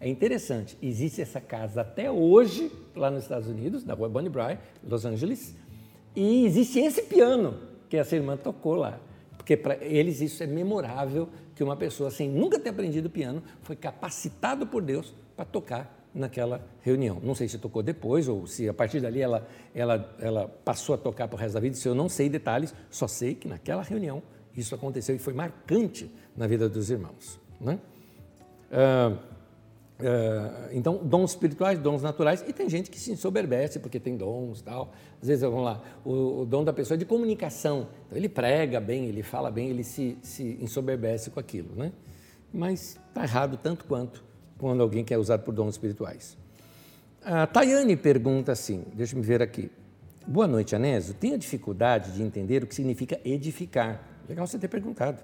É 0.00 0.08
interessante, 0.08 0.76
existe 0.82 1.22
essa 1.22 1.40
casa 1.40 1.82
até 1.82 2.10
hoje, 2.10 2.72
lá 2.96 3.08
nos 3.08 3.22
Estados 3.22 3.46
Unidos, 3.46 3.84
na 3.84 3.94
rua 3.94 4.08
Bonnie 4.08 4.28
Bry, 4.28 4.58
Los 4.82 5.04
Angeles, 5.04 5.54
e 6.14 6.44
existe 6.44 6.78
esse 6.80 7.02
piano 7.02 7.58
que 7.88 7.96
essa 7.96 8.16
irmã 8.16 8.36
tocou 8.36 8.74
lá. 8.74 8.98
Porque 9.36 9.56
para 9.56 9.76
eles 9.84 10.20
isso 10.20 10.42
é 10.42 10.46
memorável, 10.46 11.28
que 11.54 11.62
uma 11.62 11.76
pessoa 11.76 12.10
sem 12.10 12.28
nunca 12.28 12.58
ter 12.58 12.70
aprendido 12.70 13.10
piano 13.10 13.42
foi 13.62 13.76
capacitado 13.76 14.66
por 14.66 14.82
Deus 14.82 15.14
para 15.36 15.44
tocar 15.44 16.02
naquela 16.14 16.64
reunião. 16.80 17.18
Não 17.22 17.34
sei 17.34 17.48
se 17.48 17.58
tocou 17.58 17.82
depois 17.82 18.28
ou 18.28 18.46
se 18.46 18.68
a 18.68 18.74
partir 18.74 19.00
dali 19.00 19.20
ela, 19.20 19.46
ela, 19.74 20.14
ela 20.20 20.48
passou 20.64 20.94
a 20.94 20.98
tocar 20.98 21.28
para 21.28 21.36
o 21.36 21.38
resto 21.38 21.54
da 21.54 21.60
vida, 21.60 21.74
isso 21.74 21.88
eu 21.88 21.94
não 21.94 22.08
sei 22.08 22.28
detalhes, 22.28 22.74
só 22.90 23.08
sei 23.08 23.34
que 23.34 23.48
naquela 23.48 23.82
reunião 23.82 24.22
isso 24.56 24.74
aconteceu 24.74 25.16
e 25.16 25.18
foi 25.18 25.32
marcante 25.32 26.10
na 26.36 26.46
vida 26.46 26.68
dos 26.68 26.90
irmãos. 26.90 27.40
Né? 27.60 27.78
Uh, 28.70 29.18
então, 30.72 31.00
dons 31.02 31.30
espirituais, 31.30 31.78
dons 31.78 32.02
naturais, 32.02 32.44
e 32.46 32.52
tem 32.52 32.68
gente 32.68 32.90
que 32.90 32.98
se 32.98 33.12
ensoberbece 33.12 33.78
porque 33.78 34.00
tem 34.00 34.16
dons 34.16 34.62
tal. 34.62 34.92
Às 35.20 35.28
vezes, 35.28 35.42
vamos 35.42 35.64
lá, 35.64 35.82
o, 36.04 36.42
o 36.42 36.46
dom 36.46 36.64
da 36.64 36.72
pessoa 36.72 36.96
é 36.96 36.98
de 36.98 37.04
comunicação. 37.04 37.88
Então, 38.06 38.18
ele 38.18 38.28
prega 38.28 38.80
bem, 38.80 39.06
ele 39.06 39.22
fala 39.22 39.50
bem, 39.50 39.68
ele 39.68 39.84
se, 39.84 40.18
se 40.22 40.58
ensoberbece 40.60 41.30
com 41.30 41.40
aquilo, 41.40 41.74
né? 41.76 41.92
Mas 42.52 42.98
está 43.08 43.22
errado 43.22 43.56
tanto 43.56 43.84
quanto 43.84 44.24
quando 44.58 44.82
alguém 44.82 45.04
quer 45.04 45.18
usar 45.18 45.38
por 45.38 45.52
dons 45.52 45.74
espirituais. 45.74 46.36
A 47.24 47.46
Tayane 47.46 47.96
pergunta 47.96 48.52
assim, 48.52 48.84
deixa 48.94 49.16
me 49.16 49.22
ver 49.22 49.42
aqui. 49.42 49.70
Boa 50.26 50.46
noite, 50.46 50.76
Anésio. 50.76 51.14
Tenho 51.14 51.36
dificuldade 51.36 52.12
de 52.12 52.22
entender 52.22 52.62
o 52.62 52.66
que 52.66 52.74
significa 52.74 53.20
edificar. 53.24 54.00
Legal 54.28 54.46
você 54.46 54.58
ter 54.58 54.68
perguntado. 54.68 55.22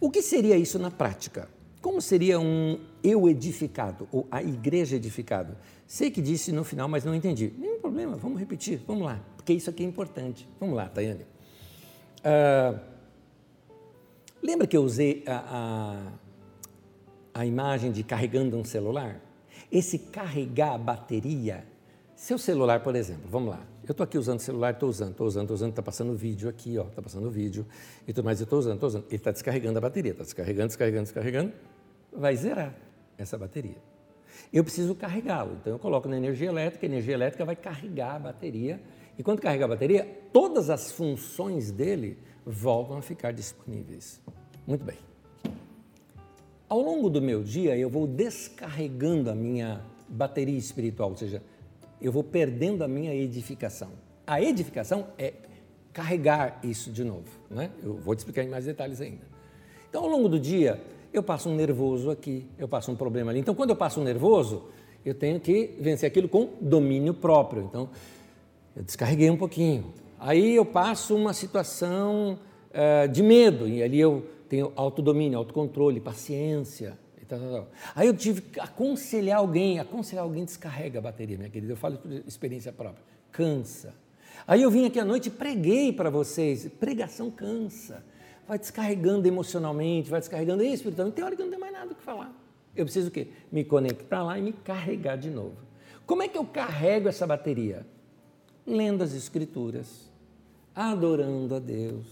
O 0.00 0.10
que 0.10 0.20
seria 0.20 0.56
isso 0.56 0.78
na 0.78 0.90
prática? 0.90 1.48
Como 1.84 2.00
seria 2.00 2.40
um 2.40 2.80
eu 3.02 3.28
edificado 3.28 4.08
ou 4.10 4.26
a 4.30 4.42
igreja 4.42 4.96
edificado? 4.96 5.54
Sei 5.86 6.10
que 6.10 6.22
disse 6.22 6.50
no 6.50 6.64
final, 6.64 6.88
mas 6.88 7.04
não 7.04 7.14
entendi. 7.14 7.52
Nenhum 7.58 7.78
problema, 7.78 8.16
vamos 8.16 8.40
repetir, 8.40 8.80
vamos 8.86 9.04
lá, 9.04 9.20
porque 9.36 9.52
isso 9.52 9.68
aqui 9.68 9.82
é 9.82 9.86
importante. 9.86 10.48
Vamos 10.58 10.76
lá, 10.76 10.88
Tayane. 10.88 11.26
Uh, 12.20 12.80
lembra 14.42 14.66
que 14.66 14.74
eu 14.74 14.82
usei 14.82 15.24
a, 15.26 16.08
a, 17.34 17.40
a 17.42 17.44
imagem 17.44 17.92
de 17.92 18.02
carregando 18.02 18.56
um 18.56 18.64
celular? 18.64 19.20
Esse 19.70 19.98
carregar 19.98 20.72
a 20.72 20.78
bateria, 20.78 21.66
seu 22.16 22.38
celular, 22.38 22.82
por 22.82 22.96
exemplo, 22.96 23.28
vamos 23.30 23.50
lá, 23.50 23.60
eu 23.86 23.90
estou 23.90 24.04
aqui 24.04 24.16
usando 24.16 24.38
o 24.38 24.42
celular, 24.42 24.72
estou 24.72 24.88
usando, 24.88 25.10
estou 25.10 25.26
usando, 25.26 25.42
estou 25.42 25.54
usando, 25.54 25.70
está 25.70 25.82
passando 25.82 26.14
vídeo 26.14 26.48
aqui, 26.48 26.76
está 26.76 27.02
passando 27.02 27.30
vídeo 27.30 27.66
e 28.08 28.12
tudo 28.14 28.24
mais, 28.24 28.40
eu 28.40 28.44
estou 28.44 28.58
usando, 28.58 28.74
estou 28.76 28.86
usando. 28.86 29.04
Ele 29.08 29.16
está 29.16 29.30
descarregando 29.30 29.76
a 29.76 29.82
bateria, 29.82 30.12
está 30.12 30.24
descarregando, 30.24 30.68
descarregando, 30.68 31.02
descarregando, 31.02 31.52
vai 32.14 32.36
zerar 32.36 32.74
essa 33.18 33.36
bateria. 33.36 33.76
Eu 34.52 34.64
preciso 34.64 34.94
carregá-lo, 34.94 35.56
então 35.60 35.72
eu 35.72 35.78
coloco 35.78 36.08
na 36.08 36.16
energia 36.16 36.48
elétrica, 36.48 36.86
a 36.86 36.88
energia 36.88 37.14
elétrica 37.14 37.44
vai 37.44 37.56
carregar 37.56 38.16
a 38.16 38.18
bateria, 38.18 38.80
e 39.16 39.22
quando 39.22 39.40
carrega 39.40 39.64
a 39.64 39.68
bateria, 39.68 40.04
todas 40.32 40.70
as 40.70 40.90
funções 40.90 41.70
dele 41.70 42.18
voltam 42.44 42.98
a 42.98 43.02
ficar 43.02 43.32
disponíveis. 43.32 44.20
Muito 44.66 44.84
bem. 44.84 44.98
Ao 46.68 46.80
longo 46.80 47.08
do 47.08 47.22
meu 47.22 47.42
dia, 47.42 47.76
eu 47.76 47.88
vou 47.88 48.06
descarregando 48.06 49.30
a 49.30 49.34
minha 49.34 49.84
bateria 50.08 50.58
espiritual, 50.58 51.10
ou 51.10 51.16
seja, 51.16 51.42
eu 52.00 52.10
vou 52.10 52.24
perdendo 52.24 52.82
a 52.82 52.88
minha 52.88 53.14
edificação. 53.14 53.92
A 54.26 54.42
edificação 54.42 55.08
é 55.18 55.34
carregar 55.92 56.58
isso 56.62 56.90
de 56.90 57.04
novo. 57.04 57.28
Né? 57.48 57.70
Eu 57.82 57.94
vou 57.94 58.14
te 58.14 58.18
explicar 58.18 58.42
em 58.42 58.48
mais 58.48 58.64
detalhes 58.64 59.00
ainda. 59.00 59.22
Então, 59.88 60.02
ao 60.02 60.08
longo 60.08 60.28
do 60.28 60.40
dia, 60.40 60.82
eu 61.14 61.22
passo 61.22 61.48
um 61.48 61.54
nervoso 61.54 62.10
aqui, 62.10 62.44
eu 62.58 62.66
passo 62.66 62.90
um 62.90 62.96
problema 62.96 63.30
ali. 63.30 63.38
Então, 63.38 63.54
quando 63.54 63.70
eu 63.70 63.76
passo 63.76 64.00
um 64.00 64.04
nervoso, 64.04 64.64
eu 65.04 65.14
tenho 65.14 65.38
que 65.38 65.76
vencer 65.80 66.08
aquilo 66.08 66.28
com 66.28 66.50
domínio 66.60 67.14
próprio. 67.14 67.62
Então, 67.62 67.88
eu 68.74 68.82
descarreguei 68.82 69.30
um 69.30 69.36
pouquinho. 69.36 69.94
Aí 70.18 70.56
eu 70.56 70.64
passo 70.64 71.14
uma 71.14 71.32
situação 71.32 72.38
uh, 72.70 73.08
de 73.08 73.22
medo, 73.22 73.68
e 73.68 73.80
ali 73.80 74.00
eu 74.00 74.26
tenho 74.48 74.72
autodomínio, 74.74 75.38
autocontrole, 75.38 76.00
paciência. 76.00 76.98
Tal, 77.28 77.38
tal, 77.38 77.50
tal. 77.52 77.68
Aí 77.94 78.06
eu 78.06 78.14
tive 78.14 78.42
que 78.42 78.60
aconselhar 78.60 79.38
alguém, 79.38 79.78
aconselhar 79.78 80.24
alguém 80.24 80.44
descarrega 80.44 80.98
a 80.98 81.02
bateria, 81.02 81.38
minha 81.38 81.48
querida. 81.48 81.72
Eu 81.72 81.76
falo 81.76 81.96
por 81.96 82.10
experiência 82.10 82.70
própria. 82.70 83.02
Cansa. 83.32 83.94
Aí 84.46 84.60
eu 84.60 84.70
vim 84.70 84.84
aqui 84.84 84.98
à 84.98 85.04
noite 85.04 85.28
e 85.28 85.30
preguei 85.30 85.90
para 85.90 86.10
vocês. 86.10 86.68
Pregação 86.78 87.30
cansa. 87.30 88.04
Vai 88.46 88.58
descarregando 88.58 89.26
emocionalmente, 89.26 90.10
vai 90.10 90.20
descarregando 90.20 90.62
espiritualmente. 90.62 91.16
Tem 91.16 91.24
hora 91.24 91.34
que 91.34 91.42
não 91.42 91.50
tem 91.50 91.58
mais 91.58 91.72
nada 91.72 91.92
o 91.92 91.94
que 91.94 92.02
falar. 92.02 92.32
Eu 92.76 92.84
preciso 92.84 93.08
o 93.08 93.10
quê? 93.10 93.28
Me 93.50 93.64
conectar 93.64 94.22
lá 94.22 94.38
e 94.38 94.42
me 94.42 94.52
carregar 94.52 95.16
de 95.16 95.30
novo. 95.30 95.56
Como 96.06 96.22
é 96.22 96.28
que 96.28 96.36
eu 96.36 96.44
carrego 96.44 97.08
essa 97.08 97.26
bateria? 97.26 97.86
Lendo 98.66 99.02
as 99.02 99.14
escrituras, 99.14 100.10
adorando 100.74 101.54
a 101.54 101.58
Deus, 101.58 102.06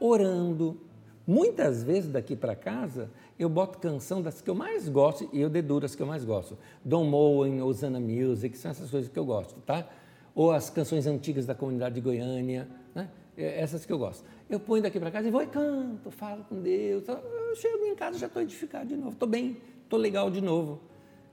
orando. 0.00 0.80
Muitas 1.26 1.82
vezes 1.82 2.10
daqui 2.10 2.34
para 2.34 2.56
casa 2.56 3.10
eu 3.38 3.48
boto 3.48 3.78
canção 3.78 4.22
das 4.22 4.40
que 4.40 4.48
eu 4.48 4.54
mais 4.54 4.88
gosto 4.88 5.28
e 5.32 5.40
eu 5.40 5.50
deduro 5.50 5.84
as 5.84 5.94
que 5.94 6.02
eu 6.02 6.06
mais 6.06 6.24
gosto. 6.24 6.56
Don 6.84 7.04
Moen, 7.04 7.60
Osana 7.60 8.00
Music, 8.00 8.56
são 8.56 8.70
essas 8.70 8.90
coisas 8.90 9.10
que 9.10 9.18
eu 9.18 9.24
gosto, 9.24 9.60
tá? 9.60 9.86
Ou 10.34 10.50
as 10.52 10.70
canções 10.70 11.06
antigas 11.06 11.44
da 11.44 11.54
comunidade 11.54 11.96
de 11.96 12.00
Goiânia, 12.00 12.66
né? 12.94 13.10
É, 13.36 13.60
essas 13.60 13.84
que 13.84 13.92
eu 13.92 13.98
gosto. 13.98 14.24
Eu 14.48 14.58
ponho 14.58 14.82
daqui 14.82 14.98
para 14.98 15.10
casa 15.10 15.28
e 15.28 15.30
vou 15.30 15.42
e 15.42 15.46
canto, 15.46 16.10
falo 16.10 16.44
com 16.44 16.60
Deus. 16.60 17.04
Eu 17.06 17.54
chego 17.54 17.84
em 17.84 17.94
casa 17.94 18.18
já 18.18 18.26
estou 18.26 18.42
edificado 18.42 18.86
de 18.86 18.96
novo, 18.96 19.10
estou 19.10 19.28
bem, 19.28 19.58
estou 19.82 19.98
legal 19.98 20.30
de 20.30 20.40
novo. 20.40 20.80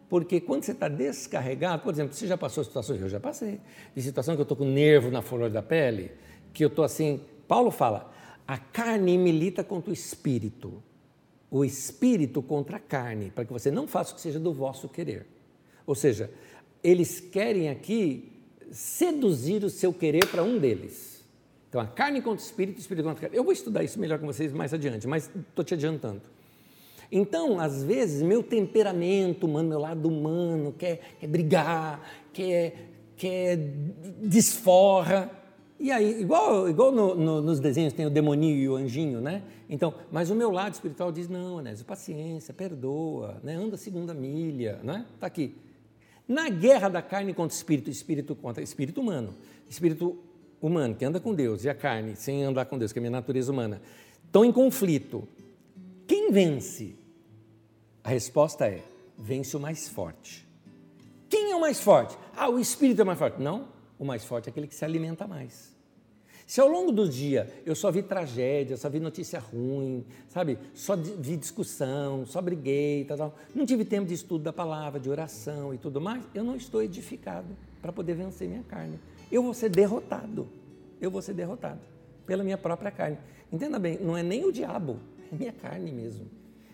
Porque 0.10 0.40
quando 0.40 0.64
você 0.64 0.72
está 0.72 0.88
descarregado, 0.88 1.84
por 1.84 1.94
exemplo, 1.94 2.14
você 2.14 2.28
já 2.28 2.38
passou 2.38 2.64
situações, 2.64 3.02
eu 3.02 3.10
já 3.10 3.20
passei, 3.20 3.60
de 3.96 4.02
situação 4.02 4.36
que 4.36 4.42
eu 4.42 4.44
estou 4.44 4.58
com 4.58 4.66
nervo 4.66 5.10
na 5.10 5.22
flor 5.22 5.50
da 5.50 5.64
pele, 5.64 6.12
que 6.54 6.64
eu 6.64 6.68
estou 6.68 6.86
assim, 6.86 7.22
Paulo 7.48 7.72
fala, 7.72 8.12
a 8.48 8.58
carne 8.58 9.18
milita 9.18 9.64
contra 9.64 9.90
o 9.90 9.94
espírito 9.94 10.84
o 11.50 11.64
espírito 11.64 12.42
contra 12.42 12.76
a 12.76 12.80
carne, 12.80 13.32
para 13.32 13.46
que 13.46 13.54
você 13.54 13.72
não 13.72 13.88
faça 13.88 14.12
o 14.12 14.16
que 14.16 14.22
seja 14.22 14.38
do 14.38 14.52
vosso 14.52 14.90
querer. 14.90 15.26
Ou 15.86 15.96
seja, 15.96 16.30
eles 16.84 17.22
querem 17.22 17.70
aqui 17.70 18.32
seduzir 18.72 19.64
o 19.64 19.70
seu 19.70 19.94
querer 19.94 20.28
para 20.28 20.44
um 20.44 20.58
deles. 20.58 21.15
Então, 21.76 21.84
a 21.84 21.88
carne 21.88 22.22
contra 22.22 22.42
o 22.42 22.48
espírito, 22.48 22.78
o 22.78 22.80
espírito 22.80 23.04
contra 23.04 23.20
a 23.20 23.22
carne. 23.24 23.38
Eu 23.38 23.44
vou 23.44 23.52
estudar 23.52 23.84
isso 23.84 24.00
melhor 24.00 24.18
com 24.18 24.26
vocês 24.26 24.54
mais 24.54 24.74
adiante, 24.74 25.06
mas 25.06 25.30
estou 25.50 25.66
te 25.66 25.74
adiantando. 25.74 26.22
Então, 27.12 27.60
às 27.60 27.84
vezes, 27.84 28.22
meu 28.22 28.42
temperamento 28.42 29.46
humano, 29.46 29.68
meu 29.68 29.80
lado 29.80 30.08
humano, 30.08 30.74
quer, 30.80 31.02
quer 31.20 31.28
brigar, 31.28 32.00
quer, 32.32 32.92
quer 33.18 33.58
desforra, 34.22 35.30
e 35.78 35.92
aí, 35.92 36.22
igual, 36.22 36.70
igual 36.70 36.94
no, 36.94 37.14
no, 37.14 37.42
nos 37.42 37.60
desenhos 37.60 37.92
tem 37.92 38.06
o 38.06 38.10
demoninho 38.10 38.56
e 38.56 38.70
o 38.70 38.78
anjinho, 38.78 39.20
né? 39.20 39.44
Então, 39.70 39.94
mas 40.10 40.32
o 40.32 40.36
meu 40.36 40.52
lado 40.52 40.76
espiritual 40.76 41.12
diz, 41.12 41.28
não, 41.28 41.60
Anésio, 41.60 41.84
paciência, 41.84 42.54
perdoa, 42.54 43.42
né? 43.44 43.56
anda 43.56 43.76
a 43.76 43.78
segunda 43.78 44.14
milha, 44.14 44.80
né? 44.82 45.06
Está 45.14 45.28
aqui. 45.28 45.54
Na 46.26 46.48
guerra 46.48 46.88
da 46.88 47.02
carne 47.02 47.34
contra 47.34 47.54
o 47.54 47.58
espírito, 47.58 47.90
espírito 47.90 48.34
contra 48.34 48.64
espírito 48.64 49.02
humano, 49.02 49.34
espírito 49.70 50.18
humano 50.62 50.96
que 50.96 51.06
anda 51.06 51.20
com 51.20 51.34
Deus 51.34 51.64
e 51.64 51.70
a 51.70 51.76
carne 51.76 52.16
sem 52.16 52.44
andar 52.44 52.66
com 52.66 52.78
Deus, 52.78 52.92
que 52.92 53.00
é 53.00 53.02
a 53.02 53.04
minha 53.04 53.12
natureza 53.12 53.52
humana, 53.52 53.82
estão 54.26 54.44
em 54.44 54.52
conflito. 54.52 55.28
Quem 56.08 56.32
vence? 56.32 56.96
A 58.04 58.10
resposta 58.10 58.68
é: 58.68 58.84
vence 59.18 59.56
o 59.56 59.60
mais 59.60 59.88
forte. 59.88 60.46
Quem 61.30 61.52
é 61.52 61.56
o 61.56 61.62
mais 61.62 61.80
forte? 61.80 62.18
Ah, 62.36 62.50
o 62.50 62.60
espírito 62.60 63.02
é 63.02 63.04
mais 63.04 63.18
forte. 63.18 63.42
Não, 63.42 63.68
o 63.98 64.06
mais 64.06 64.24
forte 64.24 64.48
é 64.48 64.50
aquele 64.52 64.68
que 64.68 64.76
se 64.76 64.86
alimenta 64.86 65.28
mais. 65.28 65.76
Se 66.46 66.62
ao 66.62 66.68
longo 66.68 66.92
do 66.92 67.10
dia 67.10 67.52
eu 67.66 67.76
só 67.76 67.90
vi 67.90 68.04
tragédia, 68.04 68.78
só 68.78 68.88
vi 68.88 69.00
notícia 69.00 69.40
ruim, 69.40 70.06
sabe? 70.28 70.60
Só 70.76 70.96
vi 70.96 71.36
discussão, 71.36 72.24
só 72.26 72.40
briguei, 72.40 73.04
tal, 73.06 73.18
tal, 73.18 73.36
não 73.56 73.66
tive 73.66 73.84
tempo 73.84 74.08
de 74.08 74.14
estudo 74.14 74.44
da 74.44 74.54
palavra, 74.54 75.00
de 75.00 75.10
oração 75.10 75.74
e 75.74 75.78
tudo 75.80 76.00
mais, 76.00 76.24
eu 76.36 76.44
não 76.44 76.56
estou 76.56 76.84
edificado 76.84 77.48
para 77.82 77.92
poder 77.92 78.14
vencer 78.14 78.48
minha 78.48 78.64
carne. 78.64 79.00
Eu 79.32 79.44
vou 79.44 79.54
ser 79.54 79.70
derrotado. 79.70 80.48
Eu 81.02 81.12
vou 81.12 81.22
ser 81.22 81.34
derrotado 81.34 81.82
pela 82.26 82.44
minha 82.44 82.58
própria 82.58 82.92
carne. 82.92 83.18
Entenda 83.52 83.80
bem, 83.80 83.98
não 84.00 84.18
é 84.18 84.24
nem 84.24 84.44
o 84.46 84.52
diabo, 84.52 85.00
é 85.32 85.36
minha 85.36 85.54
carne 85.54 85.92
mesmo. 85.92 86.28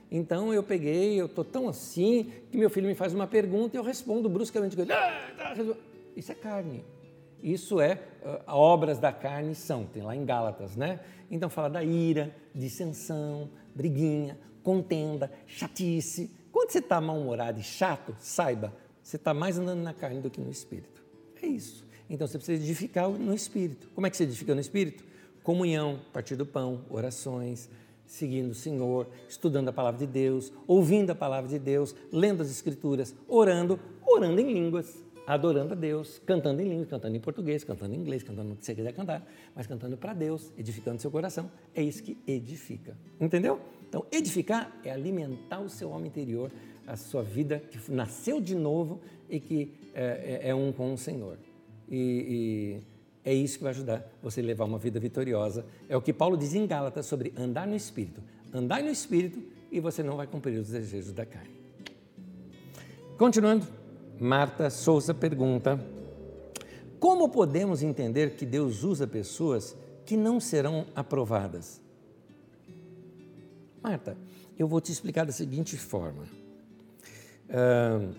Então 0.09 0.53
eu 0.53 0.63
peguei, 0.63 1.19
eu 1.19 1.25
estou 1.25 1.43
tão 1.43 1.69
assim 1.69 2.31
que 2.49 2.57
meu 2.57 2.69
filho 2.69 2.87
me 2.87 2.95
faz 2.95 3.13
uma 3.13 3.27
pergunta 3.27 3.75
e 3.75 3.79
eu 3.79 3.83
respondo 3.83 4.27
bruscamente. 4.29 4.75
Ah, 4.91 5.53
Isso 6.15 6.31
é 6.31 6.35
carne. 6.35 6.83
Isso 7.41 7.79
é 7.79 7.99
uh, 8.23 8.51
obras 8.53 8.99
da 8.99 9.11
carne 9.11 9.55
são, 9.55 9.85
tem 9.85 10.03
lá 10.03 10.15
em 10.15 10.25
Gálatas, 10.25 10.75
né? 10.75 10.99
Então 11.29 11.49
fala 11.49 11.69
da 11.69 11.83
ira, 11.83 12.35
dissensão, 12.53 13.49
briguinha, 13.73 14.37
contenda, 14.61 15.31
chatice. 15.47 16.29
Quando 16.51 16.71
você 16.71 16.79
está 16.79 17.01
mal-humorado 17.01 17.59
e 17.59 17.63
chato, 17.63 18.15
saiba, 18.19 18.73
você 19.01 19.15
está 19.15 19.33
mais 19.33 19.57
andando 19.57 19.81
na 19.81 19.93
carne 19.93 20.19
do 20.19 20.29
que 20.29 20.39
no 20.39 20.51
espírito. 20.51 21.01
É 21.41 21.47
isso. 21.47 21.85
Então 22.13 22.27
você 22.27 22.37
precisa 22.37 22.61
edificar 22.61 23.09
no 23.09 23.33
espírito. 23.33 23.87
Como 23.95 24.05
é 24.05 24.09
que 24.09 24.17
você 24.17 24.23
edifica 24.23 24.53
no 24.53 24.59
espírito? 24.59 25.03
Comunhão, 25.43 25.99
partir 26.11 26.35
do 26.35 26.45
pão, 26.45 26.81
orações, 26.89 27.69
seguindo 28.05 28.51
o 28.51 28.53
Senhor, 28.53 29.07
estudando 29.29 29.69
a 29.69 29.73
palavra 29.73 30.05
de 30.05 30.05
Deus, 30.05 30.51
ouvindo 30.67 31.11
a 31.11 31.15
palavra 31.15 31.49
de 31.49 31.57
Deus, 31.57 31.95
lendo 32.11 32.43
as 32.43 32.51
escrituras, 32.51 33.15
orando, 33.27 33.79
orando 34.05 34.41
em 34.41 34.53
línguas 34.53 35.01
adorando 35.25 35.73
a 35.73 35.75
Deus, 35.75 36.19
cantando 36.25 36.61
em 36.61 36.67
língua, 36.67 36.85
cantando 36.87 37.15
em 37.15 37.19
português, 37.19 37.63
cantando 37.63 37.93
em 37.93 37.99
inglês, 37.99 38.23
cantando 38.23 38.53
o 38.53 38.55
que 38.57 38.65
você 38.65 38.75
quiser 38.75 38.91
cantar, 38.91 39.25
mas 39.55 39.67
cantando 39.67 39.95
para 39.95 40.13
Deus, 40.13 40.51
edificando 40.57 41.01
seu 41.01 41.11
coração. 41.11 41.49
É 41.73 41.81
isso 41.81 42.03
que 42.03 42.17
edifica. 42.27 42.97
Entendeu? 43.19 43.59
Então, 43.87 44.05
edificar 44.11 44.75
é 44.83 44.91
alimentar 44.91 45.59
o 45.59 45.69
seu 45.69 45.89
homem 45.89 46.07
interior, 46.07 46.51
a 46.87 46.97
sua 46.97 47.23
vida 47.23 47.59
que 47.59 47.91
nasceu 47.91 48.41
de 48.41 48.55
novo 48.55 48.99
e 49.29 49.39
que 49.39 49.73
é, 49.93 50.39
é, 50.43 50.49
é 50.49 50.55
um 50.55 50.71
com 50.71 50.93
o 50.93 50.97
Senhor. 50.97 51.37
E, 51.91 52.79
e 53.25 53.29
é 53.29 53.33
isso 53.33 53.57
que 53.57 53.63
vai 53.63 53.71
ajudar 53.71 54.09
você 54.23 54.39
a 54.39 54.43
levar 54.43 54.63
uma 54.63 54.79
vida 54.79 54.99
vitoriosa. 54.99 55.65
É 55.89 55.97
o 55.97 56.01
que 56.01 56.13
Paulo 56.13 56.37
diz 56.37 56.55
em 56.55 56.65
Gálatas 56.65 57.05
sobre 57.05 57.33
andar 57.37 57.67
no 57.67 57.75
Espírito. 57.75 58.23
Andar 58.53 58.81
no 58.81 58.89
Espírito 58.89 59.39
e 59.69 59.79
você 59.81 60.01
não 60.01 60.15
vai 60.15 60.25
cumprir 60.25 60.57
os 60.57 60.69
desejos 60.69 61.11
da 61.11 61.25
carne. 61.25 61.51
Continuando. 63.17 63.67
Marta 64.19 64.69
Souza 64.69 65.13
pergunta: 65.13 65.83
Como 66.99 67.29
podemos 67.29 67.81
entender 67.83 68.35
que 68.35 68.45
Deus 68.45 68.83
usa 68.83 69.05
pessoas 69.07 69.75
que 70.05 70.15
não 70.15 70.39
serão 70.39 70.85
aprovadas? 70.95 71.81
Marta, 73.81 74.15
eu 74.57 74.67
vou 74.67 74.79
te 74.79 74.91
explicar 74.91 75.25
da 75.25 75.31
seguinte 75.31 75.75
forma. 75.75 76.23
Uh, 77.49 78.13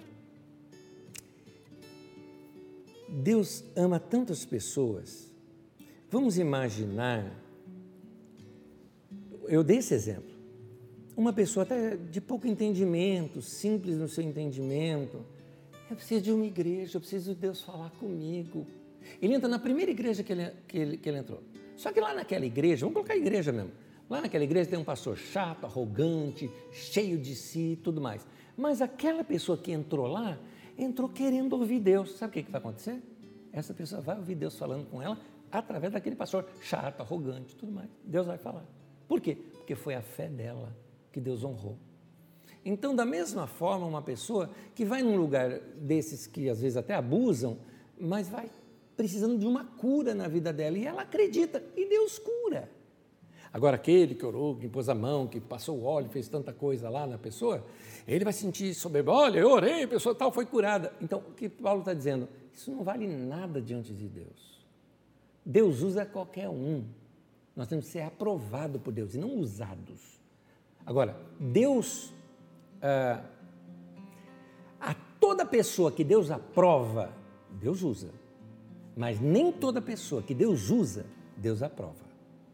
Deus 3.13 3.63
ama 3.77 4.01
tantas 4.01 4.45
pessoas. 4.45 5.31
Vamos 6.11 6.39
imaginar. 6.39 7.31
Eu 9.47 9.63
dei 9.63 9.79
esse 9.79 9.93
exemplo. 9.93 10.33
Uma 11.15 11.33
pessoa 11.33 11.65
até 11.65 11.97
de 11.97 12.23
pouco 12.23 12.47
entendimento, 12.47 13.43
simples 13.43 13.99
no 13.99 14.09
seu 14.09 14.25
entendimento, 14.25 15.23
eu 15.91 15.97
preciso 15.97 16.23
de 16.23 16.33
uma 16.33 16.47
igreja, 16.47 16.97
eu 16.97 17.01
preciso 17.03 17.35
de 17.35 17.41
Deus 17.41 17.61
falar 17.61 17.91
comigo. 17.91 18.67
Ele 19.21 19.35
entra 19.35 19.47
na 19.47 19.59
primeira 19.59 19.91
igreja 19.91 20.23
que 20.23 20.33
ele, 20.33 20.51
que 20.67 20.79
ele, 20.79 20.97
que 20.97 21.07
ele 21.07 21.19
entrou. 21.19 21.43
Só 21.77 21.93
que 21.93 22.01
lá 22.01 22.15
naquela 22.15 22.47
igreja, 22.47 22.87
vamos 22.87 22.95
colocar 22.95 23.13
a 23.13 23.17
igreja 23.17 23.53
mesmo. 23.53 23.73
Lá 24.09 24.23
naquela 24.23 24.45
igreja 24.45 24.71
tem 24.71 24.79
um 24.79 24.85
pastor 24.85 25.19
chato, 25.19 25.65
arrogante, 25.67 26.51
cheio 26.71 27.19
de 27.19 27.35
si 27.35 27.73
e 27.73 27.77
tudo 27.77 28.01
mais. 28.01 28.27
Mas 28.57 28.81
aquela 28.81 29.23
pessoa 29.23 29.59
que 29.59 29.71
entrou 29.71 30.07
lá, 30.07 30.39
entrou 30.77 31.09
querendo 31.09 31.55
ouvir 31.55 31.81
Deus. 31.81 32.13
Sabe 32.13 32.31
o 32.31 32.33
que, 32.35 32.43
que 32.45 32.51
vai 32.51 32.61
acontecer? 32.61 33.03
Essa 33.53 33.75
pessoa 33.75 34.01
vai 34.01 34.17
ouvir 34.17 34.35
Deus 34.35 34.59
falando 34.59 34.87
com 34.89 35.03
ela 35.03 35.19
através 35.51 35.93
daquele 35.93 36.17
pastor 36.17 36.47
chato, 36.63 37.01
arrogante, 37.01 37.55
tudo 37.55 37.73
mais. 37.73 37.89
Deus 38.05 38.27
vai 38.27 38.39
falar. 38.39 38.65
Por 39.07 39.21
quê? 39.21 39.37
Porque 39.53 39.75
foi 39.75 39.95
a 39.95 40.03
fé 40.03 40.29
dela 40.29 40.75
que 41.13 41.21
Deus 41.21 41.45
honrou. 41.45 41.77
Então, 42.65 42.95
da 42.95 43.05
mesma 43.05 43.47
forma, 43.47 43.87
uma 43.87 44.03
pessoa 44.03 44.51
que 44.75 44.85
vai 44.85 45.03
num 45.03 45.17
lugar 45.17 45.59
desses 45.77 46.27
que 46.27 46.49
às 46.49 46.61
vezes 46.61 46.77
até 46.77 46.95
abusam, 46.95 47.59
mas 47.99 48.29
vai 48.29 48.49
precisando 48.97 49.39
de 49.39 49.47
uma 49.47 49.65
cura 49.65 50.15
na 50.15 50.29
vida 50.29 50.53
dela 50.53 50.79
e 50.79 50.87
ela 50.87 51.03
acredita 51.03 51.63
e 51.77 51.89
Deus 51.89 52.19
cura. 52.19 52.71
Agora, 53.53 53.77
aquele 53.77 54.15
que 54.15 54.25
orou, 54.25 54.57
que 54.57 54.69
pôs 54.69 54.89
a 54.89 54.95
mão, 54.95 55.27
que 55.27 55.39
passou 55.39 55.79
o 55.79 55.85
óleo, 55.85 56.09
fez 56.09 56.27
tanta 56.29 56.53
coisa 56.53 56.89
lá 56.89 57.07
na 57.07 57.19
pessoa, 57.19 57.65
ele 58.09 58.25
vai 58.25 58.33
sentir 58.33 58.75
soberba. 58.75 59.13
Olha, 59.13 59.41
eu 59.41 59.51
orei, 59.51 59.83
a 59.85 59.89
pessoa 59.89 60.15
tal 60.15 60.33
foi 60.33 60.47
curada. 60.47 60.93
Então, 61.01 61.19
o 61.19 61.33
que 61.35 61.49
Paulo 61.49 61.81
está 61.81 61.93
dizendo? 61.93 62.29
Isso 62.55 62.71
não 62.71 62.83
vale 62.83 63.07
nada 63.07 63.61
diante 63.61 63.93
de 63.93 64.09
Deus. 64.09 64.63
Deus 65.45 65.83
usa 65.83 66.07
qualquer 66.07 66.49
um. 66.49 66.85
Nós 67.55 67.69
temos 67.69 67.87
que 67.87 67.91
ser 67.91 68.01
aprovados 68.01 68.81
por 68.81 68.93
Deus 68.93 69.15
e 69.15 69.19
não 69.19 69.37
usados. 69.37 70.21
Agora, 70.87 71.15
Deus 71.39 72.13
ah, 72.83 73.23
a 74.81 74.95
toda 75.21 75.47
pessoa 75.47 75.93
que 75.93 76.03
Deus 76.03 76.31
aprova, 76.33 77.13
Deus 77.49 77.83
usa. 77.83 78.11
Mas 78.97 79.21
nem 79.21 79.53
toda 79.53 79.81
pessoa 79.81 80.21
que 80.23 80.35
Deus 80.35 80.69
usa, 80.69 81.07
Deus 81.37 81.63
aprova. 81.63 82.05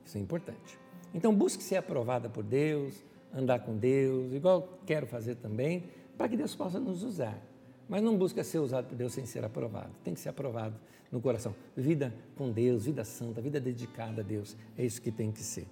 Isso 0.04 0.18
é 0.18 0.20
importante. 0.20 0.78
Então 1.14 1.34
busque 1.34 1.62
ser 1.62 1.76
aprovada 1.76 2.28
por 2.28 2.44
Deus, 2.44 2.94
andar 3.34 3.60
com 3.60 3.76
Deus, 3.76 4.32
igual 4.32 4.78
quero 4.86 5.06
fazer 5.06 5.36
também, 5.36 5.84
para 6.16 6.28
que 6.28 6.36
Deus 6.36 6.54
possa 6.54 6.78
nos 6.78 7.02
usar. 7.02 7.40
Mas 7.88 8.02
não 8.02 8.16
busca 8.16 8.44
ser 8.44 8.58
usado 8.58 8.88
por 8.88 8.96
Deus 8.96 9.12
sem 9.12 9.24
ser 9.24 9.44
aprovado. 9.44 9.90
Tem 10.04 10.12
que 10.12 10.20
ser 10.20 10.28
aprovado 10.28 10.74
no 11.10 11.20
coração. 11.20 11.54
Vida 11.74 12.14
com 12.36 12.50
Deus, 12.50 12.84
vida 12.84 13.04
santa, 13.04 13.40
vida 13.40 13.58
dedicada 13.58 14.20
a 14.20 14.24
Deus. 14.24 14.56
É 14.76 14.84
isso 14.84 15.00
que 15.00 15.10
tem 15.10 15.32
que 15.32 15.42
ser. 15.42 15.66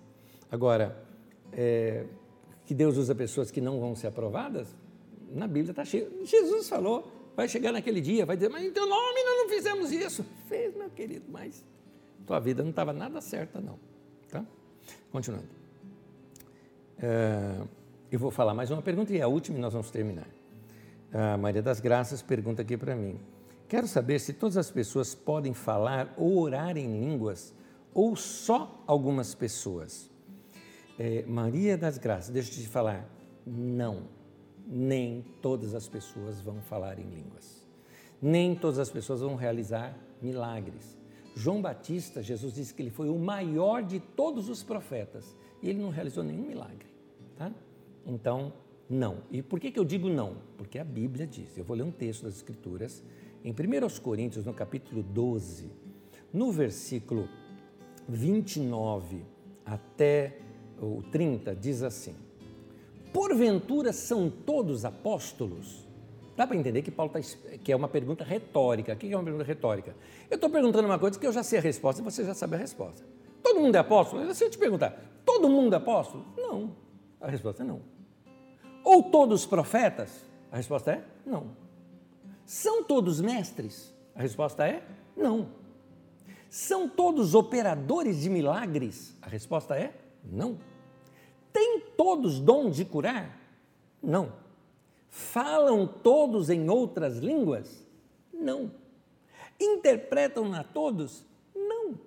Agora, 0.50 0.96
é, 1.52 2.06
que 2.64 2.74
Deus 2.74 2.96
usa 2.96 3.14
pessoas 3.14 3.50
que 3.50 3.60
não 3.60 3.78
vão 3.78 3.94
ser 3.94 4.06
aprovadas? 4.06 4.74
Na 5.30 5.46
Bíblia 5.46 5.72
está 5.72 5.84
cheio. 5.84 6.24
Jesus 6.24 6.68
falou, 6.68 7.12
vai 7.36 7.48
chegar 7.48 7.72
naquele 7.72 8.00
dia, 8.00 8.24
vai 8.24 8.36
dizer, 8.36 8.48
mas 8.48 8.64
em 8.64 8.72
teu 8.72 8.86
nome 8.86 9.24
nós 9.24 9.36
não 9.38 9.48
fizemos 9.50 9.92
isso. 9.92 10.24
Fez, 10.48 10.74
meu 10.74 10.88
querido, 10.88 11.26
mas 11.28 11.64
tua 12.26 12.40
vida 12.40 12.62
não 12.62 12.70
estava 12.70 12.92
nada 12.92 13.20
certa, 13.20 13.60
não. 13.60 13.78
Continuando. 15.10 15.48
É, 16.98 17.60
eu 18.10 18.18
vou 18.18 18.30
falar 18.30 18.54
mais 18.54 18.70
uma 18.70 18.82
pergunta 18.82 19.12
e 19.12 19.20
a 19.20 19.28
última 19.28 19.58
e 19.58 19.60
nós 19.60 19.72
vamos 19.72 19.90
terminar. 19.90 20.28
A 21.12 21.36
Maria 21.36 21.62
das 21.62 21.80
Graças 21.80 22.22
pergunta 22.22 22.62
aqui 22.62 22.76
para 22.76 22.94
mim. 22.94 23.18
Quero 23.68 23.86
saber 23.86 24.18
se 24.20 24.32
todas 24.32 24.56
as 24.56 24.70
pessoas 24.70 25.14
podem 25.14 25.54
falar 25.54 26.14
ou 26.16 26.38
orar 26.38 26.76
em 26.76 27.00
línguas 27.00 27.54
ou 27.92 28.14
só 28.14 28.82
algumas 28.86 29.34
pessoas 29.34 30.10
é, 30.98 31.24
Maria 31.26 31.76
das 31.76 31.98
Graças, 31.98 32.30
deixa 32.30 32.50
eu 32.50 32.54
te 32.54 32.68
falar, 32.68 33.06
não, 33.46 34.04
nem 34.66 35.22
todas 35.42 35.74
as 35.74 35.88
pessoas 35.88 36.40
vão 36.40 36.60
falar 36.62 36.98
em 36.98 37.04
línguas. 37.04 37.66
Nem 38.20 38.54
todas 38.54 38.78
as 38.78 38.88
pessoas 38.88 39.20
vão 39.20 39.34
realizar 39.34 39.94
milagres. 40.22 40.95
João 41.38 41.60
Batista, 41.60 42.22
Jesus 42.22 42.54
disse 42.54 42.72
que 42.72 42.80
ele 42.80 42.90
foi 42.90 43.10
o 43.10 43.18
maior 43.18 43.82
de 43.82 44.00
todos 44.00 44.48
os 44.48 44.62
profetas 44.62 45.36
e 45.62 45.68
ele 45.68 45.78
não 45.78 45.90
realizou 45.90 46.24
nenhum 46.24 46.46
milagre. 46.46 46.86
Tá? 47.36 47.52
Então, 48.06 48.54
não. 48.88 49.18
E 49.30 49.42
por 49.42 49.60
que, 49.60 49.70
que 49.70 49.78
eu 49.78 49.84
digo 49.84 50.08
não? 50.08 50.38
Porque 50.56 50.78
a 50.78 50.84
Bíblia 50.84 51.26
diz. 51.26 51.58
Eu 51.58 51.62
vou 51.62 51.76
ler 51.76 51.82
um 51.82 51.90
texto 51.90 52.22
das 52.22 52.36
Escrituras 52.36 53.02
em 53.44 53.50
1 53.50 54.00
Coríntios, 54.00 54.46
no 54.46 54.54
capítulo 54.54 55.02
12, 55.02 55.70
no 56.32 56.50
versículo 56.50 57.28
29 58.08 59.22
até 59.62 60.38
o 60.80 61.02
30, 61.12 61.54
diz 61.54 61.82
assim: 61.82 62.14
Porventura 63.12 63.92
são 63.92 64.30
todos 64.30 64.86
apóstolos? 64.86 65.85
Dá 66.36 66.46
para 66.46 66.56
entender 66.56 66.82
que 66.82 66.90
Paulo 66.90 67.10
tá, 67.10 67.18
que 67.64 67.72
é 67.72 67.76
uma 67.76 67.88
pergunta 67.88 68.22
retórica. 68.22 68.92
O 68.92 68.96
que 68.96 69.10
é 69.10 69.16
uma 69.16 69.24
pergunta 69.24 69.44
retórica? 69.44 69.96
Eu 70.30 70.34
estou 70.34 70.50
perguntando 70.50 70.86
uma 70.86 70.98
coisa 70.98 71.18
que 71.18 71.26
eu 71.26 71.32
já 71.32 71.42
sei 71.42 71.58
a 71.58 71.62
resposta 71.62 72.02
e 72.02 72.04
você 72.04 72.24
já 72.24 72.34
sabe 72.34 72.56
a 72.56 72.58
resposta. 72.58 73.02
Todo 73.42 73.60
mundo 73.60 73.74
é 73.74 73.78
apóstolo? 73.78 74.34
Se 74.34 74.44
eu 74.44 74.50
te 74.50 74.58
perguntar, 74.58 75.00
todo 75.24 75.48
mundo 75.48 75.72
é 75.72 75.76
apóstolo? 75.76 76.26
Não. 76.36 76.76
A 77.20 77.28
resposta 77.28 77.62
é 77.62 77.66
não. 77.66 77.80
Ou 78.84 79.04
todos 79.04 79.46
profetas? 79.46 80.26
A 80.52 80.56
resposta 80.56 80.92
é 80.92 81.04
não. 81.24 81.56
São 82.44 82.84
todos 82.84 83.20
mestres? 83.20 83.94
A 84.14 84.20
resposta 84.20 84.66
é 84.66 84.82
não. 85.16 85.48
São 86.50 86.88
todos 86.88 87.34
operadores 87.34 88.20
de 88.20 88.30
milagres? 88.30 89.16
A 89.22 89.28
resposta 89.28 89.74
é 89.74 89.94
não. 90.22 90.58
Têm 91.52 91.80
todos 91.96 92.38
dom 92.38 92.68
de 92.68 92.84
curar? 92.84 93.38
Não. 94.02 94.32
Falam 95.16 95.86
todos 95.86 96.50
em 96.50 96.68
outras 96.68 97.16
línguas? 97.16 97.82
Não. 98.30 98.70
Interpretam 99.58 100.52
a 100.52 100.62
todos? 100.62 101.24
Não. 101.54 101.98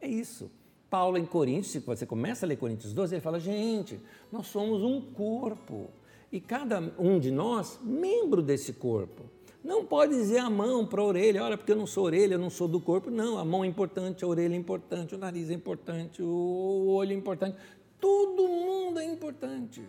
É 0.00 0.08
isso. 0.08 0.50
Paulo 0.88 1.18
em 1.18 1.26
Coríntios, 1.26 1.72
se 1.72 1.80
você 1.80 2.06
começa 2.06 2.46
a 2.46 2.48
ler 2.48 2.56
Coríntios 2.56 2.94
12, 2.94 3.16
ele 3.16 3.20
fala: 3.20 3.38
gente, 3.38 4.00
nós 4.32 4.46
somos 4.46 4.82
um 4.82 4.98
corpo 4.98 5.90
e 6.32 6.40
cada 6.40 6.90
um 6.98 7.20
de 7.20 7.30
nós 7.30 7.78
membro 7.82 8.40
desse 8.40 8.72
corpo. 8.72 9.24
Não 9.62 9.84
pode 9.84 10.14
dizer 10.14 10.38
a 10.38 10.48
mão 10.48 10.86
para 10.86 11.02
a 11.02 11.04
orelha, 11.04 11.44
olha, 11.44 11.58
porque 11.58 11.72
eu 11.72 11.76
não 11.76 11.86
sou 11.86 12.04
orelha, 12.04 12.36
eu 12.36 12.38
não 12.38 12.48
sou 12.48 12.66
do 12.66 12.80
corpo. 12.80 13.10
Não, 13.10 13.36
a 13.36 13.44
mão 13.44 13.62
é 13.62 13.66
importante, 13.66 14.24
a 14.24 14.26
orelha 14.26 14.54
é 14.54 14.56
importante, 14.56 15.14
o 15.14 15.18
nariz 15.18 15.50
é 15.50 15.52
importante, 15.52 16.22
o 16.22 16.86
olho 16.86 17.12
é 17.12 17.14
importante. 17.14 17.58
Todo 18.00 18.48
mundo 18.48 18.98
é 19.00 19.04
importante. 19.04 19.84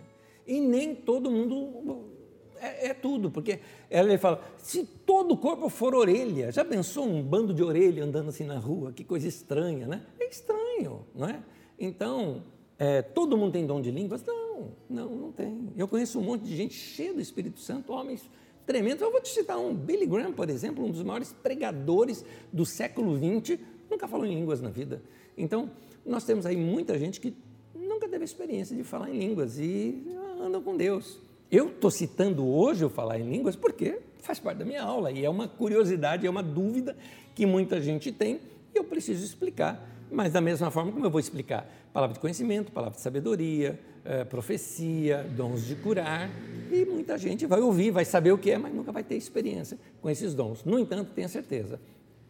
E 0.45 0.59
nem 0.59 0.93
todo 0.93 1.31
mundo 1.31 2.18
é, 2.61 2.87
é, 2.87 2.93
tudo, 2.93 3.31
porque 3.31 3.59
ela 3.89 4.17
fala: 4.17 4.43
se 4.57 4.83
todo 4.83 5.33
o 5.33 5.37
corpo 5.37 5.69
for 5.69 5.95
orelha, 5.95 6.51
já 6.51 6.63
pensou 6.63 7.05
um 7.05 7.21
bando 7.21 7.53
de 7.53 7.63
orelha 7.63 8.03
andando 8.03 8.29
assim 8.29 8.43
na 8.43 8.57
rua? 8.57 8.91
Que 8.91 9.03
coisa 9.03 9.27
estranha, 9.27 9.87
né? 9.87 10.03
É 10.19 10.27
estranho, 10.27 11.05
não 11.15 11.27
é? 11.27 11.41
Então, 11.79 12.43
é, 12.77 13.01
todo 13.01 13.37
mundo 13.37 13.53
tem 13.53 13.65
dom 13.65 13.81
de 13.81 13.91
línguas? 13.91 14.23
Não, 14.25 14.71
não, 14.89 15.09
não 15.15 15.31
tem. 15.31 15.71
Eu 15.75 15.87
conheço 15.87 16.19
um 16.19 16.23
monte 16.23 16.43
de 16.43 16.55
gente 16.55 16.73
cheia 16.73 17.13
do 17.13 17.21
Espírito 17.21 17.59
Santo, 17.59 17.93
homens 17.93 18.29
tremendos. 18.65 19.01
Eu 19.01 19.11
vou 19.11 19.21
te 19.21 19.29
citar 19.29 19.57
um, 19.57 19.73
Billy 19.73 20.05
Graham, 20.05 20.31
por 20.31 20.49
exemplo, 20.49 20.85
um 20.85 20.91
dos 20.91 21.03
maiores 21.03 21.33
pregadores 21.33 22.23
do 22.53 22.65
século 22.65 23.17
XX, 23.17 23.59
nunca 23.89 24.07
falou 24.07 24.25
em 24.25 24.35
línguas 24.35 24.61
na 24.61 24.69
vida. 24.69 25.01
Então, 25.37 25.71
nós 26.05 26.23
temos 26.23 26.45
aí 26.45 26.55
muita 26.55 26.97
gente 26.97 27.19
que 27.19 27.35
nunca 27.73 28.07
teve 28.07 28.23
experiência 28.23 28.75
de 28.75 28.83
falar 28.83 29.09
em 29.09 29.17
línguas 29.17 29.57
e 29.57 30.05
andam 30.39 30.61
com 30.61 30.77
Deus. 30.77 31.19
Eu 31.51 31.69
estou 31.69 31.89
citando 31.89 32.47
hoje 32.47 32.85
o 32.85 32.89
falar 32.89 33.19
em 33.19 33.27
línguas 33.27 33.55
porque 33.55 33.99
faz 34.19 34.39
parte 34.39 34.59
da 34.59 34.65
minha 34.65 34.83
aula 34.83 35.11
e 35.11 35.25
é 35.25 35.29
uma 35.29 35.47
curiosidade, 35.47 36.27
é 36.27 36.29
uma 36.29 36.43
dúvida 36.43 36.95
que 37.33 37.45
muita 37.45 37.81
gente 37.81 38.11
tem 38.11 38.39
e 38.73 38.77
eu 38.77 38.83
preciso 38.83 39.25
explicar. 39.25 39.83
Mas 40.11 40.31
da 40.31 40.41
mesma 40.41 40.69
forma 40.69 40.91
como 40.91 41.05
eu 41.05 41.09
vou 41.09 41.19
explicar 41.19 41.67
palavra 41.91 42.13
de 42.13 42.19
conhecimento, 42.19 42.71
palavra 42.71 42.95
de 42.95 43.01
sabedoria, 43.01 43.79
é, 44.05 44.23
profecia, 44.23 45.23
dons 45.35 45.65
de 45.65 45.75
curar, 45.75 46.29
e 46.71 46.85
muita 46.85 47.17
gente 47.17 47.45
vai 47.47 47.59
ouvir, 47.59 47.91
vai 47.91 48.05
saber 48.05 48.31
o 48.31 48.37
que 48.37 48.51
é, 48.51 48.57
mas 48.57 48.73
nunca 48.73 48.91
vai 48.91 49.03
ter 49.03 49.15
experiência 49.15 49.77
com 50.01 50.09
esses 50.09 50.35
dons. 50.35 50.63
No 50.63 50.77
entanto, 50.77 51.11
tenha 51.13 51.27
certeza, 51.27 51.79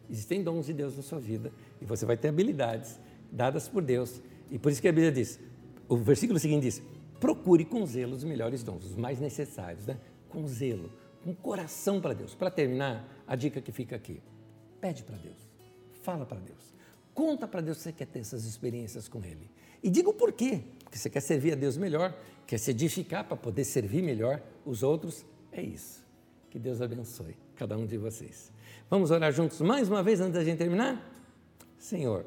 existem 0.08 0.42
dons 0.42 0.66
de 0.66 0.72
Deus 0.72 0.96
na 0.96 1.02
sua 1.02 1.18
vida 1.20 1.52
e 1.80 1.84
você 1.84 2.06
vai 2.06 2.16
ter 2.16 2.28
habilidades 2.28 2.98
dadas 3.30 3.68
por 3.68 3.82
Deus. 3.82 4.20
E 4.50 4.58
por 4.58 4.72
isso 4.72 4.80
que 4.80 4.88
a 4.88 4.92
Bíblia 4.92 5.12
diz, 5.12 5.38
o 5.88 5.96
versículo 5.96 6.38
seguinte 6.38 6.62
diz: 6.62 6.82
procure 7.20 7.64
com 7.64 7.84
zelo 7.86 8.14
os 8.16 8.24
melhores 8.24 8.62
dons, 8.62 8.84
os 8.84 8.96
mais 8.96 9.20
necessários, 9.20 9.86
né? 9.86 9.98
com 10.30 10.46
zelo, 10.48 10.90
com 11.22 11.34
coração 11.34 12.00
para 12.00 12.14
Deus. 12.14 12.34
Para 12.34 12.50
terminar, 12.50 13.06
a 13.26 13.36
dica 13.36 13.60
que 13.60 13.70
fica 13.70 13.94
aqui: 13.94 14.22
pede 14.80 15.04
para 15.04 15.18
Deus, 15.18 15.38
fala 16.02 16.24
para 16.24 16.40
Deus, 16.40 16.74
conta 17.14 17.46
para 17.46 17.60
Deus 17.60 17.76
que 17.76 17.82
você 17.84 17.92
quer 17.92 18.06
ter 18.06 18.20
essas 18.20 18.44
experiências 18.44 19.06
com 19.06 19.22
Ele. 19.22 19.50
E 19.82 19.90
diga 19.90 20.08
o 20.08 20.14
porquê, 20.14 20.62
porque 20.82 20.98
você 20.98 21.08
quer 21.08 21.20
servir 21.20 21.52
a 21.52 21.56
Deus 21.56 21.76
melhor, 21.76 22.16
quer 22.46 22.58
se 22.58 22.70
edificar 22.70 23.24
para 23.24 23.36
poder 23.36 23.64
servir 23.64 24.02
melhor 24.02 24.42
os 24.64 24.82
outros. 24.82 25.24
É 25.52 25.62
isso. 25.62 26.04
Que 26.50 26.58
Deus 26.58 26.80
abençoe 26.80 27.36
cada 27.54 27.76
um 27.76 27.86
de 27.86 27.96
vocês. 27.96 28.52
Vamos 28.88 29.10
orar 29.10 29.32
juntos 29.32 29.60
mais 29.60 29.88
uma 29.88 30.02
vez 30.02 30.20
antes 30.20 30.34
da 30.34 30.44
gente 30.44 30.58
terminar? 30.58 31.08
Senhor, 31.78 32.26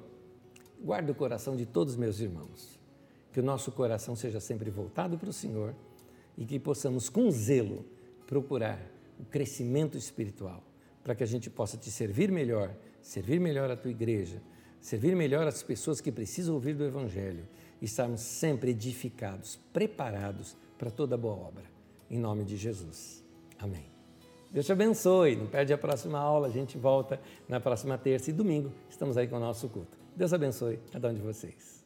guarda 0.82 1.12
o 1.12 1.16
coração 1.16 1.56
de 1.56 1.66
todos 1.66 1.94
os 1.94 2.00
meus 2.00 2.20
irmãos 2.20 2.73
que 3.34 3.40
o 3.40 3.44
nosso 3.44 3.72
coração 3.72 4.16
seja 4.16 4.40
sempre 4.40 4.70
voltado 4.70 5.18
para 5.18 5.30
o 5.30 5.34
Senhor 5.34 5.74
e 6.38 6.46
que 6.46 6.60
possamos, 6.60 7.10
com 7.10 7.30
zelo, 7.32 7.84
procurar 8.28 8.80
o 9.20 9.26
crescimento 9.26 9.98
espiritual, 9.98 10.64
para 11.04 11.16
que 11.16 11.24
a 11.24 11.28
gente 11.28 11.50
possa 11.50 11.76
te 11.76 11.92
servir 11.92 12.32
melhor, 12.32 12.74
servir 13.02 13.40
melhor 13.40 13.70
a 13.72 13.76
tua 13.76 13.92
igreja, 13.92 14.42
servir 14.80 15.16
melhor 15.16 15.48
as 15.48 15.64
pessoas 15.64 16.00
que 16.00 16.12
precisam 16.12 16.54
ouvir 16.54 16.76
do 16.76 16.86
Evangelho 16.86 17.48
e 17.82 17.86
estarmos 17.86 18.22
sempre 18.22 18.72
edificados, 18.72 19.60
preparados 19.74 20.56
para 20.78 20.92
toda 20.92 21.18
boa 21.18 21.36
obra. 21.36 21.64
Em 22.10 22.20
nome 22.20 22.44
de 22.44 22.56
Jesus. 22.56 23.24
Amém. 23.58 23.86
Deus 24.52 24.68
te 24.68 24.72
abençoe. 24.72 25.36
Não 25.36 25.48
perde 25.48 25.74
a 25.74 25.78
próxima 25.78 26.20
aula. 26.20 26.48
A 26.48 26.52
gente 26.52 26.78
volta 26.78 27.20
na 27.50 27.60
próxima 27.60 27.98
terça 27.98 28.30
e 28.30 28.34
domingo. 28.34 28.72
Estamos 28.90 29.18
aí 29.18 29.28
com 29.28 29.38
o 29.38 29.40
nosso 29.40 29.68
culto. 29.68 29.98
Deus 30.16 30.32
abençoe 30.32 30.80
cada 30.92 31.10
um 31.10 31.14
de 31.14 31.22
vocês. 31.22 31.84